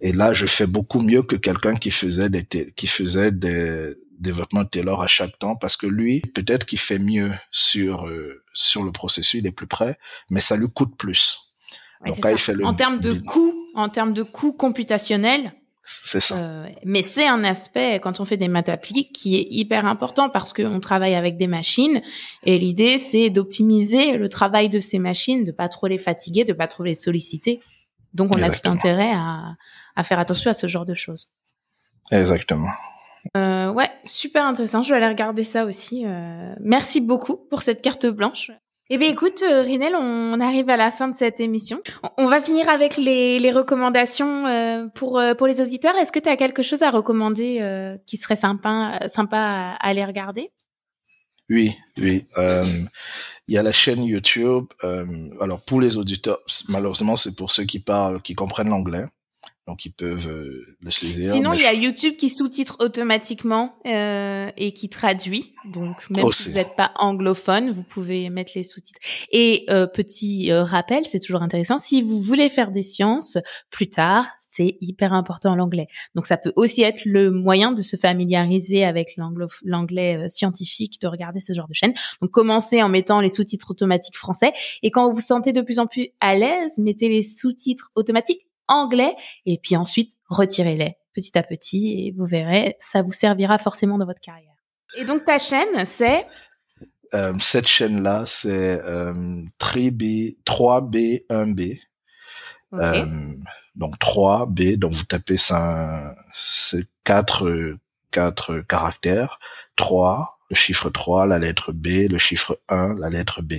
Et 0.00 0.12
là, 0.12 0.32
je 0.34 0.46
fais 0.46 0.66
beaucoup 0.66 1.00
mieux 1.00 1.22
que 1.22 1.36
quelqu'un 1.36 1.74
qui 1.74 1.90
faisait 1.90 2.28
des 2.28 2.44
qui 2.74 2.88
faisait 2.88 3.30
des 3.30 3.94
développements 4.18 4.64
Taylor 4.64 5.02
à 5.02 5.06
chaque 5.06 5.38
temps, 5.38 5.56
parce 5.56 5.76
que 5.76 5.86
lui, 5.86 6.20
peut-être 6.20 6.66
qu'il 6.66 6.78
fait 6.78 6.98
mieux 6.98 7.32
sur 7.50 8.06
euh, 8.06 8.42
sur 8.52 8.82
le 8.82 8.92
processus, 8.92 9.40
il 9.40 9.46
est 9.46 9.52
plus 9.52 9.66
près, 9.66 9.96
mais 10.28 10.40
ça 10.40 10.56
lui 10.56 10.68
coûte 10.68 10.96
plus. 10.96 11.52
Donc, 12.04 12.18
il 12.24 12.38
fait 12.38 12.54
le 12.54 12.64
en 12.64 12.74
termes 12.74 13.00
de 13.00 13.14
coût, 13.14 13.54
en 13.74 13.88
termes 13.88 14.12
de 14.12 14.22
coût 14.22 14.52
computationnel, 14.52 15.52
c'est 15.84 16.20
ça. 16.20 16.36
Euh, 16.36 16.68
mais 16.84 17.02
c'est 17.02 17.26
un 17.26 17.42
aspect 17.42 17.98
quand 18.00 18.20
on 18.20 18.24
fait 18.24 18.36
des 18.36 18.46
maths 18.46 18.68
appliquées 18.68 19.10
qui 19.12 19.36
est 19.36 19.46
hyper 19.50 19.84
important 19.84 20.30
parce 20.30 20.52
qu'on 20.52 20.78
travaille 20.78 21.16
avec 21.16 21.36
des 21.36 21.48
machines 21.48 22.02
et 22.44 22.56
l'idée 22.58 22.98
c'est 22.98 23.30
d'optimiser 23.30 24.16
le 24.16 24.28
travail 24.28 24.68
de 24.68 24.78
ces 24.78 25.00
machines, 25.00 25.44
de 25.44 25.50
pas 25.50 25.68
trop 25.68 25.88
les 25.88 25.98
fatiguer, 25.98 26.44
de 26.44 26.52
pas 26.52 26.68
trop 26.68 26.84
les 26.84 26.94
solliciter. 26.94 27.60
Donc 28.14 28.30
on 28.36 28.40
a 28.42 28.50
tout 28.50 28.68
intérêt 28.68 29.10
à, 29.12 29.56
à 29.96 30.04
faire 30.04 30.20
attention 30.20 30.50
à 30.50 30.54
ce 30.54 30.68
genre 30.68 30.86
de 30.86 30.94
choses. 30.94 31.32
Exactement. 32.12 32.70
Euh, 33.36 33.70
ouais, 33.72 33.90
super 34.04 34.44
intéressant. 34.44 34.82
Je 34.82 34.90
vais 34.90 34.96
aller 34.96 35.08
regarder 35.08 35.44
ça 35.44 35.64
aussi. 35.64 36.04
Euh, 36.06 36.54
merci 36.60 37.00
beaucoup 37.00 37.36
pour 37.50 37.62
cette 37.62 37.82
carte 37.82 38.06
blanche. 38.06 38.50
Eh 38.94 38.98
bien, 38.98 39.08
écoute, 39.08 39.42
euh, 39.42 39.62
Rinel, 39.62 39.96
on 39.96 40.38
arrive 40.38 40.68
à 40.68 40.76
la 40.76 40.90
fin 40.90 41.08
de 41.08 41.14
cette 41.14 41.40
émission. 41.40 41.80
On 42.18 42.26
va 42.26 42.42
finir 42.42 42.68
avec 42.68 42.98
les, 42.98 43.50
recommandations 43.50 44.46
euh, 44.46 44.86
pour 44.94 45.18
euh, 45.18 45.32
pour 45.32 45.46
les 45.46 45.62
auditeurs. 45.62 45.96
Est-ce 45.96 46.12
que 46.12 46.18
tu 46.18 46.28
as 46.28 46.36
quelque 46.36 46.62
chose 46.62 46.82
à 46.82 46.90
recommander 46.90 47.96
qui 48.06 48.18
serait 48.18 48.36
sympa 48.36 49.00
à, 49.32 49.76
aller 49.80 50.04
regarder? 50.04 50.50
Oui, 51.48 51.74
oui. 51.96 52.26
Il 52.36 53.54
y 53.54 53.56
a 53.56 53.62
la 53.62 53.72
chaîne 53.72 54.04
YouTube. 54.04 54.66
alors 55.40 55.62
pour 55.62 55.80
les 55.80 55.96
auditeurs, 55.96 56.40
malheureusement, 56.68 57.16
c'est 57.16 57.34
pour 57.34 57.50
ceux 57.50 57.64
qui 57.64 57.78
parlent, 57.78 58.20
qui 58.20 58.34
comprennent 58.34 58.68
l'anglais 58.68 59.06
donc 59.68 59.84
ils 59.84 59.92
peuvent 59.92 60.28
euh, 60.28 60.76
le 60.80 60.90
saisir. 60.90 61.32
Sinon, 61.32 61.52
il 61.52 61.60
y 61.60 61.66
a 61.66 61.72
YouTube 61.72 62.16
qui 62.16 62.28
sous-titre 62.28 62.78
automatiquement 62.80 63.76
euh, 63.86 64.50
et 64.56 64.72
qui 64.72 64.88
traduit. 64.88 65.54
Donc 65.64 66.10
même 66.10 66.32
si 66.32 66.48
vous 66.48 66.54
n'êtes 66.56 66.74
pas 66.74 66.90
anglophone, 66.96 67.70
vous 67.70 67.84
pouvez 67.84 68.28
mettre 68.28 68.52
les 68.56 68.64
sous-titres. 68.64 68.98
Et 69.30 69.64
euh, 69.70 69.86
petit 69.86 70.50
euh, 70.50 70.64
rappel, 70.64 71.06
c'est 71.06 71.20
toujours 71.20 71.42
intéressant. 71.42 71.78
Si 71.78 72.02
vous 72.02 72.18
voulez 72.18 72.48
faire 72.48 72.72
des 72.72 72.82
sciences 72.82 73.38
plus 73.70 73.88
tard, 73.88 74.26
c'est 74.50 74.76
hyper 74.80 75.12
important 75.12 75.54
l'anglais. 75.54 75.86
Donc 76.16 76.26
ça 76.26 76.36
peut 76.36 76.52
aussi 76.56 76.82
être 76.82 77.04
le 77.04 77.30
moyen 77.30 77.70
de 77.70 77.82
se 77.82 77.96
familiariser 77.96 78.84
avec 78.84 79.16
l'anglais 79.64 80.28
scientifique, 80.28 81.00
de 81.00 81.06
regarder 81.06 81.40
ce 81.40 81.52
genre 81.52 81.68
de 81.68 81.74
chaîne. 81.74 81.94
Donc 82.20 82.32
commencez 82.32 82.82
en 82.82 82.88
mettant 82.88 83.20
les 83.20 83.30
sous-titres 83.30 83.70
automatiques 83.70 84.18
français 84.18 84.52
et 84.82 84.90
quand 84.90 85.08
vous 85.08 85.14
vous 85.14 85.22
sentez 85.22 85.52
de 85.52 85.60
plus 85.62 85.78
en 85.78 85.86
plus 85.86 86.08
à 86.20 86.34
l'aise, 86.34 86.76
mettez 86.78 87.08
les 87.08 87.22
sous-titres 87.22 87.90
automatiques 87.94 88.46
anglais 88.72 89.14
et 89.46 89.58
puis 89.58 89.76
ensuite 89.76 90.12
retirez-les 90.28 90.96
petit 91.14 91.36
à 91.38 91.42
petit 91.42 92.06
et 92.06 92.14
vous 92.16 92.24
verrez, 92.24 92.76
ça 92.80 93.02
vous 93.02 93.12
servira 93.12 93.58
forcément 93.58 93.98
dans 93.98 94.06
votre 94.06 94.20
carrière. 94.20 94.54
Et 94.96 95.04
donc 95.04 95.24
ta 95.24 95.38
chaîne, 95.38 95.84
c'est? 95.86 96.26
Euh, 97.14 97.34
Cette 97.38 97.66
chaîne-là, 97.66 98.24
c'est 98.26 98.80
euh, 98.82 99.42
3B, 99.60 100.38
3B, 100.44 101.26
1B. 101.28 101.80
Euh, 102.74 103.04
donc 103.74 103.98
3B, 103.98 104.78
donc 104.78 104.92
vous 104.92 105.04
tapez 105.04 105.36
ça, 105.36 106.14
c'est 106.34 106.86
quatre, 107.04 107.76
quatre 108.10 108.60
caractères. 108.60 109.38
3, 109.76 110.38
le 110.48 110.56
chiffre 110.56 110.88
3, 110.88 111.26
la 111.26 111.38
lettre 111.38 111.72
B, 111.72 112.08
le 112.10 112.18
chiffre 112.18 112.58
1, 112.68 112.94
la 112.98 113.10
lettre 113.10 113.42
B. 113.42 113.54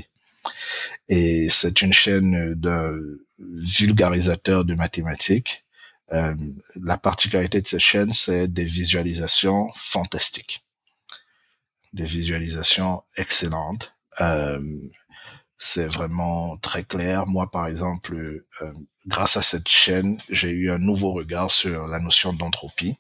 Et 1.10 1.48
c'est 1.50 1.82
une 1.82 1.94
chaîne 1.94 2.56
de 2.56 3.23
vulgarisateur 3.40 4.66
de 4.66 4.76
mathématiques. 4.76 5.66
Euh, 6.12 6.36
la 6.76 6.98
particularité 6.98 7.62
de 7.62 7.68
cette 7.68 7.80
chaîne, 7.80 8.14
c'est 8.14 8.48
des 8.48 8.66
visualisations 8.66 9.70
fantastiques, 9.76 10.64
des 11.94 12.06
visualisations 12.06 13.04
excellentes. 13.18 13.96
Euh, 14.22 14.62
c'est 15.58 15.88
vraiment 15.88 16.58
très 16.58 16.84
clair. 16.84 17.26
Moi, 17.26 17.50
par 17.50 17.68
exemple, 17.68 18.16
euh, 18.16 18.74
grâce 19.08 19.38
à 19.38 19.42
cette 19.42 19.68
chaîne, 19.70 20.20
j'ai 20.30 20.50
eu 20.50 20.72
un 20.72 20.78
nouveau 20.78 21.14
regard 21.14 21.50
sur 21.50 21.88
la 21.88 22.00
notion 22.00 22.34
d'entropie, 22.34 22.98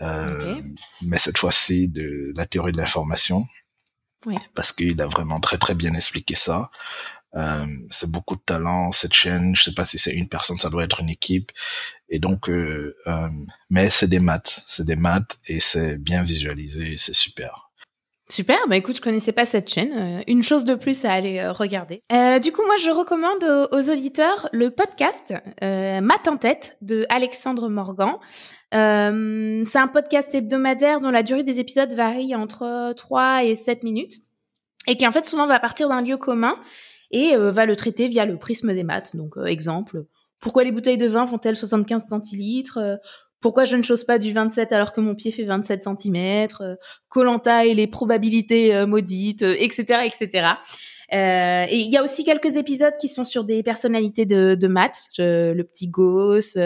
mais 0.00 1.18
cette 1.18 1.38
fois-ci 1.38 1.88
de 1.88 2.32
la 2.36 2.46
théorie 2.46 2.72
de 2.72 2.76
l'information, 2.78 3.46
oui. 4.26 4.36
parce 4.54 4.72
qu'il 4.72 5.00
a 5.00 5.06
vraiment 5.06 5.40
très 5.40 5.58
très 5.58 5.74
bien 5.74 5.94
expliqué 5.94 6.36
ça. 6.36 6.70
Euh, 7.34 7.64
c'est 7.90 8.10
beaucoup 8.10 8.36
de 8.36 8.40
talent 8.40 8.90
cette 8.92 9.14
chaîne. 9.14 9.54
Je 9.54 9.64
sais 9.64 9.74
pas 9.74 9.84
si 9.84 9.98
c'est 9.98 10.14
une 10.14 10.28
personne, 10.28 10.56
ça 10.56 10.70
doit 10.70 10.84
être 10.84 11.00
une 11.00 11.10
équipe. 11.10 11.52
Et 12.08 12.18
donc, 12.18 12.48
euh, 12.48 12.96
euh, 13.06 13.28
mais 13.70 13.90
c'est 13.90 14.08
des 14.08 14.20
maths, 14.20 14.64
c'est 14.66 14.86
des 14.86 14.96
maths 14.96 15.38
et 15.46 15.60
c'est 15.60 15.98
bien 15.98 16.22
visualisé, 16.22 16.94
c'est 16.96 17.14
super. 17.14 17.70
Super, 18.30 18.58
bah 18.68 18.76
écoute, 18.76 18.96
je 18.96 19.00
connaissais 19.00 19.32
pas 19.32 19.46
cette 19.46 19.70
chaîne. 19.70 19.92
Euh, 19.96 20.22
une 20.26 20.42
chose 20.42 20.64
de 20.64 20.74
plus 20.74 21.04
à 21.06 21.12
aller 21.12 21.38
euh, 21.38 21.52
regarder. 21.52 22.02
du 22.42 22.52
coup, 22.52 22.62
moi, 22.64 22.76
je 22.76 22.90
recommande 22.90 23.68
aux, 23.72 23.90
auditeurs 23.90 24.48
le 24.52 24.70
podcast 24.70 25.32
Math 25.62 26.28
en 26.28 26.36
tête 26.36 26.76
de 26.82 27.06
Alexandre 27.08 27.68
Morgan. 27.68 28.16
c'est 28.72 29.78
un 29.78 29.88
podcast 29.88 30.34
hebdomadaire 30.34 31.00
dont 31.00 31.10
la 31.10 31.22
durée 31.22 31.42
des 31.42 31.60
épisodes 31.60 31.92
varie 31.92 32.34
entre 32.34 32.92
3 32.94 33.44
et 33.44 33.54
7 33.54 33.82
minutes 33.82 34.16
et 34.86 34.96
qui 34.96 35.06
en 35.06 35.12
fait 35.12 35.24
souvent 35.24 35.46
va 35.46 35.60
partir 35.60 35.88
d'un 35.88 36.00
lieu 36.00 36.16
commun 36.16 36.56
et 37.10 37.34
euh, 37.34 37.50
va 37.50 37.66
le 37.66 37.76
traiter 37.76 38.08
via 38.08 38.24
le 38.24 38.36
prisme 38.36 38.74
des 38.74 38.84
maths. 38.84 39.14
Donc, 39.16 39.36
euh, 39.36 39.46
exemple, 39.46 40.04
pourquoi 40.40 40.64
les 40.64 40.72
bouteilles 40.72 40.98
de 40.98 41.06
vin 41.06 41.26
font-elles 41.26 41.56
75 41.56 42.06
centilitres 42.06 42.78
euh, 42.78 42.96
pourquoi 43.40 43.64
je 43.64 43.76
ne 43.76 43.82
chose 43.82 44.02
pas 44.02 44.18
du 44.18 44.32
27 44.32 44.72
alors 44.72 44.92
que 44.92 45.00
mon 45.00 45.14
pied 45.14 45.30
fait 45.30 45.44
27 45.44 45.84
cm, 45.84 46.48
Colanta 47.08 47.66
et 47.66 47.72
les 47.72 47.86
probabilités 47.86 48.84
maudites, 48.84 49.42
etc., 49.44 50.00
etc. 50.06 50.54
Euh, 51.12 51.64
et 51.70 51.76
il 51.76 51.88
y 51.88 51.96
a 51.96 52.02
aussi 52.02 52.24
quelques 52.24 52.56
épisodes 52.56 52.94
qui 53.00 53.06
sont 53.06 53.22
sur 53.22 53.44
des 53.44 53.62
personnalités 53.62 54.26
de, 54.26 54.56
de 54.56 54.66
maths, 54.66 55.12
le 55.18 55.62
petit 55.62 55.86
Gauss, 55.86 56.58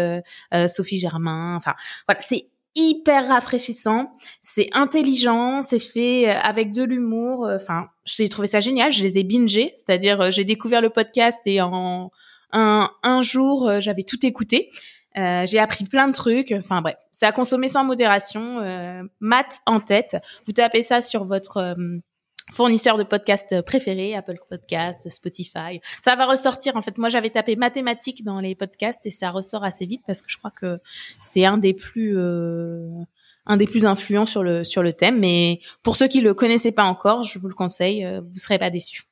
Sophie 0.68 0.98
Germain. 0.98 1.56
Enfin, 1.56 1.74
voilà, 2.08 2.22
c'est 2.22 2.46
hyper 2.74 3.28
rafraîchissant, 3.28 4.12
c'est 4.42 4.68
intelligent, 4.72 5.62
c'est 5.62 5.78
fait 5.78 6.28
euh, 6.28 6.38
avec 6.42 6.72
de 6.72 6.82
l'humour. 6.82 7.46
Euh, 7.46 7.56
enfin, 7.56 7.86
j'ai 8.04 8.28
trouvé 8.28 8.48
ça 8.48 8.60
génial. 8.60 8.92
Je 8.92 9.02
les 9.02 9.18
ai 9.18 9.24
bingés, 9.24 9.72
c'est-à-dire 9.74 10.20
euh, 10.20 10.30
j'ai 10.30 10.44
découvert 10.44 10.80
le 10.80 10.90
podcast 10.90 11.38
et 11.46 11.60
en 11.60 12.10
un, 12.52 12.90
un 13.02 13.22
jour 13.22 13.80
j'avais 13.80 14.02
tout 14.02 14.24
écouté. 14.26 14.70
Euh, 15.18 15.44
j'ai 15.46 15.58
appris 15.58 15.84
plein 15.84 16.08
de 16.08 16.14
trucs. 16.14 16.52
Enfin 16.52 16.80
bref, 16.80 16.96
c'est 17.10 17.26
à 17.26 17.32
consommer 17.32 17.68
sans 17.68 17.84
modération. 17.84 18.60
Euh, 18.60 19.02
maths 19.20 19.60
en 19.66 19.80
tête. 19.80 20.16
Vous 20.46 20.52
tapez 20.52 20.82
ça 20.82 21.02
sur 21.02 21.24
votre 21.24 21.76
fournisseur 22.50 22.98
de 22.98 23.04
podcasts 23.04 23.62
préférés, 23.62 24.14
Apple 24.14 24.36
Podcasts, 24.48 25.08
Spotify. 25.08 25.80
Ça 26.04 26.16
va 26.16 26.26
ressortir 26.26 26.76
en 26.76 26.82
fait. 26.82 26.98
Moi, 26.98 27.08
j'avais 27.08 27.30
tapé 27.30 27.56
mathématiques 27.56 28.24
dans 28.24 28.40
les 28.40 28.54
podcasts 28.54 29.04
et 29.04 29.10
ça 29.10 29.30
ressort 29.30 29.64
assez 29.64 29.86
vite 29.86 30.02
parce 30.06 30.22
que 30.22 30.30
je 30.30 30.36
crois 30.38 30.50
que 30.50 30.78
c'est 31.20 31.44
un 31.44 31.58
des 31.58 31.74
plus 31.74 32.16
euh, 32.16 32.88
un 33.46 33.56
des 33.56 33.66
plus 33.66 33.86
influents 33.86 34.26
sur 34.26 34.42
le 34.42 34.64
sur 34.64 34.82
le 34.82 34.92
thème. 34.92 35.18
Mais 35.20 35.60
pour 35.82 35.96
ceux 35.96 36.08
qui 36.08 36.20
le 36.20 36.34
connaissaient 36.34 36.72
pas 36.72 36.84
encore, 36.84 37.22
je 37.22 37.38
vous 37.38 37.48
le 37.48 37.54
conseille, 37.54 38.04
euh, 38.04 38.20
vous 38.20 38.38
serez 38.38 38.58
pas 38.58 38.70
déçus. 38.70 39.04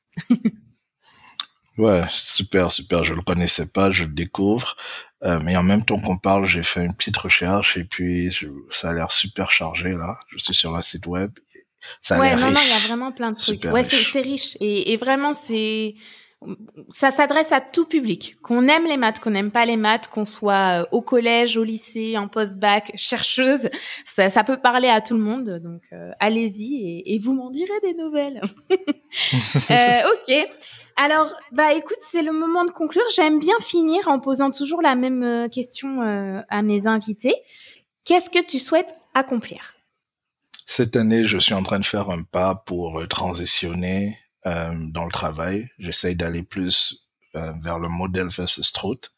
ouais, 1.77 2.03
super, 2.09 2.71
super. 2.71 3.03
Je 3.03 3.13
le 3.13 3.21
connaissais 3.21 3.71
pas, 3.71 3.91
je 3.91 4.03
le 4.03 4.13
découvre. 4.13 4.75
Euh, 5.23 5.39
mais 5.43 5.55
en 5.55 5.61
même 5.61 5.85
temps 5.85 5.99
qu'on 5.99 6.17
parle, 6.17 6.47
j'ai 6.47 6.63
fait 6.63 6.83
une 6.83 6.95
petite 6.95 7.17
recherche 7.17 7.77
et 7.77 7.83
puis 7.83 8.35
ça 8.71 8.89
a 8.89 8.93
l'air 8.93 9.11
super 9.11 9.51
chargé 9.51 9.93
là. 9.93 10.17
Je 10.29 10.39
suis 10.39 10.55
sur 10.55 10.71
la 10.71 10.81
site 10.81 11.05
web 11.05 11.31
ça 12.01 12.19
ouais, 12.19 12.35
non, 12.35 12.51
non, 12.51 12.59
il 12.63 12.69
y 12.69 12.73
a 12.73 12.87
vraiment 12.87 13.11
plein 13.11 13.31
de 13.31 13.37
trucs. 13.37 13.63
ouais, 13.71 13.83
c'est 13.83 14.21
riche. 14.21 14.57
Et, 14.59 14.93
et 14.93 14.97
vraiment, 14.97 15.33
c'est 15.33 15.95
ça 16.89 17.11
s'adresse 17.11 17.51
à 17.51 17.61
tout 17.61 17.85
public. 17.85 18.35
Qu'on 18.41 18.67
aime 18.67 18.85
les 18.85 18.97
maths, 18.97 19.19
qu'on 19.19 19.29
n'aime 19.31 19.51
pas 19.51 19.65
les 19.65 19.77
maths, 19.77 20.07
qu'on 20.07 20.25
soit 20.25 20.81
euh, 20.81 20.85
au 20.91 21.01
collège, 21.01 21.55
au 21.55 21.63
lycée, 21.63 22.17
en 22.17 22.27
post-bac, 22.27 22.91
chercheuse, 22.95 23.69
ça, 24.05 24.29
ça, 24.29 24.43
peut 24.43 24.57
parler 24.57 24.87
à 24.87 25.01
tout 25.01 25.13
le 25.13 25.19
monde. 25.19 25.59
Donc 25.59 25.83
euh, 25.93 26.11
allez-y 26.19 26.75
et, 26.77 27.13
et, 27.13 27.19
vous 27.19 27.33
m'en 27.33 27.51
direz 27.51 27.79
des 27.83 27.93
nouvelles. 27.93 28.41
euh, 28.71 30.01
ok. 30.13 30.49
Alors, 30.97 31.33
bah 31.51 31.73
écoute, 31.73 31.97
c'est 32.01 32.23
le 32.23 32.31
moment 32.31 32.65
de 32.65 32.71
conclure. 32.71 33.03
J'aime 33.15 33.39
bien 33.39 33.55
finir 33.59 34.07
en 34.07 34.19
posant 34.19 34.51
toujours 34.51 34.81
la 34.81 34.95
même 34.95 35.23
euh, 35.23 35.47
question 35.47 36.01
à 36.49 36.61
mes 36.63 36.87
invités. 36.87 37.35
Qu'est-ce 38.03 38.29
que 38.29 38.43
tu 38.43 38.57
souhaites 38.57 38.95
accomplir? 39.13 39.75
Cette 40.71 40.95
année, 40.95 41.25
je 41.25 41.37
suis 41.37 41.53
en 41.53 41.63
train 41.63 41.79
de 41.79 41.85
faire 41.85 42.09
un 42.11 42.23
pas 42.23 42.55
pour 42.55 43.01
euh, 43.01 43.05
transitionner 43.05 44.17
euh, 44.45 44.73
dans 44.93 45.03
le 45.03 45.11
travail. 45.11 45.69
J'essaye 45.79 46.15
d'aller 46.15 46.43
plus 46.43 47.07
euh, 47.35 47.51
vers 47.61 47.77
le 47.77 47.89
modèle 47.89 48.29
versus 48.29 48.71
truth 48.71 49.11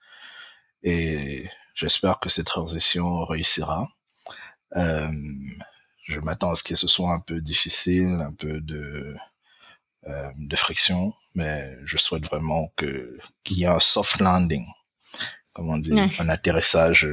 et 0.82 1.48
j'espère 1.76 2.20
que 2.20 2.30
cette 2.30 2.48
transition 2.48 3.24
réussira. 3.26 3.88
Euh, 4.76 5.08
je 6.06 6.20
m'attends 6.22 6.52
à 6.52 6.56
ce 6.56 6.64
que 6.64 6.74
ce 6.74 6.88
soit 6.88 7.14
un 7.14 7.20
peu 7.20 7.40
difficile, 7.40 8.20
un 8.20 8.34
peu 8.34 8.60
de 8.60 9.16
euh, 10.08 10.32
de 10.36 10.56
friction, 10.56 11.14
mais 11.36 11.78
je 11.86 11.98
souhaite 11.98 12.26
vraiment 12.26 12.74
que 12.76 13.20
qu'il 13.44 13.60
y 13.60 13.64
ait 13.64 13.68
un 13.68 13.80
soft 13.80 14.20
landing, 14.20 14.66
comme 15.54 15.70
on 15.70 15.78
dit, 15.78 15.94
un 16.18 16.30
atterrissage 16.30 17.08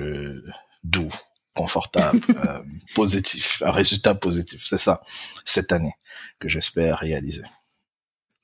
doux 0.83 1.13
confortable, 1.55 2.21
euh, 2.31 2.63
positif, 2.95 3.63
un 3.65 3.71
résultat 3.71 4.15
positif. 4.15 4.63
C'est 4.65 4.79
ça, 4.79 5.03
cette 5.45 5.73
année, 5.73 5.95
que 6.39 6.49
j'espère 6.49 6.99
réaliser. 6.99 7.43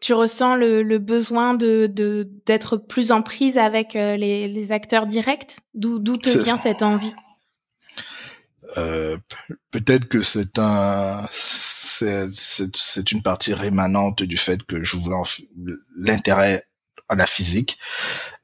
Tu 0.01 0.13
ressens 0.13 0.57
le, 0.57 0.83
le 0.83 0.99
besoin 0.99 1.55
de 1.55 1.87
d'être 2.45 2.77
plus 2.77 3.13
en 3.13 3.23
prise 3.23 3.57
avec 3.57 3.97
euh, 3.97 4.17
les, 4.17 4.47
les 4.47 4.73
acteurs 4.73 5.07
directs? 5.07 5.57
D'où 5.75 5.99
d'où 5.99 6.19
te 6.19 6.29
vient 6.29 6.59
cette 6.59 6.83
envie? 6.83 7.15
Euh, 8.77 9.17
Peut-être 9.71 10.07
que 10.07 10.23
c'est 10.23 10.59
un 10.59 11.25
c'est 11.33 13.13
une 13.13 13.23
partie 13.23 13.55
rémanente 13.55 14.23
du 14.23 14.37
fait 14.37 14.63
que 14.63 14.85
je 14.85 14.97
voulais 14.97 15.17
l'intérêt 15.97 16.65
à 17.09 17.15
la 17.15 17.27
physique 17.27 17.79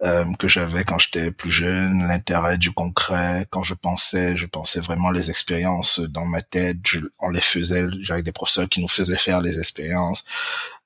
euh, 0.02 0.24
que 0.38 0.48
j'avais 0.48 0.84
quand 0.84 0.98
j'étais 0.98 1.30
plus 1.32 1.50
jeune, 1.50 2.06
l'intérêt 2.06 2.58
du 2.58 2.72
concret. 2.72 3.46
Quand 3.50 3.62
je 3.62 3.74
pensais, 3.74 4.36
je 4.36 4.46
pensais 4.46 4.80
vraiment 4.80 5.10
les 5.10 5.30
expériences 5.30 6.00
dans 6.00 6.24
ma 6.24 6.42
tête. 6.42 6.78
On 7.18 7.30
les 7.30 7.40
faisait, 7.40 7.86
j'avais 8.00 8.22
des 8.22 8.32
professeurs 8.32 8.68
qui 8.68 8.80
nous 8.80 8.88
faisaient 8.88 9.16
faire 9.18 9.40
les 9.40 9.58
expériences. 9.58 10.24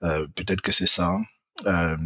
Euh, 0.03 0.27
peut-être 0.35 0.63
que 0.63 0.73
c'est 0.73 0.87
ça. 0.87 1.19
Euh, 1.67 1.97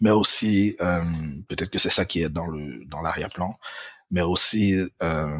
mais 0.00 0.10
aussi, 0.10 0.76
euh, 0.80 1.02
peut-être 1.48 1.70
que 1.70 1.78
c'est 1.78 1.90
ça 1.90 2.04
qui 2.04 2.22
est 2.22 2.28
dans 2.28 2.46
le 2.46 2.84
dans 2.86 3.00
l'arrière-plan. 3.00 3.56
Mais 4.10 4.22
aussi, 4.22 4.74
euh, 5.02 5.38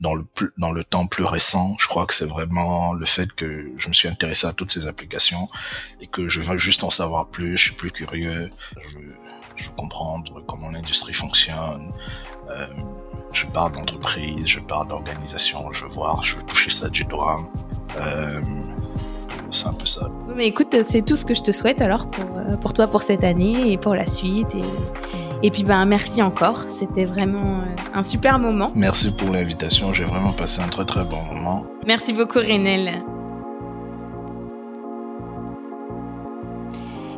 dans 0.00 0.14
le 0.14 0.24
dans 0.58 0.72
le 0.72 0.84
temps 0.84 1.06
plus 1.06 1.24
récent, 1.24 1.76
je 1.78 1.86
crois 1.86 2.06
que 2.06 2.14
c'est 2.14 2.26
vraiment 2.26 2.92
le 2.92 3.06
fait 3.06 3.32
que 3.32 3.70
je 3.76 3.88
me 3.88 3.94
suis 3.94 4.08
intéressé 4.08 4.46
à 4.46 4.52
toutes 4.52 4.70
ces 4.70 4.86
applications 4.86 5.48
et 6.00 6.06
que 6.06 6.28
je 6.28 6.40
veux 6.40 6.58
juste 6.58 6.84
en 6.84 6.90
savoir 6.90 7.28
plus, 7.28 7.56
je 7.56 7.62
suis 7.64 7.74
plus 7.74 7.90
curieux, 7.90 8.50
je 8.82 8.98
veux, 8.98 9.14
je 9.56 9.64
veux 9.64 9.74
comprendre 9.76 10.42
comment 10.46 10.70
l'industrie 10.70 11.14
fonctionne, 11.14 11.92
euh, 12.50 12.66
je 13.32 13.46
parle 13.46 13.72
d'entreprise, 13.72 14.46
je 14.46 14.60
parle 14.60 14.88
d'organisation, 14.88 15.72
je 15.72 15.84
veux 15.84 15.90
voir, 15.90 16.22
je 16.22 16.36
veux 16.36 16.42
toucher 16.42 16.70
ça 16.70 16.88
du 16.88 17.04
doigt. 17.04 17.50
Euh, 17.98 18.40
c'est 19.50 19.68
un 19.68 19.74
peu 19.74 19.86
ça. 19.86 20.10
Mais 20.34 20.46
écoute, 20.46 20.76
c'est 20.84 21.02
tout 21.02 21.16
ce 21.16 21.24
que 21.24 21.34
je 21.34 21.42
te 21.42 21.52
souhaite 21.52 21.80
alors 21.80 22.10
pour, 22.10 22.24
euh, 22.36 22.56
pour 22.56 22.72
toi 22.72 22.86
pour 22.86 23.02
cette 23.02 23.24
année 23.24 23.72
et 23.72 23.78
pour 23.78 23.94
la 23.94 24.06
suite 24.06 24.54
et 24.54 24.60
et 25.42 25.50
puis 25.50 25.64
ben 25.64 25.84
merci 25.84 26.22
encore, 26.22 26.64
c'était 26.68 27.04
vraiment 27.04 27.60
euh, 27.60 27.74
un 27.94 28.02
super 28.02 28.38
moment. 28.38 28.70
Merci 28.74 29.14
pour 29.14 29.30
l'invitation, 29.30 29.92
j'ai 29.92 30.04
vraiment 30.04 30.32
passé 30.32 30.62
un 30.62 30.68
très 30.68 30.84
très 30.84 31.04
bon 31.04 31.22
moment. 31.22 31.64
Merci 31.86 32.12
beaucoup 32.12 32.38
Renel. 32.38 33.02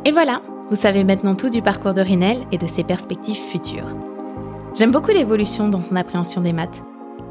Et 0.05 0.13
voilà, 0.13 0.43
vous 0.71 0.77
savez 0.77 1.05
maintenant 1.05 1.35
tout 1.35 1.51
du 1.51 1.63
parcours 1.63 1.95
de 1.95 2.01
Renel 2.01 2.47
et 2.53 2.59
de 2.59 2.67
ses 2.67 2.85
perspectives 2.85 3.37
futures. 3.37 3.95
J'aime 4.75 4.91
beaucoup 4.91 5.11
l'évolution 5.11 5.69
dans 5.69 5.81
son 5.81 5.97
appréhension 5.97 6.41
des 6.41 6.53
maths. 6.53 6.83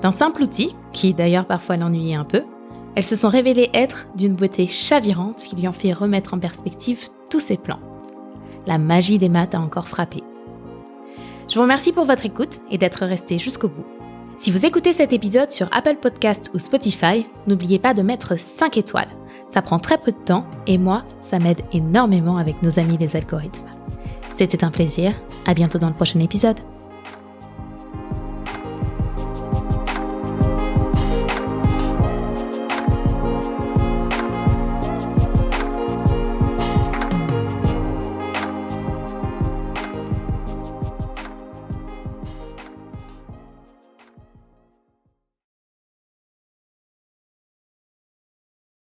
D'un 0.02 0.12
simple 0.12 0.44
outil, 0.44 0.76
qui 0.92 1.14
d'ailleurs 1.14 1.46
parfois 1.46 1.78
l'ennuyait 1.78 2.16
un 2.16 2.24
peu, 2.24 2.44
elles 2.96 3.04
se 3.04 3.16
sont 3.16 3.30
révélées 3.30 3.70
être 3.74 4.08
d'une 4.16 4.36
beauté 4.36 4.68
chavirante 4.68 5.38
qui 5.38 5.56
lui 5.56 5.68
ont 5.68 5.74
fait 5.74 5.94
remettre 5.94 6.34
en 6.34 6.40
perspective 6.40 7.08
tous 7.30 7.40
ses 7.40 7.58
plans. 7.58 7.80
La 8.66 8.78
magie 8.78 9.18
des 9.18 9.30
maths 9.30 9.56
a 9.56 9.60
encore 9.60 9.88
frappé. 9.88 10.24
Je 11.48 11.56
vous 11.56 11.62
remercie 11.62 11.94
pour 11.94 12.04
votre 12.04 12.26
écoute 12.26 12.60
et 12.70 12.78
d'être 12.78 13.06
resté 13.06 13.38
jusqu'au 13.38 13.70
bout. 13.70 13.86
Si 14.38 14.52
vous 14.52 14.66
écoutez 14.66 14.92
cet 14.92 15.14
épisode 15.14 15.52
sur 15.52 15.70
Apple 15.72 15.96
Podcast 15.96 16.52
ou 16.54 16.60
Spotify, 16.60 17.26
n'oubliez 17.48 17.80
pas 17.80 17.94
de 17.94 18.02
mettre 18.02 18.38
5 18.38 18.78
étoiles. 18.78 19.08
Ça 19.50 19.62
prend 19.62 19.80
très 19.80 19.98
peu 19.98 20.12
de 20.12 20.18
temps 20.18 20.46
et 20.68 20.78
moi, 20.78 21.06
ça 21.22 21.40
m'aide 21.40 21.62
énormément 21.72 22.38
avec 22.38 22.62
nos 22.64 22.80
amis 22.80 22.98
les 22.98 23.16
algorithmes. 23.16 23.66
C'était 24.34 24.66
un 24.66 24.72
plaisir. 24.72 25.14
À 25.46 25.54
bientôt 25.54 25.80
dans 25.80 25.88
le 25.88 25.96
prochain 25.96 26.20
épisode. 26.20 26.60